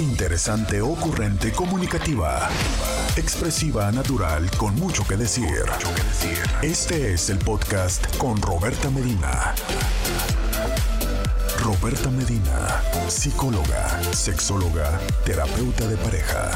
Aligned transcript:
Interesante, 0.00 0.80
ocurrente, 0.80 1.52
comunicativa. 1.52 2.48
Expresiva, 3.16 3.92
natural, 3.92 4.50
con 4.58 4.74
mucho 4.74 5.06
que 5.06 5.16
decir. 5.16 5.64
Este 6.62 7.12
es 7.12 7.30
el 7.30 7.38
podcast 7.38 8.04
con 8.16 8.42
Roberta 8.42 8.90
Medina. 8.90 9.54
Roberta 11.62 12.10
Medina, 12.10 12.82
psicóloga, 13.08 14.02
sexóloga, 14.12 14.98
terapeuta 15.24 15.86
de 15.86 15.96
pareja. 15.98 16.50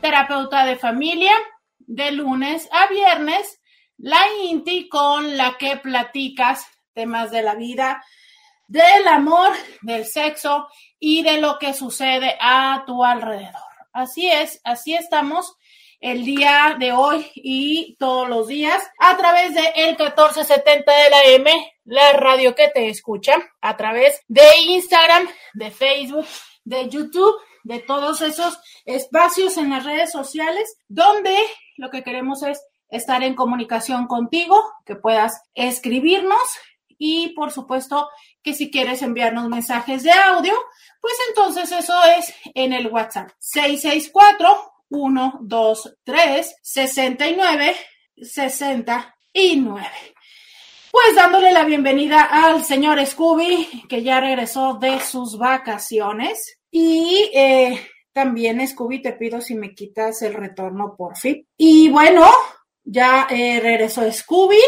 Terapeuta 0.00 0.66
de 0.66 0.76
familia, 0.76 1.32
de 1.78 2.10
lunes 2.10 2.68
a 2.72 2.88
viernes, 2.88 3.60
la 3.98 4.20
INTI 4.42 4.88
con 4.88 5.36
la 5.36 5.56
que 5.58 5.76
platicas 5.76 6.66
temas 6.92 7.30
de 7.30 7.42
la 7.42 7.54
vida, 7.54 8.02
del 8.66 9.06
amor, 9.08 9.52
del 9.82 10.04
sexo 10.06 10.66
y 11.06 11.22
de 11.22 11.38
lo 11.38 11.58
que 11.58 11.74
sucede 11.74 12.34
a 12.40 12.82
tu 12.86 13.04
alrededor. 13.04 13.60
Así 13.92 14.26
es, 14.26 14.62
así 14.64 14.94
estamos 14.94 15.54
el 16.00 16.24
día 16.24 16.76
de 16.78 16.92
hoy 16.92 17.30
y 17.34 17.94
todos 17.98 18.26
los 18.26 18.48
días 18.48 18.82
a 18.98 19.14
través 19.18 19.54
de 19.54 19.60
el 19.76 19.98
1470 19.98 20.90
de 20.90 21.10
la 21.10 21.24
M, 21.24 21.74
la 21.84 22.14
radio 22.14 22.54
que 22.54 22.68
te 22.68 22.88
escucha, 22.88 23.34
a 23.60 23.76
través 23.76 24.22
de 24.28 24.40
Instagram, 24.66 25.28
de 25.52 25.70
Facebook, 25.70 26.26
de 26.64 26.88
YouTube, 26.88 27.36
de 27.64 27.80
todos 27.80 28.22
esos 28.22 28.58
espacios 28.86 29.58
en 29.58 29.68
las 29.68 29.84
redes 29.84 30.10
sociales 30.10 30.74
donde 30.88 31.36
lo 31.76 31.90
que 31.90 32.02
queremos 32.02 32.42
es 32.44 32.64
estar 32.88 33.22
en 33.22 33.34
comunicación 33.34 34.06
contigo, 34.06 34.58
que 34.86 34.96
puedas 34.96 35.42
escribirnos 35.52 36.40
y 36.96 37.30
por 37.30 37.50
supuesto 37.50 38.08
que 38.42 38.54
si 38.54 38.70
quieres 38.70 39.02
enviarnos 39.02 39.48
mensajes 39.48 40.02
de 40.02 40.12
audio, 40.12 40.54
pues 41.04 41.18
entonces 41.28 41.70
eso 41.70 41.92
es 42.16 42.32
en 42.54 42.72
el 42.72 42.86
WhatsApp 42.86 43.28
664 43.38 44.72
123 44.88 46.56
69 46.62 47.76
69. 48.16 49.86
Pues 50.90 51.14
dándole 51.14 51.52
la 51.52 51.64
bienvenida 51.64 52.22
al 52.22 52.64
señor 52.64 53.04
Scooby, 53.04 53.84
que 53.86 54.02
ya 54.02 54.18
regresó 54.18 54.78
de 54.80 54.98
sus 55.00 55.36
vacaciones. 55.36 56.58
Y 56.70 57.30
eh, 57.34 57.86
también, 58.14 58.66
Scooby, 58.66 59.02
te 59.02 59.12
pido 59.12 59.42
si 59.42 59.56
me 59.56 59.74
quitas 59.74 60.22
el 60.22 60.32
retorno 60.32 60.94
por 60.96 61.18
fin. 61.18 61.46
Y 61.58 61.90
bueno, 61.90 62.30
ya 62.82 63.26
eh, 63.28 63.60
regresó 63.60 64.10
Scooby. 64.10 64.62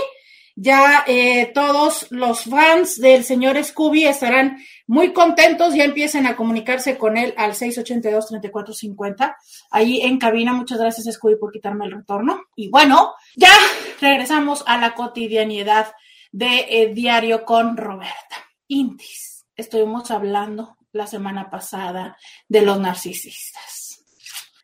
Ya 0.58 1.04
eh, 1.06 1.52
todos 1.54 2.06
los 2.10 2.44
fans 2.44 2.98
del 2.98 3.24
señor 3.24 3.62
Scooby 3.62 4.06
estarán 4.06 4.56
muy 4.86 5.12
contentos, 5.12 5.74
ya 5.74 5.84
empiecen 5.84 6.26
a 6.26 6.34
comunicarse 6.34 6.96
con 6.96 7.18
él 7.18 7.34
al 7.36 7.52
682-3450, 7.52 9.36
ahí 9.70 10.00
en 10.00 10.18
cabina. 10.18 10.54
Muchas 10.54 10.78
gracias 10.78 11.14
Scooby 11.14 11.36
por 11.36 11.52
quitarme 11.52 11.84
el 11.84 11.92
retorno. 11.92 12.44
Y 12.56 12.70
bueno, 12.70 13.12
ya 13.36 13.52
regresamos 14.00 14.64
a 14.66 14.78
la 14.78 14.94
cotidianidad 14.94 15.92
de 16.32 16.66
eh, 16.70 16.94
Diario 16.94 17.44
con 17.44 17.76
Roberta. 17.76 18.36
Intis, 18.68 19.44
estuvimos 19.54 20.10
hablando 20.10 20.78
la 20.92 21.06
semana 21.06 21.50
pasada 21.50 22.16
de 22.48 22.62
los 22.62 22.80
narcisistas. 22.80 24.02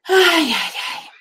Ay, 0.04 0.54
ay, 0.54 0.72
ay. 0.94 1.11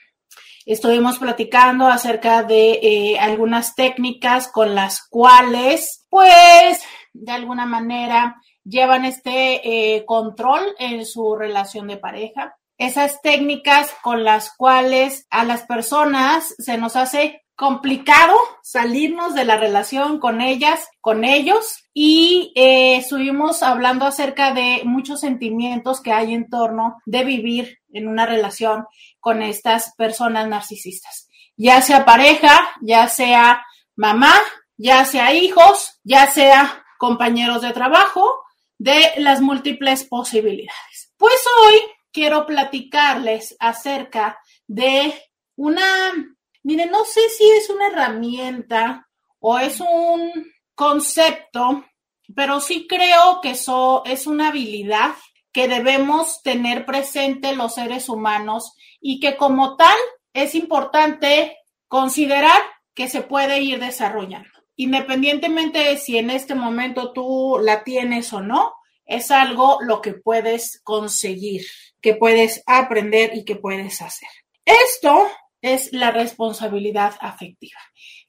Estuvimos 0.72 1.19
platicando 1.19 1.88
acerca 1.88 2.44
de 2.44 2.80
eh, 2.81 3.19
algunas 3.19 3.75
técnicas 3.75 4.47
con 4.47 4.73
las 4.73 5.05
cuales, 5.05 6.05
pues, 6.09 6.81
de 7.11 7.31
alguna 7.33 7.66
manera 7.66 8.38
llevan 8.63 9.03
este 9.03 9.95
eh, 9.95 10.05
control 10.05 10.61
en 10.80 11.05
su 11.05 11.36
relación 11.36 11.89
de 11.89 11.97
pareja. 11.97 12.55
Esas 12.78 13.22
técnicas 13.22 13.94
con 14.02 14.23
las 14.23 14.55
cuales 14.55 15.28
a 15.30 15.44
las 15.44 15.63
personas 15.63 16.55
se 16.58 16.78
nos 16.78 16.95
hace 16.95 17.44
complicado 17.61 18.35
salirnos 18.63 19.35
de 19.35 19.45
la 19.45 19.55
relación 19.55 20.17
con 20.19 20.41
ellas, 20.41 20.89
con 20.99 21.23
ellos, 21.23 21.83
y 21.94 22.51
eh, 22.55 22.95
estuvimos 22.95 23.61
hablando 23.61 24.07
acerca 24.07 24.51
de 24.51 24.81
muchos 24.83 25.19
sentimientos 25.19 26.01
que 26.01 26.11
hay 26.11 26.33
en 26.33 26.50
torno 26.50 26.97
de 27.05 27.23
vivir 27.23 27.77
en 27.94 28.07
una 28.07 28.25
relación 28.25 28.88
con 29.19 29.44
estas 29.44 29.94
personas 29.94 30.47
narcisistas, 30.47 31.29
ya 31.55 31.83
sea 31.83 32.03
pareja, 32.03 32.71
ya 32.81 33.07
sea 33.07 33.63
mamá, 33.95 34.33
ya 34.75 35.05
sea 35.05 35.31
hijos, 35.35 36.00
ya 36.03 36.31
sea 36.31 36.83
compañeros 36.97 37.61
de 37.61 37.73
trabajo, 37.73 38.41
de 38.79 39.11
las 39.17 39.39
múltiples 39.39 40.03
posibilidades. 40.05 41.13
Pues 41.16 41.39
hoy 41.59 41.75
quiero 42.11 42.47
platicarles 42.47 43.55
acerca 43.59 44.39
de 44.66 45.13
una 45.55 45.85
Miren, 46.63 46.91
no 46.91 47.05
sé 47.05 47.22
si 47.29 47.49
es 47.49 47.69
una 47.69 47.88
herramienta 47.88 49.07
o 49.39 49.57
es 49.57 49.79
un 49.79 50.31
concepto, 50.75 51.83
pero 52.35 52.59
sí 52.59 52.88
creo 52.88 53.39
que 53.41 53.51
eso 53.51 54.03
es 54.05 54.27
una 54.27 54.49
habilidad 54.49 55.16
que 55.51 55.67
debemos 55.67 56.41
tener 56.44 56.85
presente 56.85 57.55
los 57.55 57.75
seres 57.75 58.09
humanos 58.09 58.73
y 59.01 59.19
que 59.19 59.35
como 59.38 59.75
tal 59.75 59.97
es 60.33 60.55
importante 60.55 61.57
considerar 61.88 62.61
que 62.94 63.09
se 63.09 63.21
puede 63.21 63.59
ir 63.59 63.79
desarrollando. 63.79 64.50
Independientemente 64.75 65.79
de 65.79 65.97
si 65.97 66.17
en 66.17 66.29
este 66.29 66.55
momento 66.55 67.11
tú 67.11 67.59
la 67.61 67.83
tienes 67.83 68.31
o 68.33 68.41
no, 68.41 68.73
es 69.05 69.29
algo 69.29 69.79
lo 69.81 70.01
que 70.01 70.13
puedes 70.13 70.79
conseguir, 70.83 71.66
que 72.01 72.16
puedes 72.16 72.63
aprender 72.66 73.31
y 73.35 73.44
que 73.44 73.55
puedes 73.55 74.01
hacer. 74.01 74.29
Esto 74.63 75.27
es 75.61 75.91
la 75.94 76.11
responsabilidad 76.11 77.13
afectiva. 77.19 77.79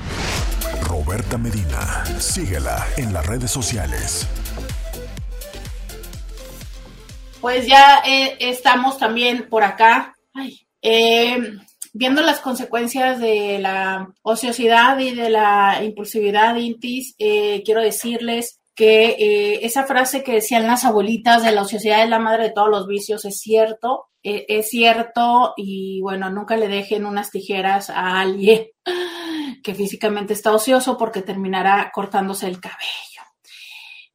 Roberta 0.87 1.37
Medina, 1.37 2.03
síguela 2.19 2.85
en 2.97 3.13
las 3.13 3.25
redes 3.25 3.51
sociales. 3.51 4.27
Pues 7.41 7.67
ya 7.67 8.01
eh, 8.05 8.37
estamos 8.39 8.97
también 8.97 9.47
por 9.49 9.63
acá. 9.63 10.15
Ay, 10.33 10.65
eh, 10.81 11.57
viendo 11.95 12.21
las 12.21 12.41
consecuencias 12.41 13.21
de 13.21 13.57
la 13.57 14.13
ociosidad 14.21 14.99
y 14.99 15.15
de 15.15 15.29
la 15.29 15.81
impulsividad 15.81 16.57
intis, 16.57 17.15
eh, 17.19 17.63
quiero 17.63 17.81
decirles 17.81 18.59
que 18.75 19.15
eh, 19.17 19.65
esa 19.65 19.85
frase 19.85 20.21
que 20.21 20.33
decían 20.33 20.67
las 20.67 20.83
abuelitas 20.83 21.41
de 21.41 21.53
la 21.53 21.61
ociosidad 21.61 22.03
es 22.03 22.09
la 22.09 22.19
madre 22.19 22.43
de 22.43 22.51
todos 22.51 22.69
los 22.69 22.85
vicios 22.85 23.23
es 23.23 23.39
cierto, 23.39 24.07
eh, 24.23 24.45
es 24.49 24.69
cierto 24.69 25.53
y 25.55 26.01
bueno, 26.01 26.29
nunca 26.29 26.57
le 26.57 26.67
dejen 26.67 27.05
unas 27.05 27.31
tijeras 27.31 27.89
a 27.89 28.19
alguien 28.19 28.65
que 29.63 29.73
físicamente 29.73 30.33
está 30.33 30.51
ocioso 30.51 30.97
porque 30.97 31.21
terminará 31.21 31.91
cortándose 31.93 32.47
el 32.47 32.59
cabello. 32.59 33.24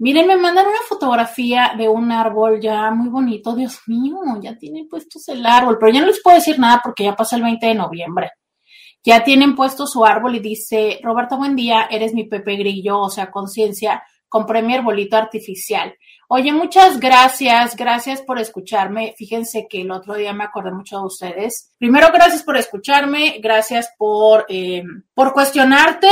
Miren, 0.01 0.27
me 0.27 0.39
mandan 0.39 0.67
una 0.67 0.81
fotografía 0.89 1.75
de 1.77 1.87
un 1.87 2.11
árbol 2.11 2.59
ya 2.59 2.91
muy 2.91 3.11
bonito. 3.11 3.55
Dios 3.55 3.81
mío, 3.87 4.17
ya 4.41 4.57
tienen 4.57 4.89
puestos 4.89 5.29
el 5.29 5.45
árbol, 5.45 5.77
pero 5.79 5.93
ya 5.93 6.01
no 6.01 6.07
les 6.07 6.23
puedo 6.23 6.37
decir 6.37 6.59
nada 6.59 6.81
porque 6.83 7.05
ya 7.05 7.15
pasa 7.15 7.37
el 7.37 7.43
20 7.43 7.67
de 7.67 7.75
noviembre. 7.75 8.31
ya 9.05 9.23
tienen 9.25 9.55
puesto 9.55 9.87
su 9.87 10.05
árbol 10.05 10.37
y 10.37 10.41
dice, 10.41 11.01
Roberto, 11.03 11.37
buen 11.37 11.55
día, 11.55 11.87
eres 11.91 12.15
mi 12.15 12.25
Pepe 12.25 12.57
Grillo, 12.57 12.99
o 13.01 13.11
sea, 13.11 13.31
conciencia, 13.31 14.03
compré 14.29 14.63
mi 14.63 14.75
arbolito 14.75 15.17
artificial. 15.19 15.95
Oye, 16.29 16.53
muchas 16.53 16.99
gracias, 16.99 17.77
gracias 17.77 18.23
por 18.23 18.39
escucharme. 18.39 19.15
Fíjense 19.19 19.67
que 19.69 19.83
el 19.83 19.91
otro 19.91 20.15
día 20.15 20.33
me 20.33 20.45
acordé 20.45 20.73
mucho 20.73 20.99
de 20.99 21.05
ustedes. 21.05 21.75
Primero, 21.79 22.09
gracias 22.11 22.43
por 22.43 22.57
escucharme, 22.57 23.39
gracias 23.43 23.91
por, 23.99 24.47
eh, 24.49 24.83
por 25.13 25.35
cuestionarte 25.35 26.09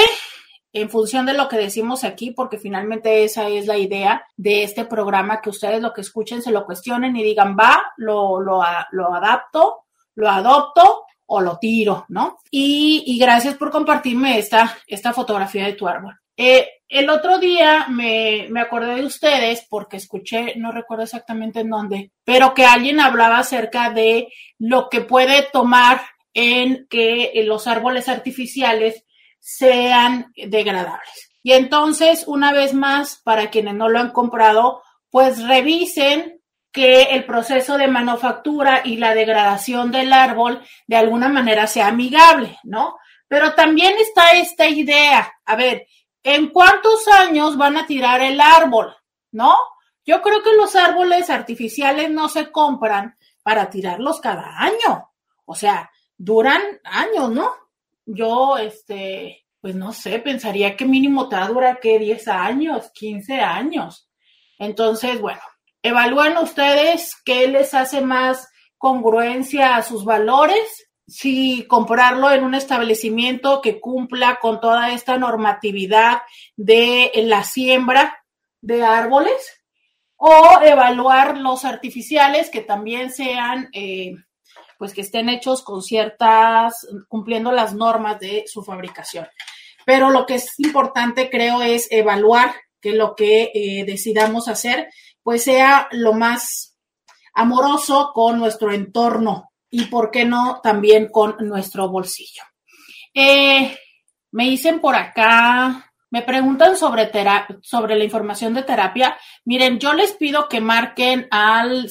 en 0.81 0.91
función 0.91 1.27
de 1.27 1.35
lo 1.35 1.49
que 1.49 1.57
decimos 1.57 2.05
aquí, 2.05 2.31
porque 2.31 2.59
finalmente 2.59 3.25
esa 3.25 3.49
es 3.49 3.67
la 3.67 3.77
idea 3.77 4.25
de 4.37 4.63
este 4.63 4.85
programa, 4.85 5.41
que 5.41 5.51
ustedes 5.51 5.81
lo 5.81 5.93
que 5.93 6.01
escuchen 6.03 6.43
se 6.43 6.51
lo 6.51 6.65
cuestionen 6.65 7.17
y 7.17 7.23
digan, 7.23 7.57
va, 7.59 7.93
lo, 7.97 8.41
lo, 8.41 8.63
lo 8.93 9.15
adapto, 9.15 9.85
lo 10.15 10.29
adopto 10.29 11.05
o 11.27 11.41
lo 11.41 11.59
tiro, 11.59 12.07
¿no? 12.09 12.39
Y, 12.51 13.19
gracias 13.21 13.55
por 13.55 13.71
compartirme 13.71 14.39
esta, 14.39 14.77
esta 14.87 15.13
fotografía 15.13 15.67
de 15.67 15.75
tu 15.75 15.87
árbol. 15.87 16.19
Eh, 16.37 16.69
el 16.89 17.11
otro 17.11 17.39
día 17.39 17.87
me, 17.89 18.47
me, 18.49 18.61
acordé 18.61 18.95
de 18.95 19.05
ustedes 19.05 19.67
porque 19.69 19.99
escuché, 19.99 20.55
no 20.57 20.73
recuerdo 20.73 21.05
exactamente 21.05 21.61
en 21.61 21.71
dónde, 21.71 22.13
pero 22.25 22.55
que 22.55 22.65
alguien 22.65 23.01
hablaba 23.01 23.39
acerca 23.39 23.91
de 23.91 24.29
lo 24.59 24.89
que 24.89 25.03
puede 25.03 25.43
tomar 25.53 26.01
en 26.33 26.87
que 26.89 27.33
los 27.45 27.67
árboles 27.67 28.09
artificiales 28.09 29.05
sean 29.49 30.31
degradables. 30.37 31.31
Y 31.43 31.53
entonces, 31.53 32.25
una 32.27 32.53
vez 32.53 32.75
más, 32.75 33.17
para 33.25 33.49
quienes 33.49 33.73
no 33.73 33.89
lo 33.89 33.99
han 33.99 34.11
comprado, 34.11 34.83
pues 35.09 35.43
revisen 35.43 36.43
que 36.71 37.15
el 37.15 37.25
proceso 37.25 37.79
de 37.79 37.89
manufactura 37.89 38.83
y 38.85 38.99
la 38.99 39.15
degradación 39.15 39.91
del 39.91 40.13
árbol 40.13 40.63
de 40.87 40.97
alguna 40.97 41.31
manera 41.31 41.67
sea 41.67 41.87
amigable, 41.87 42.59
¿no? 42.63 42.99
Pero 43.27 43.55
también 43.55 43.95
está 43.99 44.33
esta 44.33 44.69
idea, 44.69 45.33
a 45.47 45.57
ver, 45.57 45.87
¿en 46.23 46.51
cuántos 46.51 47.09
años 47.09 47.57
van 47.57 47.79
a 47.79 47.87
tirar 47.87 48.21
el 48.21 48.43
árbol? 48.43 48.95
¿No? 49.33 49.57
Yo 50.05 50.21
creo 50.21 50.43
que 50.43 50.53
los 50.53 50.77
árboles 50.77 51.31
artificiales 51.31 52.11
no 52.11 52.29
se 52.29 52.51
compran 52.53 53.17
para 53.43 53.71
tirarlos 53.71 54.21
cada 54.21 54.59
año. 54.59 55.11
O 55.47 55.55
sea, 55.55 55.91
duran 56.19 56.61
años, 56.85 57.31
¿no? 57.31 57.51
Yo, 58.11 58.57
este, 58.57 59.45
pues 59.61 59.75
no 59.75 59.93
sé, 59.93 60.19
pensaría 60.19 60.77
que 60.77 60.87
mínimo 60.87 61.29
te 61.29 61.37
va 61.37 61.45
a 61.45 61.49
durar 61.49 61.79
que 61.79 61.99
10 61.99 62.27
años, 62.29 62.91
15 62.95 63.35
años. 63.35 64.09
Entonces, 64.59 65.21
bueno, 65.21 65.43
evalúen 65.83 66.39
ustedes 66.39 67.15
qué 67.23 67.49
les 67.49 67.75
hace 67.75 68.01
más 68.01 68.49
congruencia 68.79 69.77
a 69.77 69.83
sus 69.83 70.07
valores, 70.07 70.89
si 71.07 71.67
comprarlo 71.67 72.31
en 72.31 72.45
un 72.45 72.55
establecimiento 72.55 73.61
que 73.61 73.79
cumpla 73.79 74.39
con 74.41 74.59
toda 74.59 74.93
esta 74.93 75.19
normatividad 75.19 76.23
de 76.57 77.11
la 77.17 77.45
siembra 77.45 78.25
de 78.63 78.85
árboles 78.85 79.63
o 80.17 80.61
evaluar 80.63 81.37
los 81.37 81.67
artificiales 81.67 82.49
que 82.49 82.63
también 82.63 83.13
sean, 83.13 83.69
eh, 83.75 84.15
pues 84.79 84.95
que 84.95 85.03
estén 85.03 85.29
hechos 85.29 85.63
con 85.63 85.83
ciertas, 85.83 86.87
cumpliendo 87.09 87.53
las 87.53 87.75
normas 87.75 88.19
de 88.21 88.45
su 88.47 88.63
fabricación. 88.63 89.27
Pero 89.85 90.11
lo 90.11 90.25
que 90.25 90.37
es 90.37 90.59
importante, 90.59 91.29
creo, 91.29 91.61
es 91.63 91.89
evaluar 91.91 92.55
que 92.81 92.93
lo 92.93 93.15
que 93.15 93.51
eh, 93.53 93.85
decidamos 93.85 94.49
hacer 94.49 94.89
pues 95.23 95.45
sea 95.45 95.89
lo 95.91 96.15
más 96.15 96.79
amoroso 97.35 98.13
con 98.15 98.39
nuestro 98.39 98.73
entorno 98.73 99.51
y, 99.71 99.85
¿por 99.87 100.11
qué 100.11 100.25
no?, 100.25 100.61
también 100.63 101.09
con 101.11 101.37
nuestro 101.41 101.91
bolsillo. 101.91 102.43
Eh, 103.13 103.77
me 104.31 104.45
dicen 104.45 104.81
por 104.81 104.95
acá, 104.95 105.93
me 106.11 106.23
preguntan 106.23 106.77
sobre, 106.77 107.11
sobre 107.61 107.97
la 107.97 108.05
información 108.05 108.55
de 108.55 108.63
terapia. 108.63 109.19
Miren, 109.45 109.79
yo 109.79 109.93
les 109.93 110.13
pido 110.13 110.49
que 110.49 110.61
marquen 110.61 111.29
al 111.31 111.91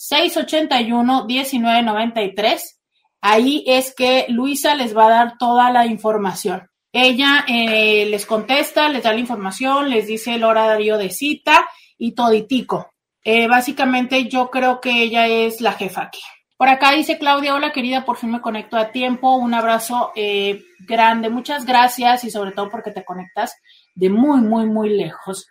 664-681-1993. 0.00 2.60
Ahí 3.20 3.62
es 3.66 3.94
que 3.94 4.24
Luisa 4.28 4.74
les 4.74 4.96
va 4.96 5.06
a 5.06 5.10
dar 5.10 5.38
toda 5.38 5.70
la 5.70 5.86
información. 5.86 6.70
Ella 6.92 7.44
eh, 7.46 8.06
les 8.06 8.26
contesta, 8.26 8.88
les 8.88 9.02
da 9.02 9.12
la 9.12 9.20
información, 9.20 9.90
les 9.90 10.06
dice 10.06 10.34
el 10.34 10.42
horario 10.42 10.98
de 10.98 11.10
cita 11.10 11.68
y 11.98 12.12
toditico. 12.12 12.90
Eh, 13.22 13.46
básicamente 13.46 14.28
yo 14.28 14.50
creo 14.50 14.80
que 14.80 15.02
ella 15.02 15.28
es 15.28 15.60
la 15.60 15.72
jefa 15.72 16.04
aquí. 16.04 16.20
Por 16.56 16.68
acá 16.68 16.92
dice 16.92 17.18
Claudia, 17.18 17.54
hola 17.54 17.72
querida, 17.72 18.04
por 18.04 18.16
fin 18.16 18.32
me 18.32 18.40
conecto 18.40 18.76
a 18.76 18.90
tiempo. 18.90 19.36
Un 19.36 19.54
abrazo 19.54 20.12
eh, 20.14 20.62
grande, 20.80 21.30
muchas 21.30 21.64
gracias 21.64 22.24
y 22.24 22.30
sobre 22.30 22.52
todo 22.52 22.70
porque 22.70 22.90
te 22.90 23.04
conectas 23.04 23.54
de 23.94 24.10
muy, 24.10 24.40
muy, 24.40 24.66
muy 24.66 24.90
lejos. 24.90 25.46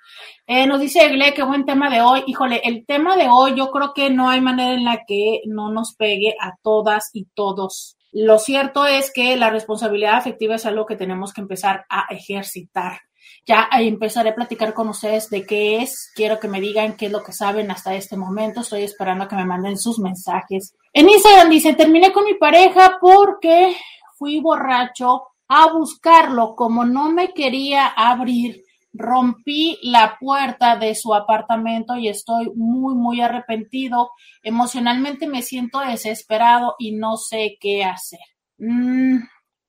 Eh, 0.51 0.66
nos 0.66 0.81
dice 0.81 1.06
Egle, 1.06 1.36
qué 1.36 1.44
buen 1.44 1.63
tema 1.63 1.92
de 1.92 2.01
hoy. 2.01 2.24
Híjole, 2.25 2.60
el 2.63 2.84
tema 2.88 3.16
de 3.16 3.28
hoy 3.30 3.54
yo 3.56 3.69
creo 3.69 3.94
que 3.94 4.10
no 4.10 4.31
hay 4.31 4.42
manera 4.42 4.74
en 4.74 4.84
la 4.84 5.04
que 5.06 5.42
no 5.46 5.72
nos 5.72 5.94
pegue 5.94 6.34
a 6.42 6.56
todas 6.63 7.12
y 7.13 7.25
todos. 7.36 8.00
Lo 8.12 8.40
cierto 8.40 8.88
es 8.88 9.12
que 9.13 9.38
la 9.38 9.51
responsabilidad 9.51 10.16
afectiva 10.16 10.56
es 10.56 10.66
algo 10.66 10.88
que 10.88 10.96
tenemos 10.96 11.34
que 11.34 11.42
empezar 11.42 11.86
a 11.88 12.07
ejercitar. 12.10 13.01
Ya 13.46 13.69
empezaré 13.74 14.30
a 14.30 14.36
platicar 14.36 14.74
con 14.74 14.90
ustedes 14.90 15.30
de 15.30 15.46
qué 15.46 15.84
es. 15.84 16.12
Quiero 16.16 16.40
que 16.40 16.48
me 16.48 16.60
digan 16.60 16.98
qué 16.98 17.06
es 17.06 17.12
lo 17.12 17.22
que 17.22 17.31
saben 17.31 17.69
hasta 17.69 17.94
este 17.94 18.18
momento. 18.18 18.62
Estoy 18.62 18.81
esperando 18.81 19.25
a 19.25 19.28
que 19.28 19.36
me 19.36 19.46
manden 19.46 19.78
sus 19.78 20.00
mensajes. 20.00 20.74
En 20.94 21.12
Instagram 21.12 21.51
dice, 21.51 21.75
terminé 21.75 22.12
con 22.12 22.25
mi 22.25 22.34
pareja 22.34 22.98
porque 23.00 23.75
fui 24.18 24.40
borracho 24.40 25.28
a 25.48 25.72
buscarlo. 25.72 26.56
Como 26.56 26.86
no 26.86 27.12
me 27.12 27.36
quería 27.36 27.86
abrir, 27.86 28.63
rompí 28.94 29.77
la 29.83 30.18
puerta 30.19 30.75
de 30.75 30.95
su 30.95 31.13
apartamento 31.13 31.95
y 31.95 32.07
estoy 32.07 32.51
muy, 32.56 32.95
muy 32.95 33.21
arrepentido. 33.21 34.12
Emocionalmente 34.44 35.27
me 35.27 35.41
siento 35.41 35.80
desesperado 35.80 36.75
y 36.80 36.94
no 36.94 37.18
sé 37.18 37.57
qué 37.59 37.83
hacer. 37.83 38.19
Mm, 38.57 39.19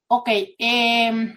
ok, 0.08 0.28
eh, 0.58 1.34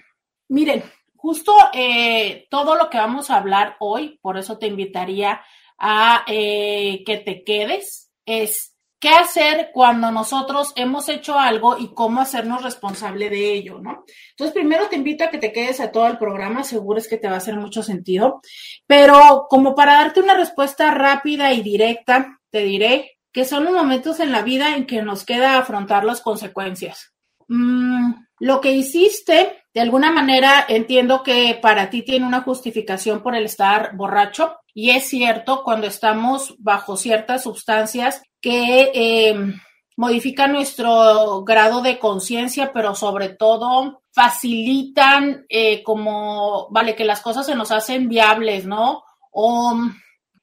miren, 0.50 0.84
justo 1.16 1.54
eh, 1.74 2.48
todo 2.50 2.76
lo 2.76 2.90
que 2.90 2.98
vamos 2.98 3.30
a 3.30 3.38
hablar 3.38 3.76
hoy, 3.80 4.20
por 4.22 4.38
eso 4.38 4.58
te 4.58 4.68
invitaría 4.68 5.42
a 5.78 6.24
eh, 6.28 7.04
que 7.06 7.18
te 7.18 7.44
quedes, 7.44 8.12
es 8.26 8.73
qué 9.04 9.10
hacer 9.10 9.72
cuando 9.74 10.12
nosotros 10.12 10.72
hemos 10.78 11.10
hecho 11.10 11.38
algo 11.38 11.78
y 11.78 11.94
cómo 11.94 12.22
hacernos 12.22 12.64
responsable 12.64 13.30
de 13.30 13.52
ello, 13.52 13.80
¿no? 13.82 14.06
Entonces, 14.30 14.54
primero 14.54 14.88
te 14.88 14.96
invito 14.96 15.26
a 15.26 15.30
que 15.30 15.40
te 15.40 15.52
quedes 15.52 15.82
a 15.82 15.92
todo 15.92 16.08
el 16.08 16.18
programa, 16.18 16.64
seguro 16.64 17.00
es 17.00 17.10
que 17.10 17.18
te 17.18 17.28
va 17.28 17.34
a 17.34 17.40
hacer 17.40 17.58
mucho 17.58 17.84
sentido, 17.84 18.40
pero 18.88 19.48
como 19.50 19.76
para 19.76 19.96
darte 19.96 20.22
una 20.22 20.36
respuesta 20.36 20.90
rápida 20.92 21.52
y 21.52 21.62
directa, 21.62 22.40
te 22.50 22.60
diré 22.60 23.18
que 23.34 23.44
son 23.44 23.66
los 23.66 23.74
momentos 23.74 24.22
en 24.22 24.32
la 24.32 24.42
vida 24.42 24.78
en 24.78 24.86
que 24.86 25.02
nos 25.02 25.26
queda 25.26 25.58
afrontar 25.58 26.06
las 26.06 26.22
consecuencias. 26.22 27.14
Mm, 27.50 28.14
lo 28.40 28.62
que 28.62 28.72
hiciste 28.72 29.66
de 29.74 29.82
alguna 29.82 30.14
manera 30.14 30.66
entiendo 30.70 31.24
que 31.24 31.60
para 31.62 31.90
ti 31.90 32.04
tiene 32.04 32.26
una 32.26 32.44
justificación 32.44 33.22
por 33.22 33.36
el 33.36 33.44
estar 33.44 33.98
borracho 33.98 34.56
y 34.74 34.92
es 34.92 35.10
cierto 35.10 35.62
cuando 35.66 35.88
estamos 35.88 36.56
bajo 36.60 36.96
ciertas 36.96 37.44
sustancias 37.44 38.22
que 38.44 38.92
em, 38.94 39.54
modifican 39.96 40.52
nuestro 40.52 41.44
grado 41.46 41.82
de 41.82 41.98
conciencia, 41.98 42.74
pero 42.74 42.94
sobre 42.94 43.30
todo 43.30 44.04
facilitan 44.12 45.46
eh, 45.48 45.82
como, 45.82 46.68
vale, 46.70 46.94
que 46.94 47.06
las 47.06 47.22
cosas 47.22 47.46
se 47.46 47.56
nos 47.56 47.72
hacen 47.72 48.10
viables, 48.10 48.66
¿no? 48.66 49.04
O 49.32 49.80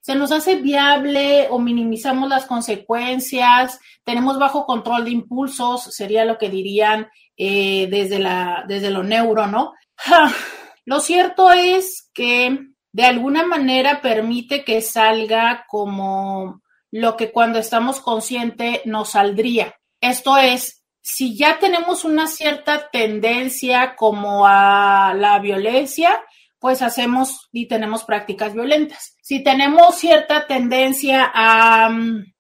se 0.01 0.15
nos 0.15 0.33
hace 0.33 0.57
viable 0.57 1.49
o 1.51 1.59
minimizamos 1.59 2.31
las 2.31 2.47
consecuencias, 2.47 3.79
tenemos 4.03 4.39
bajo 4.39 4.65
control 4.65 5.05
de 5.05 5.11
impulsos, 5.11 5.83
sería 5.95 6.25
lo 6.25 6.39
que 6.39 6.49
dirían 6.49 7.09
eh, 7.37 7.87
desde, 7.91 8.19
la, 8.19 8.65
desde 8.67 8.91
lo 8.91 9.03
neuro, 9.03 9.47
¿no? 9.47 9.75
Lo 10.87 11.01
cierto 11.01 11.53
es 11.53 12.11
que 12.15 12.59
de 12.93 13.05
alguna 13.05 13.45
manera 13.45 14.01
permite 14.01 14.65
que 14.65 14.81
salga 14.81 15.67
como 15.69 16.63
lo 16.91 17.17
que 17.17 17.31
cuando 17.31 17.59
estamos 17.59 18.01
conscientes 18.01 18.81
nos 18.85 19.11
saldría. 19.11 19.75
Esto 20.01 20.37
es, 20.37 20.85
si 21.03 21.37
ya 21.37 21.59
tenemos 21.59 22.05
una 22.05 22.27
cierta 22.27 22.91
tendencia 22.91 23.95
como 23.97 24.47
a 24.47 25.15
la 25.15 25.39
violencia, 25.39 26.21
pues 26.59 26.83
hacemos 26.83 27.49
y 27.53 27.67
tenemos 27.67 28.05
prácticas 28.05 28.55
violentas. 28.55 29.17
Si 29.23 29.43
tenemos 29.43 29.95
cierta 29.97 30.47
tendencia 30.47 31.31
a, 31.33 31.91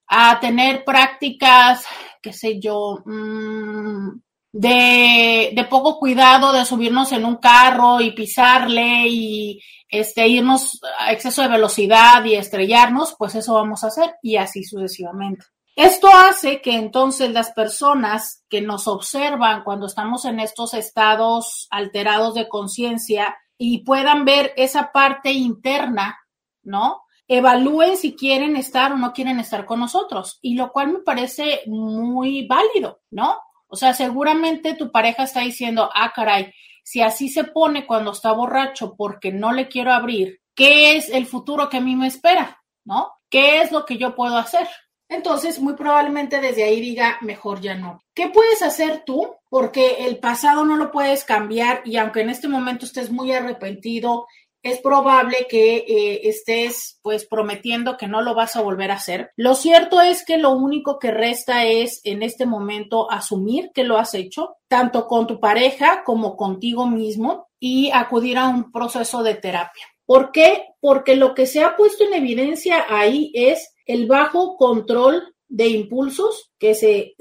a 0.07 0.41
tener 0.41 0.85
prácticas, 0.85 1.85
qué 2.21 2.33
sé 2.33 2.61
yo, 2.61 3.03
mmm, 3.05 4.11
de, 4.53 5.53
de, 5.55 5.65
poco 5.65 5.99
cuidado, 5.99 6.53
de 6.53 6.65
subirnos 6.65 7.13
en 7.13 7.25
un 7.25 7.37
carro 7.37 8.01
y 8.01 8.11
pisarle 8.11 9.07
y 9.09 9.61
este, 9.91 10.29
irnos 10.29 10.81
a 10.99 11.13
exceso 11.13 11.43
de 11.43 11.49
velocidad 11.49 12.25
y 12.25 12.37
estrellarnos, 12.37 13.15
pues 13.19 13.35
eso 13.35 13.55
vamos 13.55 13.85
a 13.85 13.89
hacer 13.89 14.15
y 14.23 14.37
así 14.37 14.65
sucesivamente. 14.65 15.45
Esto 15.77 16.09
hace 16.13 16.61
que 16.61 16.75
entonces 16.75 17.31
las 17.31 17.53
personas 17.53 18.45
que 18.49 18.61
nos 18.61 18.87
observan 18.87 19.63
cuando 19.65 19.87
estamos 19.87 20.25
en 20.25 20.41
estos 20.41 20.75
estados 20.75 21.69
alterados 21.71 22.35
de 22.35 22.49
conciencia 22.49 23.37
y 23.57 23.85
puedan 23.85 24.25
ver 24.25 24.53
esa 24.57 24.93
parte 24.93 25.33
interna, 25.33 26.19
¿no? 26.63 27.03
Evalúen 27.29 27.97
si 27.97 28.17
quieren 28.17 28.57
estar 28.57 28.93
o 28.93 28.97
no 28.97 29.13
quieren 29.13 29.39
estar 29.39 29.65
con 29.65 29.81
nosotros, 29.81 30.39
y 30.43 30.55
lo 30.55 30.73
cual 30.73 30.93
me 30.93 30.99
parece 30.99 31.63
muy 31.67 32.47
válido, 32.47 33.01
¿no? 33.11 33.39
O 33.69 33.77
sea, 33.77 33.95
seguramente 33.95 34.75
tu 34.75 34.91
pareja 34.91 35.23
está 35.23 35.41
diciendo, 35.41 35.89
ah, 35.95 36.13
caray, 36.15 36.53
si 36.85 37.03
así 37.03 37.29
se 37.29 37.45
pone 37.45 37.87
cuando 37.87 38.13
está 38.13 38.33
borracho 38.33 38.95
porque 38.97 39.33
no 39.33 39.53
le 39.53 39.69
quiero 39.69 39.93
abrir, 39.93 40.41
¿qué 40.55 40.97
es 40.97 41.09
el 41.11 41.27
futuro 41.27 41.69
que 41.69 41.79
a 41.79 41.81
mí 41.81 41.97
me 41.97 42.07
espera? 42.07 42.63
¿No? 42.85 43.13
¿Qué 43.29 43.61
es 43.61 43.73
lo 43.73 43.85
que 43.85 43.99
yo 43.99 44.15
puedo 44.15 44.37
hacer? 44.37 44.69
Entonces, 45.11 45.59
muy 45.59 45.75
probablemente 45.75 46.41
desde 46.41 46.63
ahí 46.63 46.81
diga, 46.81 47.19
mejor 47.21 47.61
ya 47.61 47.75
no. 47.75 48.01
¿Qué 48.15 48.29
puedes 48.29 48.63
hacer 48.63 49.03
tú? 49.05 49.35
Porque 49.49 50.07
el 50.07 50.19
pasado 50.19 50.65
no 50.65 50.77
lo 50.77 50.93
puedes 50.93 51.25
cambiar 51.25 51.83
y 51.85 51.97
aunque 51.97 52.21
en 52.21 52.31
este 52.31 52.47
momento 52.47 52.87
estés 52.87 53.11
muy 53.11 53.33
arrepentido, 53.33 54.27
es 54.63 54.81
probable 54.81 55.47
que 55.49 55.77
eh, 55.79 56.29
estés 56.29 56.99
pues 57.03 57.27
prometiendo 57.27 57.97
que 57.97 58.09
no 58.09 58.21
lo 58.21 58.35
vas 58.35 58.57
a 58.57 58.63
volver 58.63 58.91
a 58.91 58.95
hacer. 58.95 59.31
Lo 59.37 59.55
cierto 59.55 60.01
es 60.01 60.25
que 60.25 60.39
lo 60.39 60.53
único 60.53 60.99
que 60.99 61.11
resta 61.11 61.65
es 61.67 62.01
en 62.05 62.23
este 62.23 62.47
momento 62.47 63.11
asumir 63.11 63.71
que 63.75 63.85
lo 63.85 63.97
has 63.97 64.15
hecho, 64.15 64.57
tanto 64.69 65.07
con 65.07 65.27
tu 65.27 65.41
pareja 65.41 66.03
como 66.05 66.37
contigo 66.37 66.87
mismo 66.87 67.49
y 67.59 67.91
acudir 67.93 68.39
a 68.39 68.49
un 68.49 68.71
proceso 68.71 69.23
de 69.23 69.35
terapia. 69.35 69.85
¿Por 70.05 70.33
qué? 70.33 70.65
Porque 70.81 71.17
lo 71.17 71.35
que 71.35 71.47
se 71.47 71.63
ha 71.63 71.77
puesto 71.77 72.05
en 72.05 72.15
evidencia 72.15 72.85
ahí 72.89 73.31
es 73.35 73.75
el 73.87 74.07
bajo 74.07 74.57
control 74.57 75.35
de 75.49 75.69
impulsos, 75.69 76.53
que 76.59 76.75
se, 76.75 77.15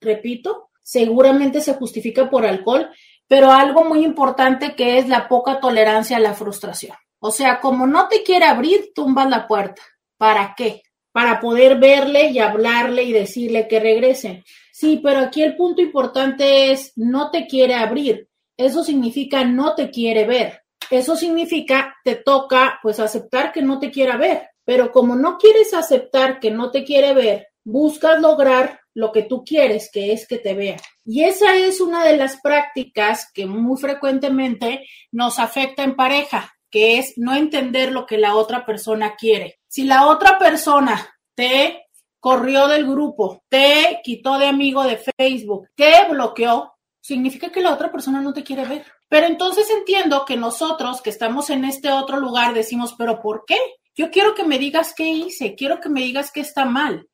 repito, 0.00 0.70
seguramente 0.82 1.60
se 1.60 1.74
justifica 1.74 2.30
por 2.30 2.44
alcohol, 2.46 2.88
pero 3.28 3.50
algo 3.50 3.84
muy 3.84 4.04
importante 4.04 4.74
que 4.74 4.98
es 4.98 5.08
la 5.08 5.28
poca 5.28 5.60
tolerancia 5.60 6.16
a 6.16 6.20
la 6.20 6.34
frustración. 6.34 6.96
O 7.18 7.30
sea, 7.30 7.60
como 7.60 7.86
no 7.86 8.08
te 8.08 8.22
quiere 8.22 8.44
abrir, 8.44 8.92
tumbas 8.94 9.28
la 9.28 9.46
puerta. 9.46 9.82
¿Para 10.18 10.54
qué? 10.56 10.82
Para 11.12 11.40
poder 11.40 11.78
verle 11.78 12.30
y 12.30 12.38
hablarle 12.38 13.04
y 13.04 13.12
decirle 13.12 13.66
que 13.68 13.80
regrese. 13.80 14.44
Sí, 14.72 15.00
pero 15.02 15.20
aquí 15.20 15.42
el 15.42 15.56
punto 15.56 15.80
importante 15.80 16.72
es 16.72 16.92
no 16.96 17.30
te 17.30 17.46
quiere 17.46 17.74
abrir. 17.74 18.28
Eso 18.56 18.84
significa 18.84 19.44
no 19.44 19.74
te 19.74 19.90
quiere 19.90 20.26
ver. 20.26 20.64
Eso 20.90 21.16
significa 21.16 21.96
te 22.04 22.16
toca 22.16 22.78
pues 22.82 23.00
aceptar 23.00 23.52
que 23.52 23.62
no 23.62 23.78
te 23.78 23.90
quiera 23.90 24.16
ver, 24.16 24.50
pero 24.64 24.92
como 24.92 25.16
no 25.16 25.38
quieres 25.38 25.72
aceptar 25.74 26.40
que 26.40 26.50
no 26.50 26.70
te 26.70 26.84
quiere 26.84 27.14
ver, 27.14 27.48
buscas 27.64 28.20
lograr 28.20 28.80
lo 28.94 29.10
que 29.10 29.22
tú 29.22 29.44
quieres, 29.44 29.90
que 29.92 30.12
es 30.12 30.26
que 30.28 30.38
te 30.38 30.54
vea. 30.54 30.76
Y 31.04 31.24
esa 31.24 31.56
es 31.56 31.80
una 31.80 32.04
de 32.04 32.16
las 32.16 32.40
prácticas 32.40 33.30
que 33.32 33.46
muy 33.46 33.78
frecuentemente 33.80 34.86
nos 35.10 35.38
afecta 35.38 35.82
en 35.82 35.96
pareja, 35.96 36.54
que 36.70 36.98
es 36.98 37.14
no 37.16 37.34
entender 37.34 37.92
lo 37.92 38.06
que 38.06 38.18
la 38.18 38.36
otra 38.36 38.64
persona 38.64 39.16
quiere. 39.16 39.58
Si 39.68 39.84
la 39.84 40.06
otra 40.06 40.38
persona 40.38 41.14
te 41.34 41.86
corrió 42.20 42.68
del 42.68 42.86
grupo, 42.86 43.42
te 43.48 44.00
quitó 44.02 44.38
de 44.38 44.46
amigo 44.46 44.84
de 44.84 44.98
Facebook, 45.18 45.68
te 45.74 46.08
bloqueó, 46.08 46.72
significa 47.00 47.50
que 47.50 47.60
la 47.60 47.74
otra 47.74 47.92
persona 47.92 48.22
no 48.22 48.32
te 48.32 48.44
quiere 48.44 48.64
ver. 48.64 48.84
Pero 49.08 49.26
entonces 49.26 49.68
entiendo 49.70 50.24
que 50.24 50.36
nosotros 50.36 51.02
que 51.02 51.10
estamos 51.10 51.50
en 51.50 51.64
este 51.64 51.92
otro 51.92 52.18
lugar 52.18 52.54
decimos, 52.54 52.94
pero 52.96 53.20
¿por 53.20 53.44
qué? 53.46 53.58
Yo 53.94 54.10
quiero 54.10 54.34
que 54.34 54.44
me 54.44 54.58
digas 54.58 54.94
qué 54.96 55.06
hice, 55.06 55.54
quiero 55.54 55.80
que 55.80 55.88
me 55.88 56.00
digas 56.00 56.32
qué 56.32 56.40
está 56.40 56.64
mal. 56.64 57.06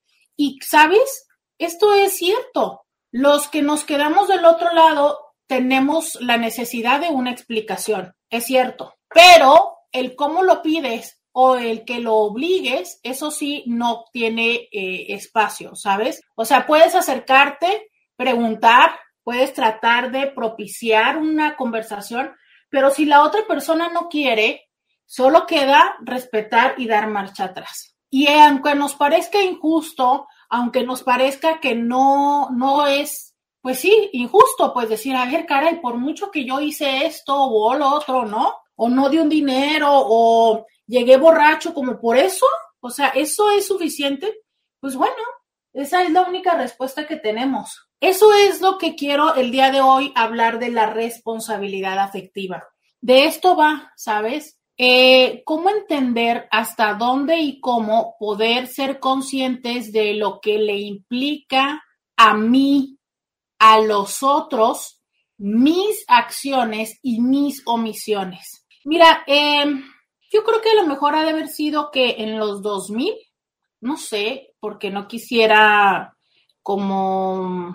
Y, 0.43 0.59
¿sabes? 0.63 1.29
Esto 1.59 1.93
es 1.93 2.17
cierto. 2.17 2.87
Los 3.13 3.49
que 3.49 3.61
nos 3.61 3.85
quedamos 3.85 4.27
del 4.27 4.47
otro 4.47 4.73
lado 4.73 5.19
tenemos 5.47 6.15
la 6.19 6.39
necesidad 6.39 6.99
de 6.99 7.09
una 7.09 7.31
explicación, 7.31 8.15
es 8.31 8.47
cierto. 8.47 8.95
Pero 9.13 9.77
el 9.93 10.17
cómo 10.17 10.43
lo 10.43 10.63
pides 10.63 11.21
o 11.33 11.57
el 11.57 11.85
que 11.85 11.99
lo 11.99 12.15
obligues, 12.15 13.01
eso 13.03 13.31
sí 13.31 13.65
no 13.67 14.07
tiene 14.15 14.67
eh, 14.73 15.13
espacio, 15.13 15.77
¿sabes? 15.77 16.23
O 16.37 16.47
sea, 16.47 16.67
puedes 16.67 16.95
acercarte, 16.95 17.91
preguntar, 18.17 18.99
puedes 19.23 19.53
tratar 19.53 20.11
de 20.11 20.29
propiciar 20.29 21.19
una 21.19 21.55
conversación, 21.55 22.35
pero 22.71 22.91
si 22.91 23.05
la 23.05 23.25
otra 23.25 23.43
persona 23.47 23.91
no 23.91 24.09
quiere, 24.09 24.71
solo 25.05 25.47
queda 25.47 25.97
respetar 26.01 26.77
y 26.79 26.89
dar 26.89 27.09
marcha 27.09 27.45
atrás. 27.45 27.90
Y 28.11 28.27
aunque 28.27 28.75
nos 28.75 28.95
parezca 28.95 29.41
injusto, 29.41 30.27
aunque 30.49 30.83
nos 30.83 31.03
parezca 31.03 31.61
que 31.61 31.75
no, 31.77 32.51
no 32.51 32.87
es, 32.87 33.37
pues 33.63 33.79
sí, 33.79 34.11
injusto, 34.13 34.75
pues 34.75 34.89
decir, 34.89 35.15
a 35.15 35.27
ver, 35.27 35.47
caray, 35.47 35.81
por 35.81 35.97
mucho 35.97 36.31
que 36.31 36.45
yo 36.45 36.61
hice 36.61 37.07
esto 37.07 37.35
o 37.37 37.75
lo 37.75 37.89
otro, 37.95 38.27
¿no? 38.27 38.57
O 38.75 38.89
no 38.89 39.09
di 39.09 39.19
un 39.19 39.29
dinero 39.29 39.89
o 39.93 40.67
llegué 40.87 41.17
borracho 41.17 41.73
como 41.73 42.01
por 42.01 42.17
eso, 42.17 42.47
o 42.81 42.91
sea, 42.91 43.09
¿eso 43.09 43.51
es 43.51 43.67
suficiente? 43.67 44.41
Pues 44.81 44.97
bueno, 44.97 45.23
esa 45.73 46.03
es 46.03 46.11
la 46.11 46.23
única 46.23 46.55
respuesta 46.55 47.07
que 47.07 47.17
tenemos. 47.17 47.89
Eso 48.01 48.33
es 48.35 48.61
lo 48.61 48.79
que 48.79 48.97
quiero 48.97 49.35
el 49.35 49.53
día 49.53 49.71
de 49.71 49.83
hoy 49.83 50.13
hablar 50.17 50.59
de 50.59 50.71
la 50.71 50.87
responsabilidad 50.87 51.99
afectiva. 51.99 52.67
De 53.01 53.27
esto 53.27 53.57
va, 53.57 53.93
¿sabes? 53.97 54.60
Eh, 54.83 55.43
¿Cómo 55.45 55.69
entender 55.69 56.49
hasta 56.51 56.95
dónde 56.95 57.39
y 57.39 57.61
cómo 57.61 58.17
poder 58.19 58.67
ser 58.67 58.99
conscientes 58.99 59.93
de 59.93 60.15
lo 60.15 60.41
que 60.41 60.57
le 60.57 60.79
implica 60.79 61.85
a 62.17 62.33
mí, 62.33 62.99
a 63.59 63.79
los 63.81 64.23
otros, 64.23 65.03
mis 65.37 66.03
acciones 66.09 66.99
y 67.03 67.21
mis 67.21 67.61
omisiones? 67.67 68.65
Mira, 68.87 69.23
em, 69.27 69.85
yo 70.33 70.43
creo 70.45 70.63
que 70.63 70.75
lo 70.75 70.87
mejor 70.87 71.15
ha 71.15 71.25
de 71.25 71.33
haber 71.33 71.49
sido 71.49 71.91
que 71.91 72.15
en 72.17 72.39
los 72.39 72.63
2000, 72.63 73.13
no 73.83 73.99
sé, 73.99 74.55
porque 74.61 74.91
no 74.91 75.07
quisiera 75.07 76.17
como 76.63 77.75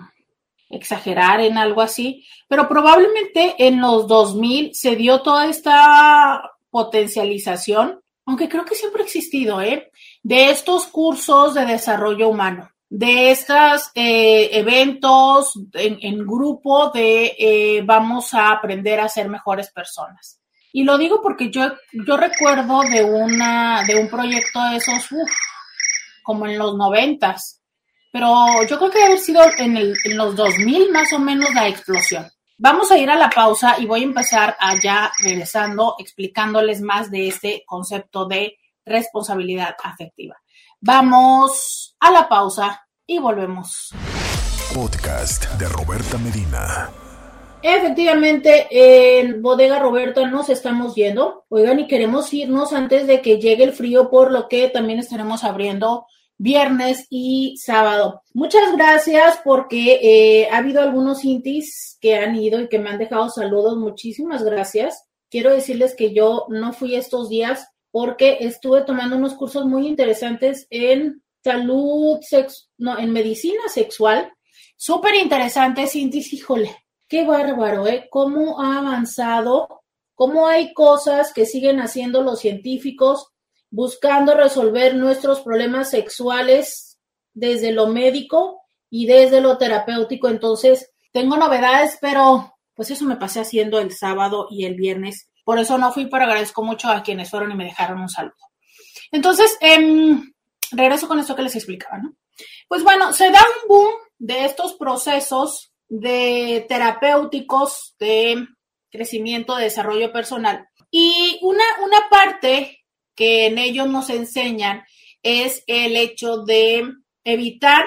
exagerar 0.70 1.40
en 1.40 1.56
algo 1.56 1.82
así, 1.82 2.26
pero 2.48 2.68
probablemente 2.68 3.54
en 3.58 3.80
los 3.80 4.08
2000 4.08 4.74
se 4.74 4.96
dio 4.96 5.22
toda 5.22 5.46
esta 5.46 6.55
potencialización, 6.76 8.02
aunque 8.26 8.50
creo 8.50 8.66
que 8.66 8.74
siempre 8.74 9.00
ha 9.00 9.06
existido, 9.06 9.62
¿eh? 9.62 9.90
de 10.22 10.50
estos 10.50 10.86
cursos 10.88 11.54
de 11.54 11.64
desarrollo 11.64 12.28
humano, 12.28 12.70
de 12.90 13.30
estos 13.30 13.90
eh, 13.94 14.50
eventos 14.52 15.54
en, 15.72 16.18
grupo 16.18 16.90
de 16.90 17.34
eh, 17.38 17.82
vamos 17.82 18.34
a 18.34 18.50
aprender 18.50 19.00
a 19.00 19.08
ser 19.08 19.30
mejores 19.30 19.70
personas. 19.70 20.38
Y 20.70 20.84
lo 20.84 20.98
digo 20.98 21.22
porque 21.22 21.50
yo, 21.50 21.62
yo 22.06 22.18
recuerdo 22.18 22.82
de, 22.82 23.02
una, 23.02 23.82
de 23.86 23.98
un 23.98 24.10
proyecto 24.10 24.62
de 24.68 24.76
esos, 24.76 25.08
como 26.22 26.46
en 26.46 26.58
los 26.58 26.76
noventas, 26.76 27.62
pero 28.12 28.28
yo 28.68 28.76
creo 28.76 28.90
que 28.90 28.98
debe 28.98 29.12
haber 29.12 29.18
sido 29.18 29.42
en, 29.56 29.78
el, 29.78 29.94
en 30.04 30.18
los 30.18 30.36
2000 30.36 30.92
más 30.92 31.10
o 31.14 31.18
menos 31.20 31.54
la 31.54 31.68
explosión. 31.68 32.26
Vamos 32.58 32.90
a 32.90 32.96
ir 32.96 33.10
a 33.10 33.16
la 33.16 33.28
pausa 33.28 33.76
y 33.78 33.84
voy 33.84 34.00
a 34.00 34.04
empezar 34.04 34.56
allá 34.58 35.12
regresando 35.22 35.94
explicándoles 35.98 36.80
más 36.80 37.10
de 37.10 37.28
este 37.28 37.64
concepto 37.66 38.24
de 38.24 38.56
responsabilidad 38.82 39.76
afectiva. 39.84 40.36
Vamos 40.80 41.94
a 42.00 42.10
la 42.10 42.26
pausa 42.30 42.88
y 43.06 43.18
volvemos. 43.18 43.90
Podcast 44.72 45.52
de 45.58 45.68
Roberta 45.68 46.16
Medina. 46.16 46.88
Efectivamente, 47.60 48.68
en 48.70 49.42
Bodega 49.42 49.78
Roberta 49.78 50.26
nos 50.26 50.48
estamos 50.48 50.94
yendo. 50.94 51.44
Oigan, 51.50 51.80
y 51.80 51.86
queremos 51.86 52.32
irnos 52.32 52.72
antes 52.72 53.06
de 53.06 53.20
que 53.20 53.38
llegue 53.38 53.64
el 53.64 53.74
frío, 53.74 54.08
por 54.08 54.32
lo 54.32 54.48
que 54.48 54.70
también 54.70 54.98
estaremos 54.98 55.44
abriendo 55.44 56.06
viernes 56.38 57.06
y 57.10 57.56
sábado. 57.58 58.22
Muchas 58.34 58.76
gracias 58.76 59.40
porque 59.44 60.00
eh, 60.02 60.48
ha 60.50 60.58
habido 60.58 60.82
algunos 60.82 61.24
intis 61.24 61.96
que 62.00 62.16
han 62.16 62.36
ido 62.36 62.60
y 62.60 62.68
que 62.68 62.78
me 62.78 62.90
han 62.90 62.98
dejado 62.98 63.28
saludos. 63.30 63.76
Muchísimas 63.76 64.44
gracias. 64.44 65.04
Quiero 65.30 65.52
decirles 65.52 65.94
que 65.94 66.12
yo 66.12 66.46
no 66.48 66.72
fui 66.72 66.94
estos 66.94 67.28
días 67.28 67.66
porque 67.90 68.38
estuve 68.40 68.82
tomando 68.82 69.16
unos 69.16 69.34
cursos 69.34 69.64
muy 69.64 69.86
interesantes 69.86 70.66
en 70.70 71.22
salud, 71.42 72.18
sex 72.20 72.68
no, 72.76 72.98
en 72.98 73.12
medicina 73.12 73.68
sexual. 73.68 74.32
Súper 74.76 75.14
interesantes, 75.14 75.96
Intis, 75.96 76.32
híjole, 76.32 76.76
qué 77.08 77.24
bárbaro, 77.24 77.86
¿eh? 77.86 78.08
Cómo 78.10 78.60
ha 78.60 78.78
avanzado, 78.78 79.82
cómo 80.14 80.46
hay 80.46 80.74
cosas 80.74 81.32
que 81.32 81.46
siguen 81.46 81.80
haciendo 81.80 82.22
los 82.22 82.40
científicos 82.40 83.28
buscando 83.76 84.32
resolver 84.34 84.94
nuestros 84.94 85.40
problemas 85.40 85.90
sexuales 85.90 86.98
desde 87.34 87.72
lo 87.72 87.88
médico 87.88 88.62
y 88.88 89.04
desde 89.04 89.42
lo 89.42 89.58
terapéutico. 89.58 90.30
Entonces, 90.30 90.94
tengo 91.12 91.36
novedades, 91.36 91.98
pero 92.00 92.56
pues 92.74 92.90
eso 92.90 93.04
me 93.04 93.16
pasé 93.16 93.40
haciendo 93.40 93.78
el 93.78 93.92
sábado 93.92 94.46
y 94.50 94.64
el 94.64 94.76
viernes. 94.76 95.28
Por 95.44 95.58
eso 95.58 95.76
no 95.76 95.92
fui, 95.92 96.06
pero 96.06 96.24
agradezco 96.24 96.62
mucho 96.62 96.88
a 96.88 97.02
quienes 97.02 97.28
fueron 97.28 97.52
y 97.52 97.54
me 97.54 97.66
dejaron 97.66 98.00
un 98.00 98.08
saludo. 98.08 98.34
Entonces, 99.12 99.58
em, 99.60 100.32
regreso 100.70 101.06
con 101.06 101.18
esto 101.18 101.36
que 101.36 101.42
les 101.42 101.54
explicaba, 101.54 101.98
¿no? 101.98 102.16
Pues 102.68 102.82
bueno, 102.82 103.12
se 103.12 103.30
da 103.30 103.40
un 103.40 103.68
boom 103.68 103.90
de 104.18 104.46
estos 104.46 104.72
procesos 104.76 105.70
de 105.86 106.64
terapéuticos 106.66 107.94
de 107.98 108.42
crecimiento, 108.90 109.54
de 109.54 109.64
desarrollo 109.64 110.10
personal. 110.12 110.66
Y 110.90 111.38
una, 111.42 111.64
una 111.84 112.08
parte 112.08 112.85
que 113.16 113.46
en 113.46 113.58
ellos 113.58 113.88
nos 113.88 114.10
enseñan 114.10 114.84
es 115.22 115.64
el 115.66 115.96
hecho 115.96 116.44
de 116.44 116.84
evitar 117.24 117.84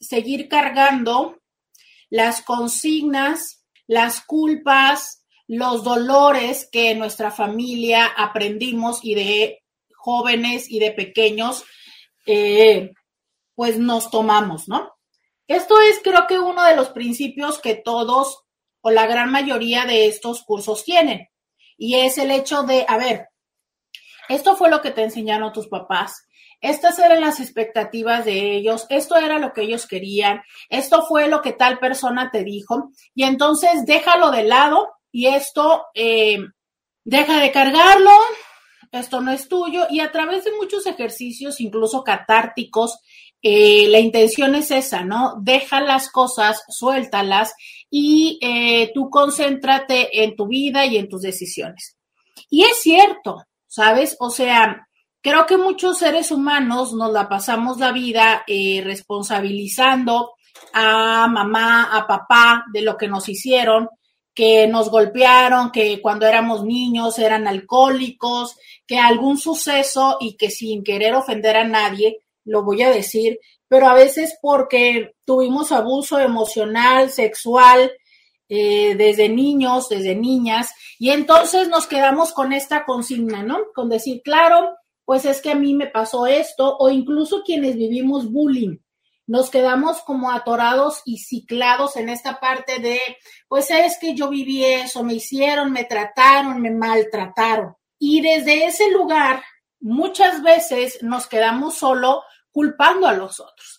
seguir 0.00 0.48
cargando 0.48 1.38
las 2.08 2.42
consignas, 2.42 3.66
las 3.86 4.24
culpas, 4.24 5.24
los 5.46 5.84
dolores 5.84 6.68
que 6.70 6.90
en 6.90 6.98
nuestra 6.98 7.30
familia 7.30 8.06
aprendimos 8.06 9.00
y 9.02 9.14
de 9.14 9.62
jóvenes 9.94 10.70
y 10.70 10.78
de 10.78 10.92
pequeños, 10.92 11.64
eh, 12.26 12.92
pues 13.54 13.78
nos 13.78 14.10
tomamos, 14.10 14.68
¿no? 14.68 14.92
Esto 15.46 15.80
es 15.80 16.00
creo 16.02 16.26
que 16.26 16.38
uno 16.38 16.64
de 16.64 16.76
los 16.76 16.88
principios 16.90 17.58
que 17.58 17.74
todos 17.74 18.44
o 18.80 18.90
la 18.90 19.06
gran 19.06 19.30
mayoría 19.30 19.84
de 19.84 20.06
estos 20.06 20.42
cursos 20.42 20.84
tienen. 20.84 21.28
Y 21.76 21.96
es 21.96 22.18
el 22.18 22.30
hecho 22.30 22.62
de, 22.62 22.84
a 22.88 22.96
ver, 22.96 23.28
esto 24.34 24.56
fue 24.56 24.70
lo 24.70 24.80
que 24.80 24.90
te 24.90 25.02
enseñaron 25.02 25.52
tus 25.52 25.68
papás, 25.68 26.26
estas 26.60 26.98
eran 27.00 27.20
las 27.20 27.40
expectativas 27.40 28.24
de 28.24 28.56
ellos, 28.56 28.86
esto 28.88 29.16
era 29.16 29.40
lo 29.40 29.52
que 29.52 29.62
ellos 29.62 29.86
querían, 29.86 30.42
esto 30.68 31.04
fue 31.08 31.28
lo 31.28 31.42
que 31.42 31.52
tal 31.52 31.78
persona 31.80 32.30
te 32.30 32.44
dijo, 32.44 32.90
y 33.14 33.24
entonces 33.24 33.84
déjalo 33.84 34.30
de 34.30 34.44
lado 34.44 34.88
y 35.10 35.26
esto 35.26 35.86
eh, 35.94 36.38
deja 37.04 37.40
de 37.40 37.50
cargarlo, 37.50 38.12
esto 38.92 39.20
no 39.20 39.32
es 39.32 39.48
tuyo, 39.48 39.86
y 39.90 40.00
a 40.00 40.12
través 40.12 40.44
de 40.44 40.52
muchos 40.52 40.86
ejercicios, 40.86 41.60
incluso 41.60 42.04
catárticos, 42.04 43.00
eh, 43.42 43.88
la 43.88 43.98
intención 43.98 44.54
es 44.54 44.70
esa, 44.70 45.02
¿no? 45.02 45.34
Deja 45.40 45.80
las 45.80 46.10
cosas, 46.10 46.62
suéltalas 46.68 47.54
y 47.90 48.38
eh, 48.40 48.92
tú 48.94 49.10
concéntrate 49.10 50.22
en 50.22 50.36
tu 50.36 50.46
vida 50.46 50.86
y 50.86 50.96
en 50.96 51.08
tus 51.08 51.22
decisiones. 51.22 51.96
Y 52.48 52.62
es 52.62 52.80
cierto, 52.80 53.44
¿sabes? 53.72 54.18
O 54.20 54.28
sea, 54.28 54.86
creo 55.22 55.46
que 55.46 55.56
muchos 55.56 55.96
seres 55.96 56.30
humanos 56.30 56.92
nos 56.92 57.10
la 57.10 57.26
pasamos 57.26 57.78
la 57.78 57.90
vida 57.90 58.44
eh, 58.46 58.82
responsabilizando 58.84 60.34
a 60.74 61.26
mamá, 61.26 61.84
a 61.96 62.06
papá 62.06 62.66
de 62.70 62.82
lo 62.82 62.98
que 62.98 63.08
nos 63.08 63.30
hicieron, 63.30 63.88
que 64.34 64.66
nos 64.66 64.90
golpearon, 64.90 65.70
que 65.70 66.02
cuando 66.02 66.26
éramos 66.26 66.66
niños 66.66 67.18
eran 67.18 67.48
alcohólicos, 67.48 68.58
que 68.86 68.98
algún 68.98 69.38
suceso 69.38 70.18
y 70.20 70.36
que 70.36 70.50
sin 70.50 70.84
querer 70.84 71.14
ofender 71.14 71.56
a 71.56 71.64
nadie, 71.64 72.18
lo 72.44 72.64
voy 72.64 72.82
a 72.82 72.90
decir, 72.90 73.38
pero 73.68 73.88
a 73.88 73.94
veces 73.94 74.36
porque 74.42 75.14
tuvimos 75.24 75.72
abuso 75.72 76.18
emocional, 76.18 77.08
sexual, 77.08 77.90
eh, 78.54 78.94
desde 78.96 79.30
niños, 79.30 79.88
desde 79.88 80.14
niñas, 80.14 80.74
y 80.98 81.08
entonces 81.08 81.68
nos 81.68 81.86
quedamos 81.86 82.34
con 82.34 82.52
esta 82.52 82.84
consigna, 82.84 83.42
¿no? 83.42 83.60
Con 83.74 83.88
decir, 83.88 84.20
claro, 84.22 84.76
pues 85.06 85.24
es 85.24 85.40
que 85.40 85.52
a 85.52 85.54
mí 85.54 85.72
me 85.72 85.86
pasó 85.86 86.26
esto, 86.26 86.76
o 86.78 86.90
incluso 86.90 87.44
quienes 87.46 87.76
vivimos 87.76 88.30
bullying, 88.30 88.76
nos 89.26 89.48
quedamos 89.48 90.02
como 90.02 90.30
atorados 90.30 91.00
y 91.06 91.16
ciclados 91.16 91.96
en 91.96 92.10
esta 92.10 92.40
parte 92.40 92.78
de, 92.78 93.00
pues 93.48 93.70
es 93.70 93.96
que 93.98 94.14
yo 94.14 94.28
viví 94.28 94.62
eso, 94.66 95.02
me 95.02 95.14
hicieron, 95.14 95.72
me 95.72 95.84
trataron, 95.84 96.60
me 96.60 96.70
maltrataron. 96.70 97.74
Y 97.98 98.20
desde 98.20 98.66
ese 98.66 98.90
lugar, 98.90 99.42
muchas 99.80 100.42
veces 100.42 101.02
nos 101.02 101.26
quedamos 101.26 101.76
solo 101.76 102.22
culpando 102.50 103.06
a 103.06 103.14
los 103.14 103.40
otros. 103.40 103.71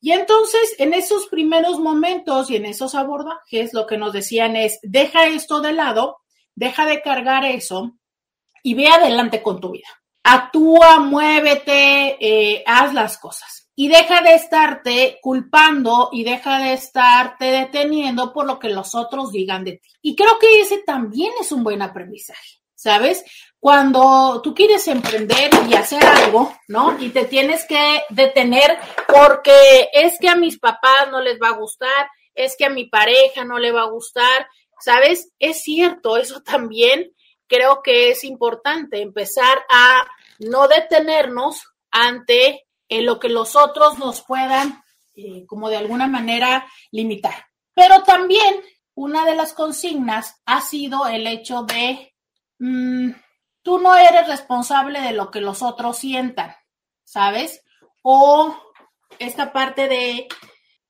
Y 0.00 0.12
entonces, 0.12 0.74
en 0.78 0.94
esos 0.94 1.26
primeros 1.26 1.78
momentos 1.78 2.50
y 2.50 2.56
en 2.56 2.64
esos 2.64 2.94
abordajes, 2.94 3.74
lo 3.74 3.86
que 3.86 3.98
nos 3.98 4.12
decían 4.12 4.56
es, 4.56 4.78
deja 4.82 5.26
esto 5.26 5.60
de 5.60 5.72
lado, 5.72 6.18
deja 6.54 6.86
de 6.86 7.02
cargar 7.02 7.44
eso 7.44 7.98
y 8.62 8.74
ve 8.74 8.88
adelante 8.88 9.42
con 9.42 9.60
tu 9.60 9.72
vida. 9.72 9.88
Actúa, 10.22 11.00
muévete, 11.00 12.16
eh, 12.20 12.62
haz 12.66 12.94
las 12.94 13.18
cosas. 13.18 13.68
Y 13.74 13.88
deja 13.88 14.20
de 14.20 14.34
estarte 14.34 15.18
culpando 15.22 16.10
y 16.12 16.24
deja 16.24 16.58
de 16.58 16.74
estarte 16.74 17.46
deteniendo 17.46 18.32
por 18.32 18.46
lo 18.46 18.58
que 18.58 18.68
los 18.68 18.94
otros 18.94 19.32
digan 19.32 19.64
de 19.64 19.72
ti. 19.72 19.88
Y 20.02 20.16
creo 20.16 20.38
que 20.38 20.60
ese 20.60 20.82
también 20.82 21.32
es 21.40 21.52
un 21.52 21.64
buen 21.64 21.80
aprendizaje, 21.80 22.60
¿sabes? 22.74 23.24
Cuando 23.60 24.40
tú 24.42 24.54
quieres 24.54 24.88
emprender 24.88 25.50
y 25.68 25.74
hacer 25.74 26.02
algo, 26.02 26.56
¿no? 26.66 26.98
Y 26.98 27.10
te 27.10 27.26
tienes 27.26 27.66
que 27.66 28.02
detener 28.08 28.78
porque 29.06 29.90
es 29.92 30.18
que 30.18 30.30
a 30.30 30.34
mis 30.36 30.58
papás 30.58 31.10
no 31.10 31.20
les 31.20 31.38
va 31.38 31.48
a 31.48 31.58
gustar, 31.58 32.08
es 32.34 32.56
que 32.56 32.64
a 32.64 32.70
mi 32.70 32.86
pareja 32.86 33.44
no 33.44 33.58
le 33.58 33.70
va 33.70 33.82
a 33.82 33.90
gustar, 33.90 34.48
¿sabes? 34.80 35.30
Es 35.38 35.62
cierto, 35.62 36.16
eso 36.16 36.42
también 36.42 37.12
creo 37.46 37.82
que 37.82 38.10
es 38.10 38.24
importante, 38.24 39.02
empezar 39.02 39.58
a 39.68 40.06
no 40.38 40.66
detenernos 40.66 41.62
ante 41.90 42.66
eh, 42.88 43.02
lo 43.02 43.20
que 43.20 43.28
los 43.28 43.56
otros 43.56 43.98
nos 43.98 44.22
puedan, 44.22 44.82
eh, 45.14 45.44
como 45.46 45.68
de 45.68 45.76
alguna 45.76 46.06
manera, 46.06 46.66
limitar. 46.92 47.46
Pero 47.74 48.04
también 48.04 48.62
una 48.94 49.26
de 49.26 49.34
las 49.34 49.52
consignas 49.52 50.40
ha 50.46 50.62
sido 50.62 51.06
el 51.08 51.26
hecho 51.26 51.62
de... 51.64 52.14
Mm, 52.58 53.10
tú 53.70 53.78
no 53.78 53.94
eres 53.94 54.26
responsable 54.26 55.00
de 55.00 55.12
lo 55.12 55.30
que 55.30 55.40
los 55.40 55.62
otros 55.62 55.96
sientan, 55.96 56.56
¿sabes? 57.04 57.62
O 58.02 58.52
esta 59.20 59.52
parte 59.52 59.86
de, 59.86 60.26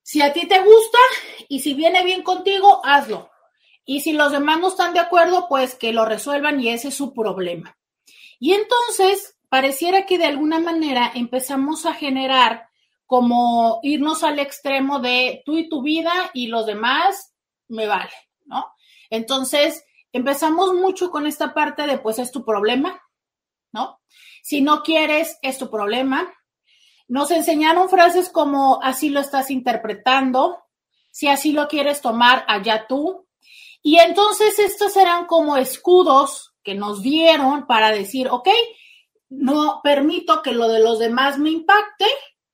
si 0.01 0.23
a 0.23 0.33
ti 0.33 0.49
te 0.49 0.61
gusta 0.61 0.99
y 1.51 1.61
si 1.61 1.75
viene 1.75 2.03
bien 2.05 2.23
contigo, 2.23 2.81
hazlo. 2.83 3.31
Y 3.85 4.01
si 4.01 4.15
los 4.15 4.33
demás 4.33 4.61
no 4.61 4.69
están 4.69 4.95
de 4.95 5.01
acuerdo, 5.01 5.47
pues 5.47 5.75
que 5.75 5.93
lo 5.93 6.07
resuelvan 6.07 6.59
y 6.59 6.71
ese 6.71 6.89
es 6.89 6.95
su 6.95 7.13
problema. 7.13 7.77
Y 8.39 8.55
entonces, 8.55 9.37
pareciera 9.51 10.07
que 10.07 10.17
de 10.17 10.25
alguna 10.25 10.59
manera 10.59 11.13
empezamos 11.15 11.85
a 11.85 11.93
generar 11.93 12.67
como 13.05 13.81
irnos 13.83 14.25
al 14.25 14.39
extremo 14.39 15.01
de 15.01 15.43
tú 15.45 15.59
y 15.59 15.69
tu 15.69 15.83
vida 15.83 16.31
y 16.33 16.47
los 16.47 16.65
demás 16.65 17.35
me 17.69 17.87
vale, 17.87 18.15
¿no? 18.47 18.65
Entonces, 19.11 19.85
empezamos 20.13 20.75
mucho 20.75 21.11
con 21.11 21.27
esta 21.27 21.55
parte 21.55 21.87
de 21.87 21.99
pues 21.99 22.19
es 22.19 22.31
tu 22.31 22.45
problema, 22.45 23.01
¿no? 23.73 24.01
Si 24.43 24.61
no 24.63 24.83
quieres, 24.83 25.39
es 25.43 25.59
tu 25.59 25.71
problema. 25.71 26.33
Nos 27.09 27.31
enseñaron 27.31 27.89
frases 27.89 28.31
como 28.31 28.83
así 28.83 29.11
lo 29.11 29.21
estás 29.21 29.51
interpretando, 29.51 30.59
si 31.11 31.29
así 31.29 31.53
lo 31.53 31.69
quieres 31.69 32.01
tomar, 32.01 32.45
allá 32.49 32.87
tú. 32.89 33.27
Y 33.83 33.99
entonces 33.99 34.59
estos 34.59 34.97
eran 34.97 35.27
como 35.27 35.57
escudos 35.57 36.55
que 36.63 36.75
nos 36.75 37.03
dieron 37.03 37.67
para 37.67 37.91
decir, 37.91 38.29
ok, 38.29 38.49
no 39.31 39.81
permito 39.83 40.43
que 40.43 40.53
lo 40.53 40.69
de 40.69 40.81
los 40.81 40.99
demás 40.99 41.39
me 41.39 41.51
impacte, 41.51 42.07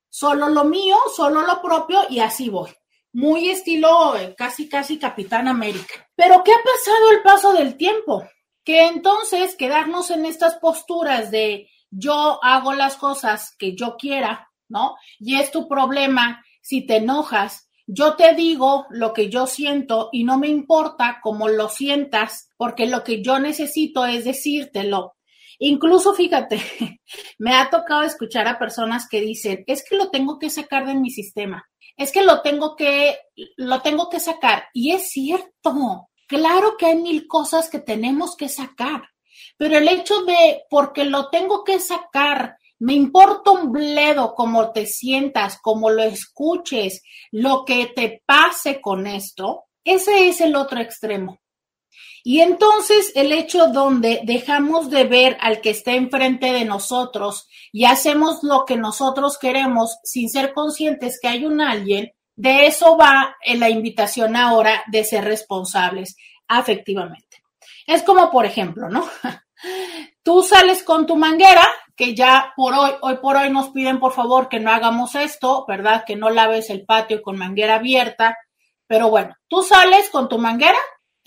solo 0.09 0.49
lo 0.49 0.63
mío, 0.63 0.97
solo 1.15 1.41
lo 1.41 1.61
propio 1.61 2.01
y 2.09 2.19
así 2.19 2.49
voy 2.49 2.71
muy 3.13 3.49
estilo 3.49 4.15
eh, 4.15 4.35
casi, 4.37 4.69
casi 4.69 4.99
Capitán 4.99 5.47
América. 5.47 6.07
Pero 6.15 6.43
¿qué 6.43 6.51
ha 6.51 6.63
pasado 6.63 7.11
el 7.11 7.21
paso 7.23 7.53
del 7.53 7.75
tiempo? 7.75 8.23
Que 8.63 8.87
entonces 8.87 9.55
quedarnos 9.55 10.11
en 10.11 10.25
estas 10.25 10.55
posturas 10.55 11.31
de 11.31 11.69
yo 11.89 12.39
hago 12.43 12.73
las 12.73 12.97
cosas 12.97 13.55
que 13.57 13.75
yo 13.75 13.95
quiera, 13.97 14.49
¿no? 14.67 14.95
Y 15.19 15.35
es 15.35 15.51
tu 15.51 15.67
problema 15.67 16.43
si 16.61 16.85
te 16.85 16.97
enojas. 16.97 17.69
Yo 17.85 18.15
te 18.15 18.35
digo 18.35 18.85
lo 18.89 19.13
que 19.13 19.29
yo 19.29 19.47
siento 19.47 20.09
y 20.11 20.25
no 20.25 20.37
me 20.37 20.49
importa 20.49 21.19
cómo 21.23 21.47
lo 21.47 21.69
sientas, 21.69 22.49
porque 22.57 22.85
lo 22.85 23.03
que 23.03 23.23
yo 23.23 23.39
necesito 23.39 24.05
es 24.05 24.25
decírtelo. 24.25 25.15
Incluso, 25.59 26.13
fíjate, 26.13 26.59
me 27.39 27.55
ha 27.55 27.69
tocado 27.69 28.03
escuchar 28.03 28.47
a 28.47 28.59
personas 28.59 29.07
que 29.09 29.21
dicen, 29.21 29.63
es 29.65 29.83
que 29.87 29.95
lo 29.95 30.09
tengo 30.09 30.37
que 30.37 30.49
sacar 30.49 30.85
de 30.85 30.95
mi 30.95 31.09
sistema 31.09 31.65
es 31.97 32.11
que 32.11 32.23
lo 32.23 32.41
tengo 32.41 32.75
que, 32.75 33.17
lo 33.57 33.81
tengo 33.81 34.09
que 34.09 34.19
sacar. 34.19 34.65
Y 34.73 34.91
es 34.91 35.09
cierto, 35.09 36.09
claro 36.27 36.77
que 36.77 36.85
hay 36.85 36.95
mil 36.95 37.27
cosas 37.27 37.69
que 37.69 37.79
tenemos 37.79 38.35
que 38.37 38.47
sacar, 38.47 39.09
pero 39.57 39.77
el 39.77 39.87
hecho 39.87 40.23
de, 40.23 40.63
porque 40.69 41.03
lo 41.03 41.29
tengo 41.29 41.63
que 41.63 41.79
sacar, 41.79 42.57
me 42.79 42.93
importa 42.93 43.51
un 43.51 43.71
bledo 43.71 44.35
cómo 44.35 44.71
te 44.71 44.85
sientas, 44.85 45.59
cómo 45.61 45.89
lo 45.89 46.03
escuches, 46.03 47.01
lo 47.31 47.65
que 47.65 47.87
te 47.87 48.21
pase 48.25 48.79
con 48.79 49.07
esto, 49.07 49.65
ese 49.83 50.27
es 50.27 50.41
el 50.41 50.55
otro 50.55 50.79
extremo. 50.79 51.39
Y 52.29 52.41
entonces 52.41 53.13
el 53.15 53.31
hecho 53.31 53.67
donde 53.67 54.19
dejamos 54.25 54.89
de 54.89 55.05
ver 55.05 55.37
al 55.39 55.61
que 55.61 55.69
está 55.69 55.93
enfrente 55.93 56.51
de 56.51 56.65
nosotros 56.65 57.47
y 57.71 57.85
hacemos 57.85 58.43
lo 58.43 58.65
que 58.65 58.75
nosotros 58.75 59.37
queremos 59.37 59.97
sin 60.03 60.29
ser 60.29 60.53
conscientes 60.53 61.19
que 61.21 61.29
hay 61.29 61.45
un 61.45 61.61
alguien, 61.61 62.11
de 62.35 62.67
eso 62.67 62.97
va 62.97 63.37
en 63.41 63.61
la 63.61 63.69
invitación 63.69 64.35
ahora 64.35 64.83
de 64.87 65.05
ser 65.05 65.23
responsables 65.23 66.17
afectivamente. 66.49 67.41
Es 67.85 68.03
como, 68.03 68.29
por 68.29 68.45
ejemplo, 68.45 68.89
¿no? 68.89 69.07
tú 70.21 70.41
sales 70.41 70.83
con 70.83 71.05
tu 71.05 71.15
manguera, 71.15 71.65
que 71.95 72.13
ya 72.13 72.51
por 72.57 72.73
hoy, 72.73 72.91
hoy 73.03 73.19
por 73.21 73.37
hoy 73.37 73.49
nos 73.51 73.69
piden 73.69 74.01
por 74.01 74.11
favor 74.11 74.49
que 74.49 74.59
no 74.59 74.73
hagamos 74.73 75.15
esto, 75.15 75.63
¿verdad? 75.65 76.03
Que 76.05 76.17
no 76.17 76.29
laves 76.29 76.69
el 76.71 76.85
patio 76.85 77.21
con 77.21 77.37
manguera 77.37 77.75
abierta. 77.75 78.37
Pero 78.85 79.09
bueno, 79.09 79.33
tú 79.47 79.63
sales 79.63 80.09
con 80.09 80.27
tu 80.27 80.39
manguera 80.39 80.77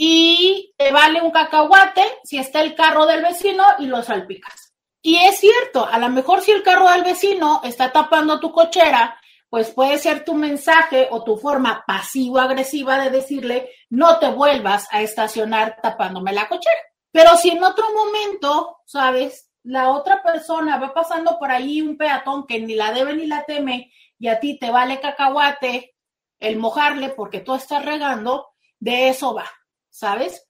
y 0.03 0.73
te 0.79 0.93
vale 0.93 1.21
un 1.21 1.31
cacahuate 1.31 2.03
si 2.25 2.39
está 2.39 2.63
el 2.63 2.75
carro 2.75 3.05
del 3.05 3.21
vecino 3.21 3.63
y 3.81 3.85
lo 3.85 4.03
salpicas. 4.03 4.73
Y 5.03 5.17
es 5.19 5.41
cierto, 5.41 5.85
a 5.85 5.99
lo 5.99 6.09
mejor 6.09 6.41
si 6.41 6.53
el 6.53 6.63
carro 6.63 6.89
del 6.89 7.05
vecino 7.05 7.61
está 7.65 7.93
tapando 7.93 8.41
tu 8.41 8.51
cochera, 8.51 9.21
pues 9.51 9.73
puede 9.73 9.99
ser 9.99 10.25
tu 10.25 10.33
mensaje 10.33 11.09
o 11.11 11.23
tu 11.23 11.37
forma 11.37 11.85
pasivo-agresiva 11.87 12.99
de 12.99 13.11
decirle, 13.11 13.73
no 13.91 14.19
te 14.19 14.29
vuelvas 14.29 14.89
a 14.91 15.03
estacionar 15.03 15.77
tapándome 15.83 16.33
la 16.33 16.49
cochera. 16.49 16.81
Pero 17.13 17.37
si 17.37 17.51
en 17.51 17.63
otro 17.63 17.85
momento, 17.93 18.79
¿sabes? 18.87 19.51
La 19.65 19.91
otra 19.91 20.23
persona 20.23 20.79
va 20.79 20.95
pasando 20.95 21.39
por 21.39 21.51
ahí 21.51 21.83
un 21.83 21.99
peatón 21.99 22.47
que 22.47 22.59
ni 22.59 22.75
la 22.75 22.93
debe 22.93 23.13
ni 23.13 23.27
la 23.27 23.45
teme 23.45 23.93
y 24.19 24.29
a 24.29 24.41
ti 24.41 24.59
te 24.59 24.71
vale 24.71 24.99
cacahuate 24.99 25.95
el 26.39 26.57
mojarle 26.57 27.11
porque 27.11 27.41
tú 27.41 27.55
estás 27.55 27.85
regando, 27.85 28.47
de 28.79 29.11
eso 29.11 29.35
va, 29.35 29.45
¿sabes? 29.91 30.47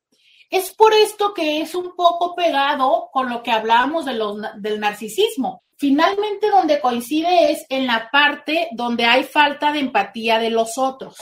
Es 0.51 0.75
por 0.75 0.93
esto 0.93 1.33
que 1.33 1.61
es 1.61 1.75
un 1.75 1.95
poco 1.95 2.35
pegado 2.35 3.09
con 3.13 3.31
lo 3.31 3.43
que 3.43 3.53
hablábamos 3.53 4.05
de 4.05 4.15
los, 4.15 4.37
del 4.57 4.81
narcisismo. 4.81 5.63
Finalmente, 5.77 6.51
donde 6.51 6.81
coincide 6.81 7.53
es 7.53 7.65
en 7.69 7.87
la 7.87 8.11
parte 8.11 8.69
donde 8.73 9.07
hay 9.07 9.25
falta 9.25 9.73
de 9.73 9.81
empatía 9.81 10.39
de 10.39 10.51
los 10.51 10.77
otros. 10.77 11.17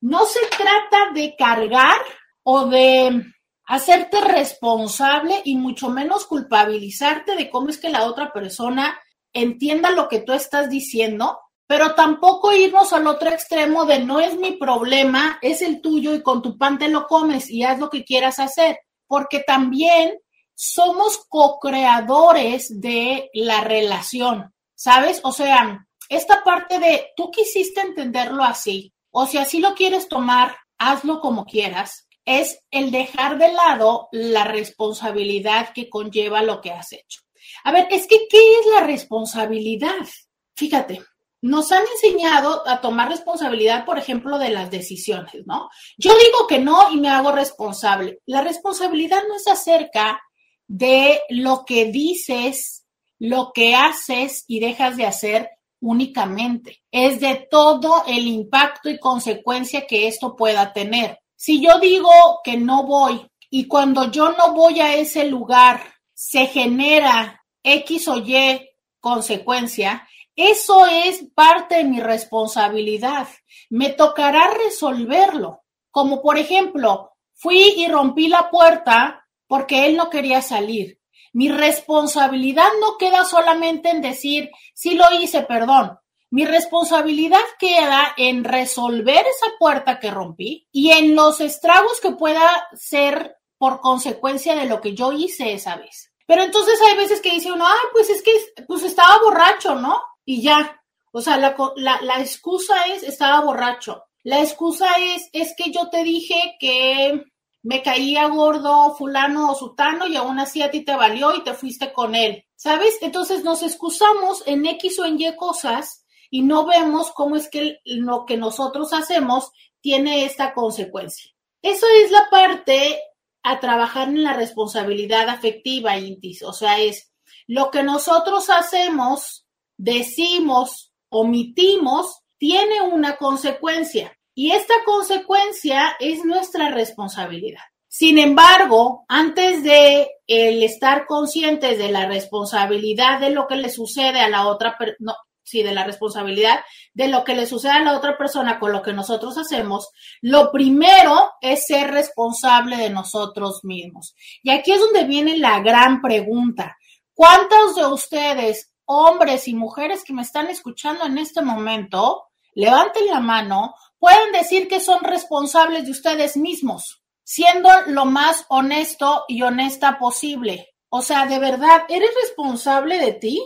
No 0.00 0.24
se 0.26 0.40
trata 0.46 1.12
de 1.12 1.34
cargar 1.36 2.00
o 2.42 2.66
de 2.66 3.24
hacerte 3.64 4.20
responsable 4.20 5.40
y 5.44 5.56
mucho 5.56 5.90
menos 5.90 6.26
culpabilizarte 6.26 7.36
de 7.36 7.50
cómo 7.50 7.68
es 7.68 7.78
que 7.78 7.88
la 7.88 8.04
otra 8.04 8.32
persona 8.32 9.00
entienda 9.32 9.90
lo 9.90 10.08
que 10.08 10.20
tú 10.20 10.32
estás 10.32 10.68
diciendo, 10.68 11.38
pero 11.70 11.94
tampoco 11.94 12.52
irnos 12.52 12.92
al 12.92 13.06
otro 13.06 13.30
extremo 13.30 13.84
de 13.84 14.00
no 14.00 14.18
es 14.18 14.36
mi 14.36 14.56
problema, 14.56 15.38
es 15.40 15.62
el 15.62 15.80
tuyo 15.80 16.16
y 16.16 16.20
con 16.20 16.42
tu 16.42 16.58
pan 16.58 16.80
te 16.80 16.88
lo 16.88 17.06
comes 17.06 17.48
y 17.48 17.62
haz 17.62 17.78
lo 17.78 17.88
que 17.88 18.04
quieras 18.04 18.40
hacer, 18.40 18.80
porque 19.06 19.44
también 19.46 20.18
somos 20.52 21.24
co-creadores 21.28 22.80
de 22.80 23.30
la 23.34 23.60
relación, 23.60 24.52
¿sabes? 24.74 25.20
O 25.22 25.30
sea, 25.30 25.86
esta 26.08 26.42
parte 26.42 26.80
de 26.80 27.12
tú 27.14 27.30
quisiste 27.30 27.82
entenderlo 27.82 28.42
así, 28.42 28.92
o 29.12 29.26
si 29.26 29.38
así 29.38 29.60
lo 29.60 29.76
quieres 29.76 30.08
tomar, 30.08 30.56
hazlo 30.76 31.20
como 31.20 31.44
quieras, 31.44 32.08
es 32.24 32.58
el 32.72 32.90
dejar 32.90 33.38
de 33.38 33.52
lado 33.52 34.08
la 34.10 34.42
responsabilidad 34.42 35.72
que 35.72 35.88
conlleva 35.88 36.42
lo 36.42 36.60
que 36.60 36.72
has 36.72 36.92
hecho. 36.92 37.20
A 37.62 37.70
ver, 37.70 37.86
es 37.92 38.08
que, 38.08 38.26
¿qué 38.28 38.54
es 38.54 38.66
la 38.74 38.80
responsabilidad? 38.80 40.08
Fíjate, 40.56 41.00
nos 41.42 41.72
han 41.72 41.82
enseñado 41.94 42.66
a 42.68 42.80
tomar 42.80 43.08
responsabilidad, 43.08 43.84
por 43.84 43.98
ejemplo, 43.98 44.38
de 44.38 44.50
las 44.50 44.70
decisiones, 44.70 45.46
¿no? 45.46 45.70
Yo 45.96 46.12
digo 46.12 46.46
que 46.46 46.58
no 46.58 46.92
y 46.92 46.98
me 46.98 47.08
hago 47.08 47.32
responsable. 47.32 48.20
La 48.26 48.42
responsabilidad 48.42 49.22
no 49.26 49.36
es 49.36 49.48
acerca 49.48 50.20
de 50.66 51.20
lo 51.30 51.64
que 51.64 51.86
dices, 51.86 52.86
lo 53.18 53.52
que 53.54 53.74
haces 53.74 54.44
y 54.46 54.60
dejas 54.60 54.96
de 54.96 55.06
hacer 55.06 55.50
únicamente. 55.80 56.82
Es 56.90 57.20
de 57.20 57.48
todo 57.50 58.04
el 58.06 58.26
impacto 58.26 58.90
y 58.90 58.98
consecuencia 58.98 59.86
que 59.86 60.06
esto 60.06 60.36
pueda 60.36 60.72
tener. 60.72 61.18
Si 61.36 61.60
yo 61.60 61.78
digo 61.80 62.10
que 62.44 62.58
no 62.58 62.84
voy 62.84 63.26
y 63.48 63.66
cuando 63.66 64.10
yo 64.10 64.32
no 64.32 64.52
voy 64.52 64.80
a 64.80 64.94
ese 64.94 65.24
lugar 65.24 65.82
se 66.12 66.46
genera 66.46 67.42
X 67.62 68.08
o 68.08 68.18
Y 68.18 68.68
consecuencia, 69.00 70.06
eso 70.48 70.86
es 70.86 71.24
parte 71.34 71.76
de 71.76 71.84
mi 71.84 72.00
responsabilidad. 72.00 73.28
Me 73.68 73.90
tocará 73.90 74.50
resolverlo. 74.50 75.62
Como 75.90 76.22
por 76.22 76.38
ejemplo, 76.38 77.12
fui 77.34 77.74
y 77.76 77.88
rompí 77.88 78.28
la 78.28 78.50
puerta 78.50 79.26
porque 79.46 79.86
él 79.86 79.96
no 79.96 80.08
quería 80.10 80.40
salir. 80.42 81.00
Mi 81.32 81.48
responsabilidad 81.48 82.68
no 82.80 82.96
queda 82.98 83.24
solamente 83.24 83.90
en 83.90 84.00
decir, 84.00 84.50
sí 84.74 84.94
lo 84.94 85.04
hice, 85.20 85.42
perdón. 85.42 85.98
Mi 86.30 86.44
responsabilidad 86.44 87.42
queda 87.58 88.14
en 88.16 88.44
resolver 88.44 89.26
esa 89.26 89.52
puerta 89.58 89.98
que 89.98 90.10
rompí 90.10 90.68
y 90.70 90.92
en 90.92 91.16
los 91.16 91.40
estragos 91.40 92.00
que 92.00 92.12
pueda 92.12 92.68
ser 92.74 93.36
por 93.58 93.80
consecuencia 93.80 94.54
de 94.54 94.66
lo 94.66 94.80
que 94.80 94.94
yo 94.94 95.12
hice 95.12 95.52
esa 95.52 95.76
vez. 95.76 96.12
Pero 96.26 96.44
entonces 96.44 96.80
hay 96.80 96.96
veces 96.96 97.20
que 97.20 97.32
dice 97.32 97.50
uno, 97.50 97.66
ah, 97.66 97.88
pues 97.92 98.08
es 98.08 98.22
que 98.22 98.30
pues 98.68 98.84
estaba 98.84 99.18
borracho, 99.18 99.74
¿no? 99.74 100.00
Y 100.24 100.42
ya. 100.42 100.82
O 101.12 101.20
sea, 101.20 101.36
la, 101.36 101.56
la, 101.76 102.20
excusa 102.20 102.86
es, 102.86 103.02
estaba 103.02 103.40
borracho. 103.40 104.04
La 104.22 104.40
excusa 104.40 104.86
es, 104.98 105.28
es 105.32 105.54
que 105.56 105.72
yo 105.72 105.88
te 105.88 106.04
dije 106.04 106.56
que 106.60 107.24
me 107.62 107.82
caía 107.82 108.28
gordo 108.28 108.94
fulano 108.94 109.50
o 109.50 109.54
sutano 109.54 110.06
y 110.06 110.16
aún 110.16 110.38
así 110.38 110.62
a 110.62 110.70
ti 110.70 110.82
te 110.82 110.94
valió 110.94 111.34
y 111.34 111.42
te 111.42 111.54
fuiste 111.54 111.92
con 111.92 112.14
él. 112.14 112.44
¿Sabes? 112.54 112.98
Entonces 113.00 113.42
nos 113.42 113.62
excusamos 113.62 114.42
en 114.46 114.66
X 114.66 114.98
o 114.98 115.04
en 115.04 115.20
Y 115.20 115.34
cosas 115.36 116.04
y 116.30 116.42
no 116.42 116.64
vemos 116.64 117.10
cómo 117.12 117.36
es 117.36 117.48
que 117.48 117.80
lo 117.84 118.24
que 118.24 118.36
nosotros 118.36 118.92
hacemos 118.92 119.50
tiene 119.80 120.24
esta 120.24 120.54
consecuencia. 120.54 121.32
Eso 121.62 121.86
es 122.02 122.10
la 122.10 122.28
parte 122.30 123.00
a 123.42 123.60
trabajar 123.60 124.08
en 124.08 124.22
la 124.22 124.34
responsabilidad 124.34 125.28
afectiva, 125.28 125.98
Intis. 125.98 126.42
O 126.42 126.52
sea, 126.52 126.78
es 126.78 127.12
lo 127.46 127.70
que 127.70 127.82
nosotros 127.82 128.48
hacemos, 128.50 129.46
decimos, 129.80 130.92
omitimos, 131.08 132.20
tiene 132.36 132.82
una 132.82 133.16
consecuencia. 133.16 134.16
Y 134.34 134.52
esta 134.52 134.74
consecuencia 134.84 135.96
es 135.98 136.24
nuestra 136.24 136.70
responsabilidad. 136.70 137.62
Sin 137.88 138.18
embargo, 138.18 139.04
antes 139.08 139.64
de 139.64 140.08
el 140.26 140.62
estar 140.62 141.06
conscientes 141.06 141.78
de 141.78 141.90
la 141.90 142.06
responsabilidad 142.06 143.20
de 143.20 143.30
lo 143.30 143.46
que 143.48 143.56
le 143.56 143.70
sucede 143.70 144.20
a 144.20 144.28
la 144.28 144.46
otra, 144.46 144.76
no, 144.98 145.14
sí, 145.42 145.62
de 145.62 145.72
la 145.72 145.84
responsabilidad 145.84 146.60
de 146.94 147.08
lo 147.08 147.24
que 147.24 147.34
le 147.34 147.46
sucede 147.46 147.72
a 147.72 147.82
la 147.82 147.96
otra 147.96 148.16
persona 148.16 148.60
con 148.60 148.72
lo 148.72 148.82
que 148.82 148.92
nosotros 148.92 149.36
hacemos, 149.38 149.88
lo 150.20 150.52
primero 150.52 151.32
es 151.40 151.66
ser 151.66 151.90
responsable 151.90 152.76
de 152.76 152.90
nosotros 152.90 153.60
mismos. 153.64 154.14
Y 154.42 154.50
aquí 154.50 154.72
es 154.72 154.80
donde 154.80 155.04
viene 155.04 155.38
la 155.38 155.60
gran 155.60 156.00
pregunta. 156.00 156.76
¿Cuántos 157.14 157.74
de 157.76 157.86
ustedes, 157.86 158.69
hombres 158.92 159.46
y 159.46 159.54
mujeres 159.54 160.02
que 160.02 160.12
me 160.12 160.22
están 160.22 160.48
escuchando 160.48 161.06
en 161.06 161.16
este 161.16 161.42
momento, 161.42 162.24
levanten 162.54 163.06
la 163.06 163.20
mano, 163.20 163.76
pueden 164.00 164.32
decir 164.32 164.66
que 164.66 164.80
son 164.80 165.04
responsables 165.04 165.84
de 165.84 165.92
ustedes 165.92 166.36
mismos, 166.36 167.00
siendo 167.22 167.68
lo 167.86 168.04
más 168.04 168.46
honesto 168.48 169.24
y 169.28 169.42
honesta 169.42 169.96
posible? 170.00 170.74
O 170.88 171.02
sea, 171.02 171.26
de 171.26 171.38
verdad, 171.38 171.84
¿eres 171.88 172.10
responsable 172.20 172.98
de 172.98 173.12
ti? 173.12 173.40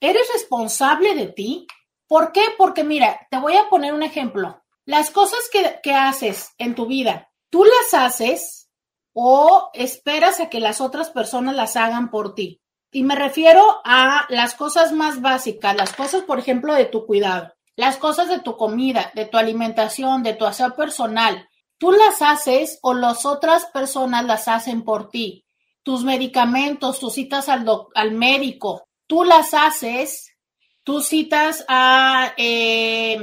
¿Eres 0.00 0.26
responsable 0.32 1.14
de 1.14 1.28
ti? 1.28 1.68
¿Por 2.08 2.32
qué? 2.32 2.42
Porque 2.58 2.82
mira, 2.82 3.28
te 3.30 3.38
voy 3.38 3.56
a 3.56 3.68
poner 3.68 3.94
un 3.94 4.02
ejemplo. 4.02 4.60
Las 4.86 5.12
cosas 5.12 5.38
que, 5.52 5.94
haces 5.94 6.50
en 6.58 6.74
tu 6.74 6.86
vida, 6.86 7.30
¿tú 7.48 7.62
las 7.62 7.94
haces 7.94 8.68
o 9.12 9.70
esperas 9.72 10.40
a 10.40 10.50
que 10.50 10.58
las 10.58 10.80
otras 10.80 11.10
personas 11.10 11.54
las 11.54 11.76
hagan 11.76 12.10
por 12.10 12.34
ti? 12.34 12.59
Y 12.92 13.04
me 13.04 13.14
refiero 13.14 13.80
a 13.84 14.26
las 14.30 14.54
cosas 14.54 14.92
más 14.92 15.20
básicas, 15.20 15.76
las 15.76 15.92
cosas, 15.92 16.22
por 16.22 16.38
ejemplo, 16.38 16.74
de 16.74 16.86
tu 16.86 17.06
cuidado, 17.06 17.54
las 17.76 17.96
cosas 17.98 18.28
de 18.28 18.40
tu 18.40 18.56
comida, 18.56 19.12
de 19.14 19.26
tu 19.26 19.38
alimentación, 19.38 20.22
de 20.22 20.34
tu 20.34 20.44
aseo 20.44 20.74
personal. 20.74 21.48
¿Tú 21.78 21.92
las 21.92 22.20
haces 22.20 22.78
o 22.82 22.92
las 22.92 23.24
otras 23.24 23.66
personas 23.66 24.24
las 24.24 24.48
hacen 24.48 24.82
por 24.82 25.08
ti? 25.08 25.44
Tus 25.82 26.04
medicamentos, 26.04 26.98
tus 26.98 27.14
citas 27.14 27.48
al, 27.48 27.64
al 27.94 28.10
médico, 28.12 28.88
tú 29.06 29.24
las 29.24 29.54
haces, 29.54 30.36
tú 30.82 31.00
citas 31.00 31.64
a, 31.68 32.34
eh, 32.36 33.18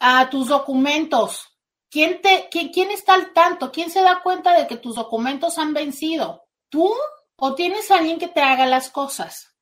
a 0.00 0.30
tus 0.30 0.48
documentos. 0.48 1.46
¿Quién, 1.90 2.20
te, 2.20 2.48
quién, 2.50 2.70
¿Quién 2.70 2.90
está 2.90 3.14
al 3.14 3.32
tanto? 3.32 3.70
¿Quién 3.70 3.90
se 3.90 4.02
da 4.02 4.20
cuenta 4.22 4.58
de 4.58 4.66
que 4.66 4.76
tus 4.76 4.96
documentos 4.96 5.58
han 5.58 5.74
vencido? 5.74 6.42
¿Tú 6.68 6.92
o 7.36 7.54
tienes 7.54 7.90
a 7.90 7.98
alguien 7.98 8.18
que 8.18 8.28
te 8.28 8.40
haga 8.40 8.66
las 8.66 8.90
cosas? 8.90 9.56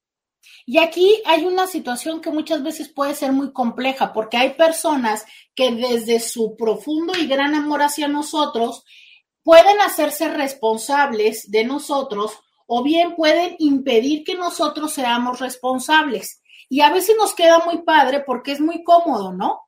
Y 0.67 0.79
aquí 0.79 1.23
hay 1.27 1.45
una 1.45 1.67
situación 1.67 2.21
que 2.21 2.31
muchas 2.31 2.63
veces 2.63 2.89
puede 2.89 3.15
ser 3.15 3.33
muy 3.33 3.53
compleja 3.53 4.13
porque 4.13 4.37
hay 4.37 4.55
personas 4.55 5.25
que 5.55 5.73
desde 5.73 6.21
su 6.21 6.57
profundo 6.57 7.13
y 7.19 7.27
gran 7.27 7.55
amor 7.55 7.83
hacia 7.83 8.09
nosotros 8.09 8.85
pueden 9.43 9.81
hacerse 9.81 10.29
responsables 10.29 11.51
de 11.51 11.65
nosotros 11.65 12.33
o 12.67 12.83
bien 12.83 13.15
pueden 13.15 13.57
impedir 13.59 14.25
que 14.25 14.35
nosotros 14.35 14.93
seamos 14.93 15.41
responsables. 15.41 16.43
Y 16.71 16.81
a 16.81 16.91
veces 16.91 17.15
nos 17.19 17.35
queda 17.35 17.59
muy 17.59 17.83
padre 17.83 18.21
porque 18.21 18.53
es 18.53 18.61
muy 18.61 18.83
cómodo, 18.83 19.33
¿no? 19.33 19.61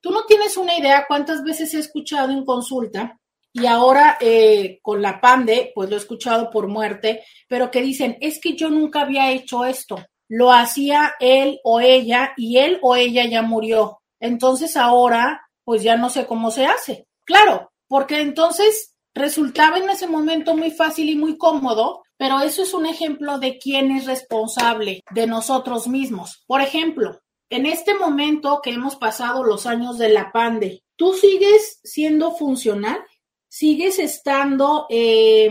Tú 0.00 0.10
no 0.10 0.24
tienes 0.26 0.58
una 0.58 0.76
idea 0.76 1.06
cuántas 1.08 1.42
veces 1.42 1.72
he 1.72 1.78
escuchado 1.78 2.30
en 2.30 2.44
consulta 2.44 3.18
y 3.58 3.64
ahora 3.64 4.18
eh, 4.20 4.80
con 4.82 5.00
la 5.00 5.18
pande, 5.18 5.72
pues 5.74 5.88
lo 5.88 5.96
he 5.96 5.98
escuchado 5.98 6.50
por 6.50 6.68
muerte, 6.68 7.24
pero 7.48 7.70
que 7.70 7.80
dicen, 7.80 8.18
es 8.20 8.38
que 8.38 8.54
yo 8.54 8.68
nunca 8.68 9.00
había 9.00 9.30
hecho 9.30 9.64
esto, 9.64 9.96
lo 10.28 10.52
hacía 10.52 11.14
él 11.20 11.58
o 11.64 11.80
ella 11.80 12.34
y 12.36 12.58
él 12.58 12.78
o 12.82 12.96
ella 12.96 13.24
ya 13.24 13.40
murió. 13.40 14.00
Entonces 14.20 14.76
ahora, 14.76 15.48
pues 15.64 15.82
ya 15.82 15.96
no 15.96 16.10
sé 16.10 16.26
cómo 16.26 16.50
se 16.50 16.66
hace. 16.66 17.06
Claro, 17.24 17.72
porque 17.88 18.20
entonces 18.20 18.94
resultaba 19.14 19.78
en 19.78 19.88
ese 19.88 20.06
momento 20.06 20.54
muy 20.54 20.70
fácil 20.70 21.08
y 21.08 21.16
muy 21.16 21.38
cómodo, 21.38 22.02
pero 22.18 22.40
eso 22.40 22.62
es 22.62 22.74
un 22.74 22.84
ejemplo 22.84 23.38
de 23.38 23.56
quién 23.56 23.90
es 23.90 24.04
responsable 24.04 25.02
de 25.12 25.26
nosotros 25.26 25.88
mismos. 25.88 26.44
Por 26.46 26.60
ejemplo, 26.60 27.20
en 27.48 27.64
este 27.64 27.94
momento 27.94 28.60
que 28.62 28.70
hemos 28.70 28.96
pasado 28.96 29.44
los 29.44 29.64
años 29.64 29.96
de 29.96 30.10
la 30.10 30.30
pande, 30.30 30.82
¿tú 30.96 31.14
sigues 31.14 31.80
siendo 31.84 32.32
funcional? 32.32 32.98
Sigues 33.56 33.98
estando 33.98 34.86
eh, 34.90 35.50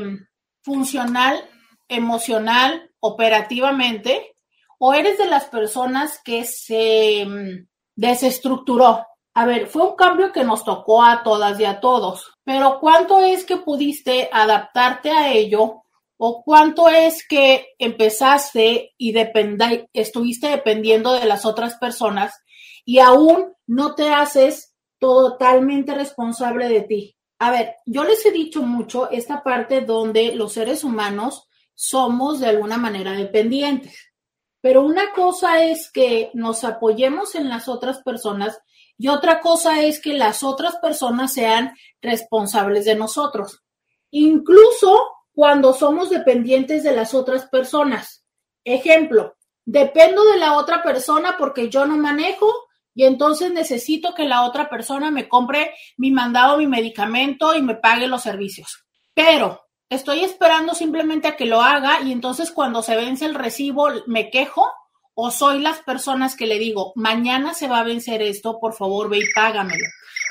funcional, 0.61 1.43
emocional, 1.87 2.91
operativamente, 2.99 4.35
o 4.77 4.93
eres 4.93 5.17
de 5.17 5.25
las 5.25 5.45
personas 5.45 6.21
que 6.23 6.43
se 6.43 7.25
mm, 7.25 7.67
desestructuró. 7.95 9.07
A 9.33 9.45
ver, 9.47 9.65
fue 9.65 9.87
un 9.87 9.95
cambio 9.95 10.31
que 10.31 10.43
nos 10.43 10.63
tocó 10.63 11.03
a 11.03 11.23
todas 11.23 11.59
y 11.59 11.65
a 11.65 11.79
todos, 11.79 12.31
pero 12.43 12.79
¿cuánto 12.79 13.21
es 13.21 13.43
que 13.43 13.57
pudiste 13.57 14.29
adaptarte 14.31 15.09
a 15.09 15.33
ello? 15.33 15.81
¿O 16.17 16.43
cuánto 16.43 16.87
es 16.89 17.27
que 17.27 17.69
empezaste 17.79 18.93
y 18.99 19.15
estuviste 19.93 20.47
dependiendo 20.49 21.13
de 21.13 21.25
las 21.25 21.43
otras 21.43 21.75
personas 21.77 22.39
y 22.85 22.99
aún 22.99 23.51
no 23.65 23.95
te 23.95 24.09
haces 24.13 24.75
totalmente 24.99 25.95
responsable 25.95 26.69
de 26.69 26.81
ti? 26.81 27.14
A 27.39 27.51
ver, 27.51 27.75
yo 27.85 28.03
les 28.03 28.25
he 28.25 28.31
dicho 28.31 28.61
mucho 28.61 29.09
esta 29.09 29.43
parte 29.43 29.81
donde 29.81 30.35
los 30.35 30.53
seres 30.53 30.83
humanos 30.83 31.47
somos 31.73 32.39
de 32.39 32.47
alguna 32.47 32.77
manera 32.77 33.11
dependientes, 33.11 34.13
pero 34.61 34.83
una 34.83 35.11
cosa 35.13 35.63
es 35.63 35.91
que 35.91 36.31
nos 36.33 36.63
apoyemos 36.63 37.35
en 37.35 37.49
las 37.49 37.67
otras 37.67 38.01
personas 38.03 38.57
y 38.97 39.09
otra 39.09 39.41
cosa 39.41 39.81
es 39.81 39.99
que 39.99 40.13
las 40.13 40.41
otras 40.41 40.77
personas 40.77 41.33
sean 41.33 41.75
responsables 42.01 42.85
de 42.85 42.95
nosotros, 42.95 43.63
incluso 44.11 45.11
cuando 45.33 45.73
somos 45.73 46.09
dependientes 46.09 46.83
de 46.83 46.95
las 46.95 47.13
otras 47.13 47.47
personas. 47.47 48.25
Ejemplo, 48.63 49.35
dependo 49.65 50.23
de 50.23 50.37
la 50.37 50.57
otra 50.57 50.81
persona 50.81 51.35
porque 51.37 51.69
yo 51.69 51.85
no 51.85 51.97
manejo 51.97 52.47
y 52.95 53.03
entonces 53.03 53.51
necesito 53.51 54.15
que 54.15 54.23
la 54.23 54.43
otra 54.43 54.69
persona 54.69 55.11
me 55.11 55.27
compre 55.27 55.75
mi 55.97 56.11
mandado, 56.11 56.57
mi 56.57 56.65
medicamento 56.65 57.53
y 57.53 57.61
me 57.61 57.75
pague 57.75 58.07
los 58.07 58.23
servicios. 58.23 58.85
Pero 59.13 59.67
estoy 59.89 60.23
esperando 60.23 60.73
simplemente 60.73 61.27
a 61.27 61.35
que 61.35 61.45
lo 61.45 61.61
haga 61.61 62.01
y 62.01 62.13
entonces 62.13 62.51
cuando 62.51 62.81
se 62.81 62.95
vence 62.95 63.25
el 63.25 63.35
recibo 63.35 63.89
me 64.07 64.29
quejo 64.31 64.65
o 65.13 65.29
soy 65.29 65.59
las 65.59 65.79
personas 65.79 66.35
que 66.35 66.47
le 66.47 66.57
digo, 66.57 66.93
mañana 66.95 67.53
se 67.53 67.67
va 67.67 67.79
a 67.79 67.83
vencer 67.83 68.21
esto, 68.21 68.59
por 68.59 68.73
favor 68.73 69.09
ve 69.09 69.19
y 69.19 69.33
págamelo. 69.35 69.85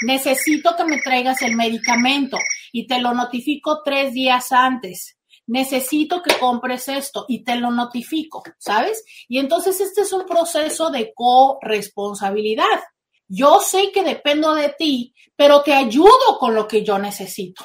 Necesito 0.07 0.75
que 0.77 0.85
me 0.85 1.01
traigas 1.01 1.43
el 1.43 1.57
medicamento 1.57 2.39
y 2.73 2.87
te 2.87 2.99
lo 2.99 3.15
notifico 3.15 3.83
tres 3.85 4.13
días 4.15 4.53
antes 4.53 5.19
necesito 5.47 6.23
que 6.23 6.39
compres 6.39 6.89
esto 6.89 7.27
y 7.29 7.45
te 7.45 7.57
lo 7.57 7.71
notifico, 7.71 8.43
¿sabes? 8.59 9.05
Y 9.29 9.39
entonces 9.39 9.81
este 9.81 10.03
es 10.03 10.13
un 10.13 10.27
proceso 10.27 10.91
de 10.91 11.13
corresponsabilidad. 11.15 12.81
Yo 13.29 13.61
sé 13.61 13.91
que 13.93 14.03
dependo 14.03 14.55
de 14.55 14.71
ti, 14.71 15.15
pero 15.37 15.63
te 15.63 15.73
ayudo 15.73 16.39
con 16.39 16.55
lo 16.55 16.69
que 16.69 16.85
yo 16.85 16.99
necesito. 16.99 17.65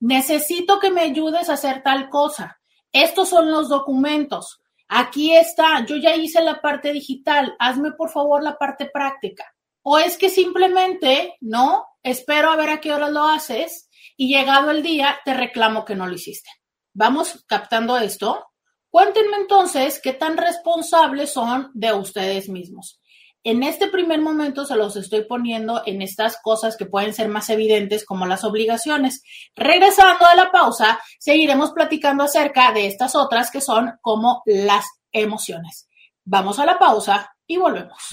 Necesito 0.00 0.78
que 0.78 0.90
me 0.90 1.02
ayudes 1.02 1.48
a 1.48 1.54
hacer 1.54 1.82
tal 1.82 2.08
cosa. 2.08 2.60
Estos 2.92 3.28
son 3.28 3.50
los 3.50 3.68
documentos. 3.68 4.60
Aquí 4.88 5.34
está, 5.34 5.84
yo 5.84 5.96
ya 5.96 6.16
hice 6.16 6.42
la 6.42 6.60
parte 6.60 6.92
digital, 6.92 7.54
hazme 7.58 7.92
por 7.92 8.10
favor 8.10 8.42
la 8.42 8.56
parte 8.56 8.86
práctica. 8.86 9.44
O 9.82 9.98
es 9.98 10.16
que 10.16 10.30
simplemente, 10.30 11.36
no, 11.40 11.84
espero 12.02 12.50
a 12.50 12.56
ver 12.56 12.70
a 12.70 12.80
qué 12.80 12.92
hora 12.92 13.10
lo 13.10 13.24
haces 13.24 13.88
y 14.16 14.34
llegado 14.34 14.70
el 14.70 14.82
día 14.82 15.18
te 15.24 15.34
reclamo 15.34 15.84
que 15.84 15.94
no 15.94 16.06
lo 16.06 16.14
hiciste. 16.14 16.50
¿Vamos 16.98 17.44
captando 17.46 17.96
esto? 17.96 18.44
Cuéntenme 18.90 19.36
entonces 19.36 20.00
qué 20.02 20.14
tan 20.14 20.36
responsables 20.36 21.32
son 21.32 21.70
de 21.72 21.92
ustedes 21.92 22.48
mismos. 22.48 23.00
En 23.44 23.62
este 23.62 23.86
primer 23.86 24.20
momento 24.20 24.64
se 24.64 24.74
los 24.74 24.96
estoy 24.96 25.22
poniendo 25.22 25.80
en 25.86 26.02
estas 26.02 26.38
cosas 26.42 26.76
que 26.76 26.86
pueden 26.86 27.14
ser 27.14 27.28
más 27.28 27.50
evidentes 27.50 28.04
como 28.04 28.26
las 28.26 28.42
obligaciones. 28.42 29.22
Regresando 29.54 30.26
a 30.26 30.34
la 30.34 30.50
pausa, 30.50 30.98
seguiremos 31.20 31.70
platicando 31.70 32.24
acerca 32.24 32.72
de 32.72 32.88
estas 32.88 33.14
otras 33.14 33.52
que 33.52 33.60
son 33.60 33.92
como 34.00 34.42
las 34.44 34.84
emociones. 35.12 35.88
Vamos 36.24 36.58
a 36.58 36.66
la 36.66 36.80
pausa 36.80 37.32
y 37.46 37.58
volvemos. 37.58 38.08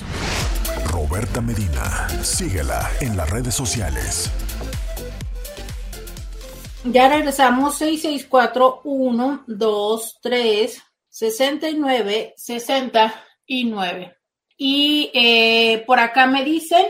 Roberta 0.86 1.42
Medina, 1.42 2.08
síguela 2.22 2.88
en 3.02 3.18
las 3.18 3.32
redes 3.32 3.56
sociales. 3.56 4.32
Ya 6.92 7.10
regresamos 7.10 7.78
664 7.80 8.82
1 8.84 9.44
2 9.48 10.20
3 10.22 10.84
69 11.10 12.34
69. 12.38 14.18
Y 14.58 15.12
eh, 15.14 15.84
por 15.88 16.00
acá 16.00 16.28
me 16.28 16.44
dicen, 16.44 16.86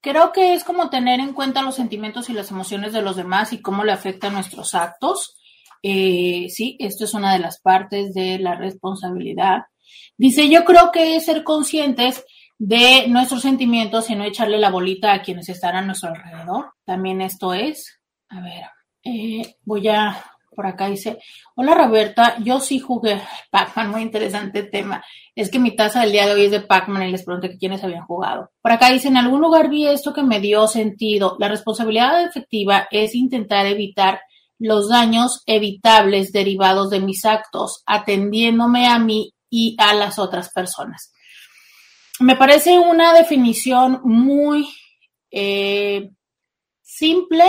creo 0.00 0.32
que 0.32 0.54
es 0.54 0.64
como 0.64 0.88
tener 0.88 1.20
en 1.20 1.34
cuenta 1.34 1.60
los 1.60 1.74
sentimientos 1.74 2.30
y 2.30 2.32
las 2.32 2.50
emociones 2.50 2.94
de 2.94 3.02
los 3.02 3.16
demás 3.16 3.52
y 3.52 3.60
cómo 3.60 3.84
le 3.84 3.92
afectan 3.92 4.32
nuestros 4.32 4.74
actos. 4.74 5.36
Eh, 5.82 6.46
sí, 6.48 6.78
esto 6.80 7.04
es 7.04 7.12
una 7.12 7.34
de 7.34 7.40
las 7.40 7.60
partes 7.60 8.14
de 8.14 8.38
la 8.38 8.54
responsabilidad. 8.54 9.64
Dice, 10.16 10.48
yo 10.48 10.64
creo 10.64 10.90
que 10.90 11.16
es 11.16 11.26
ser 11.26 11.44
conscientes 11.44 12.24
de 12.58 13.08
nuestros 13.08 13.42
sentimientos 13.42 14.08
y 14.08 14.14
no 14.14 14.24
echarle 14.24 14.56
la 14.58 14.70
bolita 14.70 15.12
a 15.12 15.20
quienes 15.20 15.50
están 15.50 15.76
a 15.76 15.82
nuestro 15.82 16.08
alrededor. 16.08 16.72
También 16.86 17.20
esto 17.20 17.52
es, 17.52 18.00
a 18.30 18.40
ver, 18.40 18.62
eh, 19.04 19.56
voy 19.64 19.88
a, 19.88 20.24
por 20.54 20.66
acá 20.66 20.88
dice, 20.88 21.18
hola 21.54 21.74
Roberta, 21.74 22.36
yo 22.42 22.60
sí 22.60 22.78
jugué 22.78 23.20
Pac-Man, 23.50 23.90
muy 23.90 24.02
interesante 24.02 24.62
tema. 24.62 25.04
Es 25.34 25.50
que 25.50 25.58
mi 25.58 25.76
taza 25.76 26.00
del 26.00 26.12
día 26.12 26.26
de 26.26 26.32
hoy 26.32 26.44
es 26.46 26.50
de 26.50 26.60
Pac-Man 26.60 27.08
y 27.08 27.12
les 27.12 27.24
pregunté 27.24 27.56
quiénes 27.58 27.84
habían 27.84 28.06
jugado. 28.06 28.50
Por 28.62 28.72
acá 28.72 28.90
dice, 28.90 29.08
en 29.08 29.16
algún 29.16 29.40
lugar 29.40 29.68
vi 29.68 29.86
esto 29.86 30.12
que 30.12 30.22
me 30.22 30.40
dio 30.40 30.66
sentido. 30.66 31.36
La 31.38 31.48
responsabilidad 31.48 32.24
efectiva 32.24 32.88
es 32.90 33.14
intentar 33.14 33.66
evitar 33.66 34.20
los 34.58 34.88
daños 34.88 35.42
evitables 35.46 36.32
derivados 36.32 36.90
de 36.90 37.00
mis 37.00 37.24
actos, 37.24 37.82
atendiéndome 37.86 38.86
a 38.86 38.98
mí 38.98 39.34
y 39.50 39.76
a 39.78 39.94
las 39.94 40.18
otras 40.18 40.50
personas. 40.52 41.12
Me 42.20 42.36
parece 42.36 42.78
una 42.78 43.12
definición 43.12 44.00
muy 44.04 44.68
eh, 45.30 46.10
simple, 46.82 47.44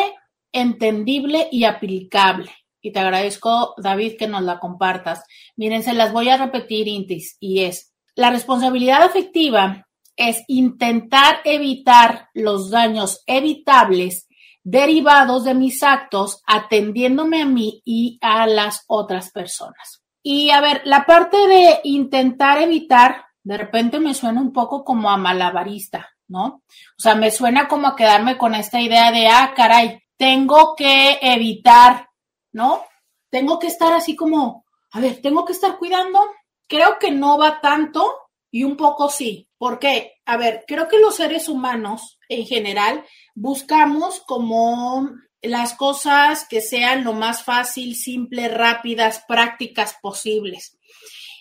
entendible 0.55 1.47
y 1.51 1.65
aplicable. 1.65 2.51
Y 2.81 2.91
te 2.91 2.99
agradezco, 2.99 3.75
David, 3.77 4.13
que 4.17 4.27
nos 4.27 4.41
la 4.41 4.59
compartas. 4.59 5.23
Miren, 5.55 5.83
se 5.83 5.93
las 5.93 6.11
voy 6.11 6.29
a 6.29 6.37
repetir, 6.37 6.87
Intis, 6.87 7.37
y 7.39 7.61
es, 7.61 7.93
la 8.15 8.31
responsabilidad 8.31 9.03
afectiva 9.03 9.87
es 10.15 10.43
intentar 10.47 11.41
evitar 11.43 12.29
los 12.33 12.71
daños 12.71 13.21
evitables 13.27 14.27
derivados 14.63 15.43
de 15.43 15.53
mis 15.53 15.83
actos 15.83 16.41
atendiéndome 16.47 17.41
a 17.41 17.45
mí 17.45 17.81
y 17.85 18.17
a 18.21 18.47
las 18.47 18.83
otras 18.87 19.31
personas. 19.31 20.01
Y 20.23 20.49
a 20.49 20.61
ver, 20.61 20.81
la 20.85 21.05
parte 21.05 21.37
de 21.37 21.81
intentar 21.83 22.61
evitar, 22.61 23.25
de 23.43 23.57
repente 23.57 23.99
me 23.99 24.15
suena 24.15 24.41
un 24.41 24.51
poco 24.51 24.83
como 24.83 25.11
a 25.11 25.17
malabarista, 25.17 26.09
¿no? 26.27 26.45
O 26.45 26.63
sea, 26.97 27.13
me 27.13 27.29
suena 27.29 27.67
como 27.67 27.87
a 27.87 27.95
quedarme 27.95 28.37
con 28.37 28.55
esta 28.55 28.81
idea 28.81 29.11
de, 29.11 29.27
ah, 29.27 29.53
caray, 29.55 30.01
tengo 30.17 30.75
que 30.75 31.19
evitar, 31.21 32.09
¿no? 32.51 32.83
Tengo 33.29 33.59
que 33.59 33.67
estar 33.67 33.93
así 33.93 34.15
como, 34.15 34.65
a 34.91 34.99
ver, 34.99 35.21
tengo 35.21 35.45
que 35.45 35.53
estar 35.53 35.77
cuidando. 35.77 36.19
Creo 36.67 36.97
que 36.99 37.11
no 37.11 37.37
va 37.37 37.61
tanto 37.61 38.15
y 38.51 38.63
un 38.63 38.77
poco 38.77 39.09
sí. 39.09 39.49
porque, 39.57 40.13
A 40.25 40.37
ver, 40.37 40.63
creo 40.67 40.87
que 40.87 40.99
los 40.99 41.15
seres 41.15 41.49
humanos 41.49 42.17
en 42.29 42.45
general 42.45 43.03
buscamos 43.35 44.21
como 44.21 45.09
las 45.41 45.73
cosas 45.73 46.47
que 46.47 46.61
sean 46.61 47.03
lo 47.03 47.13
más 47.13 47.43
fácil, 47.43 47.95
simple, 47.95 48.47
rápidas, 48.47 49.23
prácticas 49.27 49.95
posibles. 50.01 50.74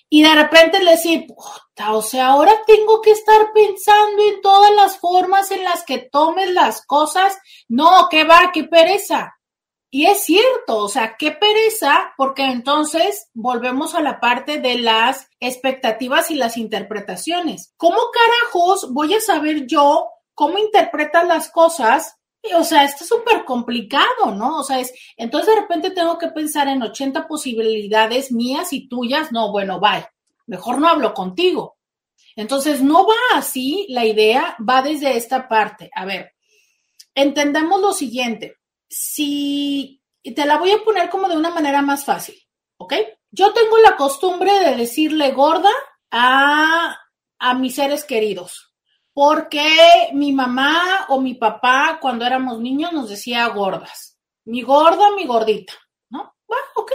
Y 0.08 0.22
de 0.22 0.34
repente 0.34 0.82
le 0.82 0.92
decir, 0.92 1.26
o 1.88 2.02
sea, 2.02 2.28
ahora 2.28 2.52
tengo 2.66 3.00
que 3.00 3.10
estar 3.10 3.52
pensando 3.52 4.22
en 4.22 4.40
todas 4.42 4.70
las 4.72 4.98
formas 4.98 5.50
en 5.50 5.64
las 5.64 5.84
que 5.84 5.98
tomes 5.98 6.50
las 6.50 6.84
cosas. 6.86 7.36
No, 7.68 8.08
qué 8.10 8.24
va, 8.24 8.50
qué 8.52 8.64
pereza. 8.64 9.34
Y 9.90 10.06
es 10.06 10.24
cierto, 10.24 10.78
o 10.78 10.88
sea, 10.88 11.14
qué 11.16 11.30
pereza, 11.30 12.14
porque 12.16 12.42
entonces 12.42 13.28
volvemos 13.32 13.94
a 13.94 14.00
la 14.00 14.18
parte 14.18 14.58
de 14.58 14.78
las 14.78 15.28
expectativas 15.38 16.32
y 16.32 16.34
las 16.34 16.56
interpretaciones. 16.56 17.72
¿Cómo 17.76 17.98
carajos 18.12 18.92
voy 18.92 19.14
a 19.14 19.20
saber 19.20 19.66
yo 19.66 20.08
cómo 20.34 20.58
interpretan 20.58 21.28
las 21.28 21.48
cosas 21.48 22.16
o 22.52 22.64
sea, 22.64 22.84
está 22.84 23.04
súper 23.04 23.44
complicado, 23.44 24.34
¿no? 24.36 24.58
O 24.58 24.64
sea, 24.64 24.80
es, 24.80 24.92
entonces 25.16 25.54
de 25.54 25.60
repente 25.60 25.90
tengo 25.90 26.18
que 26.18 26.28
pensar 26.28 26.68
en 26.68 26.82
80 26.82 27.26
posibilidades 27.26 28.32
mías 28.32 28.72
y 28.72 28.88
tuyas. 28.88 29.32
No, 29.32 29.50
bueno, 29.50 29.80
bye. 29.80 30.06
Mejor 30.46 30.78
no 30.78 30.88
hablo 30.88 31.14
contigo. 31.14 31.78
Entonces, 32.36 32.82
no 32.82 33.06
va 33.06 33.14
así 33.34 33.86
la 33.88 34.04
idea, 34.04 34.56
va 34.68 34.82
desde 34.82 35.16
esta 35.16 35.48
parte. 35.48 35.90
A 35.94 36.04
ver, 36.04 36.34
entendemos 37.14 37.80
lo 37.80 37.92
siguiente. 37.92 38.56
Si 38.88 40.02
te 40.22 40.44
la 40.44 40.58
voy 40.58 40.72
a 40.72 40.82
poner 40.82 41.10
como 41.10 41.28
de 41.28 41.36
una 41.36 41.50
manera 41.50 41.80
más 41.82 42.04
fácil, 42.04 42.36
¿ok? 42.76 42.94
Yo 43.30 43.52
tengo 43.52 43.78
la 43.78 43.96
costumbre 43.96 44.52
de 44.60 44.76
decirle 44.76 45.32
gorda 45.32 45.70
a, 46.10 46.96
a 47.38 47.54
mis 47.54 47.74
seres 47.74 48.04
queridos, 48.04 48.73
porque 49.14 50.10
mi 50.12 50.32
mamá 50.32 51.06
o 51.08 51.20
mi 51.20 51.34
papá 51.34 51.98
cuando 52.00 52.26
éramos 52.26 52.58
niños 52.58 52.92
nos 52.92 53.08
decía 53.08 53.46
gordas. 53.48 54.18
Mi 54.44 54.62
gorda, 54.62 55.12
mi 55.14 55.24
gordita, 55.24 55.72
¿no? 56.10 56.34
Va, 56.50 56.56
ok. 56.74 56.92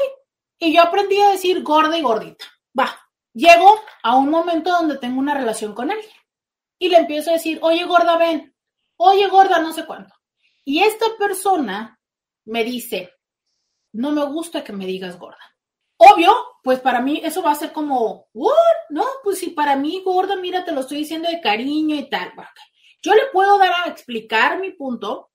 Y 0.59 0.75
yo 0.75 0.83
aprendí 0.83 1.19
a 1.19 1.29
decir 1.29 1.63
gorda 1.63 1.97
y 1.97 2.01
gordita. 2.01 2.45
Va, 2.77 2.93
llego 3.33 3.79
a 4.03 4.17
un 4.17 4.29
momento 4.29 4.69
donde 4.69 4.97
tengo 4.97 5.19
una 5.19 5.33
relación 5.33 5.73
con 5.73 5.89
alguien 5.89 6.13
y 6.77 6.89
le 6.89 6.97
empiezo 6.97 7.29
a 7.29 7.33
decir, 7.33 7.59
oye 7.61 7.85
gorda, 7.85 8.17
ven, 8.17 8.53
oye 8.97 9.27
gorda, 9.29 9.59
no 9.59 9.71
sé 9.73 9.85
cuánto. 9.85 10.13
Y 10.65 10.83
esta 10.83 11.05
persona 11.17 11.99
me 12.45 12.65
dice, 12.65 13.13
no 13.93 14.11
me 14.11 14.25
gusta 14.25 14.63
que 14.63 14.73
me 14.73 14.85
digas 14.85 15.17
gorda. 15.17 15.55
Obvio, 16.01 16.33
pues 16.63 16.79
para 16.79 17.01
mí 17.01 17.19
eso 17.25 17.41
va 17.43 17.51
a 17.51 17.55
ser 17.55 17.73
como. 17.73 18.27
No, 18.89 19.03
pues 19.21 19.39
si 19.39 19.49
para 19.49 19.75
mí 19.75 20.01
gorda, 20.03 20.37
mira, 20.37 20.63
te 20.63 20.71
lo 20.71 20.81
estoy 20.81 20.99
diciendo 20.99 21.27
de 21.29 21.41
cariño 21.41 21.93
y 21.95 22.09
tal. 22.09 22.31
Yo 23.03 23.13
le 23.13 23.23
puedo 23.33 23.57
dar 23.57 23.73
a 23.83 23.89
explicar 23.89 24.61
mi 24.61 24.71
punto, 24.71 25.31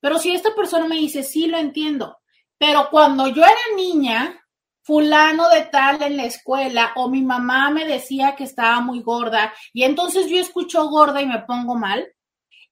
pero 0.00 0.18
si 0.18 0.32
esta 0.32 0.54
persona 0.56 0.86
me 0.88 0.96
dice, 0.96 1.22
sí, 1.22 1.46
lo 1.46 1.56
entiendo, 1.56 2.18
pero 2.58 2.88
cuando 2.90 3.28
yo 3.28 3.44
era 3.44 3.76
niña, 3.76 4.44
fulano 4.82 5.48
de 5.50 5.66
tal 5.66 6.02
en 6.02 6.16
la 6.16 6.24
escuela 6.24 6.92
o 6.96 7.08
mi 7.08 7.22
mamá 7.22 7.70
me 7.70 7.84
decía 7.84 8.34
que 8.34 8.44
estaba 8.44 8.80
muy 8.80 9.02
gorda 9.02 9.52
y 9.72 9.84
entonces 9.84 10.28
yo 10.28 10.38
escucho 10.38 10.88
gorda 10.88 11.22
y 11.22 11.26
me 11.26 11.42
pongo 11.42 11.76
mal, 11.76 12.08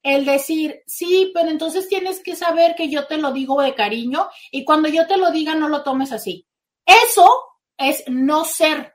el 0.03 0.25
decir, 0.25 0.81
sí, 0.87 1.31
pero 1.33 1.49
entonces 1.51 1.89
tienes 1.89 2.23
que 2.23 2.35
saber 2.35 2.75
que 2.75 2.89
yo 2.91 3.07
te 3.07 3.19
lo 3.19 3.33
digo 3.33 3.63
de 3.63 3.75
cariño 3.75 4.29
y 4.51 4.65
cuando 4.65 4.89
yo 4.89 5.07
te 5.07 5.17
lo 5.17 5.31
diga 5.31 5.55
no 5.55 5.69
lo 5.69 5.85
tomes 5.85 6.11
así. 6.11 6.47
Eso 6.87 7.44
es 7.77 8.05
no 8.07 8.44
ser 8.44 8.94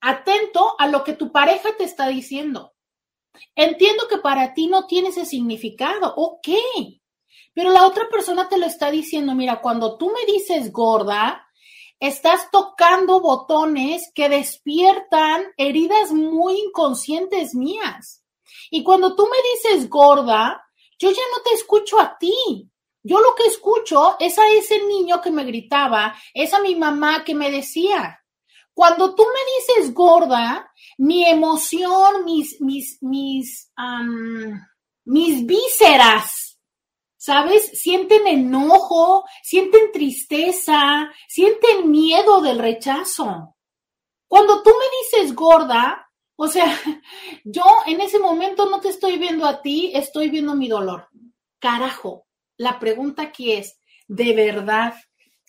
atento 0.00 0.74
a 0.78 0.88
lo 0.88 1.04
que 1.04 1.12
tu 1.12 1.30
pareja 1.30 1.76
te 1.76 1.84
está 1.84 2.08
diciendo. 2.08 2.74
Entiendo 3.54 4.08
que 4.08 4.18
para 4.18 4.54
ti 4.54 4.66
no 4.66 4.86
tiene 4.86 5.08
ese 5.08 5.24
significado, 5.24 6.12
ok, 6.16 6.48
pero 7.54 7.70
la 7.70 7.86
otra 7.86 8.08
persona 8.08 8.48
te 8.48 8.58
lo 8.58 8.66
está 8.66 8.90
diciendo, 8.90 9.34
mira, 9.34 9.60
cuando 9.60 9.96
tú 9.96 10.10
me 10.10 10.32
dices 10.32 10.72
gorda, 10.72 11.46
estás 12.00 12.50
tocando 12.50 13.20
botones 13.20 14.12
que 14.14 14.28
despiertan 14.28 15.44
heridas 15.56 16.12
muy 16.12 16.58
inconscientes 16.58 17.54
mías. 17.54 18.24
Y 18.70 18.84
cuando 18.84 19.14
tú 19.16 19.26
me 19.26 19.36
dices 19.54 19.88
gorda, 19.90 20.64
yo 20.98 21.10
ya 21.10 21.22
no 21.36 21.42
te 21.42 21.52
escucho 21.54 22.00
a 22.00 22.16
ti. 22.18 22.70
Yo 23.02 23.20
lo 23.20 23.34
que 23.34 23.44
escucho 23.44 24.16
es 24.18 24.38
a 24.38 24.48
ese 24.48 24.84
niño 24.84 25.20
que 25.20 25.30
me 25.30 25.44
gritaba, 25.44 26.14
es 26.34 26.52
a 26.52 26.60
mi 26.60 26.74
mamá 26.74 27.24
que 27.24 27.34
me 27.34 27.50
decía. 27.50 28.22
Cuando 28.74 29.14
tú 29.14 29.24
me 29.24 29.74
dices 29.78 29.94
gorda, 29.94 30.72
mi 30.98 31.24
emoción, 31.26 32.24
mis, 32.24 32.60
mis, 32.60 32.98
mis, 33.02 33.72
mis 35.04 35.46
vísceras 35.46 36.48
¿sabes? 37.18 37.78
Sienten 37.78 38.26
enojo, 38.26 39.24
sienten 39.42 39.92
tristeza, 39.92 41.12
sienten 41.28 41.90
miedo 41.90 42.40
del 42.40 42.58
rechazo. 42.58 43.56
Cuando 44.26 44.62
tú 44.62 44.70
me 44.70 45.18
dices 45.20 45.34
gorda, 45.34 46.08
o 46.36 46.48
sea, 46.48 46.64
yo 47.44 47.64
en 47.86 48.00
ese 48.00 48.18
momento 48.18 48.70
no 48.70 48.80
te 48.80 48.88
estoy 48.88 49.18
viendo 49.18 49.46
a 49.46 49.60
ti, 49.60 49.90
estoy 49.94 50.30
viendo 50.30 50.54
mi 50.54 50.68
dolor. 50.68 51.08
Carajo, 51.58 52.27
la 52.58 52.78
pregunta 52.78 53.22
aquí 53.22 53.52
es, 53.52 53.80
¿de 54.06 54.34
verdad 54.34 54.94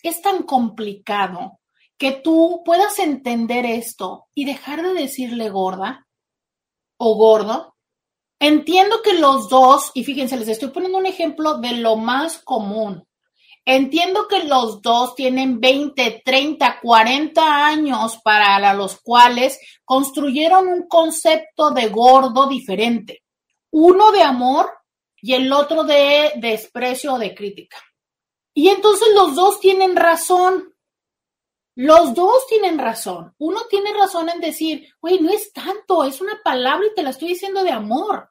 es 0.02 0.22
tan 0.22 0.44
complicado 0.44 1.58
que 1.98 2.12
tú 2.12 2.62
puedas 2.64 2.98
entender 2.98 3.66
esto 3.66 4.28
y 4.34 4.46
dejar 4.46 4.82
de 4.82 4.94
decirle 4.94 5.50
gorda 5.50 6.06
o 6.96 7.16
gordo? 7.16 7.76
Entiendo 8.38 9.02
que 9.02 9.14
los 9.14 9.50
dos, 9.50 9.90
y 9.92 10.04
fíjense, 10.04 10.38
les 10.38 10.48
estoy 10.48 10.70
poniendo 10.70 10.96
un 10.96 11.06
ejemplo 11.06 11.58
de 11.58 11.72
lo 11.72 11.96
más 11.96 12.38
común. 12.38 13.06
Entiendo 13.66 14.26
que 14.26 14.44
los 14.44 14.80
dos 14.80 15.14
tienen 15.14 15.60
20, 15.60 16.22
30, 16.24 16.80
40 16.80 17.66
años 17.66 18.18
para 18.24 18.72
los 18.72 18.98
cuales 19.02 19.58
construyeron 19.84 20.68
un 20.68 20.88
concepto 20.88 21.70
de 21.72 21.88
gordo 21.88 22.48
diferente. 22.48 23.22
Uno 23.70 24.10
de 24.12 24.22
amor 24.22 24.79
y 25.22 25.34
el 25.34 25.52
otro 25.52 25.84
de 25.84 26.32
desprecio 26.36 27.14
o 27.14 27.18
de 27.18 27.34
crítica. 27.34 27.78
Y 28.54 28.68
entonces 28.68 29.08
los 29.14 29.34
dos 29.34 29.60
tienen 29.60 29.96
razón. 29.96 30.74
Los 31.76 32.14
dos 32.14 32.46
tienen 32.48 32.78
razón. 32.78 33.34
Uno 33.38 33.60
tiene 33.70 33.92
razón 33.94 34.28
en 34.28 34.40
decir, 34.40 34.88
güey, 35.00 35.20
no 35.20 35.30
es 35.30 35.52
tanto, 35.52 36.04
es 36.04 36.20
una 36.20 36.40
palabra 36.42 36.86
y 36.86 36.94
te 36.94 37.02
la 37.02 37.10
estoy 37.10 37.28
diciendo 37.28 37.62
de 37.62 37.70
amor. 37.70 38.28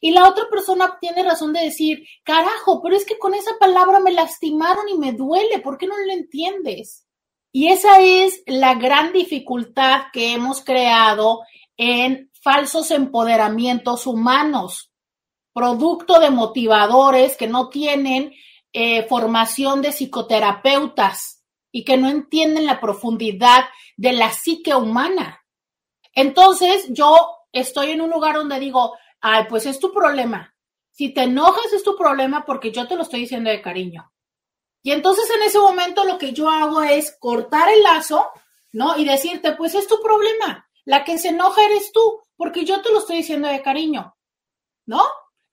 Y 0.00 0.10
la 0.10 0.28
otra 0.28 0.48
persona 0.50 0.98
tiene 1.00 1.22
razón 1.22 1.52
de 1.54 1.62
decir, 1.62 2.06
carajo, 2.24 2.82
pero 2.82 2.94
es 2.94 3.06
que 3.06 3.18
con 3.18 3.32
esa 3.32 3.52
palabra 3.58 4.00
me 4.00 4.12
lastimaron 4.12 4.88
y 4.88 4.98
me 4.98 5.12
duele, 5.12 5.60
¿por 5.60 5.78
qué 5.78 5.86
no 5.86 5.96
lo 5.96 6.12
entiendes? 6.12 7.06
Y 7.50 7.68
esa 7.68 8.00
es 8.00 8.42
la 8.46 8.74
gran 8.74 9.12
dificultad 9.12 10.06
que 10.12 10.34
hemos 10.34 10.62
creado 10.62 11.40
en 11.76 12.30
falsos 12.42 12.90
empoderamientos 12.90 14.06
humanos, 14.06 14.92
producto 15.54 16.18
de 16.18 16.30
motivadores 16.30 17.36
que 17.36 17.46
no 17.46 17.70
tienen 17.70 18.34
eh, 18.72 19.04
formación 19.04 19.80
de 19.80 19.92
psicoterapeutas 19.92 21.44
y 21.70 21.84
que 21.84 21.96
no 21.96 22.08
entienden 22.08 22.66
la 22.66 22.80
profundidad 22.80 23.64
de 23.96 24.12
la 24.12 24.32
psique 24.32 24.74
humana. 24.74 25.44
Entonces, 26.12 26.86
yo 26.90 27.30
estoy 27.52 27.92
en 27.92 28.00
un 28.00 28.10
lugar 28.10 28.34
donde 28.34 28.58
digo, 28.58 28.96
ay, 29.20 29.44
pues 29.48 29.64
es 29.66 29.78
tu 29.78 29.92
problema. 29.92 30.54
Si 30.90 31.14
te 31.14 31.22
enojas 31.22 31.72
es 31.72 31.82
tu 31.82 31.96
problema 31.96 32.44
porque 32.44 32.70
yo 32.70 32.86
te 32.86 32.96
lo 32.96 33.02
estoy 33.02 33.20
diciendo 33.20 33.50
de 33.50 33.62
cariño. 33.62 34.12
Y 34.82 34.92
entonces 34.92 35.24
en 35.34 35.42
ese 35.42 35.58
momento 35.58 36.04
lo 36.04 36.18
que 36.18 36.32
yo 36.32 36.50
hago 36.50 36.82
es 36.82 37.16
cortar 37.18 37.72
el 37.72 37.82
lazo, 37.82 38.28
¿no? 38.72 38.96
Y 38.96 39.04
decirte, 39.04 39.52
pues 39.52 39.74
es 39.74 39.88
tu 39.88 40.00
problema. 40.02 40.68
La 40.84 41.04
que 41.04 41.16
se 41.16 41.28
enoja 41.28 41.64
eres 41.64 41.90
tú, 41.90 42.20
porque 42.36 42.64
yo 42.64 42.82
te 42.82 42.92
lo 42.92 42.98
estoy 42.98 43.16
diciendo 43.16 43.48
de 43.48 43.62
cariño, 43.62 44.14
¿no? 44.84 45.02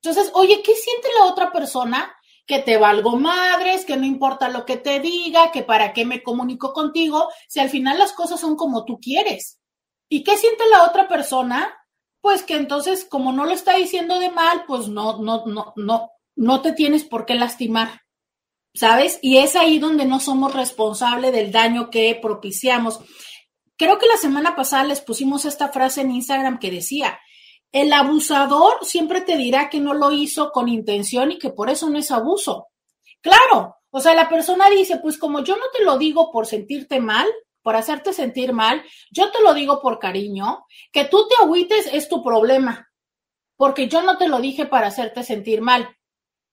Entonces, 0.02 0.30
oye, 0.34 0.62
¿qué 0.62 0.74
siente 0.74 1.08
la 1.18 1.26
otra 1.26 1.52
persona? 1.52 2.14
Que 2.46 2.58
te 2.58 2.76
valgo 2.76 3.16
madres, 3.16 3.84
que 3.84 3.96
no 3.96 4.04
importa 4.04 4.48
lo 4.48 4.64
que 4.64 4.76
te 4.76 5.00
diga, 5.00 5.52
que 5.52 5.62
para 5.62 5.92
qué 5.92 6.04
me 6.04 6.22
comunico 6.22 6.72
contigo, 6.72 7.28
si 7.48 7.60
al 7.60 7.70
final 7.70 7.98
las 7.98 8.12
cosas 8.12 8.40
son 8.40 8.56
como 8.56 8.84
tú 8.84 8.98
quieres. 9.00 9.60
¿Y 10.08 10.24
qué 10.24 10.36
siente 10.36 10.66
la 10.68 10.84
otra 10.84 11.08
persona? 11.08 11.78
pues 12.22 12.44
que 12.44 12.54
entonces, 12.54 13.04
como 13.04 13.32
no 13.32 13.44
lo 13.44 13.52
está 13.52 13.74
diciendo 13.74 14.18
de 14.18 14.30
mal, 14.30 14.64
pues 14.66 14.88
no, 14.88 15.18
no, 15.18 15.44
no, 15.44 15.74
no, 15.76 16.10
no 16.36 16.62
te 16.62 16.72
tienes 16.72 17.04
por 17.04 17.26
qué 17.26 17.34
lastimar, 17.34 18.02
¿sabes? 18.74 19.18
Y 19.22 19.38
es 19.38 19.56
ahí 19.56 19.80
donde 19.80 20.06
no 20.06 20.20
somos 20.20 20.54
responsables 20.54 21.32
del 21.32 21.50
daño 21.50 21.90
que 21.90 22.16
propiciamos. 22.22 23.00
Creo 23.76 23.98
que 23.98 24.06
la 24.06 24.16
semana 24.16 24.54
pasada 24.54 24.84
les 24.84 25.00
pusimos 25.00 25.44
esta 25.44 25.68
frase 25.70 26.02
en 26.02 26.12
Instagram 26.12 26.60
que 26.60 26.70
decía, 26.70 27.18
el 27.72 27.92
abusador 27.92 28.84
siempre 28.84 29.22
te 29.22 29.36
dirá 29.36 29.70
que 29.70 29.80
no 29.80 29.94
lo 29.94 30.12
hizo 30.12 30.52
con 30.52 30.68
intención 30.68 31.32
y 31.32 31.38
que 31.38 31.50
por 31.50 31.70
eso 31.70 31.88
no 31.88 31.98
es 31.98 32.10
abuso. 32.10 32.68
Claro, 33.22 33.76
o 33.90 34.00
sea, 34.00 34.14
la 34.14 34.28
persona 34.28 34.68
dice, 34.68 34.98
pues 34.98 35.18
como 35.18 35.40
yo 35.40 35.56
no 35.56 35.64
te 35.76 35.82
lo 35.82 35.96
digo 35.96 36.30
por 36.30 36.46
sentirte 36.46 37.00
mal, 37.00 37.26
por 37.62 37.76
hacerte 37.76 38.12
sentir 38.12 38.52
mal, 38.52 38.82
yo 39.10 39.30
te 39.30 39.40
lo 39.42 39.54
digo 39.54 39.80
por 39.80 39.98
cariño, 39.98 40.66
que 40.92 41.04
tú 41.04 41.26
te 41.28 41.36
agüites 41.42 41.88
es 41.92 42.08
tu 42.08 42.22
problema, 42.22 42.90
porque 43.56 43.88
yo 43.88 44.02
no 44.02 44.18
te 44.18 44.28
lo 44.28 44.40
dije 44.40 44.66
para 44.66 44.88
hacerte 44.88 45.22
sentir 45.22 45.62
mal. 45.62 45.96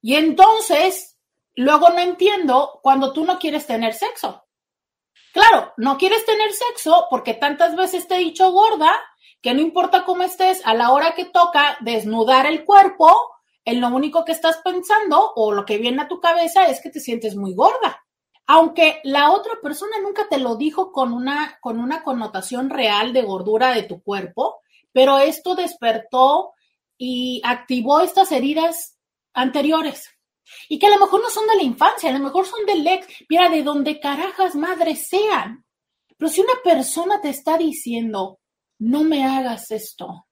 Y 0.01 0.15
entonces, 0.15 1.17
luego 1.55 1.89
no 1.89 1.99
entiendo 1.99 2.79
cuando 2.81 3.11
tú 3.11 3.25
no 3.25 3.39
quieres 3.39 3.67
tener 3.67 3.93
sexo. 3.93 4.45
Claro, 5.33 5.73
no 5.77 5.97
quieres 5.97 6.25
tener 6.25 6.51
sexo 6.51 7.07
porque 7.09 7.33
tantas 7.33 7.75
veces 7.75 8.07
te 8.07 8.15
he 8.15 8.19
dicho 8.19 8.51
gorda 8.51 8.91
que 9.41 9.53
no 9.53 9.61
importa 9.61 10.03
cómo 10.03 10.23
estés, 10.23 10.61
a 10.65 10.73
la 10.73 10.91
hora 10.91 11.15
que 11.15 11.25
toca 11.25 11.77
desnudar 11.81 12.45
el 12.45 12.65
cuerpo, 12.65 13.15
en 13.63 13.79
lo 13.79 13.87
único 13.87 14.25
que 14.25 14.33
estás 14.33 14.57
pensando 14.63 15.31
o 15.35 15.53
lo 15.53 15.65
que 15.65 15.77
viene 15.77 16.01
a 16.01 16.07
tu 16.07 16.19
cabeza 16.19 16.65
es 16.65 16.81
que 16.81 16.89
te 16.89 16.99
sientes 16.99 17.35
muy 17.35 17.53
gorda 17.53 18.03
aunque 18.51 18.99
la 19.03 19.29
otra 19.29 19.53
persona 19.61 19.97
nunca 20.01 20.27
te 20.27 20.39
lo 20.39 20.55
dijo 20.55 20.91
con 20.91 21.13
una, 21.13 21.59
con 21.61 21.79
una 21.79 22.01
connotación 22.01 22.71
real 22.71 23.13
de 23.13 23.21
gordura 23.21 23.75
de 23.75 23.83
tu 23.83 24.01
cuerpo, 24.01 24.61
pero 24.91 25.19
esto 25.19 25.53
despertó 25.53 26.53
y 26.97 27.43
activó 27.45 28.01
estas 28.01 28.31
heridas 28.31 28.97
anteriores. 29.33 30.09
Y 30.67 30.79
que 30.79 30.87
a 30.87 30.91
lo 30.91 30.99
mejor 30.99 31.21
no 31.21 31.29
son 31.29 31.47
de 31.47 31.55
la 31.55 31.63
infancia, 31.63 32.09
a 32.09 32.13
lo 32.13 32.23
mejor 32.23 32.45
son 32.45 32.65
del 32.65 32.85
ex, 32.85 33.07
mira, 33.29 33.49
de 33.49 33.63
donde 33.63 33.99
carajas 33.99 34.55
madres 34.55 35.07
sean. 35.07 35.65
Pero 36.17 36.29
si 36.29 36.41
una 36.41 36.53
persona 36.63 37.21
te 37.21 37.29
está 37.29 37.57
diciendo, 37.57 38.39
no 38.79 39.03
me 39.03 39.25
hagas 39.25 39.71
esto, 39.71 40.27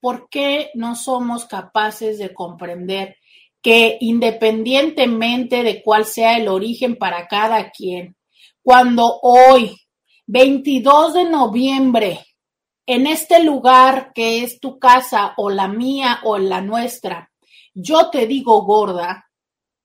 ¿por 0.00 0.28
qué 0.28 0.70
no 0.74 0.94
somos 0.94 1.44
capaces 1.46 2.18
de 2.18 2.32
comprender 2.32 3.16
que 3.60 3.98
independientemente 4.00 5.62
de 5.62 5.82
cuál 5.82 6.04
sea 6.04 6.38
el 6.38 6.48
origen 6.48 6.96
para 6.96 7.26
cada 7.26 7.70
quien, 7.70 8.16
cuando 8.62 9.18
hoy, 9.22 9.76
22 10.26 11.14
de 11.14 11.24
noviembre, 11.24 12.26
en 12.86 13.06
este 13.06 13.42
lugar 13.42 14.12
que 14.14 14.42
es 14.42 14.60
tu 14.60 14.78
casa 14.78 15.34
o 15.36 15.50
la 15.50 15.68
mía 15.68 16.20
o 16.24 16.38
la 16.38 16.60
nuestra, 16.60 17.30
yo 17.74 18.10
te 18.10 18.26
digo 18.26 18.62
gorda, 18.62 19.27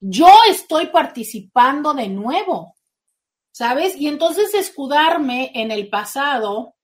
yo 0.05 0.27
estoy 0.49 0.87
participando 0.87 1.93
de 1.93 2.09
nuevo, 2.09 2.75
¿sabes? 3.53 3.95
Y 3.95 4.09
entonces 4.09 4.53
escudarme 4.53 5.51
en 5.55 5.71
el 5.71 5.89
pasado 5.89 6.75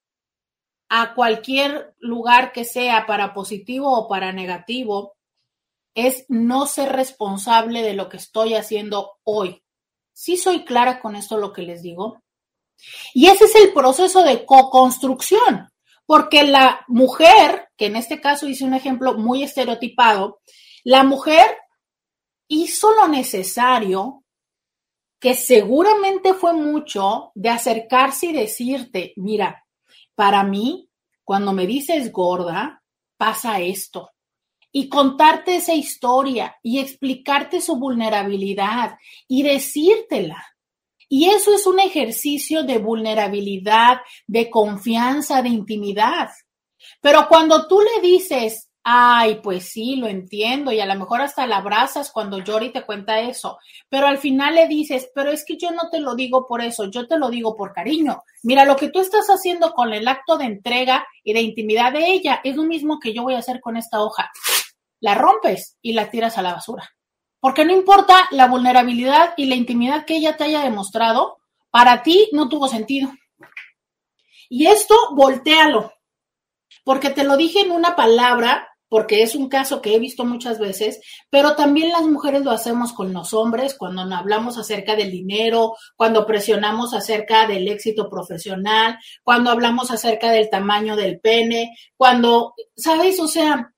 a 0.87 1.13
cualquier 1.13 1.95
lugar 1.99 2.53
que 2.53 2.63
sea 2.63 3.05
para 3.05 3.33
positivo 3.33 3.91
o 3.93 4.07
para 4.07 4.31
negativo 4.31 5.17
es 5.95 6.23
no 6.29 6.65
ser 6.65 6.93
responsable 6.93 7.81
de 7.81 7.93
lo 7.93 8.07
que 8.07 8.15
estoy 8.15 8.53
haciendo 8.53 9.17
hoy. 9.23 9.63
Sí 10.13 10.37
soy 10.37 10.63
clara 10.63 11.01
con 11.01 11.17
esto 11.17 11.37
lo 11.37 11.51
que 11.51 11.63
les 11.63 11.81
digo. 11.81 12.23
Y 13.13 13.27
ese 13.27 13.45
es 13.45 13.55
el 13.55 13.73
proceso 13.73 14.23
de 14.23 14.45
co-construcción, 14.45 15.67
porque 16.05 16.45
la 16.45 16.85
mujer, 16.87 17.67
que 17.75 17.87
en 17.87 17.97
este 17.97 18.21
caso 18.21 18.47
hice 18.47 18.63
un 18.63 18.75
ejemplo 18.75 19.15
muy 19.15 19.43
estereotipado, 19.43 20.39
la 20.85 21.03
mujer 21.03 21.45
hizo 22.49 22.91
lo 22.91 23.07
necesario, 23.07 24.25
que 25.19 25.33
seguramente 25.33 26.33
fue 26.33 26.53
mucho, 26.53 27.31
de 27.35 27.49
acercarse 27.49 28.27
y 28.27 28.33
decirte, 28.33 29.13
mira, 29.15 29.65
para 30.15 30.43
mí, 30.43 30.89
cuando 31.23 31.53
me 31.53 31.67
dices 31.67 32.11
gorda, 32.11 32.83
pasa 33.17 33.59
esto. 33.59 34.09
Y 34.71 34.89
contarte 34.89 35.55
esa 35.55 35.73
historia 35.73 36.57
y 36.61 36.79
explicarte 36.79 37.61
su 37.61 37.77
vulnerabilidad 37.77 38.97
y 39.27 39.43
decírtela. 39.43 40.45
Y 41.07 41.29
eso 41.29 41.53
es 41.53 41.65
un 41.65 41.79
ejercicio 41.79 42.63
de 42.63 42.77
vulnerabilidad, 42.77 44.01
de 44.27 44.49
confianza, 44.49 45.41
de 45.41 45.49
intimidad. 45.49 46.29
Pero 47.01 47.27
cuando 47.27 47.67
tú 47.67 47.81
le 47.81 48.07
dices, 48.07 48.68
Ay, 48.83 49.41
pues 49.43 49.69
sí, 49.69 49.97
lo 49.97 50.07
entiendo 50.07 50.71
y 50.71 50.79
a 50.79 50.85
lo 50.85 50.95
mejor 50.95 51.21
hasta 51.21 51.45
la 51.45 51.57
abrazas 51.57 52.11
cuando 52.11 52.39
llora 52.39 52.65
y 52.65 52.71
te 52.71 52.85
cuenta 52.85 53.19
eso, 53.19 53.59
pero 53.89 54.07
al 54.07 54.17
final 54.17 54.55
le 54.55 54.67
dices, 54.67 55.11
pero 55.13 55.31
es 55.31 55.43
que 55.45 55.57
yo 55.57 55.71
no 55.71 55.89
te 55.91 55.99
lo 55.99 56.15
digo 56.15 56.47
por 56.47 56.61
eso, 56.61 56.89
yo 56.89 57.05
te 57.05 57.19
lo 57.19 57.29
digo 57.29 57.55
por 57.55 57.73
cariño. 57.73 58.23
Mira, 58.43 58.63
lo 58.63 58.77
que 58.77 58.89
tú 58.89 58.99
estás 58.99 59.27
haciendo 59.27 59.73
con 59.73 59.93
el 59.93 60.07
acto 60.07 60.37
de 60.37 60.45
entrega 60.45 61.05
y 61.23 61.33
de 61.33 61.41
intimidad 61.41 61.91
de 61.91 62.07
ella 62.07 62.39
es 62.43 62.55
lo 62.55 62.63
mismo 62.63 62.99
que 62.99 63.13
yo 63.13 63.23
voy 63.23 63.35
a 63.35 63.39
hacer 63.39 63.59
con 63.59 63.75
esta 63.75 64.01
hoja. 64.01 64.31
La 65.01 65.13
rompes 65.13 65.77
y 65.81 65.93
la 65.93 66.09
tiras 66.09 66.37
a 66.37 66.41
la 66.41 66.53
basura. 66.53 66.89
Porque 67.41 67.65
no 67.65 67.73
importa 67.73 68.27
la 68.31 68.47
vulnerabilidad 68.47 69.33
y 69.37 69.45
la 69.45 69.55
intimidad 69.55 70.05
que 70.05 70.15
ella 70.15 70.35
te 70.35 70.45
haya 70.45 70.61
demostrado, 70.61 71.37
para 71.69 72.01
ti 72.01 72.29
no 72.31 72.49
tuvo 72.49 72.67
sentido. 72.67 73.11
Y 74.49 74.67
esto, 74.67 74.95
voltealo. 75.15 75.93
Porque 76.83 77.09
te 77.11 77.23
lo 77.23 77.37
dije 77.37 77.61
en 77.61 77.71
una 77.71 77.95
palabra 77.95 78.68
porque 78.89 79.21
es 79.21 79.35
un 79.35 79.47
caso 79.47 79.81
que 79.81 79.95
he 79.95 79.99
visto 79.99 80.25
muchas 80.25 80.59
veces, 80.59 80.99
pero 81.29 81.55
también 81.55 81.89
las 81.89 82.01
mujeres 82.01 82.43
lo 82.43 82.51
hacemos 82.51 82.91
con 82.91 83.13
los 83.13 83.33
hombres 83.33 83.75
cuando 83.75 84.01
hablamos 84.01 84.57
acerca 84.57 84.95
del 84.95 85.11
dinero, 85.11 85.75
cuando 85.95 86.25
presionamos 86.25 86.93
acerca 86.93 87.47
del 87.47 87.67
éxito 87.67 88.09
profesional, 88.09 88.97
cuando 89.23 89.51
hablamos 89.51 89.91
acerca 89.91 90.31
del 90.31 90.49
tamaño 90.49 90.95
del 90.95 91.19
pene, 91.19 91.75
cuando, 91.95 92.55
¿sabes? 92.75 93.19
O 93.19 93.27
sea, 93.27 93.73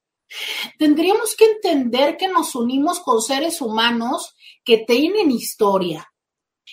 tendríamos 0.80 1.36
que 1.36 1.46
entender 1.46 2.16
que 2.18 2.30
nos 2.30 2.56
unimos 2.56 3.02
con 3.02 3.22
seres 3.22 3.62
humanos 3.62 4.34
que 4.64 4.80
tienen 4.80 5.30
historia 5.30 6.08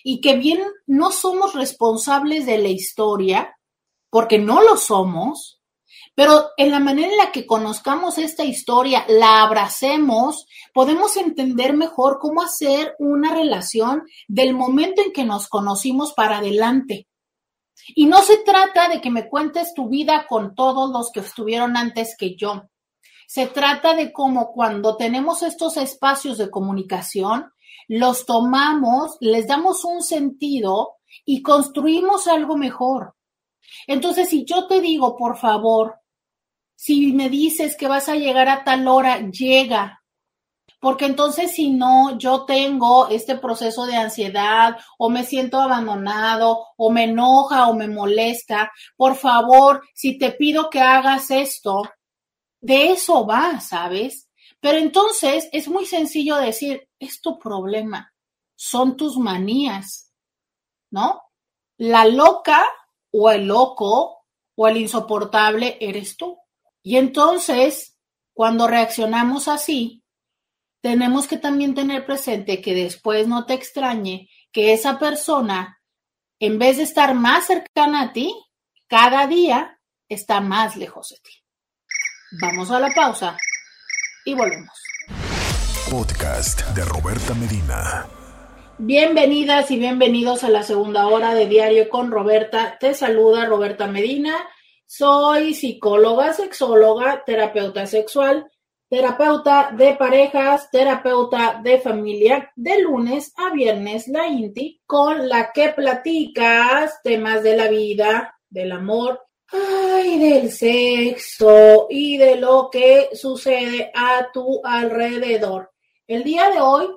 y 0.05 0.21
que 0.21 0.37
bien 0.37 0.63
no 0.87 1.11
somos 1.11 1.55
responsables 1.55 2.47
de 2.47 2.59
la 2.59 2.69
historia, 2.69 3.57
porque 4.11 4.39
no 4.39 4.63
lo 4.63 4.77
somos, 4.77 5.58
pero 6.19 6.51
en 6.57 6.73
la 6.73 6.81
manera 6.81 7.13
en 7.13 7.17
la 7.17 7.31
que 7.31 7.47
conozcamos 7.47 8.19
esta 8.19 8.45
historia, 8.45 9.05
la 9.07 9.41
abracemos, 9.41 10.49
podemos 10.75 11.17
entender 11.17 11.75
mejor 11.75 12.19
cómo 12.21 12.43
hacer 12.43 12.97
una 12.99 13.33
relación 13.33 14.03
del 14.27 14.53
momento 14.53 15.01
en 15.01 15.13
que 15.13 15.23
nos 15.23 15.47
conocimos 15.47 16.15
para 16.15 16.39
adelante. 16.39 17.07
Y 17.95 18.07
no 18.07 18.21
se 18.23 18.39
trata 18.39 18.89
de 18.89 19.01
que 19.01 19.13
me 19.13 19.29
cuentes 19.29 19.75
tu 19.75 19.89
vida 19.89 20.27
con 20.29 20.57
todos 20.57 20.91
los 20.91 21.13
que 21.13 21.21
estuvieron 21.21 21.77
antes 21.77 22.17
que 22.19 22.35
yo. 22.35 22.65
Se 23.29 23.47
trata 23.47 23.95
de 23.95 24.13
cómo 24.13 24.51
cuando 24.51 24.97
tenemos 24.97 25.45
estos 25.45 25.77
espacios 25.77 26.37
de 26.37 26.51
comunicación, 26.51 27.53
los 27.87 28.27
tomamos, 28.27 29.19
les 29.21 29.47
damos 29.47 29.85
un 29.85 30.03
sentido 30.03 30.97
y 31.25 31.43
construimos 31.43 32.27
algo 32.27 32.57
mejor. 32.57 33.15
Entonces, 33.87 34.31
si 34.31 34.45
yo 34.45 34.67
te 34.67 34.81
digo, 34.81 35.17
por 35.17 35.37
favor, 35.37 35.95
si 36.81 37.13
me 37.13 37.29
dices 37.29 37.77
que 37.77 37.89
vas 37.89 38.09
a 38.09 38.15
llegar 38.15 38.49
a 38.49 38.63
tal 38.63 38.87
hora, 38.87 39.19
llega. 39.31 40.05
Porque 40.79 41.07
entonces 41.07 41.51
si 41.51 41.71
no, 41.71 42.17
yo 42.19 42.45
tengo 42.45 43.09
este 43.09 43.37
proceso 43.37 43.85
de 43.85 43.97
ansiedad 43.97 44.79
o 44.97 45.11
me 45.11 45.25
siento 45.25 45.61
abandonado 45.61 46.67
o 46.77 46.91
me 46.93 47.05
enoja 47.05 47.67
o 47.67 47.75
me 47.75 47.89
molesta. 47.89 48.71
Por 48.97 49.17
favor, 49.17 49.83
si 49.93 50.19
te 50.19 50.31
pido 50.31 50.71
que 50.71 50.79
hagas 50.79 51.33
esto, 51.33 51.83
de 52.61 52.93
eso 52.93 53.27
va, 53.27 53.59
¿sabes? 53.59 54.29
Pero 54.61 54.79
entonces 54.79 55.49
es 55.51 55.67
muy 55.67 55.85
sencillo 55.85 56.37
decir, 56.37 56.89
es 57.01 57.21
tu 57.21 57.41
problema, 57.41 58.15
son 58.55 58.97
tus 58.97 59.19
manías, 59.19 60.13
¿no? 60.93 61.23
La 61.77 62.05
loca 62.05 62.65
o 63.11 63.33
el 63.33 63.49
loco 63.49 64.25
o 64.55 64.69
el 64.69 64.77
insoportable 64.77 65.77
eres 65.81 66.17
tú. 66.17 66.39
Y 66.83 66.97
entonces, 66.97 67.99
cuando 68.33 68.69
reaccionamos 68.69 69.49
así, 69.49 70.05
tenemos 70.81 71.27
que 71.27 71.37
también 71.37 71.75
tener 71.75 72.07
presente 72.07 72.61
que 72.61 72.75
después 72.75 73.27
no 73.27 73.47
te 73.47 73.55
extrañe 73.55 74.29
que 74.53 74.73
esa 74.73 74.99
persona, 74.99 75.81
en 76.39 76.59
vez 76.59 76.77
de 76.77 76.85
estar 76.85 77.15
más 77.15 77.47
cercana 77.47 78.03
a 78.03 78.13
ti, 78.13 78.33
cada 78.87 79.27
día 79.27 79.81
está 80.09 80.41
más 80.41 80.77
lejos 80.77 81.09
de 81.09 81.17
ti. 81.17 81.33
Vamos 82.41 82.71
a 82.71 82.79
la 82.79 82.91
pausa 82.95 83.37
y 84.25 84.35
volvemos. 84.35 84.83
Podcast 85.91 86.61
de 86.77 86.85
Roberta 86.85 87.35
Medina. 87.35 88.07
Bienvenidas 88.79 89.71
y 89.73 89.79
bienvenidos 89.79 90.45
a 90.45 90.49
la 90.49 90.63
segunda 90.63 91.09
hora 91.09 91.35
de 91.35 91.49
Diario 91.49 91.89
con 91.89 92.13
Roberta. 92.13 92.79
Te 92.79 92.95
saluda 92.95 93.47
Roberta 93.47 93.89
Medina 93.89 94.37
soy 94.89 95.53
psicóloga, 95.53 96.33
sexóloga, 96.33 97.23
terapeuta 97.27 97.87
sexual, 97.87 98.51
terapeuta 98.89 99.71
de 99.77 99.95
parejas, 99.97 100.71
terapeuta 100.71 101.61
de 101.63 101.79
familia, 101.79 102.51
de 102.57 102.81
lunes 102.81 103.35
a 103.37 103.53
viernes, 103.53 104.09
la 104.09 104.27
INTI, 104.27 104.81
con 104.87 105.29
la 105.29 105.53
que 105.53 105.69
platicas 105.69 107.03
temas 107.05 107.43
de 107.43 107.55
la 107.55 107.69
vida, 107.69 108.35
del 108.49 108.73
amor, 108.73 109.21
ay, 109.53 110.19
del 110.19 110.51
sexo 110.51 111.87
y 111.91 112.17
de 112.17 112.37
lo 112.37 112.71
que 112.73 113.11
sucede 113.13 113.93
a 113.95 114.33
tu 114.33 114.63
alrededor. 114.65 115.71
El 116.07 116.25
día 116.25 116.49
de 116.49 116.63
hoy 116.63 116.89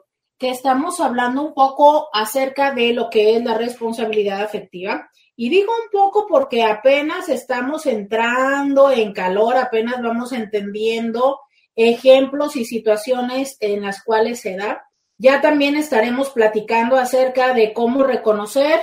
que 0.41 0.49
estamos 0.49 0.99
hablando 0.99 1.43
un 1.43 1.53
poco 1.53 2.07
acerca 2.11 2.73
de 2.73 2.93
lo 2.93 3.11
que 3.11 3.35
es 3.35 3.43
la 3.43 3.55
responsabilidad 3.55 4.41
afectiva. 4.41 5.07
Y 5.41 5.49
digo 5.49 5.73
un 5.73 5.89
poco 5.89 6.27
porque 6.27 6.61
apenas 6.61 7.27
estamos 7.27 7.87
entrando 7.87 8.91
en 8.91 9.11
calor, 9.11 9.57
apenas 9.57 9.99
vamos 9.99 10.33
entendiendo 10.33 11.39
ejemplos 11.75 12.55
y 12.55 12.63
situaciones 12.63 13.57
en 13.59 13.81
las 13.81 14.03
cuales 14.03 14.39
se 14.39 14.55
da. 14.55 14.85
Ya 15.17 15.41
también 15.41 15.75
estaremos 15.75 16.29
platicando 16.29 16.95
acerca 16.95 17.55
de 17.55 17.73
cómo 17.73 18.03
reconocer 18.03 18.81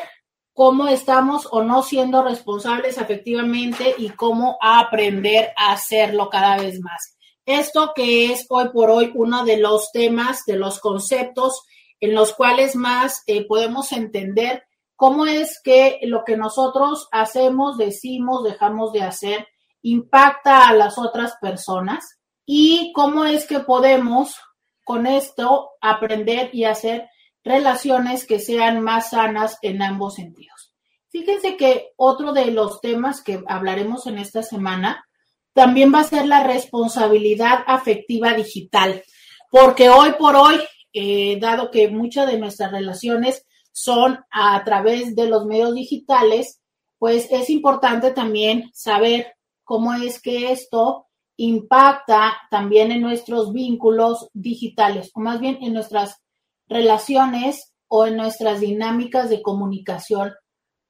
cómo 0.53 0.89
estamos 0.89 1.47
o 1.53 1.63
no 1.63 1.85
siendo 1.85 2.25
responsables 2.25 2.99
efectivamente 2.99 3.95
y 3.97 4.09
cómo 4.09 4.59
aprender 4.61 5.53
a 5.57 5.71
hacerlo 5.71 6.29
cada 6.29 6.57
vez 6.57 6.81
más. 6.81 7.17
Esto 7.47 7.93
que 7.95 8.33
es 8.33 8.47
hoy 8.49 8.71
por 8.71 8.91
hoy 8.91 9.13
uno 9.15 9.45
de 9.45 9.59
los 9.59 9.93
temas, 9.93 10.45
de 10.45 10.57
los 10.57 10.81
conceptos 10.81 11.63
en 12.01 12.17
los 12.17 12.33
cuales 12.33 12.75
más 12.75 13.23
eh, 13.29 13.47
podemos 13.47 13.93
entender 13.93 14.65
cómo 14.99 15.27
es 15.27 15.61
que 15.63 16.01
lo 16.03 16.25
que 16.25 16.37
nosotros 16.37 17.07
hacemos, 17.13 17.79
decimos, 17.79 18.43
dejamos 18.43 18.93
de 18.93 19.03
hacer, 19.03 19.47
impacta 19.81 20.67
a 20.67 20.75
las 20.75 20.99
otras 20.99 21.37
personas 21.41 22.19
y 22.45 22.93
cómo 22.97 23.25
es 23.25 23.47
que 23.47 23.61
podemos 23.61 24.35
con 24.83 25.07
esto 25.07 25.71
aprender 25.81 26.51
y 26.53 26.65
hacer 26.65 27.09
relaciones 27.45 28.27
que 28.27 28.41
sean 28.41 28.81
más 28.81 29.11
sanas 29.11 29.59
en 29.63 29.83
ambos 29.83 30.17
sentidos. 30.17 30.75
Fíjense 31.11 31.57
que 31.57 31.93
otro 31.97 32.33
de 32.33 32.47
los 32.47 32.81
temas 32.81 33.23
que 33.23 33.41
hablaremos 33.47 34.09
en 34.09 34.19
esta 34.19 34.43
semana 34.43 35.07
también 35.53 35.95
va 35.95 36.01
a 36.01 36.05
ser 36.05 36.27
la 36.27 36.43
responsabilidad 36.43 37.61
afectiva 37.69 38.35
digital, 38.35 39.05
porque 39.49 39.91
hoy 39.91 40.15
por 40.19 40.35
hoy, 40.35 40.57
eh, 40.93 41.39
dado 41.41 41.71
que 41.71 41.89
muchas 41.89 42.27
de 42.27 42.41
nuestras 42.41 42.73
relaciones 42.73 43.45
son 43.79 44.19
a 44.31 44.63
través 44.65 45.15
de 45.15 45.29
los 45.29 45.47
medios 45.47 45.75
digitales, 45.75 46.61
pues 46.99 47.29
es 47.31 47.49
importante 47.49 48.11
también 48.11 48.71
saber 48.75 49.35
cómo 49.63 49.95
es 49.95 50.21
que 50.21 50.51
esto 50.51 51.07
impacta 51.37 52.37
también 52.51 52.91
en 52.91 53.03
nuestros 53.03 53.53
vínculos 53.53 54.29
digitales, 54.33 55.13
o 55.15 55.21
más 55.21 55.39
bien 55.39 55.59
en 55.63 55.75
nuestras 55.75 56.21
relaciones 56.67 57.73
o 57.87 58.07
en 58.07 58.17
nuestras 58.17 58.61
dinámicas 58.61 59.31
de 59.31 59.43
comunicación 59.43 60.35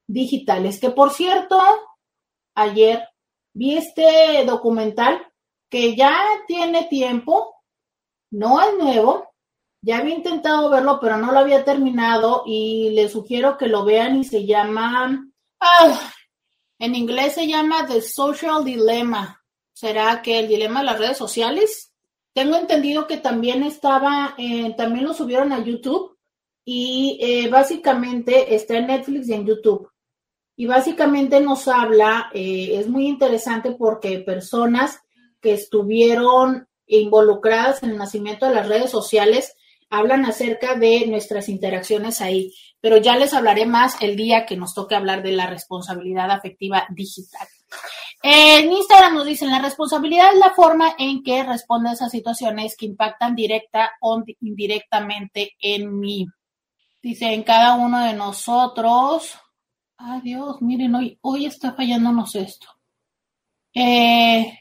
digitales. 0.07 0.81
Que 0.81 0.91
por 0.91 1.11
cierto, 1.11 1.61
ayer 2.55 3.07
vi 3.53 3.77
este 3.77 4.45
documental 4.47 5.21
que 5.69 5.95
ya 5.95 6.19
tiene 6.47 6.85
tiempo, 6.85 7.55
no 8.31 8.63
es 8.63 8.79
nuevo, 8.79 9.28
ya 9.89 10.01
había 10.01 10.17
intentado 10.17 10.69
verlo, 10.69 10.99
pero 11.01 11.17
no 11.17 11.33
lo 11.33 11.39
había 11.39 11.65
terminado 11.65 12.43
y 12.45 12.91
les 12.91 13.11
sugiero 13.13 13.57
que 13.57 13.69
lo 13.69 13.87
vean 13.87 14.19
y 14.19 14.25
se 14.25 14.45
llama, 14.45 15.27
ah, 15.61 16.13
en 16.79 16.95
inglés 16.95 17.37
se 17.37 17.47
llama 17.47 17.87
The 17.87 18.03
Social 18.03 18.67
Dilemma. 18.67 19.43
¿Será 19.73 20.21
que 20.21 20.41
el 20.41 20.49
dilema 20.49 20.81
de 20.81 20.87
las 20.87 20.99
redes 20.99 21.17
sociales? 21.17 21.95
Tengo 22.35 22.57
entendido 22.57 23.07
que 23.07 23.17
también 23.17 23.63
estaba, 23.63 24.37
también 24.77 25.07
lo 25.07 25.15
subieron 25.15 25.55
a 25.55 25.65
YouTube 25.65 26.19
y 26.67 27.19
eh, 27.23 27.49
básicamente 27.49 28.55
está 28.55 28.77
en 28.77 28.89
Netflix 28.89 29.31
y 29.31 29.33
en 29.33 29.47
YouTube. 29.47 29.91
Y 30.55 30.67
básicamente 30.67 31.41
nos 31.41 31.67
habla, 31.67 32.29
eh, 32.35 32.73
es 32.75 32.89
muy 32.89 33.07
interesante 33.07 33.73
porque 33.73 34.19
personas 34.19 35.01
que 35.41 35.55
estuvieron 35.55 36.69
involucradas 36.87 37.83
en 37.83 37.93
el 37.93 37.97
nacimiento 37.97 38.45
de 38.45 38.55
las 38.55 38.69
redes 38.69 38.91
sociales 38.91 39.55
hablan 39.91 40.25
acerca 40.27 40.75
de 40.75 41.07
nuestras 41.07 41.49
interacciones 41.49 42.21
ahí, 42.21 42.55
pero 42.81 42.99
ya 42.99 43.17
les 43.17 43.35
hablaré 43.35 43.67
más 43.67 44.01
el 44.01 44.17
día 44.17 44.47
que 44.47 44.57
nos 44.57 44.75
toque 44.75 44.95
hablar 44.95 45.23
de 45.23 45.33
la 45.33 45.47
responsabilidad 45.47 46.31
afectiva 46.31 46.87
digital. 46.91 47.49
En 48.23 48.73
Instagram 48.73 49.15
nos 49.15 49.27
dicen, 49.27 49.51
la 49.51 49.61
responsabilidad 49.61 50.33
es 50.33 50.39
la 50.39 50.51
forma 50.51 50.95
en 50.99 51.23
que 51.23 51.45
respondes 51.45 52.03
a 52.03 52.09
situaciones 52.09 52.77
que 52.77 52.87
impactan 52.87 53.35
directa 53.35 53.93
o 54.01 54.23
indirectamente 54.41 55.53
en 55.61 55.99
mí. 55.99 56.27
Dice, 57.01 57.33
en 57.33 57.45
cada 57.45 57.77
uno 57.77 58.05
de 58.05 58.15
nosotros. 58.15 59.35
Adiós, 59.99 60.61
miren, 60.61 60.95
hoy, 60.95 61.19
hoy 61.23 61.47
está 61.47 61.73
fallándonos 61.73 62.35
esto. 62.35 62.67
Eh, 63.73 64.59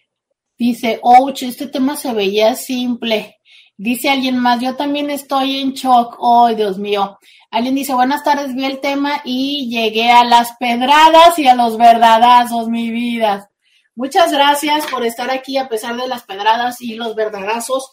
dice, 0.58 1.00
ouch, 1.02 1.42
este 1.44 1.68
tema 1.68 1.96
se 1.96 2.14
veía 2.14 2.54
simple. 2.54 3.37
Dice 3.80 4.10
alguien 4.10 4.40
más, 4.40 4.60
yo 4.60 4.76
también 4.76 5.12
estoy 5.12 5.60
en 5.60 5.74
shock. 5.74 6.16
Oh, 6.18 6.48
Dios 6.50 6.80
mío. 6.80 7.20
Alguien 7.52 7.76
dice, 7.76 7.94
buenas 7.94 8.24
tardes, 8.24 8.56
vi 8.56 8.66
el 8.66 8.80
tema 8.80 9.22
y 9.24 9.70
llegué 9.70 10.10
a 10.12 10.24
las 10.24 10.58
pedradas 10.58 11.38
y 11.38 11.48
a 11.48 11.54
los 11.54 11.78
verdadazos, 11.78 12.70
mi 12.70 12.90
vida. 12.90 13.52
Muchas 13.96 14.32
gracias 14.32 14.88
por 14.88 15.06
estar 15.06 15.30
aquí 15.30 15.58
a 15.58 15.70
pesar 15.70 15.96
de 15.96 16.08
las 16.08 16.24
pedradas 16.24 16.82
y 16.82 16.96
los 16.96 17.16
verdadazos, 17.16 17.92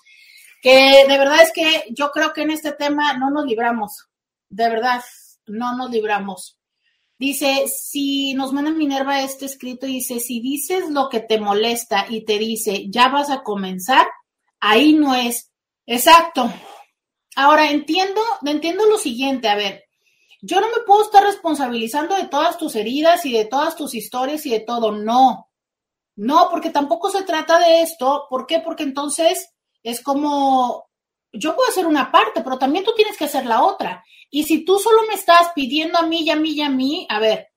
que 0.62 1.04
de 1.06 1.18
verdad 1.18 1.42
es 1.42 1.52
que 1.52 1.84
yo 1.90 2.10
creo 2.10 2.32
que 2.32 2.42
en 2.42 2.50
este 2.50 2.72
tema 2.72 3.16
no 3.18 3.30
nos 3.30 3.44
libramos. 3.44 4.08
De 4.48 4.68
verdad, 4.70 5.02
no 5.46 5.76
nos 5.76 5.90
libramos. 5.90 6.58
Dice, 7.18 7.68
si 7.68 8.34
nos 8.34 8.52
manda 8.52 8.70
Minerva 8.70 9.22
este 9.22 9.44
escrito, 9.44 9.86
dice, 9.86 10.18
si 10.18 10.40
dices 10.40 10.90
lo 10.90 11.08
que 11.08 11.20
te 11.20 11.38
molesta 11.38 12.06
y 12.08 12.24
te 12.24 12.38
dice, 12.38 12.86
ya 12.88 13.08
vas 13.08 13.30
a 13.30 13.42
comenzar, 13.42 14.06
ahí 14.60 14.94
no 14.94 15.14
es 15.14 15.50
Exacto. 15.86 16.52
Ahora 17.36 17.70
entiendo, 17.70 18.20
entiendo 18.44 18.86
lo 18.86 18.96
siguiente, 18.96 19.48
a 19.48 19.56
ver, 19.56 19.84
yo 20.40 20.60
no 20.60 20.68
me 20.68 20.82
puedo 20.86 21.02
estar 21.02 21.22
responsabilizando 21.22 22.14
de 22.14 22.28
todas 22.28 22.58
tus 22.58 22.76
heridas 22.76 23.24
y 23.26 23.32
de 23.32 23.46
todas 23.46 23.76
tus 23.76 23.94
historias 23.94 24.44
y 24.46 24.50
de 24.50 24.60
todo, 24.60 24.92
no. 24.92 25.50
No, 26.16 26.48
porque 26.50 26.70
tampoco 26.70 27.10
se 27.10 27.22
trata 27.22 27.58
de 27.58 27.80
esto. 27.80 28.26
¿Por 28.28 28.46
qué? 28.46 28.60
Porque 28.60 28.84
entonces 28.84 29.50
es 29.82 30.02
como, 30.02 30.88
yo 31.32 31.56
puedo 31.56 31.68
hacer 31.68 31.86
una 31.86 32.12
parte, 32.12 32.42
pero 32.42 32.58
también 32.58 32.84
tú 32.84 32.92
tienes 32.94 33.16
que 33.16 33.24
hacer 33.24 33.46
la 33.46 33.64
otra. 33.64 34.04
Y 34.30 34.44
si 34.44 34.64
tú 34.64 34.78
solo 34.78 35.02
me 35.08 35.14
estás 35.14 35.52
pidiendo 35.54 35.98
a 35.98 36.02
mí 36.06 36.22
y 36.22 36.30
a 36.30 36.36
mí 36.36 36.50
y 36.50 36.62
a 36.62 36.68
mí, 36.68 37.06
a 37.08 37.18
ver, 37.18 37.48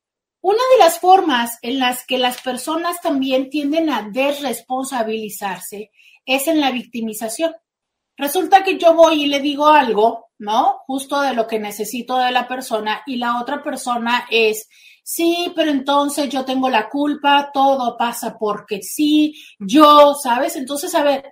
una 0.41 0.61
de 0.73 0.79
las 0.79 0.99
formas 0.99 1.57
en 1.61 1.79
las 1.79 2.05
que 2.05 2.17
las 2.17 2.41
personas 2.41 3.01
también 3.01 3.49
tienden 3.49 3.89
a 3.89 4.09
desresponsabilizarse 4.09 5.91
es 6.25 6.47
en 6.47 6.61
la 6.61 6.71
victimización. 6.71 7.53
Resulta 8.17 8.63
que 8.63 8.77
yo 8.77 8.95
voy 8.95 9.23
y 9.23 9.27
le 9.27 9.39
digo 9.39 9.67
algo, 9.67 10.31
¿no? 10.39 10.79
Justo 10.87 11.21
de 11.21 11.33
lo 11.33 11.45
que 11.45 11.59
necesito 11.59 12.17
de 12.17 12.31
la 12.31 12.47
persona 12.47 13.03
y 13.05 13.17
la 13.17 13.39
otra 13.39 13.61
persona 13.61 14.25
es, 14.31 14.67
sí, 15.03 15.53
pero 15.55 15.69
entonces 15.69 16.27
yo 16.29 16.43
tengo 16.43 16.69
la 16.69 16.89
culpa, 16.89 17.51
todo 17.53 17.95
pasa 17.95 18.35
porque 18.37 18.81
sí, 18.81 19.35
yo, 19.59 20.15
¿sabes? 20.15 20.55
Entonces, 20.55 20.93
a 20.95 21.03
ver, 21.03 21.31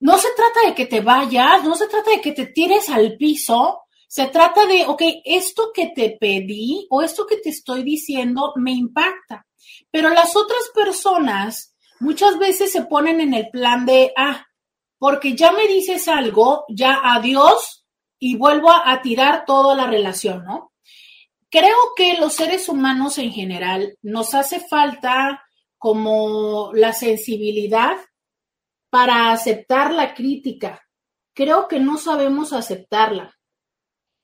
no 0.00 0.18
se 0.18 0.28
trata 0.36 0.68
de 0.68 0.74
que 0.74 0.86
te 0.86 1.00
vayas, 1.00 1.62
no 1.64 1.76
se 1.76 1.86
trata 1.86 2.10
de 2.10 2.20
que 2.20 2.32
te 2.32 2.46
tires 2.46 2.88
al 2.90 3.16
piso, 3.16 3.84
se 4.08 4.26
trata 4.26 4.66
de, 4.66 4.84
ok, 4.86 5.02
esto 5.24 5.70
que 5.72 5.92
te 5.94 6.16
pedí 6.20 6.86
o 6.90 7.02
esto 7.02 7.26
que 7.26 7.36
te 7.36 7.50
estoy 7.50 7.84
diciendo 7.84 8.52
me 8.56 8.72
impacta, 8.72 9.46
pero 9.90 10.10
las 10.10 10.36
otras 10.36 10.62
personas 10.74 11.74
muchas 12.00 12.38
veces 12.38 12.72
se 12.72 12.82
ponen 12.82 13.20
en 13.20 13.32
el 13.32 13.48
plan 13.50 13.86
de, 13.86 14.12
ah, 14.16 14.44
porque 14.98 15.34
ya 15.34 15.52
me 15.52 15.66
dices 15.68 16.08
algo, 16.08 16.64
ya 16.68 17.00
adiós 17.02 17.84
y 18.18 18.36
vuelvo 18.36 18.70
a, 18.70 19.02
tirar 19.02 19.44
toda 19.44 19.74
la 19.74 19.86
relación, 19.86 20.44
¿no? 20.44 20.72
Creo 21.50 21.76
que 21.96 22.16
los 22.18 22.32
seres 22.32 22.68
humanos 22.68 23.18
en 23.18 23.32
general 23.32 23.96
nos 24.02 24.34
hace 24.34 24.60
falta 24.60 25.44
como 25.78 26.72
la 26.72 26.92
sensibilidad 26.92 27.96
para 28.90 29.30
aceptar 29.30 29.92
la 29.92 30.14
crítica. 30.14 30.80
Creo 31.34 31.68
que 31.68 31.80
no 31.80 31.98
sabemos 31.98 32.52
aceptarla. 32.52 33.34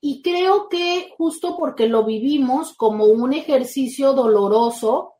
Y 0.01 0.23
creo 0.23 0.67
que 0.67 1.11
justo 1.15 1.55
porque 1.57 1.87
lo 1.87 2.03
vivimos 2.03 2.73
como 2.75 3.05
un 3.05 3.33
ejercicio 3.33 4.13
doloroso 4.13 5.13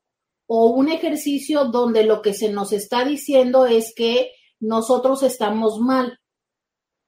o 0.47 0.65
un 0.67 0.89
ejercicio 0.89 1.65
donde 1.65 2.03
lo 2.03 2.21
que 2.21 2.33
se 2.33 2.51
nos 2.51 2.73
está 2.73 3.05
diciendo 3.05 3.67
es 3.67 3.93
que 3.95 4.31
nosotros 4.61 5.23
estamos 5.23 5.79
mal. 5.79 6.19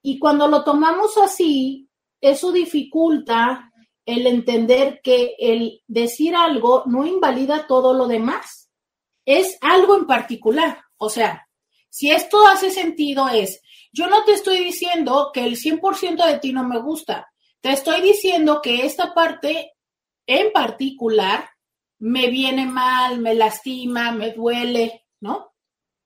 Y 0.01 0.19
cuando 0.19 0.49
lo 0.49 0.65
tomamos 0.65 1.17
así, 1.17 1.89
eso 2.19 2.51
dificulta 2.51 3.71
el 4.05 4.27
entender 4.27 4.99
que 5.01 5.35
el 5.39 5.81
decir 5.87 6.35
algo 6.35 6.83
no 6.85 7.05
invalida 7.05 7.67
todo 7.67 7.93
lo 7.93 8.07
demás. 8.07 8.69
Es 9.25 9.57
algo 9.61 9.95
en 9.95 10.05
particular. 10.05 10.83
O 10.97 11.09
sea, 11.09 11.47
si 11.89 12.11
esto 12.11 12.45
hace 12.47 12.71
sentido 12.71 13.29
es, 13.29 13.61
yo 13.93 14.07
no 14.07 14.25
te 14.25 14.33
estoy 14.33 14.63
diciendo 14.63 15.31
que 15.33 15.45
el 15.45 15.55
100% 15.55 16.25
de 16.25 16.39
ti 16.39 16.51
no 16.51 16.67
me 16.67 16.81
gusta. 16.81 17.31
Te 17.61 17.71
estoy 17.71 18.01
diciendo 18.01 18.61
que 18.61 18.85
esta 18.85 19.13
parte 19.13 19.73
en 20.27 20.51
particular 20.51 21.49
me 21.99 22.27
viene 22.27 22.65
mal, 22.65 23.19
me 23.19 23.35
lastima, 23.35 24.11
me 24.11 24.31
duele, 24.31 25.05
¿no? 25.21 25.52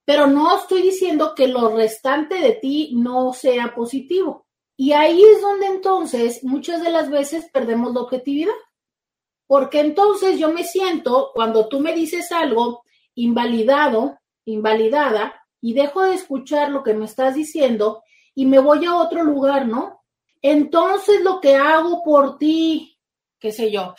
Pero 0.08 0.26
no 0.26 0.56
estoy 0.56 0.84
diciendo 0.84 1.36
que 1.36 1.50
lo 1.50 1.76
restante 1.76 2.36
de 2.36 2.54
ti 2.54 2.94
no 2.96 3.34
sea 3.34 3.76
positivo. 3.76 4.48
Y 4.78 4.94
ahí 4.94 5.22
es 5.22 5.42
donde 5.42 5.66
entonces 5.66 6.46
muchas 6.46 6.82
de 6.82 6.92
las 6.92 7.10
veces 7.10 7.50
perdemos 7.52 7.94
la 7.94 8.00
objetividad. 8.04 8.54
Porque 9.48 9.82
entonces 9.82 10.40
yo 10.40 10.54
me 10.54 10.64
siento, 10.64 11.32
cuando 11.36 11.68
tú 11.68 11.82
me 11.82 11.94
dices 11.94 12.32
algo, 12.32 12.84
invalidado, 13.16 14.18
invalidada, 14.46 15.44
y 15.60 15.74
dejo 15.74 16.04
de 16.04 16.16
escuchar 16.16 16.70
lo 16.70 16.84
que 16.84 16.94
me 16.94 17.04
estás 17.04 17.36
diciendo 17.36 18.02
y 18.34 18.46
me 18.46 18.60
voy 18.60 18.86
a 18.86 18.96
otro 18.96 19.26
lugar, 19.26 19.68
¿no? 19.68 20.06
Entonces 20.42 21.20
lo 21.20 21.42
que 21.42 21.58
hago 21.58 22.02
por 22.02 22.38
ti, 22.38 22.98
qué 23.40 23.52
sé 23.52 23.72
yo, 23.72 23.94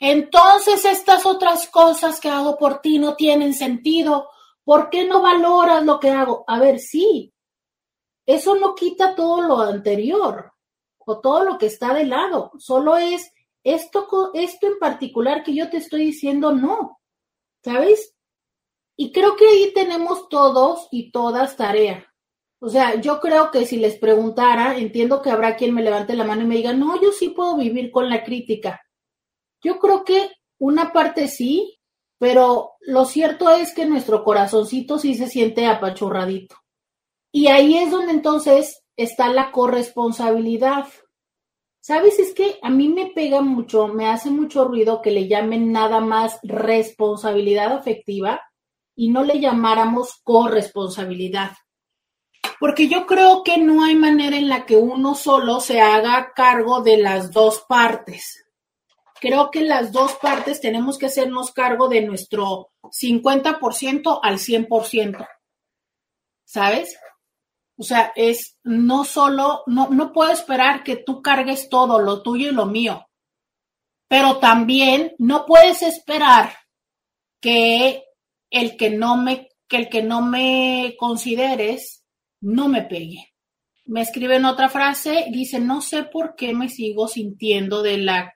entonces 0.00 0.84
estas 0.84 1.24
otras 1.26 1.68
cosas 1.68 2.18
que 2.18 2.28
hago 2.28 2.56
por 2.56 2.80
ti 2.80 2.98
no 2.98 3.14
tienen 3.14 3.54
sentido 3.54 4.30
¿Por 4.64 4.90
qué 4.90 5.06
no 5.06 5.20
valoras 5.22 5.84
lo 5.84 6.00
que 6.00 6.10
hago? 6.10 6.44
A 6.46 6.58
ver, 6.58 6.78
sí, 6.78 7.32
eso 8.26 8.54
no 8.56 8.74
quita 8.74 9.14
todo 9.14 9.42
lo 9.42 9.58
anterior 9.60 10.52
o 11.06 11.20
todo 11.20 11.44
lo 11.44 11.58
que 11.58 11.66
está 11.66 11.92
de 11.92 12.06
lado, 12.06 12.52
solo 12.58 12.96
es 12.96 13.30
esto, 13.62 14.30
esto 14.34 14.66
en 14.66 14.78
particular 14.78 15.42
que 15.42 15.54
yo 15.54 15.68
te 15.68 15.78
estoy 15.78 16.06
diciendo 16.06 16.52
no, 16.52 17.00
¿sabes? 17.62 18.14
Y 18.96 19.12
creo 19.12 19.36
que 19.36 19.46
ahí 19.46 19.72
tenemos 19.74 20.28
todos 20.28 20.88
y 20.90 21.10
todas 21.10 21.56
tarea. 21.56 22.06
O 22.60 22.68
sea, 22.68 22.98
yo 23.00 23.20
creo 23.20 23.50
que 23.50 23.66
si 23.66 23.76
les 23.76 23.98
preguntara, 23.98 24.78
entiendo 24.78 25.20
que 25.20 25.30
habrá 25.30 25.56
quien 25.56 25.74
me 25.74 25.82
levante 25.82 26.14
la 26.14 26.24
mano 26.24 26.42
y 26.42 26.46
me 26.46 26.56
diga, 26.56 26.72
no, 26.72 27.00
yo 27.02 27.12
sí 27.12 27.30
puedo 27.30 27.56
vivir 27.56 27.90
con 27.90 28.08
la 28.08 28.24
crítica. 28.24 28.80
Yo 29.62 29.78
creo 29.78 30.04
que 30.04 30.30
una 30.58 30.92
parte 30.92 31.28
sí, 31.28 31.78
pero 32.18 32.72
lo 32.80 33.04
cierto 33.04 33.50
es 33.50 33.74
que 33.74 33.86
nuestro 33.86 34.24
corazoncito 34.24 34.98
sí 34.98 35.14
se 35.14 35.26
siente 35.26 35.66
apachurradito. 35.66 36.56
Y 37.32 37.48
ahí 37.48 37.76
es 37.76 37.90
donde 37.90 38.12
entonces 38.12 38.84
está 38.96 39.28
la 39.28 39.50
corresponsabilidad. 39.50 40.86
¿Sabes? 41.80 42.18
Es 42.18 42.32
que 42.32 42.58
a 42.62 42.70
mí 42.70 42.88
me 42.88 43.06
pega 43.06 43.42
mucho, 43.42 43.88
me 43.88 44.06
hace 44.06 44.30
mucho 44.30 44.64
ruido 44.64 45.02
que 45.02 45.10
le 45.10 45.28
llamen 45.28 45.70
nada 45.70 46.00
más 46.00 46.38
responsabilidad 46.42 47.72
afectiva 47.72 48.40
y 48.96 49.10
no 49.10 49.22
le 49.22 49.40
llamáramos 49.40 50.20
corresponsabilidad. 50.22 51.52
Porque 52.58 52.88
yo 52.88 53.06
creo 53.06 53.42
que 53.42 53.58
no 53.58 53.84
hay 53.84 53.96
manera 53.96 54.36
en 54.36 54.48
la 54.48 54.64
que 54.64 54.76
uno 54.76 55.14
solo 55.14 55.60
se 55.60 55.80
haga 55.80 56.32
cargo 56.34 56.82
de 56.82 56.96
las 56.96 57.32
dos 57.32 57.64
partes. 57.68 58.43
Creo 59.24 59.50
que 59.50 59.62
las 59.62 59.90
dos 59.90 60.16
partes 60.16 60.60
tenemos 60.60 60.98
que 60.98 61.06
hacernos 61.06 61.50
cargo 61.50 61.88
de 61.88 62.02
nuestro 62.02 62.72
50% 62.82 64.20
al 64.22 64.34
100%. 64.34 65.26
¿Sabes? 66.44 66.98
O 67.78 67.84
sea, 67.84 68.12
es 68.16 68.58
no 68.64 69.06
solo, 69.06 69.62
no, 69.66 69.88
no 69.88 70.12
puedo 70.12 70.30
esperar 70.30 70.84
que 70.84 70.96
tú 70.96 71.22
cargues 71.22 71.70
todo, 71.70 72.00
lo 72.00 72.20
tuyo 72.22 72.50
y 72.50 72.52
lo 72.52 72.66
mío, 72.66 73.06
pero 74.08 74.40
también 74.40 75.14
no 75.16 75.46
puedes 75.46 75.80
esperar 75.80 76.52
que 77.40 78.04
el 78.50 78.76
que 78.76 78.90
no 78.90 79.16
me, 79.16 79.48
que 79.66 79.78
el 79.78 79.88
que 79.88 80.02
no 80.02 80.20
me 80.20 80.96
consideres 80.98 82.04
no 82.42 82.68
me 82.68 82.82
pegue. 82.82 83.32
Me 83.86 84.02
escribe 84.02 84.36
en 84.36 84.44
otra 84.44 84.68
frase, 84.68 85.28
dice, 85.30 85.60
no 85.60 85.80
sé 85.80 86.02
por 86.02 86.36
qué 86.36 86.52
me 86.52 86.68
sigo 86.68 87.08
sintiendo 87.08 87.82
de 87.82 87.96
la, 87.96 88.34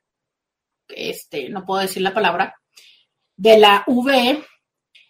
este, 0.89 1.49
no 1.49 1.64
puedo 1.64 1.82
decir 1.82 2.03
la 2.03 2.14
palabra, 2.14 2.55
de 3.36 3.59
la 3.59 3.84
V, 3.86 4.45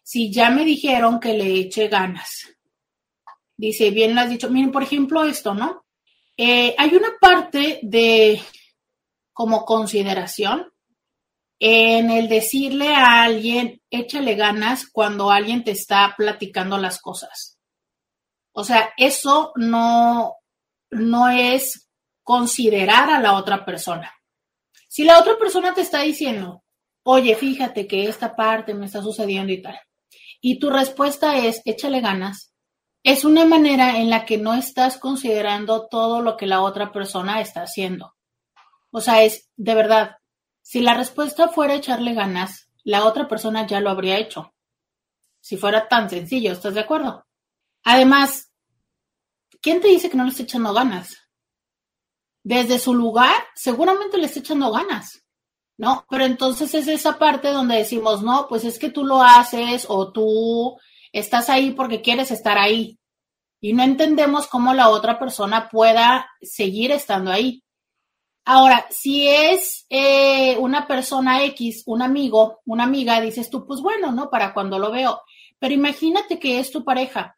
si 0.02 0.32
ya 0.32 0.50
me 0.50 0.64
dijeron 0.64 1.20
que 1.20 1.34
le 1.34 1.54
eche 1.54 1.88
ganas. 1.88 2.46
Dice, 3.56 3.90
bien 3.90 4.14
lo 4.14 4.20
has 4.20 4.30
dicho. 4.30 4.50
Miren, 4.50 4.70
por 4.70 4.82
ejemplo, 4.82 5.24
esto, 5.24 5.54
¿no? 5.54 5.84
Eh, 6.36 6.74
hay 6.78 6.94
una 6.94 7.08
parte 7.20 7.80
de 7.82 8.40
como 9.32 9.64
consideración 9.64 10.72
en 11.58 12.10
el 12.10 12.28
decirle 12.28 12.94
a 12.94 13.22
alguien, 13.22 13.82
échale 13.90 14.36
ganas 14.36 14.88
cuando 14.90 15.30
alguien 15.30 15.64
te 15.64 15.72
está 15.72 16.14
platicando 16.16 16.78
las 16.78 17.00
cosas. 17.00 17.58
O 18.52 18.64
sea, 18.64 18.90
eso 18.96 19.52
no, 19.56 20.34
no 20.90 21.28
es 21.28 21.88
considerar 22.22 23.10
a 23.10 23.20
la 23.20 23.34
otra 23.34 23.64
persona. 23.64 24.12
Si 24.98 25.04
la 25.04 25.20
otra 25.20 25.38
persona 25.38 25.74
te 25.74 25.82
está 25.82 26.00
diciendo, 26.00 26.64
oye, 27.04 27.36
fíjate 27.36 27.86
que 27.86 28.08
esta 28.08 28.34
parte 28.34 28.74
me 28.74 28.86
está 28.86 29.00
sucediendo 29.00 29.52
y 29.52 29.62
tal, 29.62 29.78
y 30.40 30.58
tu 30.58 30.70
respuesta 30.70 31.36
es, 31.36 31.62
échale 31.64 32.00
ganas, 32.00 32.52
es 33.04 33.24
una 33.24 33.44
manera 33.44 33.98
en 33.98 34.10
la 34.10 34.24
que 34.24 34.38
no 34.38 34.54
estás 34.54 34.98
considerando 34.98 35.86
todo 35.86 36.20
lo 36.20 36.36
que 36.36 36.48
la 36.48 36.62
otra 36.62 36.90
persona 36.90 37.40
está 37.40 37.62
haciendo. 37.62 38.16
O 38.90 39.00
sea, 39.00 39.22
es 39.22 39.48
de 39.54 39.76
verdad, 39.76 40.16
si 40.62 40.80
la 40.80 40.94
respuesta 40.94 41.46
fuera 41.46 41.76
echarle 41.76 42.14
ganas, 42.14 42.68
la 42.82 43.04
otra 43.04 43.28
persona 43.28 43.68
ya 43.68 43.78
lo 43.78 43.90
habría 43.90 44.18
hecho. 44.18 44.52
Si 45.40 45.56
fuera 45.56 45.86
tan 45.86 46.10
sencillo, 46.10 46.50
¿estás 46.50 46.74
de 46.74 46.80
acuerdo? 46.80 47.24
Además, 47.84 48.50
¿quién 49.62 49.80
te 49.80 49.86
dice 49.86 50.10
que 50.10 50.16
no 50.16 50.24
le 50.24 50.30
está 50.30 50.42
echando 50.42 50.74
ganas? 50.74 51.27
Desde 52.42 52.78
su 52.78 52.94
lugar, 52.94 53.34
seguramente 53.54 54.18
le 54.18 54.26
está 54.26 54.40
echando 54.40 54.70
ganas, 54.70 55.24
¿no? 55.76 56.06
Pero 56.08 56.24
entonces 56.24 56.74
es 56.74 56.88
esa 56.88 57.18
parte 57.18 57.48
donde 57.48 57.76
decimos, 57.76 58.22
no, 58.22 58.46
pues 58.48 58.64
es 58.64 58.78
que 58.78 58.90
tú 58.90 59.04
lo 59.04 59.22
haces 59.22 59.86
o 59.88 60.12
tú 60.12 60.76
estás 61.12 61.48
ahí 61.50 61.72
porque 61.72 62.00
quieres 62.00 62.30
estar 62.30 62.58
ahí 62.58 62.98
y 63.60 63.72
no 63.72 63.82
entendemos 63.82 64.46
cómo 64.46 64.72
la 64.74 64.88
otra 64.88 65.18
persona 65.18 65.68
pueda 65.68 66.28
seguir 66.40 66.92
estando 66.92 67.30
ahí. 67.30 67.62
Ahora, 68.44 68.86
si 68.90 69.28
es 69.28 69.84
eh, 69.90 70.56
una 70.58 70.86
persona 70.86 71.44
X, 71.44 71.82
un 71.86 72.02
amigo, 72.02 72.60
una 72.64 72.84
amiga, 72.84 73.20
dices 73.20 73.50
tú, 73.50 73.66
pues 73.66 73.80
bueno, 73.82 74.10
¿no? 74.12 74.30
Para 74.30 74.54
cuando 74.54 74.78
lo 74.78 74.90
veo. 74.90 75.20
Pero 75.58 75.74
imagínate 75.74 76.38
que 76.38 76.58
es 76.58 76.70
tu 76.70 76.84
pareja 76.84 77.37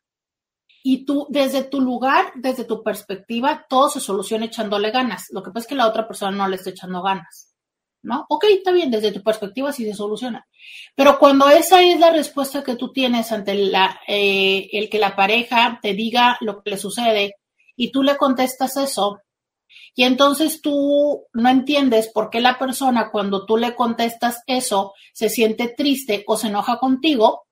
y 0.83 1.05
tú, 1.05 1.27
desde 1.29 1.65
tu 1.65 1.81
lugar, 1.81 2.33
desde 2.35 2.65
tu 2.65 2.83
perspectiva, 2.83 3.67
todo 3.69 3.91
se 3.91 4.01
soluciona 4.01 4.47
echándole 4.47 4.91
ganas. 4.91 5.27
Lo 5.31 5.43
que 5.43 5.51
pasa 5.51 5.65
es 5.65 5.69
que 5.69 5.75
la 5.75 5.87
otra 5.87 6.07
persona 6.07 6.37
no 6.37 6.49
le 6.49 6.57
está 6.57 6.71
echando 6.71 7.03
ganas. 7.03 7.55
¿no? 8.03 8.25
Ok, 8.29 8.45
está 8.51 8.73
bien, 8.73 8.91
desde 8.91 9.13
tu 9.13 9.23
perspectiva 9.23 9.73
sí 9.73 9.85
se 9.85 9.95
soluciona. 9.95 10.47
Pero 10.95 11.19
cuando 11.19 11.49
esa 11.49 11.83
es 11.83 12.01
la 12.01 12.11
respuesta 12.11 12.65
que 12.65 12.77
tú 12.77 12.93
tienes 12.93 13.31
ante 13.33 13.53
eh, 14.09 14.69
el 14.73 14.89
que 14.89 14.99
la 14.99 15.15
pareja 15.15 15.79
te 15.83 15.95
diga 15.95 16.39
lo 16.41 16.63
que 16.63 16.71
le 16.71 16.79
sucede 16.79 17.35
y 17.77 17.91
tú 17.93 18.03
le 18.03 18.17
contestas 18.17 18.77
eso, 18.77 19.21
y 19.95 20.05
entonces 20.05 20.61
tú 20.63 21.27
no 21.33 21.49
entiendes 21.49 22.11
por 22.13 22.31
qué 22.31 22.41
la 22.41 22.59
persona 22.59 23.11
cuando 23.11 23.45
tú 23.45 23.57
le 23.57 23.75
contestas 23.75 24.43
eso 24.47 24.95
se 25.13 25.29
siente 25.29 25.73
triste 25.77 26.25
o 26.27 26.37
se 26.37 26.49
enoja 26.49 26.79
contigo, 26.79 27.47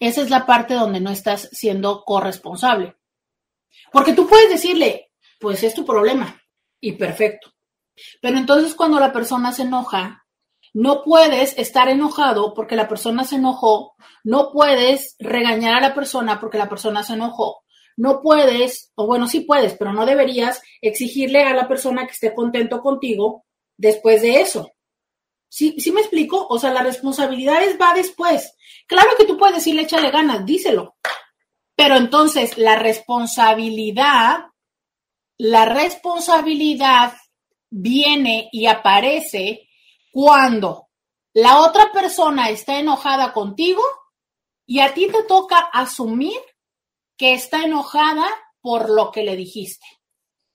esa 0.00 0.22
es 0.22 0.30
la 0.30 0.46
parte 0.46 0.74
donde 0.74 1.00
no 1.00 1.10
estás 1.10 1.48
siendo 1.52 2.04
corresponsable. 2.04 2.96
Porque 3.92 4.12
tú 4.12 4.26
puedes 4.26 4.50
decirle, 4.50 5.10
pues 5.38 5.62
es 5.62 5.74
tu 5.74 5.84
problema 5.84 6.40
y 6.80 6.92
perfecto. 6.92 7.52
Pero 8.20 8.38
entonces 8.38 8.74
cuando 8.74 9.00
la 9.00 9.12
persona 9.12 9.52
se 9.52 9.62
enoja, 9.62 10.24
no 10.74 11.02
puedes 11.02 11.56
estar 11.58 11.88
enojado 11.88 12.54
porque 12.54 12.76
la 12.76 12.88
persona 12.88 13.24
se 13.24 13.36
enojó, 13.36 13.94
no 14.22 14.52
puedes 14.52 15.16
regañar 15.18 15.74
a 15.74 15.88
la 15.88 15.94
persona 15.94 16.38
porque 16.38 16.58
la 16.58 16.68
persona 16.68 17.02
se 17.02 17.14
enojó, 17.14 17.62
no 17.96 18.20
puedes, 18.22 18.92
o 18.94 19.06
bueno, 19.06 19.26
sí 19.26 19.40
puedes, 19.40 19.74
pero 19.74 19.92
no 19.92 20.06
deberías 20.06 20.62
exigirle 20.80 21.42
a 21.42 21.54
la 21.54 21.66
persona 21.66 22.06
que 22.06 22.12
esté 22.12 22.34
contento 22.34 22.80
contigo 22.80 23.44
después 23.76 24.22
de 24.22 24.40
eso. 24.40 24.70
¿Sí, 25.48 25.76
¿Sí 25.78 25.92
me 25.92 26.00
explico? 26.00 26.46
O 26.48 26.58
sea, 26.58 26.70
la 26.70 26.82
responsabilidad 26.82 27.60
va 27.80 27.94
después. 27.94 28.54
Claro 28.86 29.10
que 29.16 29.24
tú 29.24 29.36
puedes 29.36 29.56
decirle 29.56 29.82
échale 29.82 30.10
ganas, 30.10 30.44
díselo. 30.44 30.96
Pero 31.74 31.96
entonces 31.96 32.58
la 32.58 32.76
responsabilidad, 32.76 34.46
la 35.38 35.64
responsabilidad 35.64 37.14
viene 37.70 38.48
y 38.52 38.66
aparece 38.66 39.68
cuando 40.10 40.88
la 41.34 41.60
otra 41.60 41.92
persona 41.92 42.50
está 42.50 42.78
enojada 42.78 43.32
contigo 43.32 43.82
y 44.66 44.80
a 44.80 44.92
ti 44.92 45.06
te 45.06 45.22
toca 45.22 45.58
asumir 45.72 46.40
que 47.16 47.34
está 47.34 47.62
enojada 47.62 48.26
por 48.60 48.90
lo 48.90 49.10
que 49.10 49.22
le 49.22 49.36
dijiste. 49.36 49.86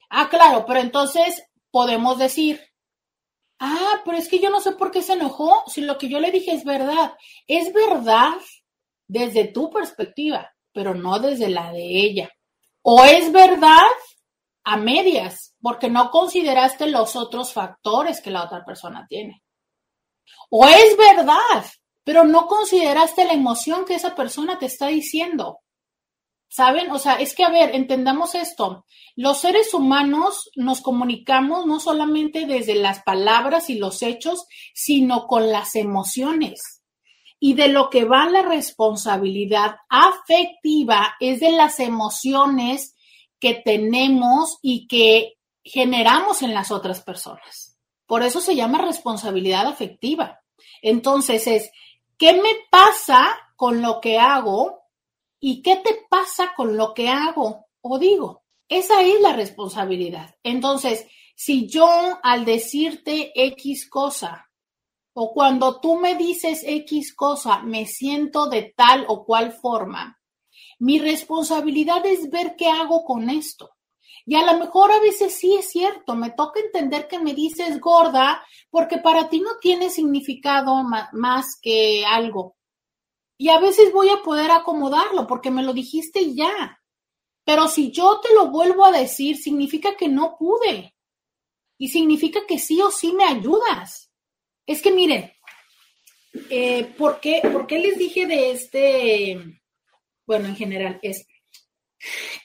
Ah, 0.09 0.29
claro, 0.29 0.65
pero 0.65 0.79
entonces 0.79 1.43
podemos 1.71 2.17
decir, 2.17 2.61
ah, 3.63 4.01
pero 4.03 4.17
es 4.17 4.27
que 4.27 4.39
yo 4.39 4.49
no 4.49 4.59
sé 4.59 4.73
por 4.73 4.91
qué 4.91 5.01
se 5.01 5.13
enojó 5.13 5.63
si 5.67 5.81
lo 5.81 5.97
que 5.97 6.09
yo 6.09 6.19
le 6.19 6.31
dije 6.31 6.51
es 6.51 6.65
verdad. 6.65 7.13
Es 7.47 7.73
verdad 7.73 8.33
desde 9.07 9.45
tu 9.45 9.71
perspectiva, 9.71 10.53
pero 10.73 10.93
no 10.93 11.19
desde 11.19 11.49
la 11.49 11.71
de 11.71 11.83
ella. 11.83 12.29
O 12.81 13.05
es 13.05 13.31
verdad 13.31 13.87
a 14.65 14.77
medias, 14.77 15.55
porque 15.61 15.89
no 15.89 16.11
consideraste 16.11 16.87
los 16.87 17.15
otros 17.15 17.53
factores 17.53 18.21
que 18.21 18.31
la 18.31 18.43
otra 18.43 18.65
persona 18.65 19.05
tiene. 19.07 19.41
O 20.49 20.65
es 20.67 20.97
verdad, 20.97 21.65
pero 22.03 22.25
no 22.25 22.47
consideraste 22.47 23.25
la 23.25 23.33
emoción 23.33 23.85
que 23.85 23.95
esa 23.95 24.13
persona 24.13 24.59
te 24.59 24.65
está 24.65 24.87
diciendo. 24.87 25.59
¿Saben? 26.53 26.91
O 26.91 26.99
sea, 26.99 27.15
es 27.15 27.33
que, 27.33 27.43
a 27.43 27.49
ver, 27.49 27.73
entendamos 27.73 28.35
esto. 28.35 28.85
Los 29.15 29.39
seres 29.39 29.73
humanos 29.73 30.51
nos 30.55 30.81
comunicamos 30.81 31.65
no 31.65 31.79
solamente 31.79 32.45
desde 32.45 32.75
las 32.75 33.01
palabras 33.01 33.71
y 33.71 33.79
los 33.79 34.03
hechos, 34.03 34.45
sino 34.71 35.25
con 35.25 35.51
las 35.51 35.75
emociones. 35.75 36.83
Y 37.39 37.55
de 37.55 37.69
lo 37.69 37.89
que 37.89 38.05
va 38.05 38.29
la 38.29 38.43
responsabilidad 38.43 39.77
afectiva 39.89 41.15
es 41.19 41.39
de 41.39 41.53
las 41.53 41.79
emociones 41.79 42.93
que 43.39 43.55
tenemos 43.55 44.59
y 44.61 44.85
que 44.85 45.33
generamos 45.63 46.43
en 46.43 46.53
las 46.53 46.69
otras 46.69 47.01
personas. 47.01 47.79
Por 48.05 48.21
eso 48.21 48.41
se 48.41 48.55
llama 48.55 48.77
responsabilidad 48.77 49.65
afectiva. 49.65 50.39
Entonces 50.83 51.47
es, 51.47 51.71
¿qué 52.19 52.33
me 52.33 52.51
pasa 52.69 53.35
con 53.55 53.81
lo 53.81 53.99
que 53.99 54.19
hago 54.19 54.82
y 55.45 55.61
qué 55.61 55.75
te 55.75 56.05
pasa 56.09 56.53
con 56.55 56.77
lo 56.77 56.93
que 56.93 57.09
hago 57.09 57.65
o 57.81 57.99
digo? 57.99 58.43
Esa 58.69 59.01
es 59.01 59.19
la 59.19 59.33
responsabilidad. 59.33 60.33
Entonces, 60.41 61.05
si 61.35 61.67
yo 61.67 61.85
al 62.23 62.45
decirte 62.45 63.33
X 63.35 63.89
cosa 63.89 64.49
o 65.11 65.33
cuando 65.33 65.81
tú 65.81 65.97
me 65.97 66.15
dices 66.15 66.63
X 66.65 67.13
cosa 67.13 67.59
me 67.61 67.85
siento 67.85 68.47
de 68.47 68.73
tal 68.73 69.03
o 69.09 69.25
cual 69.25 69.51
forma, 69.51 70.17
Mi 70.79 70.97
responsabilidad 70.97 72.05
es 72.05 72.29
ver 72.29 72.55
qué 72.57 72.69
hago 72.69 73.03
con 73.03 73.29
esto. 73.29 73.71
Y 74.25 74.35
a 74.35 74.45
lo 74.45 74.57
mejor 74.57 74.93
a 74.93 74.99
veces 75.01 75.35
sí 75.37 75.55
es 75.55 75.69
cierto, 75.69 76.15
me 76.15 76.31
toca 76.31 76.61
entender 76.61 77.09
que 77.09 77.19
me 77.19 77.33
dices 77.33 77.81
gorda 77.81 78.41
porque 78.69 78.97
para 78.97 79.27
ti 79.27 79.41
no 79.41 79.57
tiene 79.61 79.89
significado 79.89 80.83
más 81.11 81.59
que 81.61 82.05
algo. 82.05 82.55
Y 83.43 83.49
a 83.49 83.59
veces 83.59 83.91
voy 83.91 84.07
a 84.07 84.21
poder 84.23 84.51
acomodarlo 84.51 85.27
porque 85.27 85.51
me 85.51 85.63
lo 85.63 85.73
dijiste 85.73 86.33
ya. 86.33 86.81
Pero 87.43 87.67
si 87.67 87.91
yo 87.91 88.21
te 88.21 88.33
lo 88.33 88.49
vuelvo 88.49 88.85
a 88.85 88.91
decir, 88.97 89.35
significa 89.35 89.97
que 89.97 90.07
no 90.07 90.37
pude. 90.39 90.95
Y 91.77 91.89
significa 91.89 92.45
que 92.47 92.57
sí 92.57 92.81
o 92.81 92.89
sí 92.89 93.11
me 93.11 93.25
ayudas. 93.25 94.09
Es 94.65 94.81
que 94.81 94.93
miren, 94.93 95.29
eh, 96.49 96.85
¿por, 96.97 97.19
qué, 97.19 97.41
¿por 97.51 97.67
qué 97.67 97.79
les 97.79 97.97
dije 97.97 98.25
de 98.27 98.51
este? 98.51 99.61
Bueno, 100.25 100.47
en 100.47 100.55
general, 100.55 100.99
es 101.01 101.27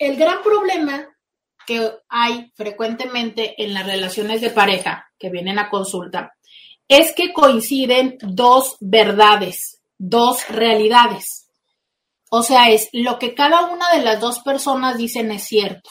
el 0.00 0.16
gran 0.16 0.42
problema 0.42 1.16
que 1.64 1.92
hay 2.08 2.50
frecuentemente 2.56 3.54
en 3.62 3.72
las 3.72 3.86
relaciones 3.86 4.40
de 4.40 4.50
pareja 4.50 5.08
que 5.16 5.30
vienen 5.30 5.60
a 5.60 5.70
consulta 5.70 6.34
es 6.88 7.12
que 7.14 7.34
coinciden 7.34 8.16
dos 8.22 8.78
verdades, 8.80 9.77
dos 9.98 10.48
realidades. 10.48 11.50
O 12.30 12.42
sea, 12.42 12.70
es 12.70 12.88
lo 12.92 13.18
que 13.18 13.34
cada 13.34 13.66
una 13.66 13.90
de 13.90 14.02
las 14.02 14.20
dos 14.20 14.40
personas 14.40 14.96
dicen 14.96 15.30
es 15.32 15.44
cierto. 15.44 15.90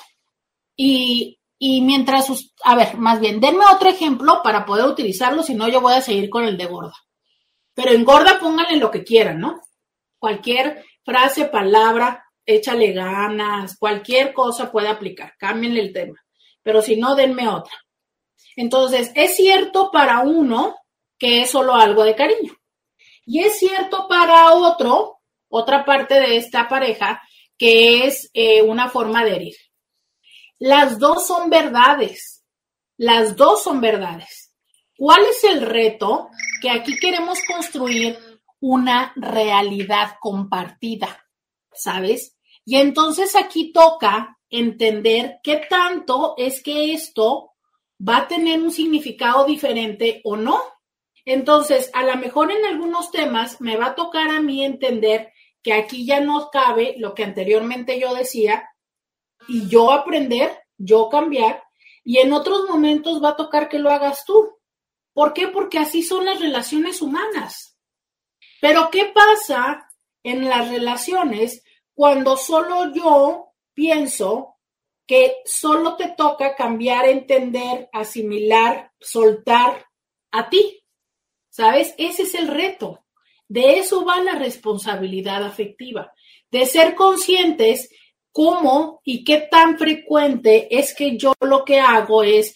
Y, 0.76 1.40
y 1.60 1.82
mientras, 1.82 2.28
a 2.64 2.76
ver, 2.76 2.98
más 2.98 3.20
bien, 3.20 3.40
denme 3.40 3.66
otro 3.74 3.90
ejemplo 3.90 4.42
para 4.44 4.66
poder 4.66 4.86
utilizarlo, 4.86 5.44
si 5.44 5.56
no 5.56 5.68
yo 5.68 5.82
voy 5.82 5.94
a 5.94 6.02
seguir 6.02 6.30
con 6.30 6.46
el 6.46 6.58
de 6.58 6.66
gorda. 6.66 6.94
Pero 7.74 7.92
en 7.92 8.06
gorda 8.06 8.40
pónganle 8.40 8.78
lo 8.78 8.90
que 8.92 9.04
quieran, 9.04 9.40
¿no? 9.40 9.62
Cualquier 10.20 10.84
frase, 11.04 11.46
palabra, 11.46 12.24
échale 12.48 12.94
ganas, 12.94 13.78
cualquier 13.78 14.34
cosa 14.34 14.72
puede 14.72 14.88
aplicar, 14.88 15.34
cámbienle 15.38 15.82
el 15.82 15.94
tema, 15.94 16.20
pero 16.64 16.82
si 16.82 16.96
no, 16.96 17.14
denme 17.14 17.48
otra. 17.48 17.74
Entonces, 18.56 19.12
es 19.14 19.36
cierto 19.36 19.92
para 19.92 20.22
uno 20.22 20.76
que 21.20 21.42
es 21.42 21.52
solo 21.52 21.76
algo 21.76 22.04
de 22.04 22.16
cariño. 22.16 22.57
Y 23.28 23.42
es 23.42 23.60
cierto 23.60 24.08
para 24.08 24.54
otro, 24.54 25.20
otra 25.50 25.84
parte 25.84 26.16
de 26.16 26.38
esta 26.38 26.70
pareja, 26.70 27.22
que 27.58 28.06
es 28.08 28.32
eh, 28.34 28.62
una 28.62 28.90
forma 28.90 29.26
de 29.26 29.36
herir. 29.36 29.56
Las 30.60 30.98
dos 30.98 31.28
son 31.28 31.50
verdades. 31.50 32.46
Las 32.96 33.36
dos 33.36 33.62
son 33.62 33.82
verdades. 33.82 34.56
¿Cuál 34.98 35.26
es 35.26 35.44
el 35.44 35.62
reto? 35.62 36.30
Que 36.62 36.72
aquí 36.72 36.98
queremos 37.00 37.40
construir 37.46 38.18
una 38.62 39.12
realidad 39.18 40.16
compartida, 40.20 41.28
¿sabes? 41.74 42.38
Y 42.66 42.78
entonces 42.78 43.36
aquí 43.36 43.72
toca 43.74 44.40
entender 44.50 45.40
qué 45.44 45.62
tanto 45.70 46.34
es 46.38 46.64
que 46.64 46.94
esto 46.94 47.52
va 48.00 48.20
a 48.20 48.28
tener 48.28 48.62
un 48.62 48.72
significado 48.72 49.46
diferente 49.46 50.22
o 50.24 50.38
no. 50.38 50.62
Entonces, 51.30 51.92
a 51.94 52.04
lo 52.04 52.16
mejor 52.16 52.52
en 52.52 52.64
algunos 52.66 53.12
temas 53.12 53.60
me 53.60 53.76
va 53.76 53.88
a 53.88 53.96
tocar 53.96 54.30
a 54.30 54.40
mí 54.40 54.64
entender 54.64 55.34
que 55.62 55.74
aquí 55.74 56.06
ya 56.06 56.22
no 56.22 56.50
cabe 56.50 56.96
lo 57.00 57.14
que 57.14 57.26
anteriormente 57.26 58.00
yo 58.00 58.16
decía 58.16 58.70
y 59.46 59.68
yo 59.68 59.92
aprender, 59.92 60.58
yo 60.78 61.10
cambiar, 61.10 61.62
y 62.06 62.20
en 62.20 62.32
otros 62.32 62.70
momentos 62.70 63.22
va 63.22 63.32
a 63.32 63.36
tocar 63.36 63.68
que 63.68 63.78
lo 63.78 63.92
hagas 63.92 64.24
tú. 64.24 64.58
¿Por 65.12 65.34
qué? 65.34 65.50
Porque 65.50 65.80
así 65.80 66.02
son 66.02 66.24
las 66.24 66.40
relaciones 66.40 67.02
humanas. 67.02 67.78
Pero 68.62 68.90
¿qué 68.90 69.12
pasa 69.14 69.90
en 70.24 70.48
las 70.48 70.70
relaciones 70.70 71.62
cuando 71.94 72.38
solo 72.38 72.94
yo 72.94 73.54
pienso 73.74 74.56
que 75.06 75.38
solo 75.44 75.98
te 75.98 76.08
toca 76.10 76.56
cambiar, 76.56 77.06
entender, 77.06 77.90
asimilar, 77.92 78.94
soltar 78.98 79.88
a 80.32 80.50
ti. 80.50 80.84
¿Sabes? 81.58 81.96
Ese 81.98 82.22
es 82.22 82.36
el 82.36 82.50
reto. 82.50 83.04
De 83.48 83.80
eso 83.80 84.06
va 84.06 84.22
la 84.22 84.34
responsabilidad 84.34 85.44
afectiva, 85.44 86.14
de 86.52 86.68
ser 86.68 86.94
conscientes 86.94 87.90
cómo 88.32 89.02
y 89.04 89.24
qué 89.24 89.48
tan 89.50 89.80
frecuente 89.80 90.68
es 90.78 90.94
que 90.94 91.18
yo 91.18 91.34
lo 91.42 91.66
que 91.66 91.80
hago 91.80 92.22
es 92.22 92.54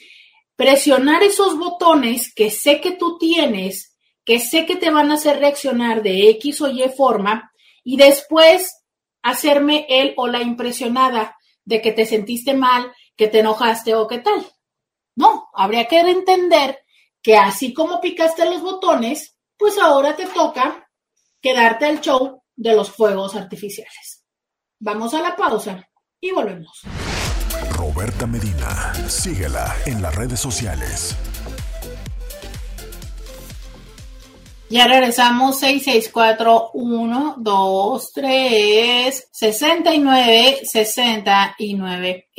presionar 0.55 1.23
esos 1.23 1.57
botones 1.57 2.31
que 2.31 2.51
sé 2.51 2.79
que 2.79 2.91
tú 2.91 3.17
tienes, 3.17 3.97
que 4.23 4.37
sé 4.37 4.67
que 4.67 4.75
te 4.75 4.91
van 4.91 5.09
a 5.09 5.15
hacer 5.15 5.39
reaccionar 5.39 6.03
de 6.03 6.29
X 6.29 6.61
o 6.61 6.69
Y 6.69 6.87
forma, 6.95 7.51
y 7.83 7.97
después 7.97 8.71
hacerme 9.23 9.87
él 9.89 10.13
o 10.15 10.27
la 10.27 10.43
impresionada 10.43 11.35
de 11.65 11.81
que 11.81 11.91
te 11.91 12.05
sentiste 12.05 12.53
mal, 12.53 12.91
que 13.15 13.27
te 13.27 13.39
enojaste 13.39 13.95
o 13.95 14.07
qué 14.07 14.19
tal. 14.19 14.45
No, 15.15 15.49
habría 15.55 15.87
que 15.87 16.01
entender 16.01 16.77
que 17.21 17.37
así 17.37 17.73
como 17.73 18.01
picaste 18.01 18.45
los 18.45 18.61
botones, 18.61 19.37
pues 19.57 19.77
ahora 19.77 20.15
te 20.15 20.25
toca 20.25 20.89
quedarte 21.41 21.85
al 21.85 22.01
show 22.01 22.43
de 22.55 22.75
los 22.75 22.91
fuegos 22.91 23.35
artificiales. 23.35 24.23
Vamos 24.79 25.13
a 25.13 25.21
la 25.21 25.35
pausa 25.35 25.87
y 26.19 26.31
volvemos. 26.31 26.81
Roberta 27.71 28.25
Medina, 28.25 28.93
síguela 29.07 29.75
en 29.85 30.01
las 30.01 30.15
redes 30.15 30.39
sociales. 30.39 31.15
Ya 34.71 34.87
regresamos 34.87 35.59
6641 35.59 37.35
2 37.39 38.11
69 39.29 40.59
69. 40.63 42.29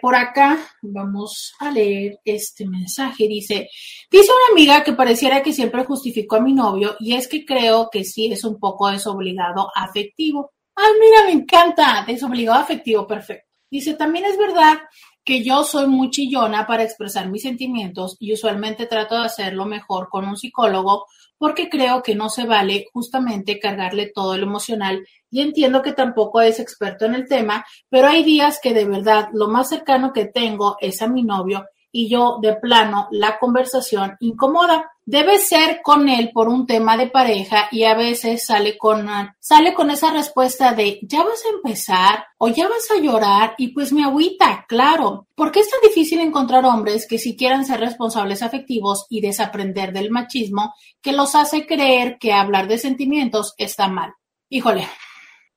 por 0.00 0.16
acá 0.16 0.66
vamos 0.80 1.52
a 1.58 1.70
leer 1.70 2.20
este 2.24 2.66
mensaje. 2.66 3.28
Dice, 3.28 3.68
dice 4.10 4.30
una 4.32 4.52
amiga 4.52 4.82
que 4.82 4.94
pareciera 4.94 5.42
que 5.42 5.52
siempre 5.52 5.84
justificó 5.84 6.36
a 6.36 6.40
mi 6.40 6.54
novio 6.54 6.96
y 7.00 7.16
es 7.16 7.28
que 7.28 7.44
creo 7.44 7.90
que 7.92 8.02
sí 8.04 8.32
es 8.32 8.44
un 8.44 8.58
poco 8.58 8.88
desobligado 8.88 9.68
afectivo. 9.74 10.52
Ay, 10.74 10.90
mira, 10.98 11.24
me 11.26 11.32
encanta, 11.32 12.02
desobligado 12.06 12.60
afectivo, 12.60 13.06
perfecto. 13.06 13.44
Dice, 13.70 13.92
también 13.92 14.24
es 14.24 14.38
verdad 14.38 14.78
que 15.22 15.42
yo 15.42 15.64
soy 15.64 15.86
muy 15.86 16.10
chillona 16.10 16.66
para 16.66 16.82
expresar 16.82 17.28
mis 17.28 17.42
sentimientos 17.42 18.16
y 18.20 18.32
usualmente 18.32 18.86
trato 18.86 19.16
de 19.16 19.26
hacerlo 19.26 19.66
mejor 19.66 20.08
con 20.08 20.26
un 20.26 20.36
psicólogo 20.36 21.06
porque 21.44 21.68
creo 21.68 22.02
que 22.02 22.14
no 22.14 22.30
se 22.30 22.46
vale 22.46 22.86
justamente 22.90 23.58
cargarle 23.58 24.10
todo 24.14 24.34
lo 24.38 24.44
emocional 24.44 25.06
y 25.30 25.42
entiendo 25.42 25.82
que 25.82 25.92
tampoco 25.92 26.40
es 26.40 26.58
experto 26.58 27.04
en 27.04 27.14
el 27.14 27.28
tema, 27.28 27.66
pero 27.90 28.08
hay 28.08 28.24
días 28.24 28.58
que 28.62 28.72
de 28.72 28.86
verdad 28.86 29.28
lo 29.34 29.48
más 29.48 29.68
cercano 29.68 30.14
que 30.14 30.24
tengo 30.24 30.78
es 30.80 31.02
a 31.02 31.06
mi 31.06 31.22
novio 31.22 31.66
y 31.96 32.08
yo 32.08 32.38
de 32.42 32.56
plano 32.56 33.06
la 33.12 33.38
conversación 33.38 34.16
incomoda. 34.18 34.90
Debe 35.06 35.38
ser 35.38 35.80
con 35.80 36.08
él 36.08 36.30
por 36.34 36.48
un 36.48 36.66
tema 36.66 36.96
de 36.96 37.06
pareja 37.06 37.68
y 37.70 37.84
a 37.84 37.94
veces 37.94 38.44
sale 38.44 38.76
con, 38.76 39.06
sale 39.38 39.74
con 39.74 39.90
esa 39.90 40.10
respuesta 40.10 40.72
de 40.72 40.98
ya 41.02 41.22
vas 41.22 41.44
a 41.44 41.54
empezar 41.54 42.26
o 42.36 42.48
ya 42.48 42.66
vas 42.66 42.90
a 42.90 43.00
llorar 43.00 43.54
y 43.58 43.68
pues 43.68 43.92
me 43.92 44.02
agüita, 44.02 44.64
claro. 44.66 45.28
¿Por 45.36 45.52
qué 45.52 45.60
es 45.60 45.70
tan 45.70 45.80
difícil 45.82 46.18
encontrar 46.18 46.64
hombres 46.64 47.06
que 47.06 47.18
si 47.18 47.36
quieran 47.36 47.64
ser 47.64 47.78
responsables 47.78 48.42
afectivos 48.42 49.06
y 49.08 49.20
desaprender 49.20 49.92
del 49.92 50.10
machismo 50.10 50.74
que 51.00 51.12
los 51.12 51.36
hace 51.36 51.64
creer 51.64 52.18
que 52.18 52.32
hablar 52.32 52.66
de 52.66 52.78
sentimientos 52.78 53.54
está 53.56 53.86
mal? 53.86 54.14
Híjole. 54.48 54.88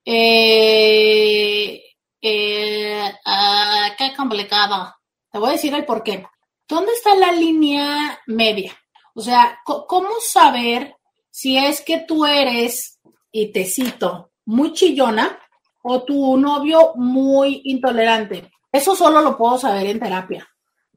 Eh, 0.05 1.81
eh, 2.21 3.11
ah, 3.25 3.89
qué 3.97 4.13
complicado. 4.15 4.93
Te 5.31 5.39
voy 5.39 5.49
a 5.49 5.53
decir 5.53 5.73
el 5.73 5.85
por 5.85 6.03
qué. 6.03 6.25
¿Dónde 6.67 6.91
está 6.91 7.15
la 7.15 7.31
línea 7.31 8.19
media? 8.27 8.77
O 9.13 9.21
sea, 9.21 9.59
¿cómo 9.65 10.09
saber 10.21 10.95
si 11.29 11.57
es 11.57 11.81
que 11.81 11.99
tú 11.99 12.25
eres, 12.25 12.99
y 13.31 13.51
te 13.51 13.65
cito, 13.65 14.31
muy 14.45 14.73
chillona 14.73 15.39
o 15.81 16.03
tu 16.03 16.37
novio 16.37 16.93
muy 16.95 17.61
intolerante? 17.65 18.51
Eso 18.71 18.95
solo 18.95 19.21
lo 19.21 19.37
puedo 19.37 19.57
saber 19.57 19.87
en 19.87 19.99
terapia. 19.99 20.47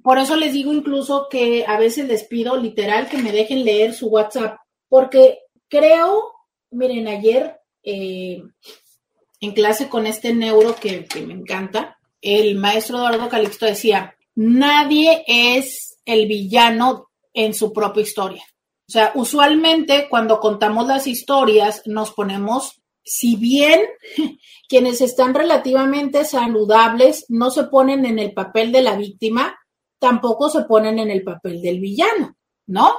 Por 0.02 0.18
eso 0.18 0.36
les 0.36 0.52
digo 0.52 0.72
incluso 0.72 1.28
que 1.30 1.64
a 1.66 1.78
veces 1.78 2.08
les 2.08 2.24
pido 2.24 2.56
literal 2.56 3.08
que 3.08 3.18
me 3.18 3.32
dejen 3.32 3.64
leer 3.64 3.94
su 3.94 4.08
WhatsApp, 4.08 4.58
porque 4.88 5.38
creo, 5.68 6.32
miren, 6.70 7.06
ayer 7.06 7.60
eh, 7.82 8.42
en 9.40 9.52
clase 9.52 9.88
con 9.88 10.06
este 10.06 10.34
neuro 10.34 10.74
que, 10.74 11.04
que 11.04 11.22
me 11.22 11.34
encanta, 11.34 11.98
el 12.20 12.56
maestro 12.56 12.98
Eduardo 12.98 13.28
Calixto 13.28 13.66
decía, 13.66 14.16
nadie 14.40 15.22
es 15.26 15.98
el 16.06 16.26
villano 16.26 17.10
en 17.34 17.52
su 17.52 17.74
propia 17.74 18.02
historia. 18.02 18.42
O 18.88 18.92
sea, 18.92 19.12
usualmente 19.14 20.08
cuando 20.08 20.40
contamos 20.40 20.86
las 20.86 21.06
historias 21.06 21.82
nos 21.84 22.12
ponemos, 22.12 22.80
si 23.04 23.36
bien 23.36 23.82
quienes 24.68 25.02
están 25.02 25.34
relativamente 25.34 26.24
saludables 26.24 27.26
no 27.28 27.50
se 27.50 27.64
ponen 27.64 28.06
en 28.06 28.18
el 28.18 28.32
papel 28.32 28.72
de 28.72 28.80
la 28.80 28.96
víctima, 28.96 29.58
tampoco 29.98 30.48
se 30.48 30.62
ponen 30.62 30.98
en 30.98 31.10
el 31.10 31.22
papel 31.22 31.60
del 31.60 31.78
villano, 31.78 32.34
¿no? 32.66 32.94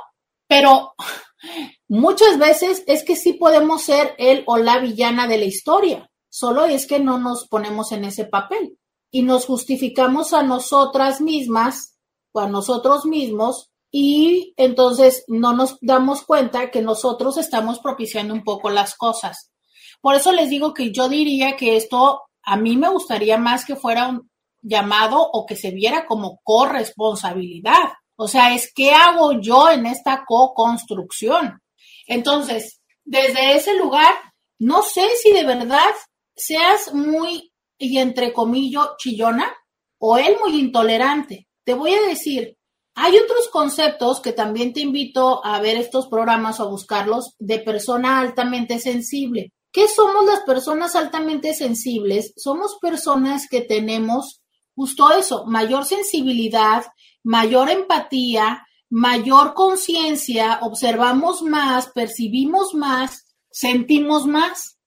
Pero 0.48 0.94
muchas 1.88 2.38
veces 2.38 2.84
es 2.86 3.04
que 3.04 3.16
sí 3.16 3.34
podemos 3.34 3.82
ser 3.82 4.14
él 4.20 4.44
o 4.46 4.58
la 4.58 4.78
villana 4.78 5.28
de 5.28 5.40
la 5.40 5.46
historia. 5.46 6.08
solo 6.30 6.66
es 6.66 6.86
que 6.86 7.00
no 7.00 7.18
nos 7.18 7.48
ponemos 7.48 7.92
en 7.92 8.06
ese 8.06 8.26
papel 8.26 8.78
y 9.12 9.24
nos 9.24 9.46
justificamos 9.46 10.34
a 10.34 10.42
nosotras 10.42 11.22
mismas 11.22 11.98
o 12.32 12.40
a 12.40 12.48
nosotros 12.48 13.06
mismos 13.06 13.70
y 13.92 14.54
entonces 14.56 15.26
no 15.28 15.54
nos 15.54 15.78
damos 15.82 16.24
cuenta 16.24 16.72
que 16.72 16.82
nosotros 16.82 17.38
estamos 17.38 17.80
propiciando 17.80 18.34
un 18.34 18.44
poco 18.44 18.70
las 18.70 18.96
cosas. 18.96 19.52
Por 20.00 20.16
eso 20.16 20.32
les 20.32 20.50
digo 20.50 20.74
que 20.74 20.92
yo 20.92 21.10
diría 21.10 21.58
que 21.58 21.76
esto 21.76 22.22
a 22.44 22.56
mí 22.56 22.78
me 22.78 22.90
gustaría 22.90 23.38
más 23.38 23.66
que 23.66 23.76
fuera 23.76 24.08
un 24.08 24.32
llamado 24.62 25.22
o 25.22 25.46
que 25.46 25.56
se 25.56 25.72
viera 25.72 26.06
como 26.06 26.40
corresponsabilidad. 26.44 27.94
O 28.16 28.28
sea, 28.28 28.54
es 28.54 28.72
qué 28.74 28.92
hago 28.92 29.34
yo 29.42 29.70
en 29.70 29.86
esta 29.86 30.24
co-construcción. 30.26 31.62
Entonces, 32.08 32.82
desde 33.04 33.58
ese 33.58 33.76
lugar, 33.76 34.14
no 34.60 34.84
sé 34.84 35.08
si 35.22 35.34
de 35.34 35.46
verdad 35.46 35.92
seas 36.36 36.94
muy, 36.94 37.51
y 37.82 37.98
entre 37.98 38.32
comillas, 38.32 38.90
chillona 38.98 39.52
o 39.98 40.18
él 40.18 40.38
muy 40.40 40.60
intolerante. 40.60 41.48
Te 41.64 41.74
voy 41.74 41.94
a 41.94 42.08
decir, 42.08 42.58
hay 42.96 43.18
otros 43.18 43.50
conceptos 43.50 44.20
que 44.20 44.34
también 44.34 44.74
te 44.74 44.82
invito 44.82 45.46
a 45.46 45.60
ver 45.60 45.78
estos 45.78 46.08
programas 46.08 46.60
o 46.60 46.64
a 46.64 46.70
buscarlos 46.70 47.36
de 47.40 47.60
persona 47.60 48.20
altamente 48.20 48.80
sensible. 48.80 49.52
¿Qué 49.72 49.88
somos 49.88 50.26
las 50.26 50.42
personas 50.42 50.96
altamente 50.96 51.54
sensibles? 51.54 52.34
Somos 52.36 52.78
personas 52.82 53.48
que 53.50 53.62
tenemos 53.62 54.42
justo 54.76 55.12
eso, 55.12 55.46
mayor 55.46 55.86
sensibilidad, 55.86 56.86
mayor 57.24 57.70
empatía, 57.70 58.66
mayor 58.90 59.54
conciencia, 59.54 60.60
observamos 60.62 61.42
más, 61.42 61.88
percibimos 61.92 62.74
más, 62.74 63.36
sentimos 63.50 64.26
más. 64.26 64.78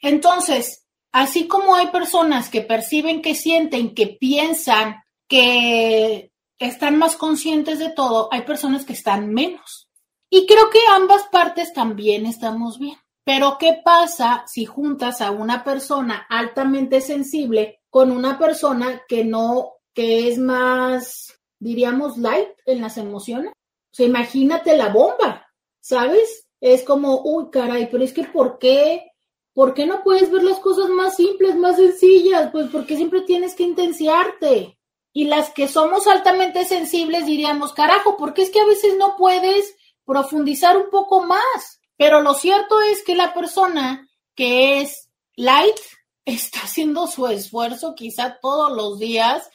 Entonces, 0.00 0.83
así 1.14 1.46
como 1.46 1.76
hay 1.76 1.86
personas 1.86 2.50
que 2.50 2.60
perciben, 2.60 3.22
que 3.22 3.36
sienten, 3.36 3.94
que 3.94 4.08
piensan, 4.08 5.04
que 5.28 6.32
están 6.58 6.98
más 6.98 7.14
conscientes 7.14 7.78
de 7.78 7.90
todo, 7.90 8.28
hay 8.32 8.42
personas 8.42 8.84
que 8.84 8.94
están 8.94 9.32
menos. 9.32 9.88
Y 10.28 10.44
creo 10.46 10.68
que 10.70 10.80
ambas 10.90 11.22
partes 11.30 11.72
también 11.72 12.26
estamos 12.26 12.80
bien. 12.80 12.98
Pero 13.24 13.58
¿qué 13.58 13.80
pasa 13.84 14.42
si 14.48 14.64
juntas 14.64 15.20
a 15.20 15.30
una 15.30 15.62
persona 15.62 16.26
altamente 16.28 17.00
sensible 17.00 17.80
con 17.90 18.10
una 18.10 18.36
persona 18.36 19.02
que 19.06 19.24
no, 19.24 19.74
que 19.94 20.28
es 20.28 20.38
más, 20.38 21.32
diríamos, 21.60 22.18
light 22.18 22.48
en 22.66 22.80
las 22.80 22.98
emociones? 22.98 23.52
O 23.52 23.94
sea, 23.94 24.06
imagínate 24.06 24.76
la 24.76 24.88
bomba, 24.88 25.46
¿sabes? 25.80 26.48
Es 26.60 26.82
como, 26.82 27.22
uy, 27.22 27.50
caray, 27.52 27.88
pero 27.88 28.02
es 28.02 28.12
que 28.12 28.24
¿por 28.24 28.58
qué? 28.58 29.13
¿Por 29.54 29.72
qué 29.72 29.86
no 29.86 30.02
puedes 30.02 30.30
ver 30.30 30.42
las 30.42 30.58
cosas 30.58 30.88
más 30.90 31.16
simples, 31.16 31.56
más 31.56 31.76
sencillas? 31.76 32.50
Pues 32.50 32.68
porque 32.70 32.96
siempre 32.96 33.20
tienes 33.22 33.54
que 33.54 33.62
intenciarte 33.62 34.78
y 35.12 35.26
las 35.26 35.50
que 35.50 35.68
somos 35.68 36.08
altamente 36.08 36.64
sensibles 36.64 37.24
diríamos, 37.24 37.72
carajo, 37.72 38.16
porque 38.16 38.42
es 38.42 38.50
que 38.50 38.60
a 38.60 38.66
veces 38.66 38.96
no 38.98 39.16
puedes 39.16 39.76
profundizar 40.04 40.76
un 40.76 40.90
poco 40.90 41.22
más. 41.22 41.80
Pero 41.96 42.20
lo 42.20 42.34
cierto 42.34 42.80
es 42.80 43.04
que 43.04 43.14
la 43.14 43.32
persona 43.32 44.08
que 44.34 44.80
es 44.80 45.08
light 45.36 45.76
está 46.24 46.60
haciendo 46.60 47.06
su 47.06 47.28
esfuerzo 47.28 47.94
quizá 47.94 48.38
todos 48.40 48.72
los 48.72 48.98
días 48.98 49.48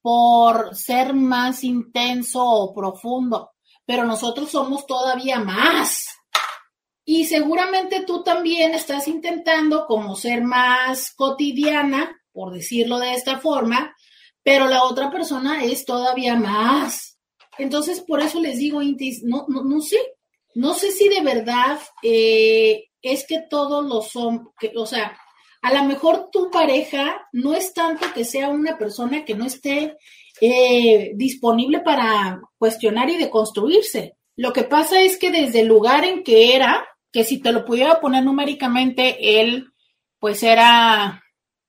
por 0.00 0.74
ser 0.76 1.14
más 1.14 1.64
intenso 1.64 2.44
o 2.44 2.74
profundo, 2.74 3.52
pero 3.86 4.04
nosotros 4.04 4.50
somos 4.50 4.86
todavía 4.86 5.38
más. 5.38 6.04
Y 7.04 7.26
seguramente 7.26 8.04
tú 8.06 8.22
también 8.22 8.74
estás 8.74 9.08
intentando 9.08 9.86
como 9.86 10.16
ser 10.16 10.42
más 10.42 11.12
cotidiana, 11.14 12.20
por 12.32 12.52
decirlo 12.52 12.98
de 12.98 13.14
esta 13.14 13.38
forma, 13.38 13.94
pero 14.42 14.66
la 14.66 14.84
otra 14.84 15.10
persona 15.10 15.64
es 15.64 15.84
todavía 15.84 16.36
más. 16.36 17.18
Entonces, 17.58 18.00
por 18.00 18.20
eso 18.20 18.40
les 18.40 18.58
digo, 18.58 18.82
Intis, 18.82 19.22
no, 19.22 19.44
no, 19.48 19.62
no 19.62 19.80
sé, 19.80 19.98
no 20.54 20.74
sé 20.74 20.92
si 20.92 21.08
de 21.08 21.20
verdad 21.20 21.78
eh, 22.02 22.84
es 23.02 23.26
que 23.26 23.40
todos 23.48 23.84
lo 23.84 24.02
son, 24.02 24.50
que, 24.58 24.72
o 24.76 24.86
sea, 24.86 25.16
a 25.62 25.72
lo 25.72 25.84
mejor 25.84 26.28
tu 26.30 26.50
pareja 26.50 27.26
no 27.32 27.54
es 27.54 27.72
tanto 27.72 28.06
que 28.14 28.24
sea 28.24 28.48
una 28.48 28.76
persona 28.76 29.24
que 29.24 29.34
no 29.34 29.46
esté 29.46 29.96
eh, 30.40 31.12
disponible 31.14 31.80
para 31.80 32.40
cuestionar 32.58 33.08
y 33.08 33.16
deconstruirse. 33.16 34.16
Lo 34.36 34.52
que 34.52 34.64
pasa 34.64 35.00
es 35.00 35.16
que 35.16 35.30
desde 35.30 35.60
el 35.60 35.68
lugar 35.68 36.04
en 36.04 36.22
que 36.22 36.54
era, 36.54 36.84
que 37.14 37.22
si 37.22 37.38
te 37.38 37.52
lo 37.52 37.64
pudiera 37.64 38.00
poner 38.00 38.24
numéricamente, 38.24 39.40
él 39.40 39.68
pues 40.18 40.42
era 40.42 41.22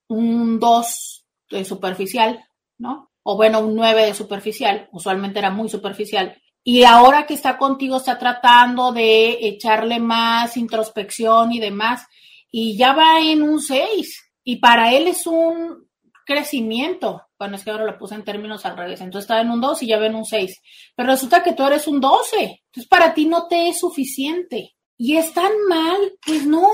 un 0.08 0.60
2 0.60 1.26
superficial, 1.64 2.44
¿no? 2.80 3.12
O 3.22 3.38
bueno, 3.38 3.60
un 3.60 3.76
9 3.76 4.08
de 4.08 4.16
superficial, 4.16 4.90
usualmente 4.92 5.38
era 5.38 5.52
muy 5.52 5.70
superficial. 5.70 6.36
Y 6.64 6.84
ahora 6.84 7.28
que 7.28 7.36
está 7.36 7.60
contigo 7.60 7.98
está 7.98 8.18
tratando 8.18 8.92
de 8.92 9.38
echarle 9.48 10.00
más 10.00 10.58
introspección 10.58 11.52
y 11.52 11.60
demás, 11.60 12.08
y 12.50 12.76
ya 12.76 12.94
va 12.94 13.20
en 13.20 13.44
un 13.44 13.62
6. 13.62 14.32
Y 14.44 14.56
para 14.56 14.94
él 14.94 15.08
es 15.08 15.28
un 15.28 15.88
crecimiento. 16.26 17.22
Bueno, 17.38 17.56
es 17.56 17.64
que 17.64 17.70
ahora 17.70 17.86
lo 17.86 18.00
puse 18.00 18.16
en 18.16 18.24
términos 18.24 18.66
al 18.66 18.78
revés. 18.78 19.00
Entonces 19.00 19.26
estaba 19.26 19.42
en 19.42 19.52
un 19.52 19.62
2 19.62 19.84
y 19.84 19.88
ya 19.88 20.00
va 20.00 20.08
en 20.08 20.16
un 20.16 20.26
6. 20.26 20.60
Pero 20.96 21.10
resulta 21.12 21.44
que 21.44 21.54
tú 21.54 21.64
eres 21.68 21.88
un 21.88 22.02
12. 22.02 22.64
Entonces 22.66 22.90
para 22.90 23.14
ti 23.14 23.28
no 23.28 23.48
te 23.48 23.68
es 23.70 23.80
suficiente. 23.80 24.75
Y 24.98 25.18
es 25.18 25.34
tan 25.34 25.52
mal, 25.68 25.98
pues 26.26 26.46
no, 26.46 26.70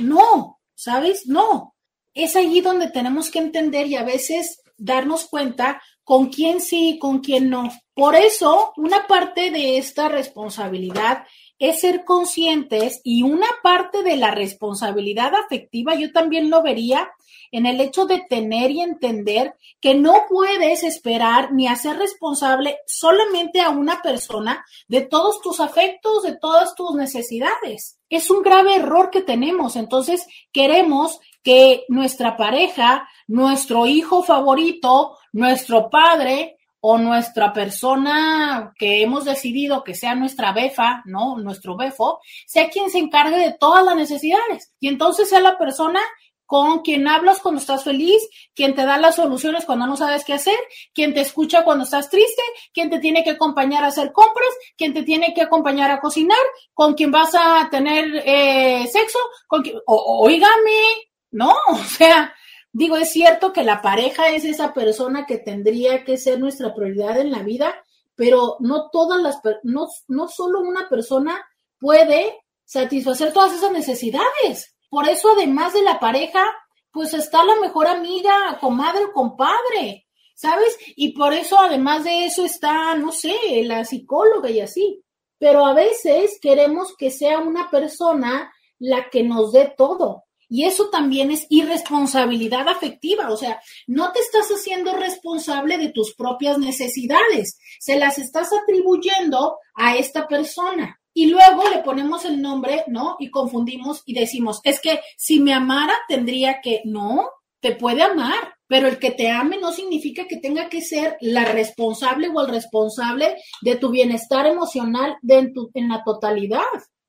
no, 0.00 0.60
¿sabes? 0.74 1.26
No. 1.26 1.74
Es 2.12 2.36
allí 2.36 2.60
donde 2.60 2.90
tenemos 2.90 3.30
que 3.30 3.38
entender 3.38 3.86
y 3.86 3.96
a 3.96 4.04
veces 4.04 4.62
darnos 4.76 5.26
cuenta 5.26 5.82
con 6.04 6.28
quién 6.28 6.60
sí 6.60 6.90
y 6.90 6.98
con 6.98 7.20
quién 7.20 7.48
no. 7.50 7.70
Por 7.94 8.14
eso, 8.14 8.72
una 8.76 9.06
parte 9.06 9.50
de 9.50 9.78
esta 9.78 10.08
responsabilidad 10.08 11.24
es 11.58 11.80
ser 11.80 12.04
conscientes 12.04 13.00
y 13.04 13.22
una 13.22 13.46
parte 13.62 14.02
de 14.02 14.16
la 14.16 14.32
responsabilidad 14.32 15.32
afectiva 15.34 15.94
yo 15.94 16.12
también 16.12 16.50
lo 16.50 16.62
vería 16.62 17.10
en 17.54 17.66
el 17.66 17.80
hecho 17.80 18.04
de 18.04 18.18
tener 18.28 18.72
y 18.72 18.80
entender 18.80 19.54
que 19.80 19.94
no 19.94 20.24
puedes 20.28 20.82
esperar 20.82 21.52
ni 21.52 21.68
hacer 21.68 21.96
responsable 21.96 22.78
solamente 22.84 23.60
a 23.60 23.70
una 23.70 24.02
persona 24.02 24.66
de 24.88 25.02
todos 25.02 25.40
tus 25.40 25.60
afectos, 25.60 26.24
de 26.24 26.36
todas 26.36 26.74
tus 26.74 26.96
necesidades. 26.96 28.00
Es 28.10 28.28
un 28.28 28.42
grave 28.42 28.74
error 28.74 29.08
que 29.08 29.22
tenemos. 29.22 29.76
Entonces, 29.76 30.26
queremos 30.52 31.20
que 31.44 31.84
nuestra 31.86 32.36
pareja, 32.36 33.08
nuestro 33.28 33.86
hijo 33.86 34.24
favorito, 34.24 35.16
nuestro 35.32 35.90
padre 35.90 36.56
o 36.80 36.98
nuestra 36.98 37.52
persona 37.52 38.74
que 38.76 39.00
hemos 39.00 39.24
decidido 39.24 39.84
que 39.84 39.94
sea 39.94 40.16
nuestra 40.16 40.52
befa, 40.52 41.02
¿no? 41.06 41.38
Nuestro 41.38 41.76
befo, 41.76 42.18
sea 42.46 42.68
quien 42.68 42.90
se 42.90 42.98
encargue 42.98 43.38
de 43.38 43.52
todas 43.52 43.84
las 43.84 43.94
necesidades. 43.94 44.74
Y 44.80 44.88
entonces 44.88 45.28
sea 45.28 45.40
la 45.40 45.56
persona 45.56 46.00
con 46.46 46.80
quien 46.82 47.08
hablas 47.08 47.40
cuando 47.40 47.60
estás 47.60 47.84
feliz, 47.84 48.22
quien 48.54 48.74
te 48.74 48.84
da 48.84 48.98
las 48.98 49.16
soluciones 49.16 49.64
cuando 49.64 49.86
no 49.86 49.96
sabes 49.96 50.24
qué 50.24 50.34
hacer, 50.34 50.58
quien 50.92 51.14
te 51.14 51.20
escucha 51.20 51.64
cuando 51.64 51.84
estás 51.84 52.10
triste, 52.10 52.42
quien 52.72 52.90
te 52.90 52.98
tiene 52.98 53.24
que 53.24 53.30
acompañar 53.30 53.84
a 53.84 53.88
hacer 53.88 54.12
compras, 54.12 54.50
quien 54.76 54.92
te 54.92 55.02
tiene 55.02 55.32
que 55.34 55.42
acompañar 55.42 55.90
a 55.90 56.00
cocinar, 56.00 56.38
con 56.72 56.94
quien 56.94 57.10
vas 57.10 57.34
a 57.34 57.68
tener 57.70 58.22
eh, 58.24 58.86
sexo, 58.90 59.18
con 59.46 59.62
quien, 59.62 59.76
oígame, 59.86 60.80
¿no? 61.30 61.54
O 61.68 61.76
sea, 61.76 62.34
digo, 62.72 62.96
es 62.96 63.10
cierto 63.10 63.52
que 63.52 63.62
la 63.62 63.80
pareja 63.80 64.28
es 64.28 64.44
esa 64.44 64.74
persona 64.74 65.26
que 65.26 65.38
tendría 65.38 66.04
que 66.04 66.18
ser 66.18 66.40
nuestra 66.40 66.74
prioridad 66.74 67.18
en 67.18 67.30
la 67.30 67.42
vida, 67.42 67.74
pero 68.14 68.56
no 68.60 68.90
todas 68.90 69.20
las, 69.20 69.40
no, 69.62 69.88
no 70.08 70.28
solo 70.28 70.60
una 70.60 70.88
persona 70.88 71.44
puede 71.78 72.44
satisfacer 72.64 73.32
todas 73.32 73.54
esas 73.54 73.72
necesidades. 73.72 74.73
Por 74.94 75.08
eso, 75.08 75.30
además 75.32 75.72
de 75.72 75.82
la 75.82 75.98
pareja, 75.98 76.44
pues 76.92 77.14
está 77.14 77.42
la 77.42 77.56
mejor 77.56 77.88
amiga, 77.88 78.58
comadre 78.60 79.06
o 79.06 79.12
compadre, 79.12 80.06
¿sabes? 80.36 80.78
Y 80.94 81.14
por 81.14 81.32
eso, 81.32 81.58
además 81.58 82.04
de 82.04 82.26
eso, 82.26 82.44
está, 82.44 82.94
no 82.94 83.10
sé, 83.10 83.34
la 83.64 83.84
psicóloga 83.84 84.50
y 84.50 84.60
así. 84.60 85.02
Pero 85.36 85.66
a 85.66 85.74
veces 85.74 86.38
queremos 86.40 86.94
que 86.96 87.10
sea 87.10 87.40
una 87.40 87.72
persona 87.72 88.52
la 88.78 89.10
que 89.10 89.24
nos 89.24 89.50
dé 89.50 89.74
todo. 89.76 90.26
Y 90.48 90.64
eso 90.64 90.90
también 90.90 91.32
es 91.32 91.48
irresponsabilidad 91.48 92.68
afectiva, 92.68 93.30
o 93.30 93.36
sea, 93.36 93.60
no 93.88 94.12
te 94.12 94.20
estás 94.20 94.46
haciendo 94.50 94.96
responsable 94.96 95.76
de 95.76 95.88
tus 95.88 96.14
propias 96.14 96.58
necesidades, 96.58 97.58
se 97.80 97.98
las 97.98 98.18
estás 98.18 98.50
atribuyendo 98.52 99.58
a 99.74 99.96
esta 99.96 100.28
persona. 100.28 101.00
Y 101.14 101.26
luego 101.26 101.62
le 101.70 101.78
ponemos 101.78 102.24
el 102.24 102.42
nombre, 102.42 102.84
¿no? 102.88 103.16
Y 103.20 103.30
confundimos 103.30 104.02
y 104.04 104.14
decimos, 104.14 104.60
es 104.64 104.80
que 104.80 105.00
si 105.16 105.38
me 105.38 105.54
amara 105.54 105.94
tendría 106.08 106.60
que, 106.60 106.82
no, 106.84 107.30
te 107.60 107.76
puede 107.76 108.02
amar, 108.02 108.56
pero 108.66 108.88
el 108.88 108.98
que 108.98 109.12
te 109.12 109.30
ame 109.30 109.58
no 109.58 109.72
significa 109.72 110.26
que 110.26 110.38
tenga 110.38 110.68
que 110.68 110.80
ser 110.80 111.16
la 111.20 111.44
responsable 111.44 112.28
o 112.28 112.40
el 112.40 112.48
responsable 112.48 113.36
de 113.62 113.76
tu 113.76 113.90
bienestar 113.90 114.46
emocional 114.46 115.16
en, 115.26 115.52
en 115.74 115.88
la 115.88 116.02
totalidad. 116.02 116.60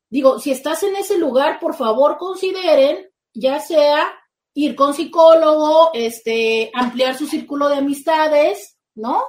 Digo, 0.10 0.40
si 0.40 0.52
estás 0.52 0.84
en 0.84 0.96
ese 0.96 1.18
lugar, 1.18 1.60
por 1.60 1.74
favor 1.74 2.18
consideren 2.18 3.10
ya 3.34 3.60
sea 3.60 4.08
ir 4.54 4.76
con 4.76 4.94
psicólogo, 4.94 5.90
este, 5.94 6.72
ampliar 6.74 7.18
su 7.18 7.28
círculo 7.28 7.68
de 7.68 7.76
amistades, 7.76 8.78
¿no? 8.96 9.24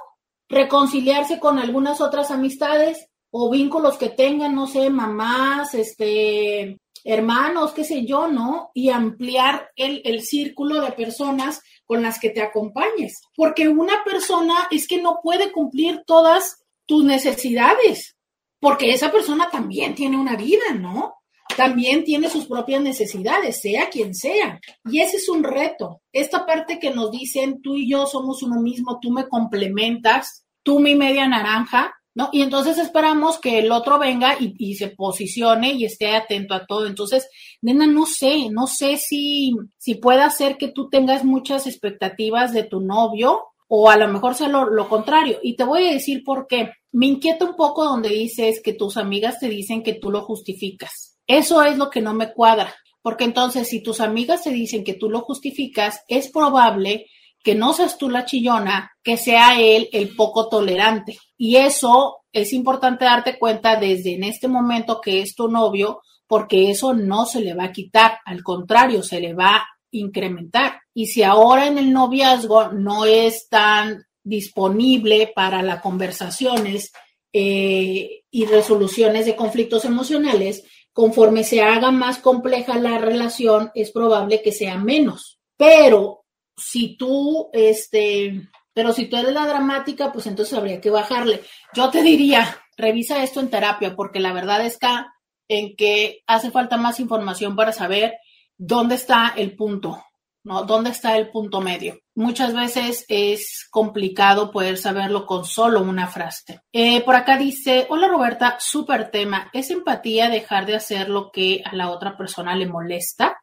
Reconciliarse 0.47 1.39
con 1.39 1.59
algunas 1.59 1.99
otras 1.99 2.31
amistades 2.31 3.09
o 3.31 3.49
vínculos 3.49 3.97
que 3.97 4.09
tengan, 4.09 4.55
no 4.55 4.67
sé, 4.67 4.89
mamás, 4.89 5.73
este, 5.73 6.79
hermanos, 7.03 7.71
qué 7.71 7.83
sé 7.83 8.05
yo, 8.05 8.27
¿no? 8.27 8.71
Y 8.73 8.89
ampliar 8.89 9.69
el, 9.75 10.01
el 10.05 10.21
círculo 10.21 10.81
de 10.81 10.91
personas 10.91 11.61
con 11.85 12.01
las 12.01 12.19
que 12.19 12.29
te 12.29 12.41
acompañes. 12.41 13.21
Porque 13.35 13.67
una 13.67 14.03
persona 14.03 14.67
es 14.71 14.87
que 14.87 15.01
no 15.01 15.19
puede 15.23 15.51
cumplir 15.51 16.03
todas 16.05 16.63
tus 16.85 17.03
necesidades, 17.03 18.15
porque 18.59 18.91
esa 18.91 19.11
persona 19.11 19.49
también 19.49 19.95
tiene 19.95 20.17
una 20.17 20.35
vida, 20.35 20.73
¿no? 20.75 21.15
También 21.55 22.03
tiene 22.03 22.29
sus 22.29 22.45
propias 22.45 22.81
necesidades, 22.81 23.61
sea 23.61 23.89
quien 23.89 24.13
sea. 24.13 24.59
Y 24.85 24.99
ese 24.99 25.17
es 25.17 25.29
un 25.29 25.43
reto. 25.43 26.01
Esta 26.11 26.45
parte 26.45 26.77
que 26.79 26.91
nos 26.91 27.11
dicen, 27.11 27.61
tú 27.61 27.75
y 27.75 27.89
yo 27.89 28.05
somos 28.05 28.43
uno 28.43 28.59
mismo, 28.61 28.99
tú 29.01 29.11
me 29.11 29.27
complementas, 29.27 30.45
tú 30.63 30.79
mi 30.79 30.95
media 30.95 31.27
naranja, 31.27 31.96
¿no? 32.17 32.29
Y 32.31 32.41
entonces 32.41 32.79
esperamos 32.79 33.37
que 33.37 33.59
el 33.59 33.71
otro 33.71 33.99
venga 33.99 34.37
y, 34.39 34.73
se 34.73 34.87
posicione 34.87 35.73
y 35.73 35.85
esté 35.85 36.15
atento 36.15 36.55
a 36.55 36.65
todo. 36.65 36.87
Entonces, 36.87 37.29
nena, 37.61 37.85
no 37.85 38.07
sé, 38.07 38.49
no 38.49 38.65
sé 38.65 38.97
si, 38.97 39.51
si 39.77 39.93
puede 39.93 40.23
hacer 40.23 40.57
que 40.57 40.69
tú 40.69 40.89
tengas 40.89 41.23
muchas 41.23 41.67
expectativas 41.67 42.53
de 42.53 42.63
tu 42.63 42.81
novio 42.81 43.43
o 43.67 43.91
a 43.91 43.97
lo 43.97 44.07
mejor 44.07 44.33
sea 44.33 44.47
lo, 44.47 44.65
lo, 44.65 44.89
contrario. 44.89 45.37
Y 45.43 45.55
te 45.57 45.63
voy 45.63 45.85
a 45.85 45.93
decir 45.93 46.23
por 46.23 46.47
qué. 46.47 46.71
Me 46.91 47.05
inquieta 47.05 47.45
un 47.45 47.55
poco 47.55 47.85
donde 47.85 48.09
dices 48.09 48.61
que 48.63 48.73
tus 48.73 48.97
amigas 48.97 49.39
te 49.39 49.47
dicen 49.47 49.83
que 49.83 49.93
tú 49.93 50.09
lo 50.09 50.21
justificas. 50.21 51.19
Eso 51.27 51.61
es 51.61 51.77
lo 51.77 51.91
que 51.91 52.01
no 52.01 52.15
me 52.15 52.33
cuadra, 52.33 52.73
porque 53.03 53.25
entonces 53.25 53.67
si 53.67 53.83
tus 53.83 54.01
amigas 54.01 54.43
te 54.43 54.49
dicen 54.49 54.83
que 54.83 54.95
tú 54.95 55.07
lo 55.07 55.19
justificas, 55.21 56.01
es 56.07 56.31
probable 56.31 57.05
que 57.43 57.55
no 57.55 57.73
seas 57.73 57.97
tú 57.97 58.09
la 58.09 58.25
chillona, 58.25 58.91
que 59.03 59.17
sea 59.17 59.59
él 59.59 59.89
el 59.93 60.15
poco 60.15 60.49
tolerante. 60.49 61.17
Y 61.37 61.55
eso 61.55 62.17
es 62.31 62.53
importante 62.53 63.05
darte 63.05 63.39
cuenta 63.39 63.79
desde 63.79 64.15
en 64.15 64.23
este 64.23 64.47
momento 64.47 64.99
que 65.01 65.21
es 65.21 65.35
tu 65.35 65.47
novio, 65.47 66.01
porque 66.27 66.69
eso 66.69 66.93
no 66.93 67.25
se 67.25 67.41
le 67.41 67.53
va 67.53 67.65
a 67.65 67.71
quitar, 67.71 68.19
al 68.25 68.43
contrario, 68.43 69.01
se 69.01 69.19
le 69.19 69.33
va 69.33 69.55
a 69.55 69.67
incrementar. 69.91 70.81
Y 70.93 71.07
si 71.07 71.23
ahora 71.23 71.67
en 71.67 71.77
el 71.77 71.93
noviazgo 71.93 72.69
no 72.73 73.05
es 73.05 73.47
tan 73.49 74.03
disponible 74.23 75.31
para 75.33 75.61
las 75.61 75.81
conversaciones 75.81 76.91
eh, 77.31 78.23
y 78.29 78.45
resoluciones 78.45 79.25
de 79.25 79.35
conflictos 79.35 79.85
emocionales, 79.85 80.63
conforme 80.91 81.43
se 81.43 81.61
haga 81.61 81.91
más 81.91 82.17
compleja 82.17 82.77
la 82.77 82.97
relación, 82.97 83.71
es 83.73 83.91
probable 83.91 84.41
que 84.41 84.51
sea 84.51 84.77
menos. 84.77 85.39
Pero 85.55 86.25
si 86.57 86.97
tú, 86.97 87.49
este, 87.53 88.49
pero 88.73 88.91
si 88.91 89.05
tú 89.05 89.17
eres 89.17 89.33
la 89.33 89.47
dramática, 89.47 90.11
pues 90.11 90.27
entonces 90.27 90.57
habría 90.57 90.81
que 90.81 90.89
bajarle. 90.89 91.41
Yo 91.73 91.89
te 91.89 92.01
diría, 92.01 92.59
revisa 92.75 93.23
esto 93.23 93.39
en 93.39 93.49
terapia, 93.49 93.95
porque 93.95 94.19
la 94.19 94.33
verdad 94.33 94.65
está 94.65 95.13
en 95.47 95.75
que 95.75 96.23
hace 96.27 96.51
falta 96.51 96.77
más 96.77 96.99
información 96.99 97.55
para 97.55 97.71
saber 97.71 98.15
dónde 98.57 98.95
está 98.95 99.33
el 99.37 99.55
punto, 99.55 100.03
¿no? 100.43 100.63
¿Dónde 100.63 100.89
está 100.89 101.15
el 101.17 101.29
punto 101.29 101.61
medio? 101.61 101.99
Muchas 102.15 102.53
veces 102.53 103.05
es 103.07 103.67
complicado 103.69 104.51
poder 104.51 104.77
saberlo 104.77 105.25
con 105.25 105.45
solo 105.45 105.81
una 105.81 106.07
frase. 106.07 106.61
Eh, 106.73 107.01
por 107.01 107.15
acá 107.15 107.37
dice, 107.37 107.85
hola 107.89 108.07
Roberta, 108.07 108.57
súper 108.59 109.11
tema. 109.11 109.49
¿Es 109.53 109.69
empatía 109.69 110.29
dejar 110.29 110.65
de 110.65 110.75
hacer 110.75 111.09
lo 111.09 111.31
que 111.31 111.61
a 111.63 111.75
la 111.75 111.89
otra 111.89 112.17
persona 112.17 112.55
le 112.55 112.67
molesta? 112.67 113.37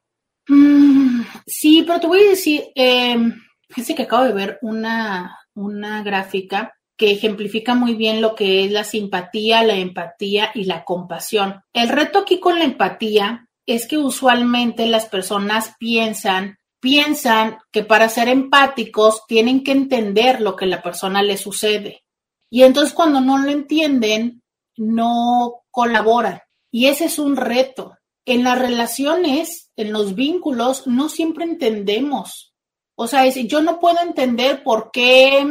Mm, 0.48 1.22
sí, 1.46 1.84
pero 1.86 2.00
te 2.00 2.06
voy 2.06 2.20
a 2.20 2.30
decir, 2.30 2.64
eh, 2.74 3.16
fíjese 3.68 3.94
que 3.94 4.02
acabo 4.04 4.24
de 4.24 4.32
ver 4.32 4.58
una, 4.62 5.38
una 5.54 6.02
gráfica 6.02 6.74
que 6.96 7.10
ejemplifica 7.10 7.74
muy 7.74 7.94
bien 7.94 8.20
lo 8.20 8.34
que 8.34 8.64
es 8.64 8.70
la 8.70 8.84
simpatía, 8.84 9.64
la 9.64 9.76
empatía 9.76 10.50
y 10.54 10.64
la 10.64 10.84
compasión. 10.84 11.62
El 11.72 11.88
reto 11.88 12.20
aquí 12.20 12.38
con 12.38 12.58
la 12.58 12.64
empatía 12.64 13.48
es 13.66 13.86
que 13.86 13.98
usualmente 13.98 14.86
las 14.86 15.06
personas 15.06 15.74
piensan, 15.78 16.58
piensan 16.80 17.58
que 17.72 17.82
para 17.82 18.08
ser 18.08 18.28
empáticos 18.28 19.22
tienen 19.26 19.64
que 19.64 19.72
entender 19.72 20.40
lo 20.40 20.54
que 20.54 20.66
la 20.66 20.82
persona 20.82 21.22
le 21.22 21.36
sucede. 21.36 22.04
Y 22.50 22.62
entonces 22.62 22.92
cuando 22.92 23.20
no 23.20 23.38
lo 23.38 23.50
entienden, 23.50 24.42
no 24.76 25.62
colaboran. 25.70 26.40
Y 26.70 26.86
ese 26.86 27.06
es 27.06 27.18
un 27.18 27.36
reto. 27.36 27.96
En 28.26 28.44
las 28.44 28.58
relaciones 28.58 29.70
en 29.76 29.92
los 29.92 30.14
vínculos 30.14 30.86
no 30.86 31.08
siempre 31.08 31.44
entendemos. 31.44 32.54
O 32.96 33.06
sea, 33.06 33.26
yo 33.28 33.62
no 33.62 33.80
puedo 33.80 34.00
entender 34.00 34.62
por 34.62 34.90
qué, 34.92 35.46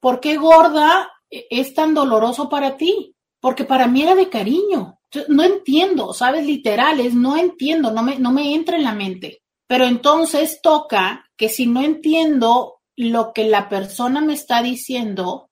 por 0.00 0.20
qué 0.20 0.36
gorda 0.36 1.10
es 1.30 1.74
tan 1.74 1.94
doloroso 1.94 2.48
para 2.48 2.76
ti, 2.76 3.14
porque 3.40 3.64
para 3.64 3.86
mí 3.86 4.02
era 4.02 4.14
de 4.14 4.28
cariño. 4.28 4.98
No 5.28 5.42
entiendo, 5.42 6.12
¿sabes? 6.12 6.44
Literales, 6.44 7.14
no 7.14 7.36
entiendo, 7.36 7.92
no 7.92 8.02
me, 8.02 8.18
no 8.18 8.32
me 8.32 8.54
entra 8.54 8.76
en 8.76 8.84
la 8.84 8.92
mente. 8.92 9.42
Pero 9.66 9.86
entonces 9.86 10.60
toca 10.62 11.26
que 11.36 11.48
si 11.48 11.66
no 11.66 11.82
entiendo 11.82 12.80
lo 12.96 13.32
que 13.32 13.44
la 13.44 13.68
persona 13.68 14.20
me 14.20 14.34
está 14.34 14.62
diciendo, 14.62 15.47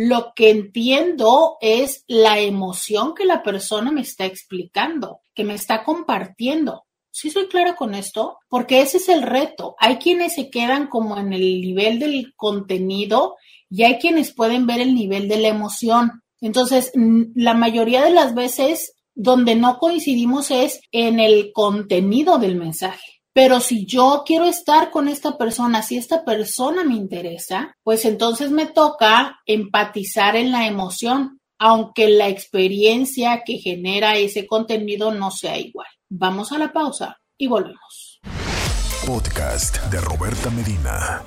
lo 0.00 0.32
que 0.36 0.50
entiendo 0.50 1.56
es 1.60 2.04
la 2.06 2.38
emoción 2.38 3.16
que 3.16 3.24
la 3.24 3.42
persona 3.42 3.90
me 3.90 4.02
está 4.02 4.26
explicando, 4.26 5.22
que 5.34 5.42
me 5.42 5.54
está 5.54 5.82
compartiendo. 5.82 6.84
Sí 7.10 7.30
soy 7.30 7.48
clara 7.48 7.74
con 7.74 7.96
esto, 7.96 8.38
porque 8.48 8.80
ese 8.80 8.98
es 8.98 9.08
el 9.08 9.22
reto. 9.22 9.74
Hay 9.80 9.96
quienes 9.96 10.36
se 10.36 10.50
quedan 10.50 10.86
como 10.86 11.18
en 11.18 11.32
el 11.32 11.60
nivel 11.60 11.98
del 11.98 12.32
contenido 12.36 13.34
y 13.68 13.82
hay 13.82 13.98
quienes 13.98 14.32
pueden 14.32 14.68
ver 14.68 14.80
el 14.80 14.94
nivel 14.94 15.26
de 15.26 15.38
la 15.40 15.48
emoción. 15.48 16.22
Entonces, 16.40 16.92
la 17.34 17.54
mayoría 17.54 18.04
de 18.04 18.12
las 18.12 18.36
veces 18.36 18.94
donde 19.16 19.56
no 19.56 19.78
coincidimos 19.78 20.52
es 20.52 20.80
en 20.92 21.18
el 21.18 21.50
contenido 21.52 22.38
del 22.38 22.54
mensaje. 22.54 23.17
Pero 23.40 23.60
si 23.60 23.86
yo 23.86 24.24
quiero 24.26 24.46
estar 24.46 24.90
con 24.90 25.06
esta 25.06 25.38
persona, 25.38 25.82
si 25.82 25.96
esta 25.96 26.24
persona 26.24 26.82
me 26.82 26.96
interesa, 26.96 27.76
pues 27.84 28.04
entonces 28.04 28.50
me 28.50 28.66
toca 28.66 29.38
empatizar 29.46 30.34
en 30.34 30.50
la 30.50 30.66
emoción, 30.66 31.38
aunque 31.56 32.08
la 32.08 32.26
experiencia 32.26 33.44
que 33.46 33.58
genera 33.58 34.16
ese 34.16 34.48
contenido 34.48 35.14
no 35.14 35.30
sea 35.30 35.56
igual. 35.56 35.86
Vamos 36.08 36.50
a 36.50 36.58
la 36.58 36.72
pausa 36.72 37.20
y 37.36 37.46
volvemos. 37.46 38.18
Podcast 39.06 39.84
de 39.84 40.00
Roberta 40.00 40.50
Medina. 40.50 41.22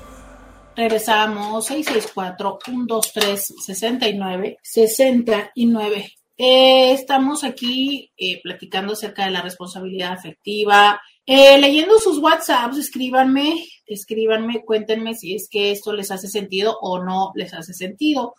Regresamos 0.76 1.70
664-123-69. 1.70 4.58
69. 4.62 6.12
Eh, 6.36 6.92
estamos 6.92 7.42
aquí 7.42 8.12
eh, 8.18 8.38
platicando 8.42 8.92
acerca 8.92 9.24
de 9.24 9.30
la 9.30 9.40
responsabilidad 9.40 10.12
afectiva. 10.12 11.00
Eh, 11.26 11.58
leyendo 11.58 11.98
sus 11.98 12.18
WhatsApps, 12.18 12.78
escríbanme, 12.78 13.64
escríbanme, 13.86 14.64
cuéntenme 14.64 15.14
si 15.14 15.34
es 15.34 15.48
que 15.48 15.70
esto 15.70 15.92
les 15.92 16.10
hace 16.10 16.28
sentido 16.28 16.76
o 16.80 17.02
no 17.02 17.32
les 17.34 17.54
hace 17.54 17.72
sentido. 17.74 18.34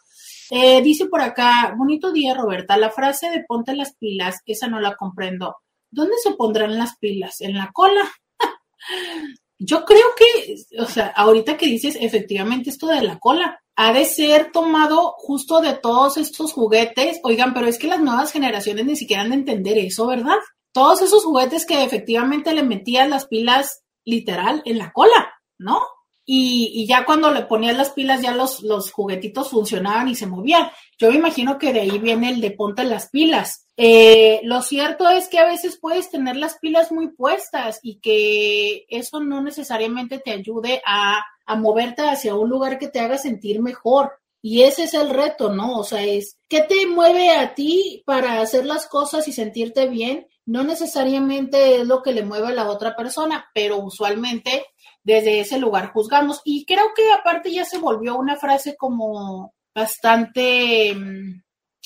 dice 0.83 1.07
por 1.07 1.21
acá, 1.21 1.73
bonito 1.77 2.11
día, 2.11 2.35
Roberta. 2.35 2.77
La 2.77 2.91
frase 2.91 3.29
de 3.29 3.43
ponte 3.47 3.75
las 3.75 3.95
pilas, 3.95 4.35
esa 4.45 4.67
no 4.67 4.79
la 4.79 4.95
comprendo. 4.95 5.55
¿dónde 5.93 6.15
se 6.21 6.31
pondrán 6.31 6.77
las 6.77 6.97
pilas? 6.97 7.39
¿En 7.41 7.55
la 7.55 7.71
cola? 7.71 8.01
Yo 9.59 9.85
creo 9.85 10.07
que, 10.17 10.55
o 10.79 10.85
sea, 10.85 11.07
ahorita 11.15 11.55
que 11.55 11.67
dices 11.67 11.97
efectivamente 12.01 12.69
esto 12.69 12.87
de 12.87 13.01
la 13.01 13.19
cola, 13.19 13.61
ha 13.75 13.93
de 13.93 14.05
ser 14.05 14.51
tomado 14.51 15.13
justo 15.17 15.61
de 15.61 15.73
todos 15.73 16.17
estos 16.17 16.51
juguetes. 16.51 17.19
Oigan, 17.23 17.53
pero 17.53 17.67
es 17.67 17.77
que 17.77 17.87
las 17.87 18.01
nuevas 18.01 18.31
generaciones 18.31 18.85
ni 18.85 18.95
siquiera 18.95 19.21
han 19.21 19.29
de 19.29 19.35
entender 19.35 19.77
eso, 19.77 20.07
¿verdad? 20.07 20.37
Todos 20.73 21.01
esos 21.01 21.23
juguetes 21.23 21.65
que 21.65 21.83
efectivamente 21.83 22.53
le 22.53 22.63
metían 22.63 23.09
las 23.09 23.27
pilas 23.27 23.83
literal 24.03 24.61
en 24.65 24.77
la 24.77 24.91
cola, 24.91 25.33
¿no? 25.57 25.79
Y, 26.25 26.85
ya 26.87 27.05
cuando 27.05 27.31
le 27.31 27.43
ponías 27.43 27.75
las 27.75 27.91
pilas 27.91 28.21
ya 28.21 28.31
los, 28.31 28.61
los 28.63 28.91
juguetitos 28.91 29.49
funcionaban 29.49 30.07
y 30.07 30.15
se 30.15 30.25
movían. 30.25 30.69
Yo 30.97 31.09
me 31.09 31.17
imagino 31.17 31.57
que 31.57 31.73
de 31.73 31.81
ahí 31.81 31.99
viene 31.99 32.29
el 32.29 32.41
de 32.41 32.51
ponte 32.51 32.83
las 32.85 33.09
pilas. 33.09 33.67
Eh, 33.75 34.39
lo 34.43 34.61
cierto 34.61 35.09
es 35.09 35.27
que 35.27 35.39
a 35.39 35.45
veces 35.45 35.77
puedes 35.79 36.09
tener 36.09 36.37
las 36.37 36.57
pilas 36.59 36.91
muy 36.91 37.09
puestas 37.09 37.79
y 37.83 37.99
que 37.99 38.85
eso 38.89 39.19
no 39.19 39.41
necesariamente 39.41 40.19
te 40.19 40.31
ayude 40.31 40.81
a, 40.85 41.21
a 41.45 41.55
moverte 41.55 42.03
hacia 42.03 42.35
un 42.35 42.49
lugar 42.49 42.79
que 42.79 42.87
te 42.87 42.99
haga 42.99 43.17
sentir 43.17 43.61
mejor. 43.61 44.13
Y 44.41 44.63
ese 44.63 44.83
es 44.83 44.93
el 44.93 45.09
reto, 45.09 45.53
¿no? 45.53 45.79
O 45.79 45.83
sea, 45.83 46.03
es, 46.03 46.37
¿qué 46.49 46.61
te 46.61 46.85
mueve 46.85 47.31
a 47.31 47.53
ti 47.53 48.03
para 48.05 48.41
hacer 48.41 48.65
las 48.65 48.87
cosas 48.87 49.27
y 49.27 49.33
sentirte 49.33 49.87
bien? 49.87 50.27
No 50.45 50.63
necesariamente 50.63 51.77
es 51.81 51.87
lo 51.87 52.01
que 52.01 52.13
le 52.13 52.23
mueve 52.23 52.47
a 52.47 52.53
la 52.53 52.69
otra 52.69 52.95
persona, 52.95 53.45
pero 53.53 53.77
usualmente 53.77 54.65
desde 55.03 55.39
ese 55.39 55.57
lugar 55.59 55.91
juzgamos. 55.91 56.41
Y 56.43 56.65
creo 56.65 56.93
que 56.95 57.11
aparte 57.11 57.51
ya 57.51 57.65
se 57.65 57.77
volvió 57.77 58.17
una 58.17 58.35
frase 58.35 58.75
como 58.77 59.53
bastante, 59.73 60.93
mm, 60.95 61.41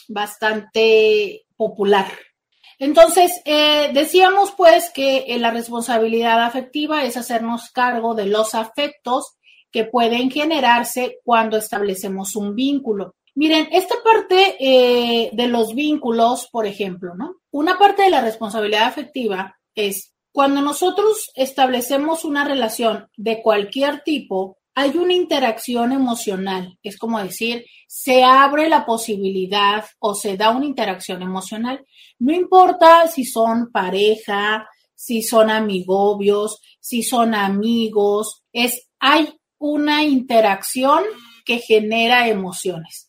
bastante 0.09 1.45
popular. 1.55 2.07
Entonces, 2.79 3.41
eh, 3.45 3.89
decíamos 3.93 4.51
pues 4.51 4.91
que 4.93 5.25
eh, 5.27 5.39
la 5.39 5.51
responsabilidad 5.51 6.43
afectiva 6.43 7.03
es 7.05 7.17
hacernos 7.17 7.71
cargo 7.71 8.13
de 8.13 8.27
los 8.27 8.53
afectos 8.53 9.37
que 9.71 9.85
pueden 9.85 10.29
generarse 10.29 11.17
cuando 11.23 11.57
establecemos 11.57 12.35
un 12.35 12.55
vínculo. 12.55 13.15
Miren, 13.37 13.67
esta 13.71 13.93
parte 14.03 14.55
eh, 14.59 15.29
de 15.31 15.47
los 15.47 15.75
vínculos, 15.75 16.47
por 16.51 16.65
ejemplo, 16.65 17.13
¿no? 17.13 17.35
Una 17.51 17.77
parte 17.77 18.01
de 18.01 18.09
la 18.09 18.21
responsabilidad 18.21 18.85
afectiva 18.85 19.55
es 19.75 20.15
cuando 20.31 20.59
nosotros 20.59 21.29
establecemos 21.35 22.25
una 22.25 22.43
relación 22.43 23.07
de 23.15 23.43
cualquier 23.43 24.01
tipo, 24.01 24.57
hay 24.73 24.97
una 24.97 25.13
interacción 25.13 25.91
emocional. 25.91 26.79
Es 26.81 26.97
como 26.97 27.19
decir, 27.21 27.63
se 27.87 28.23
abre 28.23 28.69
la 28.69 28.87
posibilidad 28.87 29.85
o 29.99 30.15
se 30.15 30.35
da 30.35 30.49
una 30.49 30.65
interacción 30.65 31.21
emocional. 31.21 31.85
No 32.17 32.33
importa 32.33 33.07
si 33.07 33.23
son 33.23 33.71
pareja, 33.71 34.67
si 34.95 35.21
son 35.21 35.51
amigobios, 35.51 36.59
si 36.79 37.03
son 37.03 37.35
amigos, 37.35 38.41
es, 38.51 38.89
hay 38.99 39.31
una 39.59 40.03
interacción 40.03 41.03
que 41.45 41.59
genera 41.59 42.27
emociones. 42.29 43.06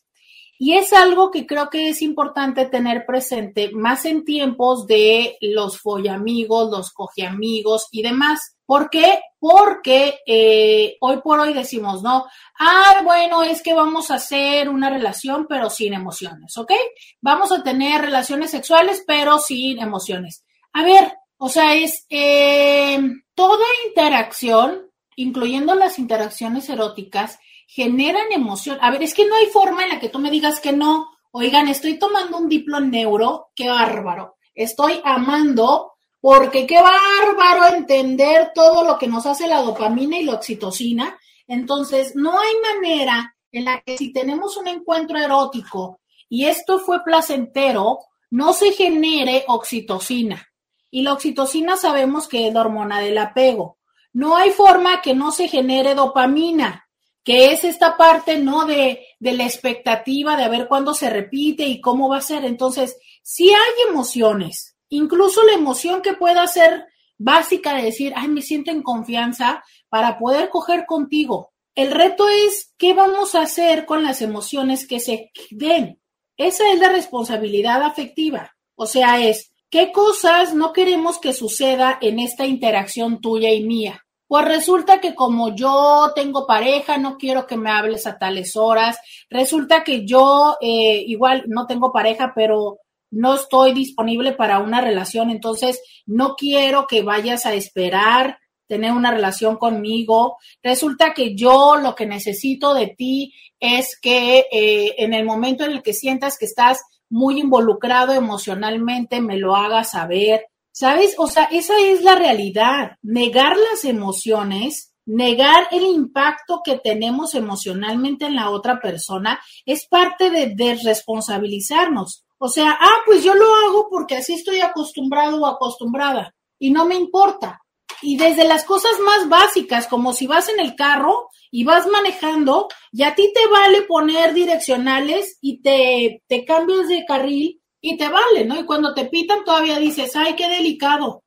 Y 0.61 0.73
es 0.73 0.91
algo 0.91 1.31
que 1.31 1.47
creo 1.47 1.69
que 1.69 1.87
es 1.87 2.01
importante 2.01 2.65
tener 2.65 3.05
presente 3.05 3.71
más 3.71 4.03
en 4.03 4.25
tiempos 4.25 4.85
de 4.87 5.37
los 5.39 5.79
follamigos, 5.79 6.69
los 6.69 6.91
cogeamigos 6.91 7.87
y 7.91 8.01
demás. 8.01 8.57
¿Por 8.65 8.89
qué? 8.89 9.21
Porque 9.39 10.19
eh, 10.27 10.97
hoy 10.99 11.21
por 11.23 11.39
hoy 11.39 11.53
decimos, 11.53 12.03
no, 12.03 12.25
ah, 12.59 13.01
bueno, 13.05 13.41
es 13.41 13.63
que 13.63 13.73
vamos 13.73 14.11
a 14.11 14.15
hacer 14.15 14.67
una 14.67 14.89
relación 14.89 15.47
pero 15.47 15.69
sin 15.69 15.93
emociones, 15.93 16.57
¿ok? 16.57 16.73
Vamos 17.21 17.53
a 17.53 17.63
tener 17.63 18.01
relaciones 18.01 18.51
sexuales 18.51 19.01
pero 19.07 19.39
sin 19.39 19.79
emociones. 19.79 20.43
A 20.73 20.83
ver, 20.83 21.13
o 21.37 21.47
sea, 21.47 21.73
es 21.73 22.05
eh, 22.09 22.99
toda 23.33 23.65
interacción, 23.87 24.91
incluyendo 25.15 25.73
las 25.73 25.99
interacciones 25.99 26.67
eróticas, 26.67 27.39
generan 27.71 28.31
emoción. 28.31 28.79
A 28.81 28.89
ver, 28.89 29.03
es 29.03 29.13
que 29.13 29.27
no 29.27 29.35
hay 29.35 29.45
forma 29.45 29.83
en 29.83 29.89
la 29.89 29.99
que 29.99 30.09
tú 30.09 30.17
me 30.17 30.31
digas 30.31 30.59
que 30.59 30.71
no. 30.71 31.11
Oigan, 31.29 31.67
estoy 31.67 31.99
tomando 31.99 32.39
un 32.39 32.49
diplo 32.49 32.79
neuro, 32.79 33.51
qué 33.55 33.69
bárbaro. 33.69 34.37
Estoy 34.55 34.99
amando 35.03 35.93
porque 36.19 36.65
qué 36.65 36.79
bárbaro 36.81 37.75
entender 37.75 38.53
todo 38.55 38.83
lo 38.83 38.97
que 38.97 39.07
nos 39.07 39.27
hace 39.27 39.47
la 39.47 39.61
dopamina 39.61 40.17
y 40.17 40.23
la 40.23 40.33
oxitocina. 40.33 41.19
Entonces, 41.47 42.15
no 42.15 42.39
hay 42.39 42.53
manera 42.73 43.35
en 43.51 43.65
la 43.65 43.81
que 43.81 43.99
si 43.99 44.11
tenemos 44.11 44.57
un 44.57 44.67
encuentro 44.67 45.19
erótico 45.19 45.99
y 46.27 46.45
esto 46.45 46.79
fue 46.79 47.03
placentero, 47.03 47.99
no 48.31 48.51
se 48.53 48.71
genere 48.71 49.45
oxitocina. 49.47 50.43
Y 50.89 51.03
la 51.03 51.13
oxitocina 51.13 51.77
sabemos 51.77 52.27
que 52.27 52.47
es 52.47 52.53
la 52.53 52.61
hormona 52.61 52.99
del 52.99 53.19
apego. 53.19 53.77
No 54.11 54.35
hay 54.35 54.49
forma 54.49 55.03
que 55.03 55.13
no 55.13 55.31
se 55.31 55.47
genere 55.47 55.93
dopamina 55.93 56.88
que 57.29 57.51
es 57.51 57.63
esta 57.63 57.95
parte, 57.95 58.39
¿no? 58.39 58.65
De, 58.65 59.05
de 59.19 59.33
la 59.33 59.43
expectativa 59.43 60.35
de 60.35 60.45
a 60.45 60.49
ver 60.49 60.67
cuándo 60.67 60.95
se 60.95 61.11
repite 61.11 61.67
y 61.67 61.79
cómo 61.79 62.09
va 62.09 62.17
a 62.17 62.21
ser. 62.21 62.43
Entonces, 62.43 62.97
si 63.21 63.49
hay 63.49 63.87
emociones, 63.87 64.75
incluso 64.89 65.43
la 65.43 65.53
emoción 65.53 66.01
que 66.01 66.13
pueda 66.13 66.47
ser 66.47 66.87
básica 67.19 67.75
de 67.75 67.83
decir, 67.83 68.13
ay, 68.15 68.29
me 68.29 68.41
siento 68.41 68.71
en 68.71 68.81
confianza 68.81 69.63
para 69.89 70.17
poder 70.17 70.49
coger 70.49 70.87
contigo. 70.87 71.53
El 71.75 71.91
reto 71.91 72.27
es 72.29 72.73
qué 72.79 72.95
vamos 72.95 73.35
a 73.35 73.43
hacer 73.43 73.85
con 73.85 74.01
las 74.01 74.23
emociones 74.23 74.87
que 74.87 74.99
se 74.99 75.29
den. 75.51 76.01
Esa 76.35 76.71
es 76.71 76.79
la 76.79 76.89
responsabilidad 76.89 77.83
afectiva. 77.83 78.55
O 78.73 78.87
sea, 78.87 79.23
es 79.23 79.53
qué 79.69 79.91
cosas 79.91 80.55
no 80.55 80.73
queremos 80.73 81.19
que 81.19 81.33
suceda 81.33 81.99
en 82.01 82.17
esta 82.17 82.47
interacción 82.47 83.21
tuya 83.21 83.51
y 83.51 83.63
mía. 83.63 84.03
Pues 84.29 84.45
resulta 84.45 85.01
que 85.01 85.15
como 85.15 85.55
yo 85.55 86.11
tengo 86.13 86.45
pareja, 86.45 86.99
no 86.99 87.17
quiero 87.17 87.47
que 87.47 87.57
me 87.57 87.71
hables 87.71 88.05
a 88.05 88.19
tales 88.19 88.55
horas. 88.55 88.99
Resulta 89.27 89.83
que 89.83 90.05
yo 90.05 90.55
eh, 90.61 91.03
igual 91.07 91.45
no 91.47 91.65
tengo 91.65 91.91
pareja, 91.91 92.33
pero 92.35 92.77
no 93.09 93.33
estoy 93.33 93.73
disponible 93.73 94.33
para 94.33 94.59
una 94.59 94.81
relación, 94.81 95.31
entonces 95.31 95.81
no 96.05 96.35
quiero 96.35 96.85
que 96.85 97.01
vayas 97.01 97.47
a 97.47 97.55
esperar 97.55 98.37
tener 98.67 98.91
una 98.91 99.09
relación 99.09 99.57
conmigo. 99.57 100.37
Resulta 100.61 101.15
que 101.15 101.35
yo 101.35 101.77
lo 101.77 101.95
que 101.95 102.05
necesito 102.05 102.75
de 102.75 102.85
ti 102.95 103.33
es 103.59 103.99
que 103.99 104.45
eh, 104.51 104.93
en 104.99 105.15
el 105.15 105.25
momento 105.25 105.65
en 105.65 105.71
el 105.71 105.81
que 105.81 105.93
sientas 105.93 106.37
que 106.37 106.45
estás 106.45 106.83
muy 107.09 107.39
involucrado 107.39 108.13
emocionalmente, 108.13 109.21
me 109.21 109.37
lo 109.37 109.55
hagas 109.55 109.89
saber. 109.89 110.48
¿Sabes? 110.71 111.15
O 111.17 111.27
sea, 111.27 111.45
esa 111.45 111.79
es 111.79 112.01
la 112.03 112.15
realidad. 112.15 112.91
Negar 113.01 113.57
las 113.57 113.85
emociones, 113.85 114.93
negar 115.05 115.67
el 115.71 115.83
impacto 115.83 116.61
que 116.63 116.77
tenemos 116.77 117.33
emocionalmente 117.33 118.25
en 118.25 118.35
la 118.35 118.49
otra 118.49 118.79
persona 118.79 119.39
es 119.65 119.87
parte 119.87 120.29
de 120.29 120.53
desresponsabilizarnos. 120.55 122.23
O 122.37 122.47
sea, 122.47 122.77
ah, 122.79 123.01
pues 123.05 123.23
yo 123.23 123.33
lo 123.33 123.53
hago 123.55 123.87
porque 123.89 124.17
así 124.17 124.33
estoy 124.33 124.61
acostumbrado 124.61 125.41
o 125.41 125.47
acostumbrada 125.47 126.33
y 126.59 126.71
no 126.71 126.85
me 126.85 126.95
importa. 126.95 127.59
Y 128.01 128.17
desde 128.17 128.45
las 128.45 128.63
cosas 128.63 128.93
más 129.03 129.27
básicas, 129.27 129.87
como 129.87 130.13
si 130.13 130.27
vas 130.27 130.47
en 130.47 130.59
el 130.59 130.75
carro 130.75 131.27
y 131.51 131.65
vas 131.65 131.87
manejando, 131.87 132.67
y 132.91 133.03
a 133.03 133.15
ti 133.15 133.31
te 133.33 133.45
vale 133.47 133.81
poner 133.81 134.33
direccionales 134.33 135.37
y 135.41 135.61
te, 135.61 136.23
te 136.27 136.45
cambias 136.45 136.87
de 136.87 137.03
carril 137.05 137.58
y 137.81 137.97
te 137.97 138.07
vale, 138.07 138.45
¿no? 138.45 138.59
Y 138.59 138.65
cuando 138.65 138.93
te 138.93 139.05
pitan 139.05 139.43
todavía 139.43 139.79
dices, 139.79 140.15
ay, 140.15 140.35
qué 140.35 140.49
delicado. 140.49 141.23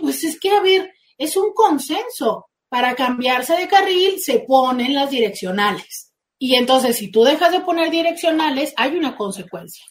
Pues 0.00 0.24
es 0.24 0.38
que, 0.38 0.50
a 0.50 0.60
ver, 0.60 0.92
es 1.18 1.36
un 1.36 1.52
consenso. 1.52 2.46
Para 2.68 2.96
cambiarse 2.96 3.56
de 3.56 3.68
carril 3.68 4.18
se 4.20 4.40
ponen 4.40 4.94
las 4.94 5.10
direccionales. 5.10 6.12
Y 6.38 6.56
entonces, 6.56 6.96
si 6.96 7.10
tú 7.10 7.22
dejas 7.22 7.52
de 7.52 7.60
poner 7.60 7.90
direccionales, 7.90 8.74
hay 8.76 8.96
una 8.96 9.16
consecuencia. 9.16 9.84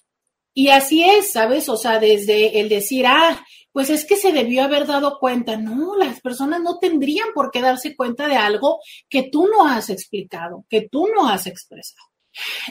Y 0.54 0.70
así 0.70 1.04
es, 1.04 1.32
¿sabes? 1.32 1.68
O 1.70 1.78
sea, 1.78 2.00
desde 2.00 2.60
el 2.60 2.70
decir, 2.70 3.06
ah, 3.08 3.44
pues 3.72 3.90
es 3.90 4.06
que 4.06 4.16
se 4.16 4.32
debió 4.32 4.64
haber 4.64 4.86
dado 4.86 5.20
cuenta. 5.20 5.58
No, 5.58 5.96
las 5.98 6.22
personas 6.22 6.62
no 6.62 6.80
tendrían 6.80 7.30
por 7.34 7.52
qué 7.52 7.62
darse 7.62 7.96
cuenta 7.96 8.28
de 8.28 8.38
algo 8.38 8.80
que 9.10 9.24
tú 9.30 9.48
no 9.48 9.68
has 9.68 9.90
explicado, 9.90 10.66
que 10.70 10.88
tú 10.90 11.08
no 11.14 11.28
has 11.28 11.48
expresado. 11.48 12.15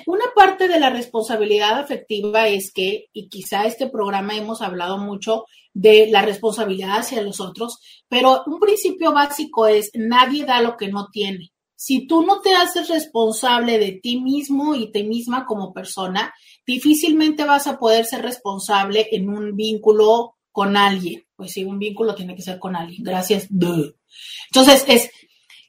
Una 0.06 0.24
parte 0.34 0.68
de 0.68 0.78
la 0.78 0.90
responsabilidad 0.90 1.78
afectiva 1.78 2.48
es 2.48 2.72
que, 2.72 3.06
y 3.12 3.28
quizá 3.28 3.64
este 3.64 3.88
programa 3.88 4.36
hemos 4.36 4.62
hablado 4.62 4.98
mucho 4.98 5.44
de 5.72 6.08
la 6.10 6.22
responsabilidad 6.22 6.98
hacia 6.98 7.22
los 7.22 7.40
otros, 7.40 7.78
pero 8.08 8.42
un 8.46 8.60
principio 8.60 9.12
básico 9.12 9.66
es 9.66 9.90
nadie 9.94 10.44
da 10.44 10.60
lo 10.60 10.76
que 10.76 10.88
no 10.88 11.08
tiene. 11.10 11.52
Si 11.76 12.06
tú 12.06 12.22
no 12.22 12.40
te 12.40 12.54
haces 12.54 12.88
responsable 12.88 13.78
de 13.78 13.92
ti 13.92 14.20
mismo 14.20 14.74
y 14.74 14.92
ti 14.92 15.02
misma 15.02 15.44
como 15.44 15.72
persona, 15.72 16.32
difícilmente 16.66 17.44
vas 17.44 17.66
a 17.66 17.78
poder 17.78 18.06
ser 18.06 18.22
responsable 18.22 19.08
en 19.10 19.28
un 19.28 19.56
vínculo 19.56 20.36
con 20.52 20.76
alguien. 20.76 21.24
Pues 21.36 21.52
sí, 21.52 21.64
un 21.64 21.78
vínculo 21.78 22.14
tiene 22.14 22.36
que 22.36 22.42
ser 22.42 22.58
con 22.58 22.76
alguien. 22.76 23.02
Gracias. 23.02 23.48
Entonces, 23.50 24.84
es 24.86 25.10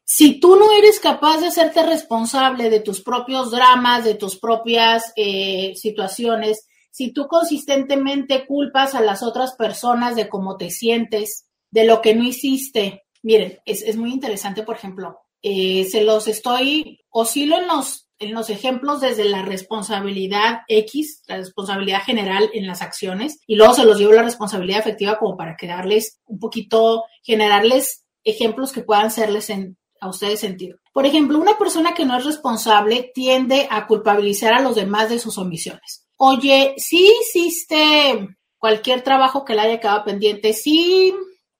si 0.08 0.40
tú 0.40 0.56
no 0.56 0.72
eres 0.72 1.00
capaz 1.00 1.40
de 1.40 1.48
hacerte 1.48 1.84
responsable 1.84 2.70
de 2.70 2.80
tus 2.80 3.02
propios 3.02 3.50
dramas, 3.50 4.06
de 4.06 4.14
tus 4.14 4.38
propias 4.38 5.12
eh, 5.16 5.74
situaciones, 5.76 6.68
si 6.92 7.12
tú 7.12 7.28
consistentemente 7.28 8.46
culpas 8.46 8.94
a 8.94 9.02
las 9.02 9.24
otras 9.24 9.56
personas 9.56 10.16
de 10.16 10.30
cómo 10.30 10.58
te 10.58 10.70
sientes, 10.70 11.48
de 11.72 11.86
lo 11.86 12.02
que 12.02 12.14
no 12.14 12.24
hiciste, 12.24 13.04
miren, 13.24 13.60
es, 13.66 13.98
muy 13.98 14.12
interesante, 14.12 14.62
por 14.62 14.76
ejemplo, 14.76 15.18
eh, 15.42 15.86
se 15.90 16.04
los 16.04 16.28
estoy, 16.28 17.00
oscilo 17.10 17.58
en 17.58 17.68
los, 17.68 18.08
en 18.20 18.34
los 18.34 18.52
ejemplos 18.52 19.02
desde 19.02 19.26
la 19.26 19.42
responsabilidad 19.42 20.60
X, 20.68 21.24
la 21.28 21.38
responsabilidad 21.38 22.04
general 22.04 22.50
en 22.54 22.68
las 22.68 22.84
acciones, 22.84 23.40
y 23.48 23.56
luego 23.56 23.74
se 23.74 23.86
los 23.86 23.98
llevo 23.98 24.14
la 24.14 24.22
responsabilidad 24.22 24.80
efectiva 24.80 25.18
como 25.18 25.36
para 25.36 25.58
quedarles 25.58 26.22
un 26.26 26.38
poquito, 26.38 27.06
generarles 27.24 28.06
ejemplos 28.24 28.72
que 28.72 28.84
puedan 28.84 29.10
serles 29.10 29.50
en, 29.50 29.78
a 30.00 30.10
ustedes 30.10 30.40
sentido. 30.40 30.78
Por 30.94 31.06
ejemplo, 31.06 31.40
una 31.40 31.58
persona 31.58 31.94
que 31.94 32.06
no 32.06 32.18
es 32.18 32.26
responsable 32.26 33.12
tiende 33.14 33.68
a 33.70 33.88
culpabilizar 33.88 34.54
a 34.54 34.62
los 34.62 34.76
demás 34.76 35.10
de 35.10 35.20
sus 35.20 35.38
omisiones. 35.38 36.08
Oye, 36.18 36.76
sí 36.78 37.14
hiciste 37.22 38.30
cualquier 38.58 39.02
trabajo 39.02 39.44
que 39.44 39.54
le 39.54 39.62
haya 39.62 39.80
quedado 39.80 40.06
pendiente, 40.06 40.54
sí, 40.54 41.14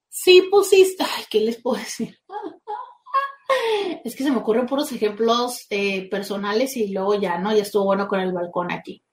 sí 0.08 0.42
pusiste, 0.50 1.04
ay, 1.04 1.24
¿qué 1.30 1.40
les 1.40 1.60
puedo 1.60 1.76
decir? 1.76 2.18
Es 4.04 4.16
que 4.16 4.24
se 4.24 4.30
me 4.30 4.38
ocurren 4.38 4.66
puros 4.66 4.90
ejemplos 4.90 5.66
eh, 5.70 6.08
personales 6.10 6.76
y 6.76 6.88
luego 6.88 7.14
ya, 7.14 7.38
¿no? 7.38 7.54
Ya 7.54 7.62
estuvo 7.62 7.84
bueno 7.84 8.08
con 8.08 8.18
el 8.18 8.32
balcón 8.32 8.72
aquí. 8.72 9.04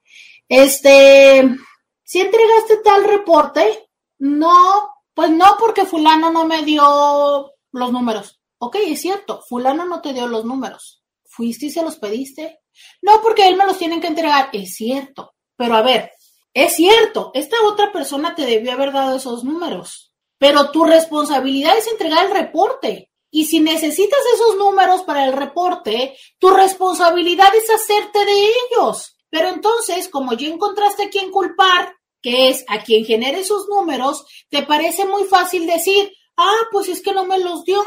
Este, 0.49 1.55
si 2.03 2.21
entregaste 2.21 2.77
tal 2.83 3.03
reporte, 3.03 3.89
no, 4.19 4.89
pues 5.13 5.29
no, 5.29 5.55
porque 5.59 5.85
fulano 5.85 6.31
no 6.31 6.45
me 6.45 6.63
dio 6.63 7.51
los 7.71 7.91
números. 7.91 8.39
Ok, 8.65 8.77
es 8.85 9.01
cierto, 9.01 9.41
fulano 9.49 9.85
no 9.85 10.01
te 10.01 10.13
dio 10.13 10.25
los 10.25 10.45
números. 10.45 11.03
¿Fuiste 11.25 11.65
y 11.65 11.69
se 11.69 11.83
los 11.83 11.97
pediste? 11.97 12.61
No, 13.01 13.21
porque 13.21 13.45
él 13.45 13.57
me 13.57 13.65
los 13.65 13.77
tiene 13.77 13.99
que 13.99 14.07
entregar. 14.07 14.49
Es 14.53 14.75
cierto. 14.75 15.33
Pero 15.57 15.75
a 15.75 15.81
ver, 15.81 16.11
es 16.53 16.75
cierto, 16.77 17.31
esta 17.33 17.57
otra 17.65 17.91
persona 17.91 18.35
te 18.35 18.45
debió 18.45 18.71
haber 18.71 18.93
dado 18.93 19.17
esos 19.17 19.43
números, 19.43 20.13
pero 20.37 20.71
tu 20.71 20.85
responsabilidad 20.85 21.77
es 21.77 21.87
entregar 21.87 22.25
el 22.25 22.31
reporte. 22.31 23.11
Y 23.29 23.47
si 23.47 23.59
necesitas 23.59 24.19
esos 24.33 24.55
números 24.55 25.03
para 25.03 25.25
el 25.25 25.33
reporte, 25.33 26.15
tu 26.39 26.51
responsabilidad 26.51 27.53
es 27.53 27.69
hacerte 27.69 28.23
de 28.23 28.45
ellos. 28.47 29.17
Pero 29.29 29.49
entonces, 29.49 30.07
como 30.07 30.33
ya 30.33 30.47
encontraste 30.47 31.03
a 31.03 31.09
quien 31.09 31.31
culpar, 31.31 31.95
que 32.21 32.47
es 32.47 32.63
a 32.69 32.81
quien 32.81 33.03
genere 33.03 33.41
esos 33.41 33.67
números, 33.67 34.25
te 34.49 34.63
parece 34.63 35.05
muy 35.05 35.25
fácil 35.25 35.67
decir, 35.67 36.13
ah, 36.37 36.61
pues 36.71 36.87
es 36.87 37.01
que 37.01 37.11
no 37.11 37.25
me 37.25 37.39
los 37.39 37.65
dio. 37.65 37.83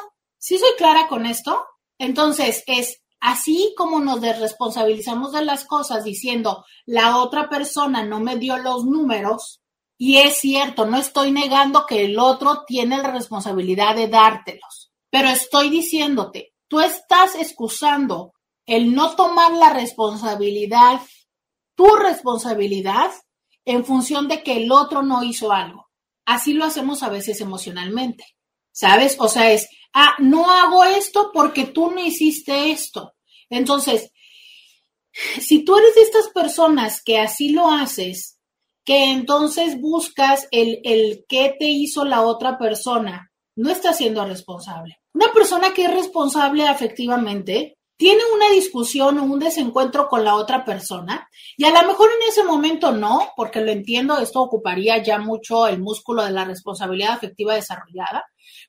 ¿Sí 0.47 0.59
soy 0.59 0.77
clara 0.79 1.09
con 1.09 1.27
esto? 1.27 1.67
Entonces, 1.99 2.63
es 2.69 3.03
así 3.19 3.75
como 3.77 3.99
nos 3.99 4.21
desresponsabilizamos 4.21 5.33
de 5.33 5.45
las 5.45 5.65
cosas 5.65 6.05
diciendo, 6.05 6.65
la 6.85 7.17
otra 7.17 7.49
persona 7.49 8.05
no 8.05 8.21
me 8.21 8.37
dio 8.37 8.57
los 8.59 8.85
números, 8.85 9.61
y 9.99 10.19
es 10.19 10.37
cierto, 10.37 10.87
no 10.87 10.99
estoy 10.99 11.33
negando 11.33 11.85
que 11.85 12.05
el 12.05 12.21
otro 12.21 12.63
tiene 12.65 12.99
la 12.99 13.11
responsabilidad 13.11 13.97
de 13.97 14.07
dártelos, 14.07 14.93
pero 15.11 15.27
estoy 15.31 15.69
diciéndote, 15.69 16.55
tú 16.69 16.79
estás 16.79 17.35
excusando 17.35 18.33
el 18.67 18.95
no 18.95 19.17
tomar 19.17 19.51
la 19.51 19.71
responsabilidad, 19.71 21.01
tu 21.75 21.97
responsabilidad, 21.97 23.11
en 23.65 23.85
función 23.85 24.29
de 24.29 24.45
que 24.45 24.59
el 24.59 24.71
otro 24.71 25.03
no 25.03 25.25
hizo 25.25 25.51
algo. 25.51 25.89
Así 26.25 26.53
lo 26.53 26.65
hacemos 26.65 27.03
a 27.03 27.09
veces 27.09 27.41
emocionalmente, 27.41 28.36
¿sabes? 28.77 29.17
O 29.19 29.29
sea, 29.29 29.53
es, 29.53 29.69
ah, 29.95 30.15
no 30.19 30.51
hago 30.51 30.85
esto 30.85 31.31
porque 31.33 31.65
tú 31.65 31.91
no 31.91 31.99
hiciste 31.99 32.71
esto. 32.71 33.15
Entonces, 33.49 34.13
si 35.41 35.65
tú 35.65 35.79
eres 35.79 35.95
de 35.95 36.03
estas 36.03 36.29
personas 36.29 37.03
que 37.03 37.19
así 37.19 37.53
lo 37.53 37.71
haces, 37.71 38.39
que 38.85 39.11
entonces 39.13 39.81
buscas 39.81 40.47
el, 40.51 40.81
el 40.85 41.25
qué 41.27 41.57
te 41.59 41.65
hizo 41.65 42.05
la 42.05 42.21
otra 42.21 42.59
persona, 42.59 43.33
no 43.57 43.71
estás 43.71 43.97
siendo 43.97 44.27
responsable. 44.27 44.99
Una 45.15 45.33
persona 45.33 45.73
que 45.73 45.87
es 45.87 45.95
responsable 45.95 46.69
afectivamente 46.69 47.79
tiene 47.97 48.21
una 48.35 48.51
discusión 48.51 49.19
o 49.19 49.25
un 49.25 49.39
desencuentro 49.39 50.07
con 50.07 50.23
la 50.23 50.35
otra 50.35 50.67
persona 50.67 51.31
y 51.57 51.65
a 51.65 51.71
lo 51.71 51.89
mejor 51.89 52.11
en 52.11 52.29
ese 52.29 52.45
momento 52.45 52.93
no, 52.93 53.33
porque 53.37 53.63
lo 53.63 53.73
entiendo, 53.73 54.19
esto 54.19 54.43
ocuparía 54.43 55.03
ya 55.03 55.19
mucho 55.19 55.67
el 55.67 55.81
músculo 55.81 56.23
de 56.23 56.33
la 56.33 56.45
responsabilidad 56.45 57.15
afectiva 57.15 57.55
desarrollada, 57.55 58.27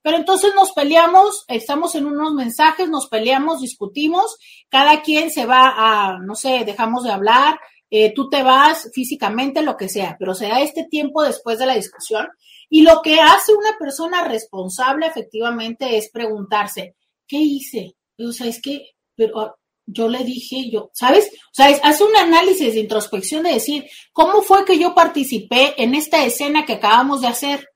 pero 0.08 0.20
entonces 0.20 0.56
nos 0.56 0.72
peleamos, 0.72 1.44
estamos 1.50 1.94
en 1.96 2.06
unos 2.06 2.34
mensajes, 2.34 2.88
nos 2.88 3.10
peleamos, 3.10 3.60
discutimos, 3.60 4.38
cada 4.70 5.02
quien 5.02 5.30
se 5.32 5.46
va 5.46 5.74
a, 5.76 6.20
no 6.20 6.34
sé, 6.34 6.64
dejamos 6.64 7.04
de 7.04 7.12
hablar, 7.12 7.60
eh, 7.90 8.14
tú 8.16 8.30
te 8.30 8.42
vas 8.42 8.90
físicamente, 8.94 9.62
lo 9.64 9.76
que 9.76 9.90
sea, 9.90 10.16
pero 10.18 10.34
se 10.34 10.48
da 10.48 10.62
este 10.62 10.86
tiempo 10.86 11.24
después 11.24 11.60
de 11.60 11.66
la 11.66 11.76
discusión 11.76 12.26
y 12.70 12.84
lo 12.84 13.02
que 13.02 13.20
hace 13.20 13.54
una 13.54 13.78
persona 13.78 14.24
responsable 14.24 15.08
efectivamente 15.08 15.98
es 15.98 16.10
preguntarse, 16.10 16.96
¿qué 17.28 17.40
hice? 17.40 17.98
O 18.18 18.32
sea, 18.32 18.48
es 18.48 18.62
que, 18.62 18.92
pero 19.14 19.42
ah, 19.42 19.56
yo 19.86 20.08
le 20.08 20.24
dije, 20.24 20.70
yo, 20.72 20.90
¿sabes? 20.94 21.30
O 21.52 21.54
sea, 21.54 21.68
hace 21.84 22.06
un 22.06 22.16
análisis 22.16 22.76
de 22.76 22.80
introspección 22.80 23.44
de 23.44 23.56
decir, 23.56 23.84
¿cómo 24.14 24.42
fue 24.42 24.64
que 24.64 24.80
yo 24.80 24.96
participé 24.96 25.74
en 25.84 25.96
esta 25.96 26.24
escena 26.24 26.66
que 26.66 26.76
acabamos 26.76 27.20
de 27.20 27.28
hacer? 27.28 27.68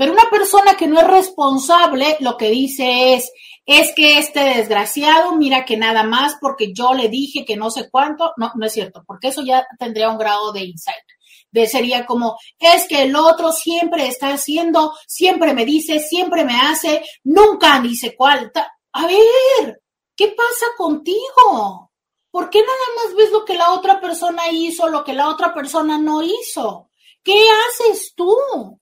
Pero 0.00 0.12
una 0.12 0.30
persona 0.30 0.78
que 0.78 0.86
no 0.86 0.98
es 0.98 1.06
responsable 1.06 2.16
lo 2.20 2.38
que 2.38 2.48
dice 2.48 3.12
es, 3.12 3.30
es 3.66 3.92
que 3.94 4.16
este 4.16 4.40
desgraciado, 4.40 5.36
mira 5.36 5.66
que 5.66 5.76
nada 5.76 6.04
más 6.04 6.36
porque 6.40 6.72
yo 6.72 6.94
le 6.94 7.10
dije 7.10 7.44
que 7.44 7.58
no 7.58 7.70
sé 7.70 7.90
cuánto, 7.90 8.32
no, 8.38 8.50
no 8.54 8.64
es 8.64 8.72
cierto, 8.72 9.04
porque 9.06 9.28
eso 9.28 9.42
ya 9.42 9.66
tendría 9.78 10.08
un 10.08 10.16
grado 10.16 10.52
de 10.52 10.64
insight. 10.64 11.04
De 11.50 11.66
sería 11.66 12.06
como, 12.06 12.38
es 12.58 12.88
que 12.88 13.02
el 13.02 13.14
otro 13.14 13.52
siempre 13.52 14.06
está 14.06 14.32
haciendo, 14.32 14.94
siempre 15.06 15.52
me 15.52 15.66
dice, 15.66 16.00
siempre 16.00 16.46
me 16.46 16.58
hace, 16.58 17.04
nunca 17.24 17.78
dice 17.82 18.16
cuál. 18.16 18.50
A 18.94 19.06
ver, 19.06 19.82
¿qué 20.16 20.28
pasa 20.28 20.64
contigo? 20.78 21.92
¿Por 22.30 22.48
qué 22.48 22.62
nada 22.62 23.04
más 23.04 23.14
ves 23.16 23.30
lo 23.32 23.44
que 23.44 23.52
la 23.52 23.74
otra 23.74 24.00
persona 24.00 24.48
hizo, 24.50 24.88
lo 24.88 25.04
que 25.04 25.12
la 25.12 25.28
otra 25.28 25.52
persona 25.52 25.98
no 25.98 26.22
hizo? 26.22 26.88
¿Qué 27.22 27.38
haces 27.50 28.14
tú? 28.16 28.79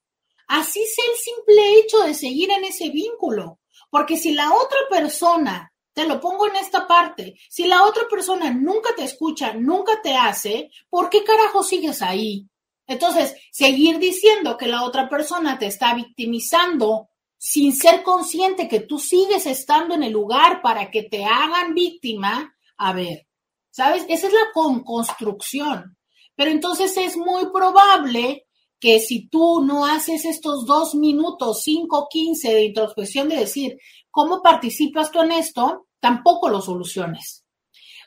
Así 0.48 0.84
sea 0.84 1.04
el 1.12 1.18
simple 1.18 1.78
hecho 1.78 2.00
de 2.00 2.14
seguir 2.14 2.50
en 2.50 2.64
ese 2.64 2.88
vínculo. 2.88 3.60
Porque 3.90 4.16
si 4.16 4.32
la 4.32 4.52
otra 4.52 4.78
persona, 4.90 5.72
te 5.92 6.06
lo 6.06 6.20
pongo 6.20 6.46
en 6.46 6.56
esta 6.56 6.86
parte, 6.86 7.38
si 7.48 7.66
la 7.66 7.84
otra 7.84 8.08
persona 8.08 8.50
nunca 8.50 8.90
te 8.96 9.04
escucha, 9.04 9.52
nunca 9.54 10.00
te 10.02 10.14
hace, 10.14 10.70
¿por 10.88 11.10
qué 11.10 11.22
carajo 11.24 11.62
sigues 11.62 12.02
ahí? 12.02 12.48
Entonces, 12.86 13.36
seguir 13.52 13.98
diciendo 13.98 14.56
que 14.56 14.66
la 14.66 14.84
otra 14.84 15.08
persona 15.08 15.58
te 15.58 15.66
está 15.66 15.94
victimizando 15.94 17.10
sin 17.36 17.74
ser 17.76 18.02
consciente 18.02 18.68
que 18.68 18.80
tú 18.80 18.98
sigues 18.98 19.46
estando 19.46 19.94
en 19.94 20.02
el 20.02 20.12
lugar 20.12 20.62
para 20.62 20.90
que 20.90 21.04
te 21.04 21.24
hagan 21.24 21.74
víctima, 21.74 22.56
a 22.76 22.92
ver, 22.92 23.26
¿sabes? 23.70 24.04
Esa 24.08 24.26
es 24.26 24.32
la 24.32 24.50
construcción. 24.84 25.96
Pero 26.34 26.50
entonces 26.50 26.96
es 26.96 27.16
muy 27.16 27.50
probable 27.52 28.47
que 28.80 29.00
si 29.00 29.28
tú 29.28 29.64
no 29.64 29.86
haces 29.86 30.24
estos 30.24 30.66
dos 30.66 30.94
minutos, 30.94 31.62
cinco, 31.62 32.08
quince 32.10 32.52
de 32.52 32.64
introspección 32.64 33.28
de 33.28 33.36
decir 33.36 33.78
cómo 34.10 34.42
participas 34.42 35.10
tú 35.10 35.20
en 35.20 35.32
esto, 35.32 35.86
tampoco 36.00 36.48
lo 36.48 36.60
soluciones. 36.60 37.44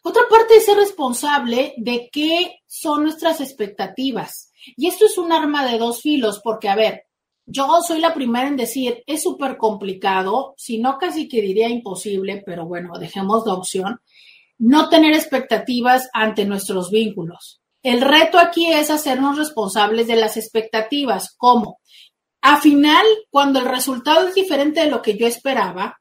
Otra 0.04 0.24
parte 0.30 0.56
es 0.56 0.66
ser 0.66 0.78
responsable 0.78 1.74
de 1.78 2.10
qué 2.12 2.62
son 2.66 3.04
nuestras 3.04 3.40
expectativas. 3.40 4.52
Y 4.76 4.88
esto 4.88 5.06
es 5.06 5.18
un 5.18 5.32
arma 5.32 5.70
de 5.70 5.78
dos 5.78 6.02
filos, 6.02 6.42
porque, 6.44 6.70
a 6.70 6.76
ver, 6.76 7.04
yo 7.46 7.68
soy 7.86 8.00
la 8.00 8.14
primera 8.14 8.48
en 8.48 8.58
decir, 8.58 9.04
es 9.06 9.22
súper 9.24 9.58
complicado, 9.58 10.54
si 10.58 10.80
no 10.80 10.98
casi 10.98 11.28
que 11.28 11.42
diría 11.42 11.70
imposible, 11.70 12.42
pero 12.46 12.66
bueno, 12.66 12.98
dejemos 13.00 13.46
la 13.46 13.54
opción, 13.54 14.00
no 14.58 14.90
tener 14.90 15.14
expectativas 15.14 16.10
ante 16.14 16.46
nuestros 16.46 16.92
vínculos. 16.92 17.61
El 17.84 18.02
reto 18.02 18.38
aquí 18.38 18.72
es 18.72 18.90
hacernos 18.92 19.38
responsables 19.38 20.08
de 20.08 20.16
las 20.16 20.38
expectativas. 20.38 21.36
¿Cómo? 21.38 21.80
A 22.42 22.60
final, 22.60 23.06
cuando 23.30 23.60
el 23.60 23.66
resultado 23.66 24.28
es 24.28 24.36
diferente 24.36 24.82
de 24.82 24.92
lo 24.92 25.02
que 25.02 25.18
yo 25.18 25.28
esperaba, 25.28 26.00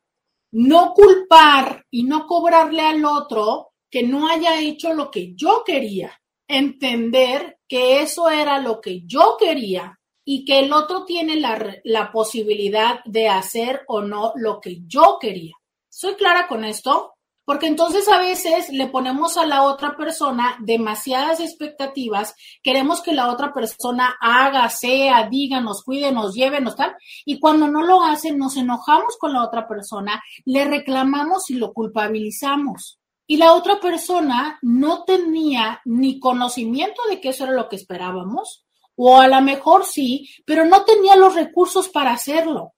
no 0.53 0.93
culpar 0.95 1.85
y 1.91 2.05
no 2.05 2.27
cobrarle 2.27 2.83
al 2.83 3.05
otro 3.05 3.73
que 3.91 4.03
no 4.03 4.29
haya 4.29 4.61
hecho 4.61 4.95
lo 4.95 5.11
que 5.11 5.35
yo 5.35 5.63
quería. 5.65 6.13
Entender 6.49 7.59
que 7.69 8.01
eso 8.01 8.29
era 8.29 8.59
lo 8.59 8.81
que 8.81 9.03
yo 9.05 9.37
quería 9.39 9.99
y 10.25 10.45
que 10.45 10.61
el 10.61 10.73
otro 10.73 11.05
tiene 11.05 11.37
la, 11.37 11.77
la 11.85 12.13
posibilidad 12.13 13.01
de 13.05 13.29
hacer 13.29 13.83
o 13.87 14.01
no 14.03 14.33
lo 14.37 14.61
que 14.61 14.79
yo 14.87 15.19
quería. 15.21 15.55
¿Soy 15.89 16.15
clara 16.15 16.47
con 16.47 16.65
esto? 16.65 17.15
Porque 17.51 17.67
entonces 17.67 18.09
a 18.09 18.21
veces 18.21 18.69
le 18.71 18.87
ponemos 18.87 19.37
a 19.37 19.45
la 19.45 19.65
otra 19.65 19.97
persona 19.97 20.57
demasiadas 20.61 21.41
expectativas, 21.41 22.33
queremos 22.63 23.03
que 23.03 23.13
la 23.13 23.29
otra 23.29 23.53
persona 23.53 24.15
haga, 24.21 24.69
sea, 24.69 25.29
diga, 25.29 25.61
nos 25.61 25.83
cuide, 25.83 26.13
nos 26.13 26.33
lleve, 26.33 26.61
nos 26.61 26.77
tal, 26.77 26.95
y 27.25 27.41
cuando 27.41 27.67
no 27.67 27.83
lo 27.83 28.05
hace 28.05 28.31
nos 28.31 28.57
enojamos 28.57 29.17
con 29.19 29.33
la 29.33 29.43
otra 29.43 29.67
persona, 29.67 30.23
le 30.45 30.65
reclamamos 30.65 31.51
y 31.51 31.55
lo 31.55 31.73
culpabilizamos. 31.73 33.01
Y 33.27 33.37
la 33.37 33.55
otra 33.55 33.81
persona 33.81 34.61
no 34.63 35.03
tenía 35.03 35.81
ni 35.85 36.21
conocimiento 36.21 37.03
de 37.11 37.21
que 37.21 37.31
eso 37.31 37.43
era 37.43 37.53
lo 37.55 37.69
que 37.69 37.75
esperábamos, 37.75 38.65
o 38.95 39.19
a 39.19 39.27
lo 39.27 39.41
mejor 39.41 39.85
sí, 39.85 40.31
pero 40.47 40.67
no 40.67 40.85
tenía 40.85 41.17
los 41.17 41.35
recursos 41.35 41.89
para 41.89 42.13
hacerlo. 42.13 42.75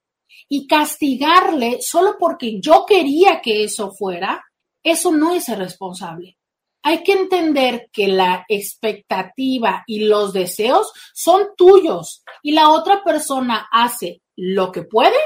Y 0.48 0.66
castigarle 0.66 1.80
solo 1.82 2.16
porque 2.18 2.58
yo 2.58 2.86
quería 2.86 3.42
que 3.42 3.64
eso 3.64 3.92
fuera, 3.92 4.42
eso 4.82 5.12
no 5.12 5.34
es 5.34 5.44
ser 5.44 5.58
responsable. 5.58 6.38
Hay 6.82 7.04
que 7.04 7.12
entender 7.12 7.88
que 7.92 8.08
la 8.08 8.44
expectativa 8.48 9.84
y 9.86 10.00
los 10.00 10.32
deseos 10.32 10.92
son 11.14 11.50
tuyos 11.56 12.24
y 12.42 12.52
la 12.52 12.70
otra 12.70 13.04
persona 13.04 13.68
hace 13.70 14.22
lo 14.34 14.72
que 14.72 14.82
puede 14.82 15.18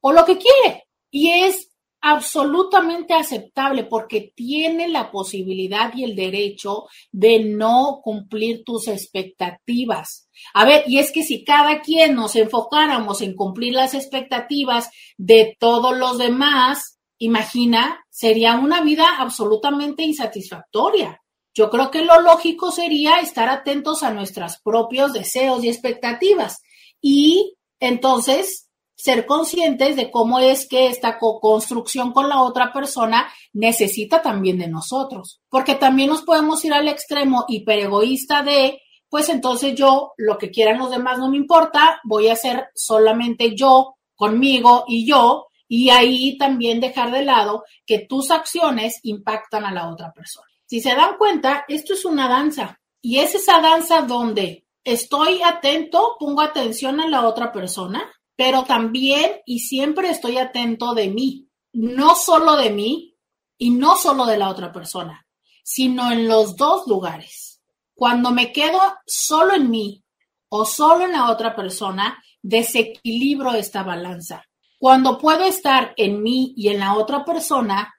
o 0.00 0.12
lo 0.12 0.24
que 0.24 0.38
quiere. 0.38 0.84
Y 1.10 1.30
es 1.30 1.70
absolutamente 2.00 3.14
aceptable 3.14 3.84
porque 3.84 4.32
tiene 4.34 4.88
la 4.88 5.10
posibilidad 5.10 5.92
y 5.94 6.04
el 6.04 6.14
derecho 6.14 6.84
de 7.10 7.40
no 7.40 8.00
cumplir 8.02 8.62
tus 8.64 8.86
expectativas. 8.86 10.28
A 10.54 10.64
ver, 10.64 10.84
y 10.86 10.98
es 10.98 11.10
que 11.10 11.22
si 11.24 11.44
cada 11.44 11.80
quien 11.80 12.14
nos 12.14 12.36
enfocáramos 12.36 13.22
en 13.22 13.34
cumplir 13.34 13.74
las 13.74 13.94
expectativas 13.94 14.88
de 15.16 15.56
todos 15.58 15.96
los 15.96 16.18
demás, 16.18 16.95
imagina, 17.18 18.04
sería 18.10 18.56
una 18.56 18.82
vida 18.82 19.16
absolutamente 19.18 20.02
insatisfactoria. 20.02 21.22
Yo 21.54 21.70
creo 21.70 21.90
que 21.90 22.04
lo 22.04 22.20
lógico 22.20 22.70
sería 22.70 23.20
estar 23.20 23.48
atentos 23.48 24.02
a 24.02 24.10
nuestros 24.12 24.58
propios 24.62 25.12
deseos 25.12 25.64
y 25.64 25.68
expectativas 25.68 26.60
y 27.00 27.56
entonces 27.80 28.68
ser 28.94 29.26
conscientes 29.26 29.96
de 29.96 30.10
cómo 30.10 30.38
es 30.38 30.68
que 30.68 30.88
esta 30.88 31.18
co-construcción 31.18 32.12
con 32.12 32.28
la 32.28 32.42
otra 32.42 32.72
persona 32.72 33.28
necesita 33.52 34.22
también 34.22 34.58
de 34.58 34.68
nosotros, 34.68 35.40
porque 35.48 35.74
también 35.74 36.08
nos 36.08 36.22
podemos 36.22 36.64
ir 36.64 36.72
al 36.72 36.88
extremo 36.88 37.44
hiperegoísta 37.48 38.42
de 38.42 38.80
pues 39.08 39.28
entonces 39.28 39.74
yo, 39.74 40.12
lo 40.16 40.36
que 40.36 40.50
quieran 40.50 40.78
los 40.78 40.90
demás 40.90 41.18
no 41.18 41.30
me 41.30 41.36
importa, 41.36 42.00
voy 42.04 42.28
a 42.28 42.32
hacer 42.32 42.66
solamente 42.74 43.54
yo, 43.54 43.96
conmigo 44.14 44.84
y 44.88 45.06
yo, 45.06 45.46
y 45.68 45.90
ahí 45.90 46.36
también 46.38 46.80
dejar 46.80 47.10
de 47.10 47.24
lado 47.24 47.64
que 47.84 48.00
tus 48.00 48.30
acciones 48.30 49.00
impactan 49.02 49.64
a 49.64 49.72
la 49.72 49.88
otra 49.88 50.12
persona. 50.12 50.46
Si 50.66 50.80
se 50.80 50.94
dan 50.94 51.16
cuenta, 51.16 51.64
esto 51.68 51.94
es 51.94 52.04
una 52.04 52.28
danza 52.28 52.80
y 53.00 53.18
es 53.18 53.34
esa 53.34 53.60
danza 53.60 54.02
donde 54.02 54.66
estoy 54.84 55.42
atento, 55.42 56.16
pongo 56.18 56.42
atención 56.42 57.00
a 57.00 57.08
la 57.08 57.26
otra 57.26 57.52
persona, 57.52 58.04
pero 58.36 58.64
también 58.64 59.40
y 59.46 59.60
siempre 59.60 60.10
estoy 60.10 60.38
atento 60.38 60.94
de 60.94 61.08
mí, 61.08 61.48
no 61.72 62.14
solo 62.14 62.56
de 62.56 62.70
mí 62.70 63.16
y 63.58 63.70
no 63.70 63.96
solo 63.96 64.26
de 64.26 64.38
la 64.38 64.50
otra 64.50 64.72
persona, 64.72 65.26
sino 65.62 66.10
en 66.12 66.28
los 66.28 66.56
dos 66.56 66.86
lugares. 66.86 67.62
Cuando 67.94 68.30
me 68.30 68.52
quedo 68.52 68.80
solo 69.06 69.54
en 69.54 69.70
mí 69.70 70.04
o 70.48 70.64
solo 70.64 71.04
en 71.04 71.12
la 71.12 71.30
otra 71.30 71.56
persona, 71.56 72.22
desequilibro 72.42 73.52
esta 73.54 73.82
balanza. 73.82 74.44
Cuando 74.86 75.18
puedo 75.18 75.42
estar 75.42 75.94
en 75.96 76.22
mí 76.22 76.54
y 76.56 76.68
en 76.68 76.78
la 76.78 76.94
otra 76.94 77.24
persona, 77.24 77.92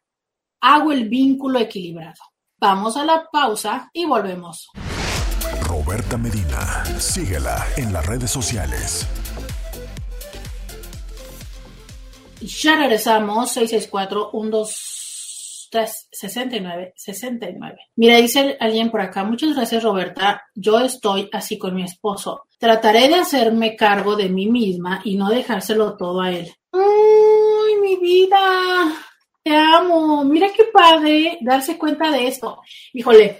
hago 0.62 0.94
el 0.94 1.10
vínculo 1.10 1.60
equilibrado. 1.60 2.22
Vamos 2.62 2.96
a 2.96 3.04
la 3.04 3.28
pausa 3.30 3.90
y 3.92 4.06
volvemos. 4.06 4.70
Roberta 5.64 6.18
Medina, 6.18 6.86
síguela 6.98 7.62
en 7.76 7.92
las 7.92 8.06
redes 8.06 8.32
sociales. 8.32 9.06
Ya 12.40 12.78
regresamos, 12.78 13.52
664 13.52 14.32
123 14.32 16.08
69 16.10 16.94
69. 16.96 17.78
Mira, 17.98 18.16
dice 18.16 18.56
alguien 18.62 18.90
por 18.90 19.02
acá, 19.02 19.26
muchas 19.26 19.54
gracias 19.54 19.84
Roberta, 19.84 20.42
yo 20.56 20.80
estoy 20.80 21.30
así 21.34 21.58
con 21.58 21.76
mi 21.76 21.84
esposo. 21.84 22.46
Trataré 22.58 23.10
de 23.10 23.16
hacerme 23.16 23.76
cargo 23.76 24.16
de 24.16 24.30
mí 24.30 24.48
misma 24.48 25.02
y 25.04 25.18
no 25.18 25.30
dejárselo 25.30 25.98
todo 25.98 26.22
a 26.22 26.32
él. 26.32 26.50
¡Ay, 26.72 27.76
mi 27.82 27.98
vida! 27.98 28.94
Te 29.44 29.56
amo. 29.56 30.24
Mira 30.24 30.52
qué 30.56 30.66
padre 30.66 31.38
darse 31.42 31.78
cuenta 31.78 32.12
de 32.12 32.28
esto. 32.28 32.62
Híjole, 32.94 33.40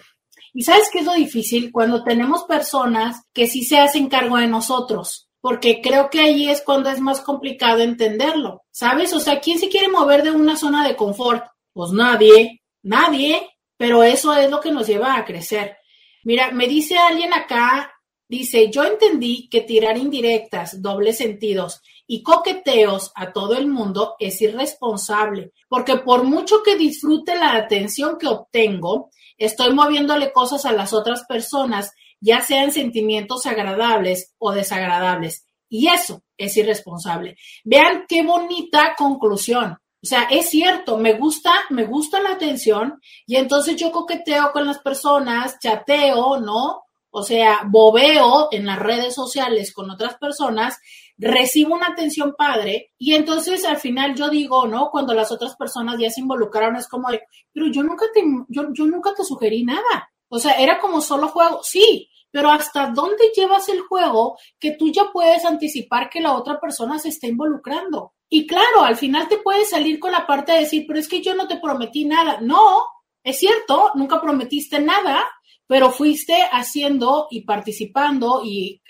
¿y 0.54 0.64
sabes 0.64 0.90
qué 0.92 1.00
es 1.00 1.06
lo 1.06 1.14
difícil? 1.14 1.72
Cuando 1.72 2.04
tenemos 2.04 2.44
personas 2.46 3.24
que 3.34 3.48
sí 3.48 3.64
se 3.64 3.78
hacen 3.78 4.08
cargo 4.08 4.38
de 4.38 4.48
nosotros, 4.48 5.28
porque 5.42 5.82
creo 5.82 6.10
que 6.10 6.22
ahí 6.22 6.50
es 6.50 6.62
cuando 6.62 6.90
es 6.90 7.00
más 7.00 7.22
complicado 7.22 7.80
entenderlo, 7.80 8.64
¿sabes? 8.72 9.14
O 9.14 9.20
sea, 9.20 9.40
¿quién 9.40 9.60
se 9.60 9.70
quiere 9.70 9.90
mover 9.90 10.24
de 10.24 10.32
una 10.32 10.56
zona 10.56 10.88
de 10.88 10.96
confort? 10.96 11.46
Pues 11.74 11.92
nadie, 11.92 12.64
nadie, 12.84 13.50
pero 13.78 14.04
eso 14.04 14.34
es 14.36 14.50
lo 14.50 14.60
que 14.60 14.72
nos 14.72 14.88
lleva 14.88 15.16
a 15.16 15.26
crecer. 15.26 15.78
Mira, 16.24 16.52
me 16.52 16.68
dice 16.68 16.98
alguien 16.98 17.34
acá, 17.34 17.94
dice, 18.28 18.70
yo 18.70 18.84
entendí 18.84 19.48
que 19.50 19.62
tirar 19.62 19.98
indirectas, 19.98 20.82
dobles 20.82 21.18
sentidos 21.18 21.82
y 22.08 22.24
coqueteos 22.24 23.12
a 23.16 23.34
todo 23.34 23.56
el 23.56 23.68
mundo 23.68 24.16
es 24.18 24.42
irresponsable, 24.42 25.52
porque 25.68 25.98
por 25.98 26.24
mucho 26.24 26.64
que 26.64 26.78
disfrute 26.78 27.36
la 27.36 27.56
atención 27.56 28.18
que 28.18 28.28
obtengo, 28.28 29.12
estoy 29.38 29.74
moviéndole 29.74 30.32
cosas 30.32 30.66
a 30.66 30.72
las 30.72 30.94
otras 30.94 31.26
personas, 31.26 31.92
ya 32.22 32.42
sean 32.42 32.72
sentimientos 32.72 33.46
agradables 33.46 34.34
o 34.40 34.52
desagradables. 34.52 35.46
Y 35.70 35.88
eso 35.90 36.24
es 36.38 36.56
irresponsable. 36.56 37.38
Vean 37.66 38.06
qué 38.08 38.24
bonita 38.24 38.96
conclusión. 38.98 39.78
O 40.02 40.06
sea, 40.08 40.24
es 40.32 40.50
cierto, 40.50 40.98
me 40.98 41.14
gusta, 41.14 41.52
me 41.70 41.84
gusta 41.84 42.22
la 42.22 42.32
atención 42.32 43.02
y 43.26 43.36
entonces 43.36 43.76
yo 43.76 43.92
coqueteo 43.92 44.52
con 44.54 44.66
las 44.66 44.80
personas, 44.80 45.58
chateo, 45.60 46.40
¿no? 46.40 46.84
O 47.10 47.24
sea, 47.24 47.62
bobeo 47.68 48.50
en 48.52 48.66
las 48.66 48.80
redes 48.80 49.16
sociales 49.16 49.74
con 49.74 49.90
otras 49.90 50.16
personas 50.16 50.78
recibo 51.18 51.74
una 51.74 51.88
atención 51.88 52.36
padre 52.38 52.94
y 52.98 53.16
entonces 53.16 53.66
al 53.66 53.78
final 53.78 54.16
yo 54.16 54.30
digo, 54.30 54.68
¿no? 54.68 54.90
Cuando 54.92 55.14
las 55.14 55.32
otras 55.32 55.56
personas 55.56 55.98
ya 56.00 56.10
se 56.10 56.22
involucraron 56.22 56.76
es 56.76 56.88
como 56.88 57.10
de, 57.10 57.22
pero 57.52 57.68
yo 57.68 57.84
nunca 57.84 58.06
te, 58.14 58.24
yo, 58.50 58.68
yo 58.74 58.86
nunca 58.86 59.14
te 59.16 59.24
sugerí 59.24 59.64
nada. 59.64 60.12
O 60.30 60.40
sea, 60.40 60.54
era 60.54 60.80
como 60.80 61.02
solo 61.02 61.30
juego, 61.30 61.62
sí, 61.64 62.10
pero 62.32 62.52
¿hasta 62.52 62.92
dónde 62.92 63.32
llevas 63.36 63.70
el 63.70 63.82
juego 63.82 64.38
que 64.60 64.72
tú 64.72 64.92
ya 64.92 65.12
puedes 65.12 65.46
anticipar 65.46 66.10
que 66.10 66.22
la 66.22 66.34
otra 66.34 66.60
persona 66.60 67.00
se 67.00 67.10
está 67.10 67.28
involucrando? 67.28 68.14
Y 68.30 68.46
claro, 68.46 68.84
al 68.84 68.98
final 68.98 69.28
te 69.28 69.38
puedes 69.38 69.70
salir 69.70 70.00
con 70.00 70.12
la 70.12 70.28
parte 70.28 70.52
de 70.52 70.60
decir, 70.60 70.86
pero 70.86 71.00
es 71.00 71.08
que 71.08 71.22
yo 71.22 71.34
no 71.34 71.48
te 71.48 71.58
prometí 71.58 72.06
nada. 72.06 72.40
No, 72.42 72.84
es 73.24 73.40
cierto, 73.40 73.92
nunca 73.96 74.22
prometiste 74.22 74.80
nada, 74.80 75.26
pero 75.66 75.92
fuiste 75.92 76.36
haciendo 76.52 77.28
y 77.30 77.42
participando 77.42 78.42
y 78.44 78.82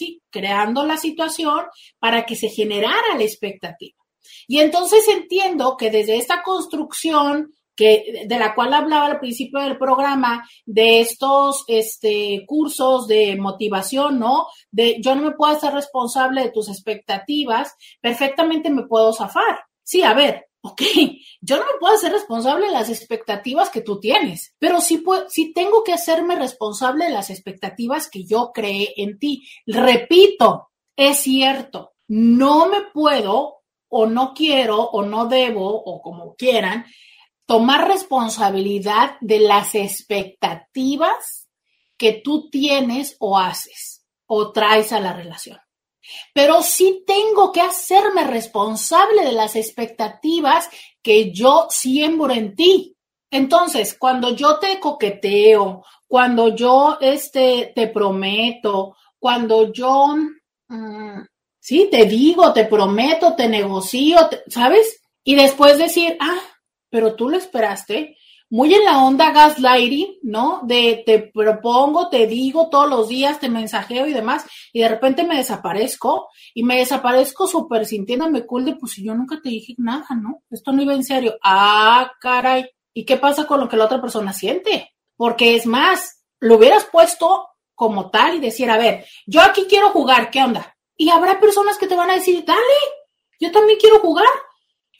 sí, 0.00 0.22
creando 0.30 0.86
la 0.86 0.96
situación 0.96 1.60
para 1.98 2.24
que 2.24 2.36
se 2.36 2.48
generara 2.48 3.16
la 3.16 3.24
expectativa. 3.24 3.96
Y 4.48 4.60
entonces 4.60 5.06
entiendo 5.08 5.76
que 5.76 5.90
desde 5.90 6.16
esta 6.16 6.42
construcción 6.42 7.52
que, 7.76 8.24
de 8.26 8.38
la 8.38 8.54
cual 8.54 8.74
hablaba 8.74 9.06
al 9.06 9.20
principio 9.20 9.60
del 9.60 9.78
programa, 9.78 10.46
de 10.66 11.00
estos 11.00 11.64
este, 11.68 12.44
cursos 12.46 13.06
de 13.06 13.36
motivación, 13.36 14.18
¿no? 14.18 14.46
De 14.70 14.96
yo 15.00 15.14
no 15.14 15.22
me 15.22 15.32
puedo 15.32 15.52
hacer 15.52 15.72
responsable 15.72 16.42
de 16.42 16.50
tus 16.50 16.68
expectativas, 16.68 17.74
perfectamente 18.00 18.70
me 18.70 18.86
puedo 18.86 19.12
zafar. 19.12 19.60
Sí, 19.82 20.02
a 20.02 20.14
ver, 20.14 20.46
ok, 20.62 20.82
yo 21.40 21.56
no 21.56 21.62
me 21.62 21.78
puedo 21.78 21.94
hacer 21.94 22.12
responsable 22.12 22.66
de 22.66 22.72
las 22.72 22.90
expectativas 22.90 23.70
que 23.70 23.80
tú 23.80 23.98
tienes, 23.98 24.54
pero 24.58 24.80
sí, 24.80 25.02
sí 25.28 25.52
tengo 25.52 25.82
que 25.84 25.92
hacerme 25.92 26.36
responsable 26.36 27.06
de 27.06 27.12
las 27.12 27.30
expectativas 27.30 28.08
que 28.10 28.24
yo 28.24 28.52
creé 28.52 28.94
en 28.96 29.18
ti. 29.18 29.48
Repito, 29.66 30.70
es 30.96 31.18
cierto, 31.18 31.94
no 32.08 32.68
me 32.68 32.82
puedo 32.92 33.62
o 33.88 34.06
no 34.06 34.34
quiero 34.34 34.82
o 34.82 35.02
no 35.02 35.26
debo 35.26 35.66
o 35.68 36.00
como 36.02 36.34
quieran 36.36 36.86
tomar 37.46 37.88
responsabilidad 37.88 39.16
de 39.20 39.40
las 39.40 39.74
expectativas 39.74 41.48
que 41.96 42.12
tú 42.12 42.48
tienes 42.48 43.16
o 43.18 43.36
haces 43.38 44.06
o 44.26 44.52
traes 44.52 44.92
a 44.92 45.00
la 45.00 45.12
relación 45.12 45.58
pero 46.34 46.62
sí 46.62 47.04
tengo 47.06 47.52
que 47.52 47.60
hacerme 47.60 48.24
responsable 48.24 49.24
de 49.24 49.32
las 49.32 49.56
expectativas 49.56 50.68
que 51.02 51.32
yo 51.32 51.66
siembro 51.70 52.32
en 52.32 52.54
ti. 52.54 52.96
Entonces, 53.30 53.96
cuando 53.98 54.34
yo 54.34 54.58
te 54.58 54.80
coqueteo, 54.80 55.84
cuando 56.06 56.54
yo 56.54 56.98
este, 57.00 57.72
te 57.74 57.88
prometo, 57.88 58.96
cuando 59.18 59.72
yo, 59.72 60.16
mm, 60.68 61.20
sí, 61.60 61.88
te 61.90 62.06
digo, 62.06 62.52
te 62.52 62.64
prometo, 62.64 63.34
te 63.36 63.48
negocio, 63.48 64.28
¿sabes? 64.48 65.00
Y 65.22 65.36
después 65.36 65.78
decir, 65.78 66.16
ah, 66.18 66.40
pero 66.88 67.14
tú 67.14 67.28
lo 67.28 67.36
esperaste, 67.36 68.16
muy 68.50 68.74
en 68.74 68.84
la 68.84 69.04
onda 69.04 69.30
gaslighting, 69.30 70.18
¿no? 70.22 70.60
De 70.64 71.02
te 71.06 71.20
propongo, 71.20 72.08
te 72.08 72.26
digo 72.26 72.68
todos 72.68 72.90
los 72.90 73.08
días, 73.08 73.38
te 73.38 73.48
mensajeo 73.48 74.06
y 74.06 74.12
demás, 74.12 74.44
y 74.72 74.80
de 74.80 74.88
repente 74.88 75.22
me 75.24 75.36
desaparezco, 75.36 76.28
y 76.52 76.64
me 76.64 76.78
desaparezco 76.78 77.46
súper 77.46 77.86
sintiéndome 77.86 78.44
cool 78.44 78.64
de, 78.64 78.74
pues 78.74 78.96
yo 78.96 79.14
nunca 79.14 79.40
te 79.40 79.50
dije 79.50 79.74
nada, 79.78 80.06
¿no? 80.20 80.42
Esto 80.50 80.72
no 80.72 80.82
iba 80.82 80.94
en 80.94 81.04
serio. 81.04 81.38
Ah, 81.42 82.10
caray. 82.20 82.68
¿Y 82.92 83.04
qué 83.04 83.16
pasa 83.16 83.46
con 83.46 83.60
lo 83.60 83.68
que 83.68 83.76
la 83.76 83.84
otra 83.84 84.00
persona 84.00 84.32
siente? 84.32 84.94
Porque 85.16 85.54
es 85.54 85.64
más, 85.64 86.24
lo 86.40 86.56
hubieras 86.56 86.86
puesto 86.86 87.46
como 87.76 88.10
tal 88.10 88.34
y 88.34 88.40
decir, 88.40 88.68
a 88.68 88.78
ver, 88.78 89.06
yo 89.26 89.40
aquí 89.42 89.66
quiero 89.68 89.90
jugar, 89.90 90.30
¿qué 90.30 90.42
onda? 90.42 90.76
Y 90.96 91.08
habrá 91.10 91.38
personas 91.38 91.78
que 91.78 91.86
te 91.86 91.94
van 91.94 92.10
a 92.10 92.14
decir, 92.14 92.44
dale, 92.44 92.60
yo 93.38 93.52
también 93.52 93.78
quiero 93.78 94.00
jugar. 94.00 94.26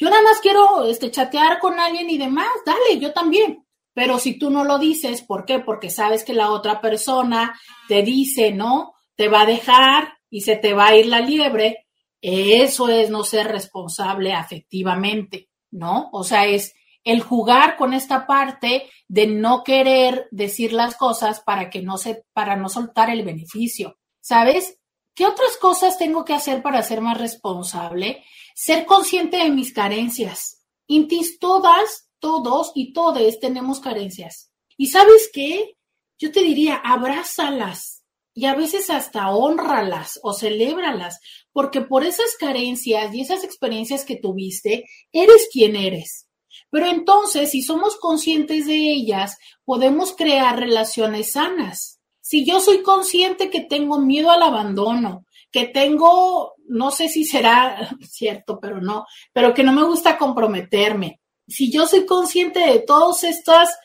Yo 0.00 0.08
nada 0.08 0.22
más 0.22 0.40
quiero 0.40 0.86
este, 0.86 1.10
chatear 1.10 1.58
con 1.58 1.78
alguien 1.78 2.08
y 2.08 2.16
demás, 2.16 2.48
dale, 2.64 2.98
yo 2.98 3.12
también. 3.12 3.66
Pero 3.92 4.18
si 4.18 4.38
tú 4.38 4.48
no 4.48 4.64
lo 4.64 4.78
dices, 4.78 5.20
¿por 5.20 5.44
qué? 5.44 5.58
Porque 5.58 5.90
sabes 5.90 6.24
que 6.24 6.32
la 6.32 6.50
otra 6.50 6.80
persona 6.80 7.60
te 7.86 8.02
dice, 8.02 8.50
¿no? 8.50 8.94
Te 9.14 9.28
va 9.28 9.42
a 9.42 9.46
dejar 9.46 10.14
y 10.30 10.40
se 10.40 10.56
te 10.56 10.72
va 10.72 10.86
a 10.86 10.96
ir 10.96 11.06
la 11.06 11.20
liebre. 11.20 11.86
Eso 12.22 12.88
es 12.88 13.10
no 13.10 13.24
ser 13.24 13.48
responsable 13.48 14.32
afectivamente, 14.32 15.50
¿no? 15.70 16.08
O 16.12 16.24
sea, 16.24 16.46
es 16.46 16.72
el 17.04 17.20
jugar 17.20 17.76
con 17.76 17.92
esta 17.92 18.26
parte 18.26 18.88
de 19.06 19.26
no 19.26 19.64
querer 19.64 20.28
decir 20.30 20.72
las 20.72 20.96
cosas 20.96 21.40
para 21.40 21.68
que 21.68 21.82
no 21.82 21.98
se, 21.98 22.24
para 22.32 22.56
no 22.56 22.70
soltar 22.70 23.10
el 23.10 23.22
beneficio. 23.22 23.98
¿Sabes? 24.22 24.79
¿Qué 25.14 25.26
otras 25.26 25.56
cosas 25.60 25.98
tengo 25.98 26.24
que 26.24 26.34
hacer 26.34 26.62
para 26.62 26.82
ser 26.82 27.00
más 27.00 27.18
responsable? 27.18 28.24
Ser 28.54 28.86
consciente 28.86 29.38
de 29.38 29.50
mis 29.50 29.72
carencias. 29.72 30.64
Intis, 30.86 31.38
todas, 31.38 32.08
todos 32.18 32.72
y 32.74 32.92
todes 32.92 33.40
tenemos 33.40 33.80
carencias. 33.80 34.52
¿Y 34.76 34.86
sabes 34.86 35.30
qué? 35.32 35.76
Yo 36.18 36.32
te 36.32 36.42
diría, 36.42 36.76
abrázalas 36.76 38.04
y 38.34 38.46
a 38.46 38.54
veces 38.54 38.90
hasta 38.90 39.30
honralas 39.30 40.18
o 40.22 40.32
celébralas, 40.32 41.20
porque 41.52 41.80
por 41.80 42.04
esas 42.04 42.36
carencias 42.38 43.14
y 43.14 43.20
esas 43.20 43.44
experiencias 43.44 44.04
que 44.04 44.16
tuviste, 44.16 44.84
eres 45.12 45.48
quien 45.52 45.76
eres. 45.76 46.28
Pero 46.70 46.86
entonces, 46.86 47.50
si 47.50 47.62
somos 47.62 47.96
conscientes 47.96 48.66
de 48.66 48.76
ellas, 48.76 49.36
podemos 49.64 50.14
crear 50.14 50.58
relaciones 50.58 51.32
sanas. 51.32 51.99
Si 52.30 52.44
yo 52.44 52.60
soy 52.60 52.84
consciente 52.84 53.50
que 53.50 53.62
tengo 53.62 53.98
miedo 53.98 54.30
al 54.30 54.44
abandono, 54.44 55.26
que 55.50 55.64
tengo, 55.66 56.54
no 56.68 56.92
sé 56.92 57.08
si 57.08 57.24
será 57.24 57.90
cierto, 58.08 58.60
pero 58.60 58.80
no, 58.80 59.04
pero 59.32 59.52
que 59.52 59.64
no 59.64 59.72
me 59.72 59.82
gusta 59.82 60.16
comprometerme. 60.16 61.20
Si 61.48 61.72
yo 61.72 61.88
soy 61.88 62.06
consciente 62.06 62.60
de 62.60 62.78
todas 62.86 63.24
estas 63.24 63.76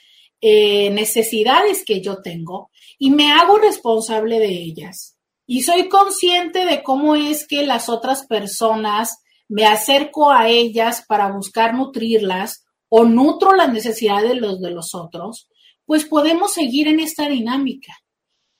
eh, 0.42 0.92
necesidades 0.92 1.84
que 1.84 2.02
yo 2.02 2.22
tengo 2.22 2.70
y 3.00 3.10
me 3.10 3.32
hago 3.32 3.58
responsable 3.58 4.38
de 4.38 4.52
ellas 4.52 5.18
y 5.48 5.64
soy 5.64 5.90
consciente 5.90 6.66
de 6.66 6.84
cómo 6.84 7.16
es 7.16 7.48
que 7.48 7.66
las 7.66 7.90
otras 7.90 8.28
personas 8.28 9.24
me 9.48 9.66
acerco 9.66 10.30
a 10.30 10.50
ellas 10.50 11.04
para 11.08 11.32
buscar 11.32 11.74
nutrirlas 11.74 12.64
o 12.90 13.06
nutro 13.06 13.56
las 13.56 13.74
necesidades 13.74 14.30
de 14.30 14.36
los 14.36 14.62
de 14.62 14.70
los 14.70 14.94
otros, 14.94 15.50
pues 15.88 16.06
podemos 16.06 16.54
seguir 16.54 16.88
en 16.88 17.00
esta 17.00 17.28
dinámica. 17.28 18.05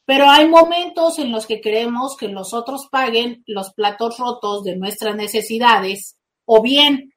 Pero 0.06 0.30
hay 0.30 0.48
momentos 0.48 1.18
en 1.20 1.32
los 1.32 1.48
que 1.48 1.62
queremos 1.62 2.16
que 2.16 2.28
los 2.28 2.54
otros 2.54 2.88
paguen 2.92 3.44
los 3.48 3.74
platos 3.74 4.18
rotos 4.20 4.64
de 4.64 4.76
nuestras 4.76 5.16
necesidades 5.16 6.18
o 6.46 6.62
bien 6.62 7.12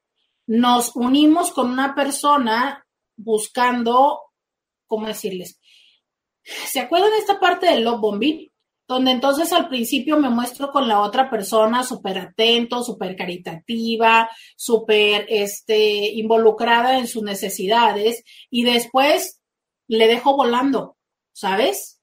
nos 0.47 0.95
unimos 0.95 1.51
con 1.51 1.69
una 1.69 1.93
persona 1.93 2.83
buscando, 3.15 4.19
¿cómo 4.87 5.05
decirles? 5.05 5.59
¿Se 6.43 6.79
acuerdan 6.79 7.11
de 7.11 7.17
esta 7.19 7.39
parte 7.39 7.67
del 7.67 7.83
love 7.83 8.01
bombing? 8.01 8.51
Donde 8.87 9.11
entonces 9.11 9.53
al 9.53 9.69
principio 9.69 10.17
me 10.17 10.29
muestro 10.29 10.71
con 10.71 10.87
la 10.87 11.01
otra 11.01 11.29
persona 11.29 11.83
súper 11.83 12.17
atento, 12.17 12.81
súper 12.81 13.15
caritativa, 13.15 14.27
súper 14.57 15.27
este, 15.29 16.11
involucrada 16.13 16.97
en 16.97 17.07
sus 17.07 17.21
necesidades 17.21 18.23
y 18.49 18.63
después 18.63 19.39
le 19.87 20.07
dejo 20.07 20.35
volando, 20.35 20.97
¿sabes? 21.31 21.98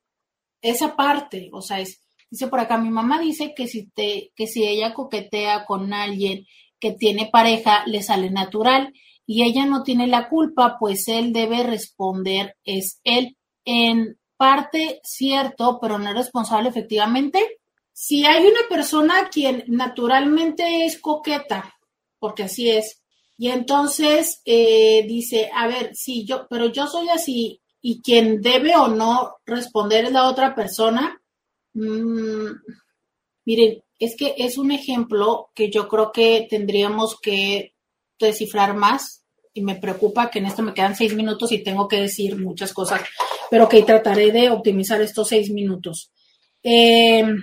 Esa 0.60 0.96
parte, 0.96 1.50
o 1.52 1.60
sea, 1.60 1.80
es, 1.80 2.02
dice 2.30 2.48
por 2.48 2.60
acá, 2.60 2.78
mi 2.78 2.90
mamá 2.90 3.20
dice 3.20 3.54
que 3.54 3.68
si 3.68 3.88
te, 3.90 4.32
que 4.34 4.46
si 4.46 4.64
ella 4.64 4.94
coquetea 4.94 5.64
con 5.64 5.92
alguien 5.92 6.46
que 6.78 6.92
tiene 6.92 7.28
pareja, 7.32 7.84
le 7.86 8.02
sale 8.02 8.30
natural 8.30 8.92
y 9.26 9.42
ella 9.44 9.66
no 9.66 9.82
tiene 9.82 10.06
la 10.06 10.28
culpa, 10.28 10.76
pues 10.78 11.08
él 11.08 11.32
debe 11.32 11.62
responder, 11.62 12.56
es 12.64 13.00
él 13.04 13.36
en 13.64 14.18
parte 14.36 15.00
cierto, 15.02 15.78
pero 15.80 15.98
no 15.98 16.10
es 16.10 16.16
responsable 16.16 16.68
efectivamente. 16.68 17.58
Si 17.92 18.24
hay 18.26 18.44
una 18.44 18.68
persona 18.68 19.28
quien 19.30 19.64
naturalmente 19.68 20.84
es 20.84 21.00
coqueta, 21.00 21.74
porque 22.18 22.44
así 22.44 22.70
es, 22.70 23.02
y 23.38 23.48
entonces 23.48 24.42
eh, 24.44 25.04
dice, 25.06 25.50
a 25.54 25.66
ver, 25.66 25.94
sí, 25.94 26.24
yo, 26.26 26.46
pero 26.48 26.66
yo 26.66 26.86
soy 26.86 27.08
así 27.08 27.60
y 27.88 28.02
quien 28.02 28.42
debe 28.42 28.74
o 28.74 28.88
no 28.88 29.36
responder 29.46 30.06
es 30.06 30.12
la 30.12 30.28
otra 30.28 30.56
persona. 30.56 31.22
Mm, 31.72 32.48
miren, 33.44 33.80
es 34.00 34.16
que 34.16 34.34
es 34.38 34.58
un 34.58 34.72
ejemplo 34.72 35.50
que 35.54 35.70
yo 35.70 35.86
creo 35.86 36.10
que 36.10 36.48
tendríamos 36.50 37.16
que 37.20 37.76
descifrar 38.18 38.74
más 38.74 39.24
y 39.54 39.62
me 39.62 39.76
preocupa 39.76 40.30
que 40.30 40.40
en 40.40 40.46
esto 40.46 40.64
me 40.64 40.74
quedan 40.74 40.96
seis 40.96 41.14
minutos 41.14 41.52
y 41.52 41.62
tengo 41.62 41.86
que 41.86 42.00
decir 42.00 42.36
muchas 42.36 42.72
cosas, 42.72 43.02
pero 43.52 43.68
que 43.68 43.84
trataré 43.84 44.32
de 44.32 44.50
optimizar 44.50 45.00
estos 45.00 45.28
seis 45.28 45.48
minutos. 45.50 46.10
Em, 46.64 47.40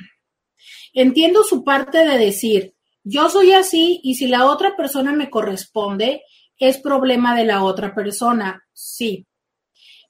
entiendo 0.93 1.45
su 1.45 1.63
parte 1.63 1.99
de 1.99 2.17
decir, 2.17 2.75
yo 3.05 3.29
soy 3.29 3.53
así 3.53 4.01
y 4.03 4.15
si 4.15 4.27
la 4.27 4.47
otra 4.47 4.75
persona 4.75 5.13
me 5.13 5.29
corresponde, 5.29 6.23
es 6.57 6.79
problema 6.79 7.33
de 7.33 7.45
la 7.45 7.63
otra 7.63 7.95
persona. 7.95 8.61
Sí, 8.73 9.25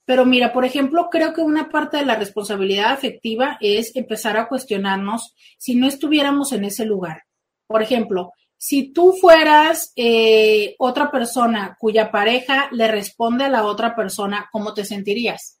pero 0.04 0.26
mira, 0.26 0.52
por 0.52 0.64
ejemplo, 0.64 1.08
creo 1.10 1.32
que 1.32 1.40
una 1.40 1.68
parte 1.70 1.96
de 1.96 2.04
la 2.04 2.16
responsabilidad 2.16 2.92
afectiva 2.92 3.56
es 3.60 3.96
empezar 3.96 4.36
a 4.36 4.48
cuestionarnos 4.48 5.34
si 5.58 5.74
no 5.74 5.86
estuviéramos 5.86 6.52
en 6.52 6.64
ese 6.64 6.84
lugar. 6.84 7.22
Por 7.66 7.82
ejemplo, 7.82 8.32
si 8.56 8.92
tú 8.92 9.12
fueras 9.12 9.92
eh, 9.96 10.74
otra 10.78 11.10
persona 11.10 11.76
cuya 11.78 12.10
pareja 12.10 12.68
le 12.72 12.88
responde 12.88 13.44
a 13.44 13.48
la 13.48 13.64
otra 13.64 13.94
persona, 13.94 14.48
¿cómo 14.52 14.74
te 14.74 14.84
sentirías? 14.84 15.60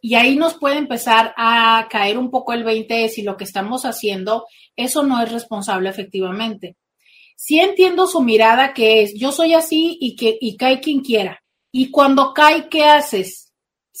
Y 0.00 0.16
ahí 0.16 0.36
nos 0.36 0.54
puede 0.54 0.78
empezar 0.78 1.32
a 1.36 1.86
caer 1.88 2.18
un 2.18 2.30
poco 2.30 2.52
el 2.52 2.64
20 2.64 2.92
de 2.92 3.08
si 3.08 3.22
lo 3.22 3.36
que 3.36 3.44
estamos 3.44 3.84
haciendo, 3.84 4.46
eso 4.74 5.02
no 5.02 5.22
es 5.22 5.30
responsable 5.30 5.88
efectivamente. 5.88 6.76
Sí 7.36 7.58
entiendo 7.58 8.06
su 8.06 8.20
mirada 8.20 8.74
que 8.74 9.02
es, 9.02 9.14
yo 9.14 9.32
soy 9.32 9.54
así 9.54 9.98
y 10.00 10.16
que 10.16 10.36
y 10.40 10.56
cae 10.56 10.80
quien 10.80 11.00
quiera. 11.00 11.42
Y 11.70 11.90
cuando 11.90 12.34
cae, 12.34 12.68
¿qué 12.68 12.84
haces? 12.84 13.41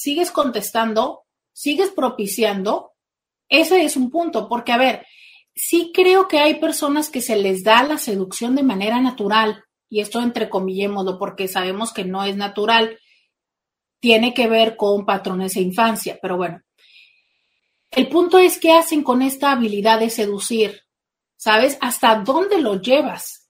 Sigues 0.02 0.32
contestando, 0.32 1.26
sigues 1.52 1.90
propiciando, 1.90 2.90
ese 3.48 3.84
es 3.84 3.96
un 3.96 4.10
punto, 4.10 4.48
porque 4.48 4.72
a 4.72 4.76
ver, 4.76 5.06
sí 5.54 5.92
creo 5.94 6.26
que 6.26 6.40
hay 6.40 6.56
personas 6.56 7.08
que 7.08 7.20
se 7.20 7.36
les 7.36 7.62
da 7.62 7.84
la 7.84 7.98
seducción 7.98 8.56
de 8.56 8.64
manera 8.64 9.00
natural, 9.00 9.62
y 9.88 10.00
esto 10.00 10.20
entrecomillémoslo 10.20 11.20
porque 11.20 11.46
sabemos 11.46 11.92
que 11.92 12.04
no 12.04 12.24
es 12.24 12.36
natural, 12.36 12.98
tiene 14.00 14.34
que 14.34 14.48
ver 14.48 14.76
con 14.76 15.06
patrones 15.06 15.54
de 15.54 15.60
infancia, 15.60 16.18
pero 16.20 16.36
bueno. 16.36 16.60
El 17.92 18.08
punto 18.08 18.38
es 18.40 18.58
qué 18.58 18.72
hacen 18.72 19.04
con 19.04 19.22
esta 19.22 19.52
habilidad 19.52 20.00
de 20.00 20.10
seducir, 20.10 20.80
¿sabes? 21.36 21.78
¿Hasta 21.80 22.16
dónde 22.16 22.60
lo 22.60 22.80
llevas? 22.80 23.48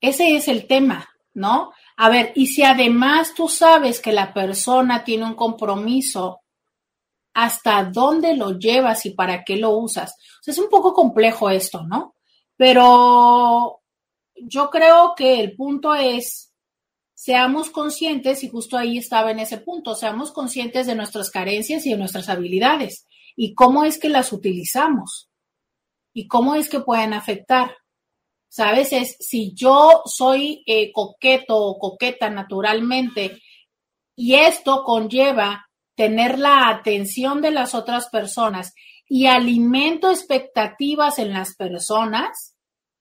Ese 0.00 0.34
es 0.34 0.48
el 0.48 0.66
tema, 0.66 1.08
¿no? 1.32 1.70
A 1.96 2.08
ver, 2.08 2.32
y 2.34 2.46
si 2.46 2.62
además 2.62 3.34
tú 3.34 3.48
sabes 3.48 4.00
que 4.00 4.12
la 4.12 4.32
persona 4.32 5.04
tiene 5.04 5.24
un 5.24 5.34
compromiso, 5.34 6.40
¿hasta 7.34 7.84
dónde 7.84 8.36
lo 8.36 8.58
llevas 8.58 9.06
y 9.06 9.10
para 9.10 9.44
qué 9.44 9.56
lo 9.56 9.70
usas? 9.76 10.14
es 10.44 10.58
un 10.58 10.68
poco 10.68 10.92
complejo 10.92 11.50
esto, 11.50 11.84
¿no? 11.84 12.16
Pero 12.56 13.80
yo 14.34 14.70
creo 14.70 15.14
que 15.16 15.40
el 15.40 15.54
punto 15.56 15.94
es, 15.94 16.52
seamos 17.14 17.70
conscientes, 17.70 18.42
y 18.42 18.48
justo 18.48 18.76
ahí 18.76 18.98
estaba 18.98 19.30
en 19.30 19.38
ese 19.38 19.58
punto, 19.58 19.94
seamos 19.94 20.32
conscientes 20.32 20.86
de 20.86 20.94
nuestras 20.94 21.30
carencias 21.30 21.86
y 21.86 21.90
de 21.90 21.98
nuestras 21.98 22.28
habilidades 22.28 23.06
y 23.36 23.54
cómo 23.54 23.84
es 23.84 23.98
que 23.98 24.08
las 24.08 24.32
utilizamos 24.32 25.30
y 26.12 26.28
cómo 26.28 26.54
es 26.54 26.68
que 26.68 26.80
pueden 26.80 27.14
afectar. 27.14 27.76
¿Sabes? 28.52 28.92
Es 28.92 29.16
si 29.18 29.54
yo 29.54 30.02
soy 30.04 30.62
eh, 30.66 30.92
coqueto 30.92 31.56
o 31.56 31.78
coqueta 31.78 32.28
naturalmente 32.28 33.40
y 34.14 34.34
esto 34.34 34.84
conlleva 34.84 35.70
tener 35.96 36.38
la 36.38 36.68
atención 36.68 37.40
de 37.40 37.50
las 37.50 37.74
otras 37.74 38.10
personas 38.10 38.74
y 39.08 39.26
alimento 39.26 40.10
expectativas 40.10 41.18
en 41.18 41.32
las 41.32 41.56
personas, 41.56 42.54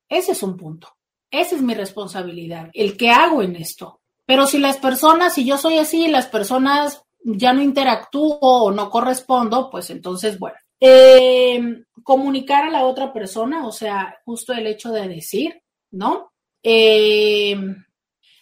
ese 0.07 0.31
es 0.31 0.41
un 0.41 0.55
punto. 0.55 0.87
Esa 1.29 1.55
es 1.57 1.61
mi 1.61 1.73
responsabilidad, 1.73 2.69
el 2.73 2.95
que 2.95 3.09
hago 3.09 3.41
en 3.41 3.57
esto. 3.57 3.99
Pero 4.25 4.47
si 4.47 4.57
las 4.57 4.77
personas, 4.77 5.33
si 5.33 5.43
yo 5.43 5.57
soy 5.57 5.79
así, 5.79 6.07
las 6.07 6.27
personas 6.27 7.03
ya 7.25 7.51
no 7.51 7.61
interactúo 7.61 8.39
o 8.39 8.71
no 8.71 8.89
correspondo, 8.89 9.69
pues 9.69 9.89
entonces, 9.89 10.39
bueno, 10.39 10.57
eh, 10.79 11.83
comunicar 12.03 12.65
a 12.65 12.71
la 12.71 12.85
otra 12.85 13.13
persona, 13.13 13.65
o 13.65 13.71
sea, 13.71 14.17
justo 14.25 14.53
el 14.53 14.67
hecho 14.67 14.91
de 14.91 15.07
decir, 15.07 15.61
¿no? 15.91 16.31
Eh, 16.63 17.55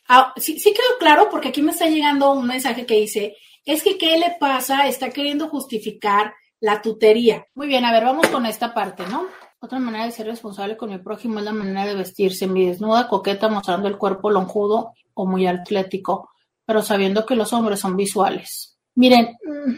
ah, 0.08 0.34
sí, 0.38 0.60
sí 0.60 0.74
quedó 0.74 0.98
claro 1.00 1.30
porque 1.30 1.50
aquí 1.50 1.62
me 1.62 1.72
está 1.72 1.88
llegando 1.88 2.32
un 2.32 2.48
mensaje 2.48 2.86
que 2.86 3.00
dice, 3.00 3.36
es 3.66 3.84
que 3.84 3.98
¿qué 3.98 4.18
le 4.18 4.36
pasa? 4.40 4.88
Está 4.88 5.10
queriendo 5.10 5.48
justificar 5.50 6.34
la 6.60 6.82
tutería. 6.82 7.46
Muy 7.56 7.68
bien, 7.68 7.86
a 7.86 7.92
ver, 7.92 8.04
vamos 8.04 8.28
con 8.28 8.46
esta 8.46 8.74
parte, 8.74 9.04
¿no? 9.08 9.28
Otra 9.62 9.80
manera 9.80 10.06
de 10.06 10.12
ser 10.12 10.28
responsable 10.28 10.78
con 10.78 10.90
mi 10.90 11.00
prójimo 11.00 11.40
es 11.40 11.46
la 11.46 11.52
manera 11.52 11.86
de 11.86 11.96
vestirse, 11.96 12.48
mi 12.48 12.66
desnuda, 12.66 13.08
coqueta, 13.08 13.50
mostrando 13.50 13.88
el 13.88 13.98
cuerpo 13.98 14.30
lonjudo 14.30 14.94
o 15.14 15.26
muy 15.26 15.48
atlético, 15.48 16.30
pero 16.66 16.82
sabiendo 16.82 17.26
que 17.26 17.36
los 17.36 17.52
hombres 17.52 17.80
son 17.80 17.98
visuales. 17.98 18.78
Miren, 18.96 19.38
mm, 19.44 19.74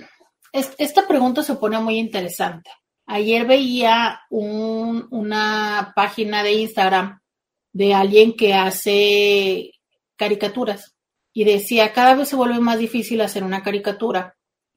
esta 0.54 1.08
pregunta 1.08 1.42
se 1.42 1.56
pone 1.56 1.80
muy 1.80 1.98
interesante. 1.98 2.70
Ayer 3.06 3.46
veía 3.46 4.22
una 4.30 5.94
página 5.96 6.44
de 6.44 6.54
Instagram 6.54 7.20
de 7.74 7.94
alguien 7.94 8.36
que 8.36 8.54
hace 8.54 9.72
caricaturas 10.16 10.96
y 11.34 11.44
decía, 11.44 11.94
cada 11.94 12.16
vez 12.16 12.30
se 12.30 12.36
vuelve 12.36 12.60
más 12.60 12.80
difícil 12.80 13.22
hacer 13.22 13.44
una 13.44 13.64
caricatura 13.64 14.36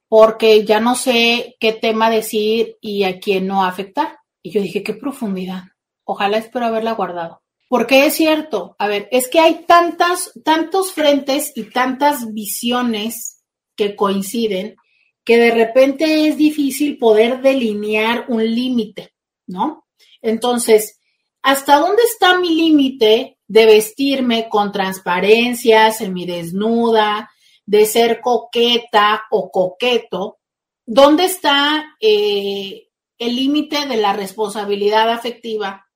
porque 0.09 0.65
ya 0.65 0.81
no 0.81 0.95
sé 0.95 1.57
qué 1.59 1.73
tema 1.73 2.11
decir 2.11 2.77
y 2.81 3.05
a 3.05 3.19
quién 3.19 3.47
no 3.47 3.65
afectar. 3.65 4.19
Y 4.43 4.53
yo 4.53 4.61
dije, 4.61 4.83
qué 4.83 4.95
profundidad. 4.95 5.65
Ojalá 6.05 6.39
espero 6.39 6.67
haberla 6.67 6.93
guardado. 6.93 7.43
Porque 7.69 8.07
es 8.07 8.15
cierto, 8.15 8.77
a 8.79 8.87
ver, 8.87 9.09
es 9.11 9.29
que 9.29 9.41
hay 9.41 9.65
tantas, 9.67 10.31
tantos 10.45 10.93
frentes 10.93 11.53
y 11.57 11.65
tantas 11.65 12.33
visiones 12.33 13.43
que 13.75 13.97
coinciden 13.97 14.77
que 15.25 15.39
de 15.39 15.51
repente 15.51 16.29
es 16.29 16.37
difícil 16.37 16.99
poder 16.99 17.41
delinear 17.41 18.27
un 18.29 18.45
límite, 18.45 19.15
¿no? 19.47 19.87
Entonces, 20.21 21.01
¿hasta 21.43 21.79
dónde 21.79 22.03
está 22.03 22.39
mi 22.39 22.55
límite 22.55 23.39
de 23.47 23.67
vestirme 23.67 24.49
con 24.49 24.73
transparencia, 24.73 25.91
semidesnuda, 25.91 27.31
de 27.67 27.87
ser 27.87 28.21
coqueta 28.21 29.25
o 29.31 29.51
coqueto? 29.51 30.39
¿Dónde 30.87 31.25
está 31.25 31.97
eh, 32.01 32.89
el 33.19 33.37
límite 33.37 33.87
de 33.87 33.97
la 33.97 34.13
responsabilidad 34.13 35.11
afectiva? 35.11 35.87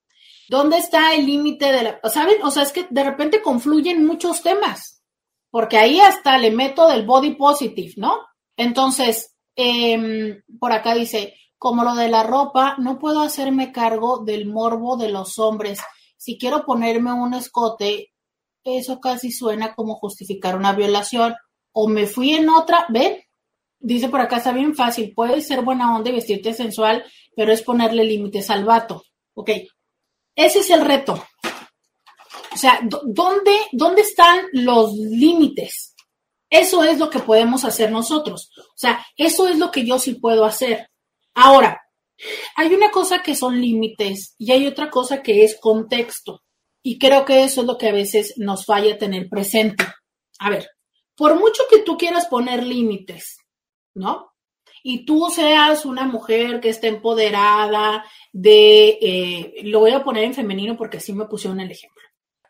¿Dónde 0.48 0.78
está 0.78 1.14
el 1.14 1.26
límite 1.26 1.70
de 1.70 1.82
la... 1.82 2.00
¿Saben? 2.04 2.42
O 2.42 2.50
sea, 2.50 2.62
es 2.62 2.72
que 2.72 2.86
de 2.88 3.04
repente 3.04 3.42
confluyen 3.42 4.06
muchos 4.06 4.40
temas, 4.40 5.02
porque 5.50 5.76
ahí 5.76 6.00
hasta 6.00 6.38
le 6.38 6.50
meto 6.50 6.88
del 6.88 7.04
body 7.04 7.34
positive, 7.34 7.92
¿no? 7.96 8.27
Entonces, 8.58 9.36
eh, 9.56 10.42
por 10.58 10.72
acá 10.72 10.94
dice, 10.94 11.36
como 11.58 11.84
lo 11.84 11.94
de 11.94 12.08
la 12.08 12.24
ropa, 12.24 12.74
no 12.78 12.98
puedo 12.98 13.22
hacerme 13.22 13.72
cargo 13.72 14.18
del 14.18 14.46
morbo 14.46 14.96
de 14.96 15.08
los 15.08 15.38
hombres. 15.38 15.78
Si 16.16 16.36
quiero 16.36 16.66
ponerme 16.66 17.12
un 17.12 17.34
escote, 17.34 18.12
eso 18.64 19.00
casi 19.00 19.30
suena 19.30 19.74
como 19.74 19.94
justificar 19.94 20.56
una 20.56 20.72
violación. 20.72 21.36
O 21.72 21.88
me 21.88 22.06
fui 22.06 22.34
en 22.34 22.48
otra, 22.48 22.86
¿ven? 22.88 23.18
Dice 23.78 24.08
por 24.08 24.20
acá, 24.20 24.38
está 24.38 24.52
bien 24.52 24.74
fácil, 24.74 25.14
puede 25.14 25.40
ser 25.40 25.62
buena 25.62 25.94
onda 25.94 26.10
y 26.10 26.14
vestirte 26.14 26.52
sensual, 26.52 27.04
pero 27.36 27.52
es 27.52 27.62
ponerle 27.62 28.02
límites 28.02 28.50
al 28.50 28.64
vato. 28.64 29.04
Ok, 29.34 29.50
ese 30.34 30.58
es 30.58 30.70
el 30.70 30.84
reto. 30.84 31.24
O 32.52 32.56
sea, 32.56 32.80
¿dónde, 32.82 33.52
¿dónde 33.70 34.02
están 34.02 34.46
los 34.52 34.92
límites? 34.94 35.94
Eso 36.50 36.82
es 36.84 36.98
lo 36.98 37.10
que 37.10 37.18
podemos 37.18 37.64
hacer 37.64 37.90
nosotros. 37.90 38.50
O 38.56 38.76
sea, 38.76 39.04
eso 39.16 39.48
es 39.48 39.58
lo 39.58 39.70
que 39.70 39.84
yo 39.84 39.98
sí 39.98 40.14
puedo 40.14 40.44
hacer. 40.44 40.90
Ahora, 41.34 41.80
hay 42.56 42.74
una 42.74 42.90
cosa 42.90 43.22
que 43.22 43.34
son 43.34 43.60
límites 43.60 44.34
y 44.38 44.52
hay 44.52 44.66
otra 44.66 44.90
cosa 44.90 45.22
que 45.22 45.44
es 45.44 45.58
contexto. 45.60 46.42
Y 46.82 46.98
creo 46.98 47.24
que 47.24 47.44
eso 47.44 47.60
es 47.60 47.66
lo 47.66 47.76
que 47.76 47.88
a 47.88 47.92
veces 47.92 48.34
nos 48.36 48.64
falla 48.64 48.98
tener 48.98 49.28
presente. 49.28 49.84
A 50.38 50.50
ver, 50.50 50.68
por 51.16 51.38
mucho 51.38 51.64
que 51.68 51.80
tú 51.80 51.96
quieras 51.96 52.26
poner 52.26 52.64
límites, 52.64 53.38
¿no? 53.94 54.32
Y 54.82 55.04
tú 55.04 55.28
seas 55.30 55.84
una 55.84 56.04
mujer 56.04 56.60
que 56.60 56.68
esté 56.68 56.88
empoderada 56.88 58.04
de, 58.32 58.98
eh, 59.02 59.54
lo 59.64 59.80
voy 59.80 59.90
a 59.90 60.04
poner 60.04 60.24
en 60.24 60.34
femenino 60.34 60.76
porque 60.76 60.98
así 60.98 61.12
me 61.12 61.26
pusieron 61.26 61.60
el 61.60 61.70
ejemplo, 61.70 62.02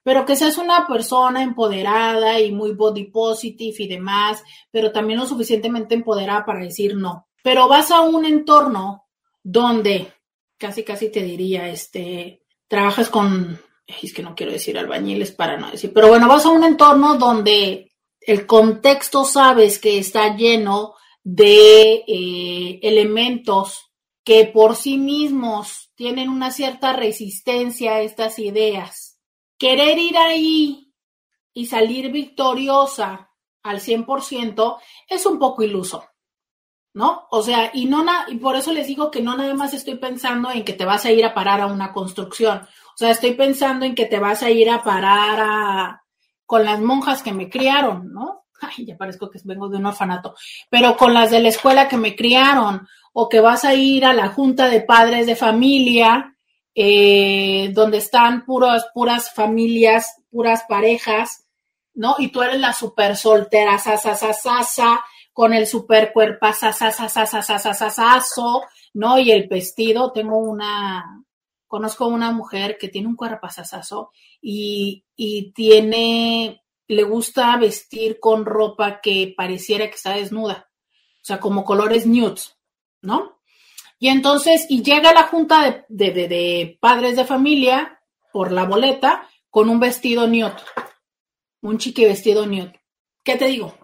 pero 0.08 0.24
que 0.24 0.36
seas 0.36 0.56
una 0.56 0.86
persona 0.86 1.42
empoderada 1.42 2.40
y 2.40 2.50
muy 2.50 2.72
body 2.72 3.04
positive 3.10 3.76
y 3.78 3.88
demás, 3.88 4.42
pero 4.70 4.90
también 4.90 5.18
lo 5.18 5.26
suficientemente 5.26 5.94
empoderada 5.94 6.46
para 6.46 6.60
decir 6.60 6.96
no 6.96 7.28
pero 7.42 7.66
vas 7.66 7.90
a 7.90 8.02
un 8.02 8.26
entorno 8.26 9.06
donde 9.42 10.12
casi, 10.58 10.82
casi 10.82 11.10
te 11.10 11.22
diría, 11.22 11.68
este, 11.68 12.42
trabajas 12.66 13.08
con, 13.08 13.58
es 13.86 14.12
que 14.12 14.22
no 14.22 14.34
quiero 14.34 14.52
decir 14.52 14.76
albañiles 14.76 15.32
para 15.32 15.56
no 15.56 15.70
decir, 15.70 15.92
pero 15.94 16.08
bueno, 16.08 16.28
vas 16.28 16.44
a 16.44 16.50
un 16.50 16.64
entorno 16.64 17.16
donde 17.16 17.90
el 18.20 18.46
contexto 18.46 19.24
sabes 19.24 19.78
que 19.78 19.98
está 19.98 20.36
lleno 20.36 20.94
de 21.22 22.04
eh, 22.06 22.80
elementos 22.82 23.92
que 24.24 24.44
por 24.44 24.76
sí 24.76 24.98
mismos 24.98 25.90
tienen 25.94 26.28
una 26.28 26.50
cierta 26.50 26.92
resistencia 26.92 27.94
a 27.94 28.02
estas 28.02 28.38
ideas. 28.38 29.07
Querer 29.58 29.98
ir 29.98 30.16
ahí 30.16 30.94
y 31.52 31.66
salir 31.66 32.10
victoriosa 32.10 33.30
al 33.62 33.80
100% 33.80 34.78
es 35.08 35.26
un 35.26 35.38
poco 35.38 35.62
iluso. 35.62 36.04
¿no? 36.94 37.28
O 37.30 37.42
sea, 37.42 37.70
y 37.72 37.86
no 37.86 38.04
y 38.26 38.36
por 38.38 38.56
eso 38.56 38.72
les 38.72 38.88
digo 38.88 39.10
que 39.10 39.22
no 39.22 39.36
nada 39.36 39.54
más 39.54 39.72
estoy 39.72 39.96
pensando 39.96 40.50
en 40.50 40.64
que 40.64 40.72
te 40.72 40.84
vas 40.84 41.04
a 41.04 41.12
ir 41.12 41.24
a 41.24 41.32
parar 41.32 41.60
a 41.60 41.66
una 41.66 41.92
construcción. 41.92 42.58
O 42.58 42.96
sea, 42.96 43.10
estoy 43.10 43.34
pensando 43.34 43.86
en 43.86 43.94
que 43.94 44.06
te 44.06 44.18
vas 44.18 44.42
a 44.42 44.50
ir 44.50 44.68
a 44.68 44.82
parar 44.82 45.38
a 45.40 46.02
con 46.44 46.64
las 46.64 46.80
monjas 46.80 47.22
que 47.22 47.32
me 47.32 47.48
criaron, 47.48 48.12
¿no? 48.12 48.46
Ay, 48.60 48.86
ya 48.86 48.96
parezco 48.96 49.30
que 49.30 49.38
vengo 49.44 49.68
de 49.68 49.76
un 49.76 49.86
orfanato, 49.86 50.34
pero 50.70 50.96
con 50.96 51.14
las 51.14 51.30
de 51.30 51.40
la 51.40 51.50
escuela 51.50 51.88
que 51.88 51.98
me 51.98 52.16
criaron, 52.16 52.88
o 53.12 53.28
que 53.28 53.38
vas 53.38 53.64
a 53.64 53.74
ir 53.74 54.04
a 54.04 54.12
la 54.12 54.30
junta 54.30 54.68
de 54.68 54.80
padres 54.80 55.26
de 55.26 55.36
familia, 55.36 56.36
eh, 56.80 57.70
donde 57.72 57.98
están 57.98 58.44
puras, 58.44 58.86
puras 58.94 59.34
familias, 59.34 60.22
puras 60.30 60.62
parejas, 60.68 61.44
¿no? 61.92 62.14
Y 62.18 62.28
tú 62.28 62.40
eres 62.40 62.60
la 62.60 62.72
super 62.72 63.16
soltera, 63.16 63.78
sa, 63.78 63.96
sa, 63.96 64.14
sa, 64.14 64.32
sa, 64.32 64.62
sa 64.62 65.04
con 65.32 65.52
el 65.52 65.66
super 65.66 66.12
cuerpazazazazazazazazo, 66.12 68.62
¿no? 68.94 69.18
Y 69.18 69.32
el 69.32 69.48
vestido, 69.48 70.12
tengo 70.12 70.38
una, 70.38 71.24
conozco 71.66 72.06
una 72.06 72.30
mujer 72.30 72.78
que 72.78 72.86
tiene 72.86 73.08
un 73.08 73.16
y, 74.40 75.04
y 75.16 75.50
tiene, 75.50 76.62
le 76.86 77.02
gusta 77.02 77.56
vestir 77.56 78.20
con 78.20 78.46
ropa 78.46 79.00
que 79.00 79.34
pareciera 79.36 79.88
que 79.88 79.96
está 79.96 80.12
desnuda, 80.12 80.70
o 80.70 81.24
sea, 81.24 81.40
como 81.40 81.64
colores 81.64 82.06
nudes, 82.06 82.56
¿no? 83.02 83.37
Y 83.98 84.08
entonces, 84.08 84.66
y 84.68 84.82
llega 84.82 85.12
la 85.12 85.24
junta 85.24 85.84
de, 85.88 86.10
de, 86.12 86.28
de, 86.28 86.78
padres 86.80 87.16
de 87.16 87.24
familia 87.24 88.00
por 88.32 88.52
la 88.52 88.64
boleta 88.64 89.28
con 89.50 89.68
un 89.68 89.80
vestido 89.80 90.26
nude, 90.26 90.54
un 91.62 91.78
chiqui 91.78 92.04
vestido 92.04 92.46
nude. 92.46 92.80
¿Qué 93.24 93.36
te 93.36 93.46
digo? 93.46 93.74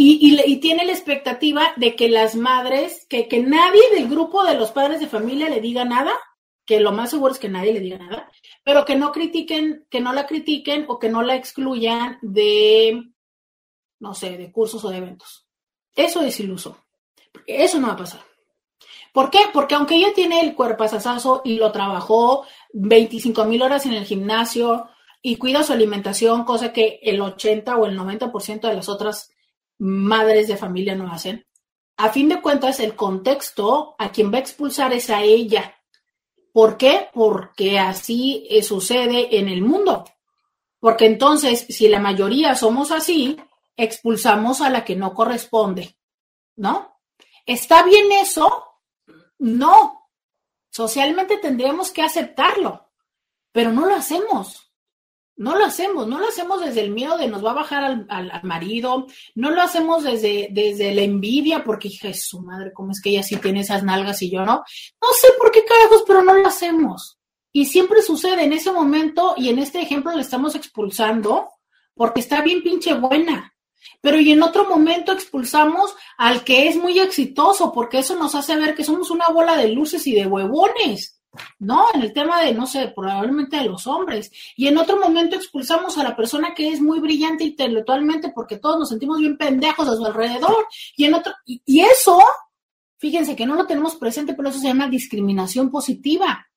Y, 0.00 0.56
tiene 0.60 0.86
la 0.86 0.92
expectativa 0.92 1.72
de 1.76 1.96
que 1.96 2.08
las 2.08 2.36
madres, 2.36 3.04
que, 3.08 3.26
que 3.26 3.40
nadie 3.40 3.82
del 3.92 4.08
grupo 4.08 4.44
de 4.44 4.54
los 4.54 4.70
padres 4.70 5.00
de 5.00 5.08
familia 5.08 5.48
le 5.48 5.60
diga 5.60 5.84
nada, 5.84 6.12
que 6.64 6.78
lo 6.78 6.92
más 6.92 7.10
seguro 7.10 7.32
es 7.32 7.40
que 7.40 7.48
nadie 7.48 7.72
le 7.72 7.80
diga 7.80 7.98
nada, 7.98 8.30
pero 8.62 8.84
que 8.84 8.94
no 8.94 9.10
critiquen, 9.10 9.86
que 9.90 10.00
no 10.00 10.12
la 10.12 10.26
critiquen 10.26 10.84
o 10.86 11.00
que 11.00 11.08
no 11.08 11.22
la 11.22 11.34
excluyan 11.34 12.18
de, 12.22 13.10
no 13.98 14.14
sé, 14.14 14.36
de 14.36 14.52
cursos 14.52 14.84
o 14.84 14.90
de 14.90 14.98
eventos. 14.98 15.48
Eso 15.96 16.22
es 16.22 16.38
iluso. 16.38 16.84
Eso 17.44 17.80
no 17.80 17.88
va 17.88 17.94
a 17.94 17.96
pasar. 17.96 18.27
¿Por 19.12 19.30
qué? 19.30 19.40
Porque 19.52 19.74
aunque 19.74 19.96
ella 19.96 20.12
tiene 20.14 20.40
el 20.40 20.54
cuerpo 20.54 20.84
asasazo 20.84 21.42
y 21.44 21.56
lo 21.56 21.72
trabajó 21.72 22.44
25 22.72 23.44
mil 23.44 23.62
horas 23.62 23.86
en 23.86 23.94
el 23.94 24.04
gimnasio 24.04 24.88
y 25.22 25.36
cuida 25.36 25.62
su 25.62 25.72
alimentación, 25.72 26.44
cosa 26.44 26.72
que 26.72 27.00
el 27.02 27.20
80 27.20 27.76
o 27.76 27.86
el 27.86 27.98
90% 27.98 28.68
de 28.68 28.74
las 28.74 28.88
otras 28.88 29.30
madres 29.78 30.48
de 30.48 30.56
familia 30.56 30.94
no 30.94 31.10
hacen. 31.10 31.46
A 31.96 32.10
fin 32.10 32.28
de 32.28 32.40
cuentas, 32.40 32.78
el 32.80 32.94
contexto 32.94 33.96
a 33.98 34.12
quien 34.12 34.32
va 34.32 34.36
a 34.36 34.40
expulsar 34.40 34.92
es 34.92 35.10
a 35.10 35.22
ella. 35.22 35.74
¿Por 36.52 36.76
qué? 36.76 37.08
Porque 37.12 37.78
así 37.78 38.46
eh, 38.50 38.62
sucede 38.62 39.36
en 39.38 39.48
el 39.48 39.62
mundo. 39.62 40.04
Porque 40.78 41.06
entonces, 41.06 41.66
si 41.68 41.88
la 41.88 41.98
mayoría 41.98 42.54
somos 42.54 42.92
así, 42.92 43.36
expulsamos 43.76 44.60
a 44.60 44.70
la 44.70 44.84
que 44.84 44.94
no 44.94 45.12
corresponde. 45.12 45.96
¿No? 46.56 47.00
¿Está 47.46 47.82
bien 47.82 48.12
eso? 48.12 48.67
No. 49.38 50.10
Socialmente 50.70 51.38
tendríamos 51.38 51.90
que 51.90 52.02
aceptarlo, 52.02 52.90
pero 53.52 53.72
no 53.72 53.86
lo 53.86 53.94
hacemos. 53.94 54.68
No 55.38 55.56
lo 55.56 55.64
hacemos, 55.64 56.08
no 56.08 56.18
lo 56.18 56.26
hacemos 56.26 56.60
desde 56.60 56.80
el 56.80 56.90
miedo 56.90 57.16
de 57.16 57.28
nos 57.28 57.44
va 57.44 57.52
a 57.52 57.54
bajar 57.62 58.06
al, 58.08 58.40
marido, 58.42 59.06
no 59.36 59.50
lo 59.50 59.62
hacemos 59.62 60.02
desde, 60.02 60.48
desde 60.50 60.92
la 60.92 61.02
envidia, 61.02 61.62
porque 61.62 61.86
hija 61.86 62.12
su 62.12 62.40
madre, 62.40 62.72
¿cómo 62.72 62.90
es 62.90 63.00
que 63.00 63.10
ella 63.10 63.22
sí 63.22 63.36
tiene 63.36 63.60
esas 63.60 63.84
nalgas 63.84 64.20
y 64.22 64.32
yo 64.32 64.44
no? 64.44 64.64
No 65.00 65.08
sé 65.20 65.28
por 65.38 65.52
qué 65.52 65.64
carajos, 65.64 66.02
pero 66.08 66.24
no 66.24 66.34
lo 66.34 66.48
hacemos. 66.48 67.20
Y 67.52 67.66
siempre 67.66 68.02
sucede 68.02 68.42
en 68.42 68.52
ese 68.52 68.72
momento, 68.72 69.34
y 69.36 69.48
en 69.50 69.60
este 69.60 69.80
ejemplo 69.80 70.12
le 70.12 70.22
estamos 70.22 70.56
expulsando, 70.56 71.48
porque 71.94 72.18
está 72.18 72.42
bien 72.42 72.64
pinche 72.64 72.94
buena. 72.94 73.54
Pero 74.00 74.20
y 74.20 74.32
en 74.32 74.42
otro 74.42 74.68
momento 74.68 75.12
expulsamos 75.12 75.94
al 76.16 76.44
que 76.44 76.68
es 76.68 76.76
muy 76.76 76.98
exitoso, 76.98 77.72
porque 77.72 77.98
eso 77.98 78.16
nos 78.16 78.34
hace 78.34 78.56
ver 78.56 78.74
que 78.74 78.84
somos 78.84 79.10
una 79.10 79.28
bola 79.28 79.56
de 79.56 79.68
luces 79.68 80.06
y 80.06 80.14
de 80.14 80.26
huevones. 80.26 81.18
¿no? 81.58 81.86
En 81.94 82.02
el 82.02 82.12
tema 82.12 82.42
de, 82.42 82.54
no 82.54 82.66
sé, 82.66 82.92
probablemente 82.94 83.56
de 83.56 83.64
los 83.64 83.86
hombres. 83.86 84.30
Y 84.56 84.66
en 84.66 84.78
otro 84.78 84.98
momento 84.98 85.36
expulsamos 85.36 85.98
a 85.98 86.02
la 86.02 86.16
persona 86.16 86.54
que 86.54 86.68
es 86.68 86.80
muy 86.80 87.00
brillante 87.00 87.44
intelectualmente 87.44 88.32
porque 88.34 88.58
todos 88.58 88.78
nos 88.78 88.88
sentimos 88.88 89.18
bien 89.18 89.36
pendejos 89.36 89.88
a 89.88 89.96
su 89.96 90.04
alrededor. 90.04 90.66
Y 90.96 91.04
en 91.04 91.14
otro, 91.14 91.32
y, 91.44 91.80
eso, 91.80 92.18
fíjense 92.98 93.36
que 93.36 93.46
no 93.46 93.54
lo 93.54 93.66
tenemos 93.66 93.96
presente, 93.96 94.34
pero 94.34 94.48
eso 94.48 94.58
se 94.58 94.68
llama 94.68 94.88
discriminación 94.88 95.70
positiva. 95.70 96.47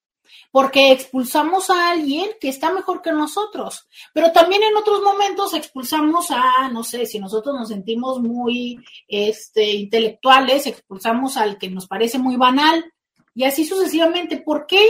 Porque 0.52 0.92
expulsamos 0.92 1.70
a 1.70 1.92
alguien 1.92 2.30
que 2.40 2.50
está 2.50 2.72
mejor 2.72 3.02
que 3.02 3.12
nosotros. 3.12 3.88
Pero 4.14 4.32
también 4.32 4.64
en 4.64 4.76
otros 4.76 5.02
momentos 5.02 5.54
expulsamos 5.54 6.32
a, 6.32 6.70
no 6.70 6.84
sé, 6.84 7.06
si 7.06 7.20
nosotros 7.20 7.56
nos 7.56 7.70
sentimos 7.70 8.20
muy 8.20 8.80
este, 9.08 9.72
intelectuales, 9.72 10.68
expulsamos 10.68 11.38
al 11.38 11.58
que 11.58 11.70
nos 11.70 11.88
parece 11.88 12.18
muy 12.18 12.36
banal 12.36 12.84
y 13.34 13.44
así 13.44 13.66
sucesivamente. 13.66 14.38
¿Por 14.38 14.66
qué? 14.66 14.86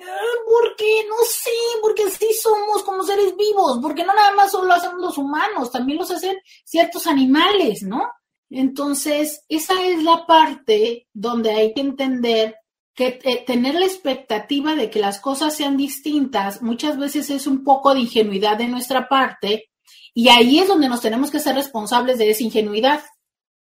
Ah, 0.00 0.34
porque, 0.46 1.04
no 1.08 1.16
sé, 1.28 1.50
porque 1.80 2.04
así 2.04 2.32
somos 2.34 2.82
como 2.82 3.02
seres 3.02 3.36
vivos, 3.36 3.78
porque 3.80 4.04
no 4.04 4.14
nada 4.14 4.34
más 4.34 4.50
solo 4.50 4.68
lo 4.68 4.74
hacemos 4.74 5.00
los 5.00 5.18
humanos, 5.18 5.70
también 5.70 5.98
los 5.98 6.10
hacen 6.10 6.36
ciertos 6.64 7.06
animales, 7.06 7.82
¿no? 7.82 8.10
Entonces, 8.50 9.44
esa 9.48 9.82
es 9.84 10.02
la 10.02 10.26
parte 10.26 11.08
donde 11.12 11.50
hay 11.50 11.74
que 11.74 11.80
entender 11.80 12.56
que 12.94 13.18
eh, 13.24 13.44
tener 13.46 13.74
la 13.74 13.86
expectativa 13.86 14.74
de 14.74 14.90
que 14.90 15.00
las 15.00 15.20
cosas 15.20 15.56
sean 15.56 15.76
distintas 15.76 16.62
muchas 16.62 16.98
veces 16.98 17.30
es 17.30 17.46
un 17.46 17.64
poco 17.64 17.92
de 17.92 18.00
ingenuidad 18.00 18.56
de 18.56 18.68
nuestra 18.68 19.08
parte 19.08 19.70
y 20.14 20.28
ahí 20.28 20.60
es 20.60 20.68
donde 20.68 20.88
nos 20.88 21.00
tenemos 21.00 21.30
que 21.30 21.40
ser 21.40 21.56
responsables 21.56 22.18
de 22.18 22.30
esa 22.30 22.44
ingenuidad. 22.44 23.02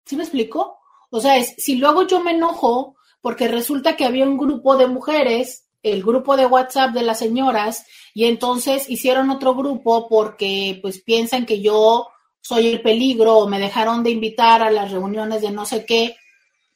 ¿Sí 0.04 0.16
me 0.16 0.24
explico? 0.24 0.78
O 1.10 1.20
sea, 1.20 1.36
es, 1.36 1.54
si 1.58 1.76
luego 1.76 2.06
yo 2.06 2.20
me 2.20 2.32
enojo 2.32 2.96
porque 3.20 3.46
resulta 3.46 3.96
que 3.96 4.04
había 4.04 4.24
un 4.24 4.36
grupo 4.36 4.76
de 4.76 4.88
mujeres, 4.88 5.68
el 5.82 6.02
grupo 6.02 6.36
de 6.36 6.46
WhatsApp 6.46 6.92
de 6.92 7.02
las 7.02 7.20
señoras, 7.20 7.86
y 8.14 8.24
entonces 8.24 8.90
hicieron 8.90 9.30
otro 9.30 9.54
grupo 9.54 10.08
porque 10.08 10.78
pues 10.82 11.02
piensan 11.02 11.46
que 11.46 11.60
yo 11.60 12.08
soy 12.40 12.68
el 12.68 12.82
peligro 12.82 13.38
o 13.38 13.48
me 13.48 13.60
dejaron 13.60 14.02
de 14.02 14.10
invitar 14.10 14.62
a 14.62 14.70
las 14.70 14.90
reuniones 14.90 15.42
de 15.42 15.50
no 15.50 15.66
sé 15.66 15.84
qué, 15.84 16.16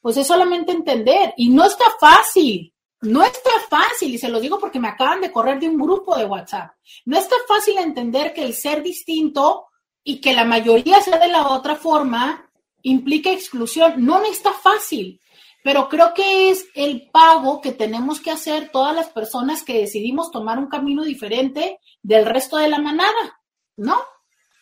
pues 0.05 0.19
es 0.19 0.27
solamente 0.27 0.71
entender. 0.71 1.33
Y 1.39 1.49
no 1.49 1.65
está 1.65 1.87
fácil, 1.99 2.75
no 3.01 3.23
está 3.23 3.53
fácil, 3.71 4.15
y 4.15 4.19
se 4.19 4.29
lo 4.29 4.39
digo 4.39 4.59
porque 4.59 4.79
me 4.79 4.89
acaban 4.89 5.23
de 5.23 5.33
correr 5.33 5.59
de 5.59 5.67
un 5.67 5.79
grupo 5.79 6.15
de 6.15 6.27
WhatsApp. 6.27 6.73
No 7.07 7.17
está 7.17 7.37
fácil 7.49 7.79
entender 7.79 8.35
que 8.35 8.43
el 8.43 8.53
ser 8.53 8.83
distinto 8.83 9.69
y 10.03 10.21
que 10.21 10.35
la 10.35 10.45
mayoría 10.45 11.01
sea 11.01 11.19
de 11.19 11.29
la 11.29 11.49
otra 11.49 11.77
forma 11.77 12.51
implica 12.83 13.31
exclusión. 13.31 13.95
No 14.05 14.21
me 14.21 14.29
está 14.29 14.53
fácil, 14.53 15.23
pero 15.63 15.89
creo 15.89 16.13
que 16.13 16.51
es 16.51 16.67
el 16.75 17.09
pago 17.11 17.63
que 17.63 17.73
tenemos 17.73 18.21
que 18.21 18.31
hacer 18.31 18.69
todas 18.71 18.95
las 18.95 19.09
personas 19.09 19.63
que 19.63 19.79
decidimos 19.79 20.31
tomar 20.31 20.59
un 20.59 20.69
camino 20.69 21.03
diferente 21.03 21.81
del 22.03 22.27
resto 22.27 22.59
de 22.59 22.69
la 22.69 22.79
manada, 22.79 23.41
¿no? 23.79 24.03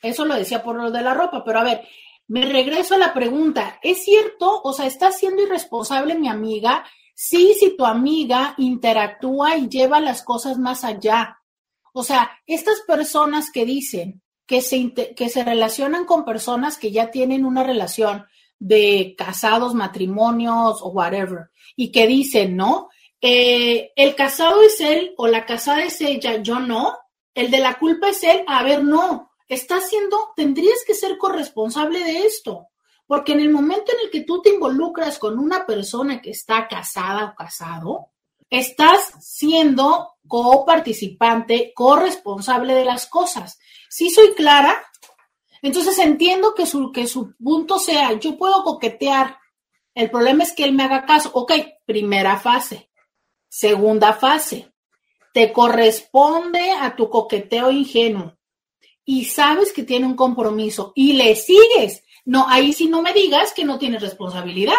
Eso 0.02 0.24
lo 0.24 0.36
decía 0.36 0.62
por 0.62 0.76
lo 0.76 0.92
de 0.92 1.02
la 1.02 1.14
ropa, 1.14 1.42
pero 1.44 1.58
a 1.58 1.64
ver, 1.64 1.82
me 2.32 2.46
regreso 2.46 2.94
a 2.94 2.98
la 2.98 3.12
pregunta. 3.12 3.78
¿Es 3.82 4.04
cierto? 4.04 4.60
O 4.64 4.72
sea, 4.72 4.86
¿está 4.86 5.12
siendo 5.12 5.42
irresponsable 5.42 6.14
mi 6.14 6.28
amiga 6.28 6.84
Sí, 7.14 7.54
si 7.58 7.76
tu 7.76 7.84
amiga 7.84 8.54
interactúa 8.58 9.56
y 9.56 9.68
lleva 9.68 10.00
las 10.00 10.22
cosas 10.22 10.58
más 10.58 10.84
allá. 10.84 11.38
O 11.92 12.02
sea, 12.02 12.30
estas 12.46 12.80
personas 12.86 13.50
que 13.52 13.64
dicen 13.64 14.22
que 14.46 14.60
se, 14.60 14.92
que 14.92 15.28
se 15.28 15.44
relacionan 15.44 16.04
con 16.04 16.24
personas 16.24 16.78
que 16.78 16.90
ya 16.90 17.10
tienen 17.10 17.44
una 17.44 17.62
relación 17.62 18.26
de 18.58 19.14
casados, 19.16 19.74
matrimonios 19.74 20.82
o 20.82 20.88
whatever, 20.88 21.50
y 21.76 21.92
que 21.92 22.06
dicen, 22.06 22.56
¿no? 22.56 22.88
Eh, 23.20 23.92
el 23.94 24.14
casado 24.14 24.62
es 24.62 24.80
él 24.80 25.14
o 25.16 25.26
la 25.26 25.46
casada 25.46 25.84
es 25.84 26.00
ella, 26.00 26.42
yo 26.42 26.60
no. 26.60 26.96
El 27.34 27.50
de 27.50 27.60
la 27.60 27.74
culpa 27.74 28.08
es 28.08 28.24
él. 28.24 28.42
A 28.46 28.62
ver, 28.62 28.82
no. 28.84 29.31
Está 29.52 29.76
haciendo, 29.76 30.32
tendrías 30.34 30.78
que 30.86 30.94
ser 30.94 31.18
corresponsable 31.18 32.02
de 32.02 32.20
esto. 32.20 32.68
Porque 33.06 33.32
en 33.32 33.40
el 33.40 33.50
momento 33.50 33.92
en 33.92 34.06
el 34.06 34.10
que 34.10 34.22
tú 34.22 34.40
te 34.40 34.48
involucras 34.48 35.18
con 35.18 35.38
una 35.38 35.66
persona 35.66 36.22
que 36.22 36.30
está 36.30 36.68
casada 36.68 37.26
o 37.26 37.34
casado, 37.34 38.12
estás 38.48 39.12
siendo 39.20 40.14
coparticipante, 40.26 41.74
corresponsable 41.74 42.72
de 42.72 42.86
las 42.86 43.06
cosas. 43.06 43.58
Si 43.90 44.08
soy 44.08 44.32
clara, 44.32 44.82
entonces 45.60 45.98
entiendo 45.98 46.54
que 46.54 46.64
su, 46.64 46.90
que 46.90 47.06
su 47.06 47.34
punto 47.36 47.78
sea, 47.78 48.18
yo 48.18 48.38
puedo 48.38 48.64
coquetear. 48.64 49.36
El 49.94 50.10
problema 50.10 50.44
es 50.44 50.52
que 50.52 50.64
él 50.64 50.72
me 50.72 50.84
haga 50.84 51.04
caso. 51.04 51.30
Ok, 51.34 51.52
primera 51.84 52.40
fase. 52.40 52.90
Segunda 53.50 54.14
fase. 54.14 54.72
Te 55.34 55.52
corresponde 55.52 56.70
a 56.70 56.96
tu 56.96 57.10
coqueteo 57.10 57.70
ingenuo 57.70 58.38
y 59.04 59.24
sabes 59.24 59.72
que 59.72 59.82
tiene 59.82 60.06
un 60.06 60.16
compromiso 60.16 60.92
y 60.94 61.14
le 61.14 61.34
sigues 61.34 62.02
no, 62.24 62.48
ahí 62.48 62.72
sí 62.72 62.88
no 62.88 63.02
me 63.02 63.12
digas 63.12 63.52
que 63.52 63.64
no 63.64 63.78
tienes 63.78 64.02
responsabilidad. 64.02 64.74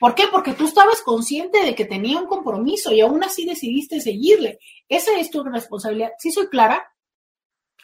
¿Por 0.00 0.14
qué? 0.14 0.26
Porque 0.26 0.52
tú 0.52 0.66
estabas 0.66 1.00
consciente 1.02 1.64
de 1.64 1.74
que 1.76 1.84
tenía 1.84 2.18
un 2.18 2.26
compromiso 2.26 2.92
y 2.92 3.00
aún 3.00 3.22
así 3.22 3.44
decidiste 3.44 4.00
seguirle. 4.00 4.58
Esa 4.88 5.16
es 5.18 5.30
tu 5.30 5.44
responsabilidad. 5.44 6.10
¿Sí 6.18 6.32
soy 6.32 6.48
clara? 6.48 6.92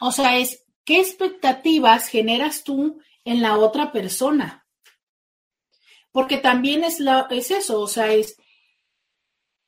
O 0.01 0.11
sea, 0.11 0.37
es 0.39 0.65
qué 0.85 1.01
expectativas 1.01 2.09
generas 2.09 2.65
tú 2.65 3.01
en 3.25 3.41
la 3.41 3.57
otra 3.57 3.93
persona. 3.93 4.67
Porque 6.11 6.39
también 6.39 6.83
es, 6.83 6.99
la, 6.99 7.29
es 7.31 7.53
eso, 7.53 7.81
o 7.81 7.87
sea, 7.87 8.13
es... 8.13 8.37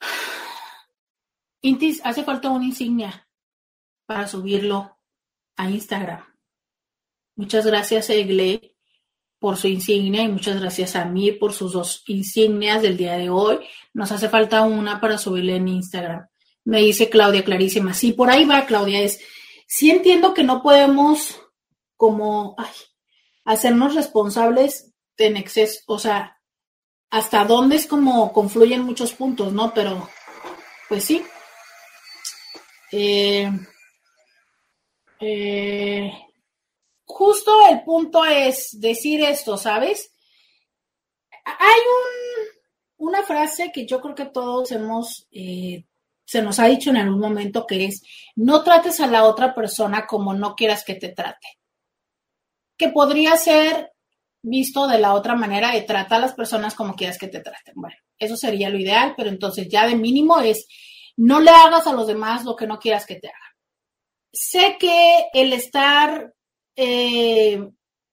Intis, 1.63 2.01
hace 2.03 2.25
falta 2.25 2.51
una 2.51 2.65
insignia 2.65 3.29
para 4.07 4.27
subirlo 4.27 4.99
a 5.57 5.71
Instagram. 5.71 6.25
Muchas 7.37 7.67
gracias, 7.67 8.11
Egle, 8.11 8.75
por 9.39 9.57
su 9.57 9.69
insignia 9.69 10.23
y 10.23 10.29
muchas 10.29 10.61
gracias 10.61 10.97
a 10.97 11.05
mí 11.07 11.33
por 11.33 11.53
sus 11.53 11.73
dos 11.73 12.03
insignias 12.07 12.83
del 12.83 12.97
día 12.97 13.15
de 13.15 13.31
hoy. 13.31 13.61
Nos 13.95 14.13
hace 14.13 14.29
falta 14.29 14.63
una 14.63 15.01
para 15.01 15.19
subirle 15.19 15.57
en 15.57 15.69
Instagram. 15.69 16.27
Me 16.65 16.81
dice 16.81 17.09
Claudia 17.09 17.45
Clarísima. 17.45 17.95
Sí, 17.95 18.13
por 18.13 18.31
ahí 18.31 18.45
va, 18.45 18.67
Claudia. 18.67 19.01
Es, 19.01 19.21
sí 19.67 19.91
entiendo 19.91 20.35
que 20.35 20.45
no 20.45 20.63
podemos 20.63 21.41
como 21.97 22.57
hacernos 23.45 23.95
responsables 23.95 24.93
en 25.17 25.37
exceso, 25.37 25.81
o 25.87 25.99
sea, 25.99 26.39
hasta 27.11 27.45
dónde 27.45 27.77
es 27.77 27.87
como 27.87 28.33
confluyen 28.33 28.83
muchos 28.83 29.13
puntos, 29.13 29.53
¿no? 29.53 29.75
Pero, 29.75 30.09
pues 30.89 31.05
sí. 31.05 31.23
eh, 32.93 33.51
eh 35.21 36.13
justo 37.11 37.51
el 37.69 37.83
punto 37.83 38.25
es 38.25 38.81
decir 38.81 39.23
esto, 39.23 39.57
¿sabes? 39.57 40.13
Hay 41.45 41.81
una 42.97 43.23
frase 43.23 43.71
que 43.73 43.87
yo 43.87 44.01
creo 44.01 44.15
que 44.15 44.27
todos 44.27 44.71
hemos, 44.73 45.27
eh, 45.33 45.85
se 46.25 46.43
nos 46.43 46.59
ha 46.59 46.67
dicho 46.67 46.91
en 46.91 46.99
algún 46.99 47.21
momento 47.21 47.67
que 47.67 47.85
es, 47.87 48.03
no 48.37 48.63
trates 48.63 49.01
a 49.01 49.07
la 49.07 49.25
otra 49.25 49.55
persona 49.55 50.07
como 50.07 50.35
no 50.35 50.55
quieras 50.55 50.85
que 50.85 50.95
te 50.95 51.09
trate. 51.09 51.59
Que 52.77 52.89
podría 52.89 53.37
ser 53.37 53.93
visto 54.43 54.87
de 54.87 54.99
la 54.99 55.15
otra 55.15 55.35
manera 55.35 55.73
de 55.73 55.83
tratar 55.83 56.19
a 56.19 56.27
las 56.27 56.35
personas 56.35 56.75
como 56.75 56.95
quieras 56.95 57.19
que 57.19 57.29
te 57.29 57.41
traten. 57.41 57.75
Bueno, 57.77 57.97
eso 58.19 58.37
sería 58.37 58.71
lo 58.71 58.79
ideal, 58.79 59.15
pero 59.17 59.29
entonces 59.29 59.69
ya 59.69 59.87
de 59.87 59.97
mínimo 59.97 60.41
es, 60.41 60.67
no 61.17 61.41
le 61.41 61.51
hagas 61.51 61.87
a 61.87 61.93
los 61.93 62.07
demás 62.07 62.45
lo 62.45 62.57
que 62.57 62.67
no 62.67 62.79
quieras 62.79 63.05
que 63.05 63.17
te 63.17 63.29
hagan. 63.29 63.50
Sé 64.33 64.77
que 64.79 65.27
el 65.33 65.53
estar 65.53 66.33
eh, 66.77 67.61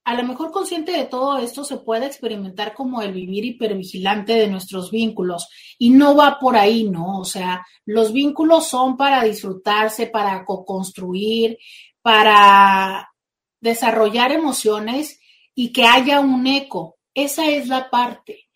a 0.07 0.13
lo 0.13 0.23
mejor 0.23 0.51
consciente 0.51 0.93
de 0.93 1.03
todo 1.03 1.37
esto 1.37 1.65
se 1.65 1.79
puede 1.79 2.05
experimentar 2.05 2.73
como 2.73 3.01
el 3.01 3.11
vivir 3.11 3.43
hipervigilante 3.43 4.35
de 4.35 4.47
nuestros 4.47 4.89
vínculos 4.89 5.49
y 5.77 5.89
no 5.89 6.15
va 6.15 6.39
por 6.39 6.55
ahí, 6.55 6.85
¿no? 6.85 7.19
O 7.19 7.25
sea, 7.25 7.65
los 7.83 8.13
vínculos 8.13 8.69
son 8.69 8.95
para 8.95 9.21
disfrutarse, 9.25 10.07
para 10.07 10.45
co-construir, 10.45 11.57
para 12.01 13.13
desarrollar 13.59 14.31
emociones 14.31 15.19
y 15.53 15.73
que 15.73 15.83
haya 15.83 16.21
un 16.21 16.47
eco. 16.47 16.99
Esa 17.13 17.49
es 17.49 17.67
la 17.67 17.89
parte. 17.89 18.47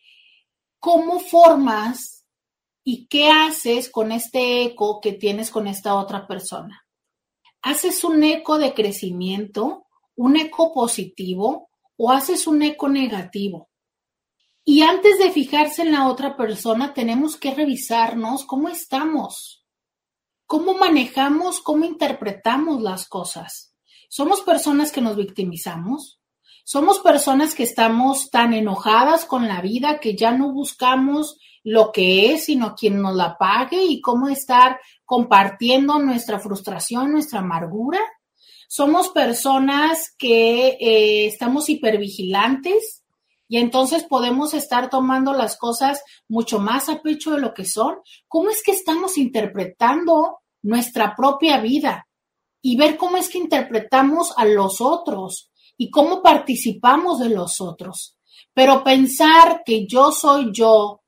¿Cómo 0.79 1.19
formas 1.19 2.25
y 2.85 3.07
qué 3.07 3.29
haces 3.29 3.89
con 3.89 4.13
este 4.13 4.63
eco 4.63 5.01
que 5.01 5.11
tienes 5.11 5.51
con 5.51 5.67
esta 5.67 5.95
otra 5.95 6.25
persona? 6.27 6.80
¿Haces 7.61 8.03
un 8.03 8.23
eco 8.23 8.57
de 8.57 8.73
crecimiento? 8.73 9.87
un 10.15 10.35
eco 10.37 10.71
positivo 10.71 11.69
o 11.97 12.11
haces 12.11 12.45
un 12.45 12.61
eco 12.61 12.89
negativo. 12.89 13.69
Y 14.63 14.83
antes 14.83 15.17
de 15.17 15.31
fijarse 15.31 15.81
en 15.81 15.91
la 15.91 16.07
otra 16.07 16.37
persona, 16.37 16.93
tenemos 16.93 17.37
que 17.37 17.53
revisarnos 17.55 18.45
cómo 18.45 18.69
estamos, 18.69 19.65
cómo 20.45 20.75
manejamos, 20.75 21.59
cómo 21.61 21.85
interpretamos 21.85 22.81
las 22.81 23.07
cosas. 23.07 23.73
¿Somos 24.09 24.41
personas 24.41 24.91
que 24.91 25.01
nos 25.01 25.15
victimizamos? 25.15 26.19
¿Somos 26.63 26.99
personas 26.99 27.55
que 27.55 27.63
estamos 27.63 28.29
tan 28.29 28.53
enojadas 28.53 29.25
con 29.25 29.47
la 29.47 29.61
vida 29.61 29.99
que 29.99 30.15
ya 30.15 30.31
no 30.31 30.53
buscamos 30.53 31.39
lo 31.63 31.91
que 31.91 32.33
es, 32.33 32.45
sino 32.45 32.75
quien 32.75 33.01
nos 33.01 33.15
la 33.15 33.37
pague 33.37 33.83
y 33.83 34.01
cómo 34.01 34.29
estar 34.29 34.79
compartiendo 35.11 35.99
nuestra 35.99 36.39
frustración, 36.39 37.11
nuestra 37.11 37.39
amargura? 37.39 37.99
somos 38.73 39.09
personas 39.09 40.15
que 40.17 40.77
eh, 40.79 41.25
estamos 41.25 41.67
hipervigilantes 41.67 43.03
y 43.49 43.57
entonces 43.57 44.05
podemos 44.05 44.53
estar 44.53 44.89
tomando 44.89 45.33
las 45.33 45.57
cosas 45.57 46.01
mucho 46.29 46.59
más 46.59 46.87
a 46.87 47.01
pecho 47.01 47.31
de 47.31 47.41
lo 47.41 47.53
que 47.53 47.65
son. 47.65 47.95
¿Cómo 48.29 48.49
es 48.49 48.63
que 48.63 48.71
estamos 48.71 49.17
interpretando 49.17 50.37
nuestra 50.61 51.17
propia 51.17 51.59
vida? 51.59 52.07
Y 52.61 52.77
ver 52.77 52.95
cómo 52.95 53.17
es 53.17 53.27
que 53.27 53.39
interpretamos 53.39 54.31
a 54.37 54.45
los 54.45 54.79
otros 54.79 55.51
y 55.75 55.91
cómo 55.91 56.21
participamos 56.21 57.19
de 57.19 57.31
los 57.31 57.59
otros. 57.59 58.17
Pero 58.53 58.85
pensar 58.85 59.63
que 59.65 59.85
yo 59.85 60.13
soy 60.13 60.51
yo 60.53 61.00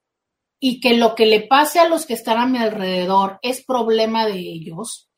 y 0.66 0.80
que 0.80 0.96
lo 0.96 1.14
que 1.14 1.26
le 1.26 1.42
pase 1.42 1.80
a 1.82 1.90
los 1.90 2.06
que 2.06 2.14
están 2.14 2.38
a 2.38 2.46
mi 2.46 2.58
alrededor 2.58 3.38
es 3.42 3.66
problema 3.66 4.26
de 4.26 4.40
ellos, 4.40 5.10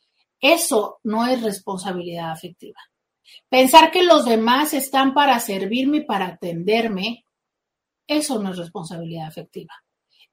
eso 0.41 0.97
no 1.03 1.27
es 1.27 1.43
responsabilidad 1.43 2.31
afectiva. 2.31 2.79
Pensar 3.47 3.91
que 3.91 4.01
los 4.01 4.25
demás 4.25 4.73
están 4.73 5.13
para 5.13 5.39
servirme 5.39 5.97
y 5.97 6.03
para 6.03 6.29
atenderme, 6.29 7.27
eso 8.07 8.41
no 8.41 8.49
es 8.49 8.57
responsabilidad 8.57 9.27
afectiva. 9.27 9.75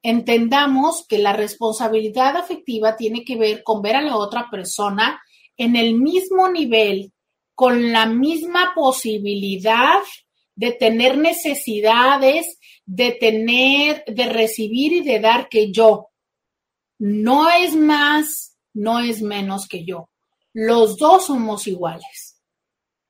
Entendamos 0.01 1.05
que 1.07 1.19
la 1.19 1.33
responsabilidad 1.33 2.35
afectiva 2.35 2.95
tiene 2.95 3.23
que 3.23 3.37
ver 3.37 3.61
con 3.61 3.83
ver 3.83 3.97
a 3.97 4.01
la 4.01 4.17
otra 4.17 4.49
persona 4.49 5.21
en 5.57 5.75
el 5.75 5.93
mismo 5.93 6.49
nivel, 6.49 7.13
con 7.53 7.91
la 7.91 8.07
misma 8.07 8.71
posibilidad 8.73 10.01
de 10.55 10.71
tener 10.71 11.17
necesidades, 11.17 12.59
de 12.85 13.11
tener, 13.11 14.03
de 14.05 14.29
recibir 14.29 14.93
y 14.93 15.01
de 15.01 15.19
dar 15.19 15.49
que 15.49 15.71
yo. 15.71 16.09
No 16.99 17.49
es 17.49 17.75
más, 17.75 18.57
no 18.73 18.99
es 18.99 19.21
menos 19.21 19.67
que 19.67 19.85
yo. 19.85 20.09
Los 20.53 20.97
dos 20.97 21.27
somos 21.27 21.67
iguales. 21.67 22.41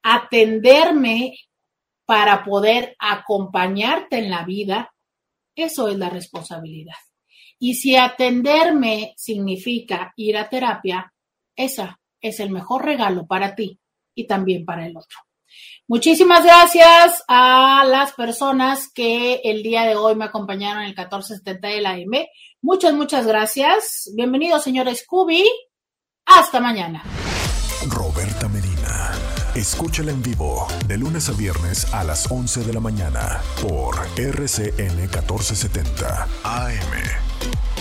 Atenderme 0.02 1.38
para 2.06 2.44
poder 2.44 2.95
acompañarte 2.99 4.18
en 4.18 4.30
la 4.30 4.44
vida, 4.44 4.94
eso 5.56 5.88
es 5.88 5.98
la 5.98 6.10
responsabilidad. 6.10 6.95
Y 7.60 7.76
si 7.76 7.95
atenderme 7.95 9.14
significa 9.15 10.14
ir 10.18 10.38
a 10.38 10.49
terapia, 10.49 11.14
esa 11.56 11.99
es 12.20 12.40
el 12.40 12.49
mejor 12.49 12.86
regalo 12.86 13.26
para 13.26 13.56
ti 13.56 13.80
y 14.15 14.28
también 14.28 14.65
para 14.65 14.86
el 14.86 14.98
otro. 14.98 15.20
Muchísimas 15.94 16.44
gracias 16.44 17.24
a 17.28 17.86
las 17.86 18.14
personas 18.14 18.90
que 18.91 19.41
el 19.44 19.61
día 19.61 19.84
de 19.84 19.95
hoy 19.95 20.15
me 20.15 20.26
acompañaron 20.26 20.82
en 20.82 20.90
el 20.90 20.95
1470 20.95 21.68
de 21.68 21.82
la 21.82 21.91
AM. 21.91 22.26
Muchas, 22.64 22.95
muchas 22.95 23.28
gracias. 23.28 24.10
Bienvenido, 24.15 24.57
señor 24.57 24.88
Scooby. 24.95 25.48
Hasta 26.26 26.60
mañana. 26.60 27.03
Roberta 27.88 28.48
Medina. 28.48 29.11
Escúchala 29.53 30.10
en 30.10 30.24
vivo 30.24 30.65
de 30.88 30.98
lunes 30.98 31.30
a 31.30 31.34
viernes 31.34 31.94
a 31.94 32.03
las 32.03 32.26
11 32.32 32.64
de 32.64 32.74
la 32.74 32.80
mañana 32.80 33.40
por 33.61 33.95
RCN 34.18 34.95
1470 34.95 36.28
AM. 36.44 37.72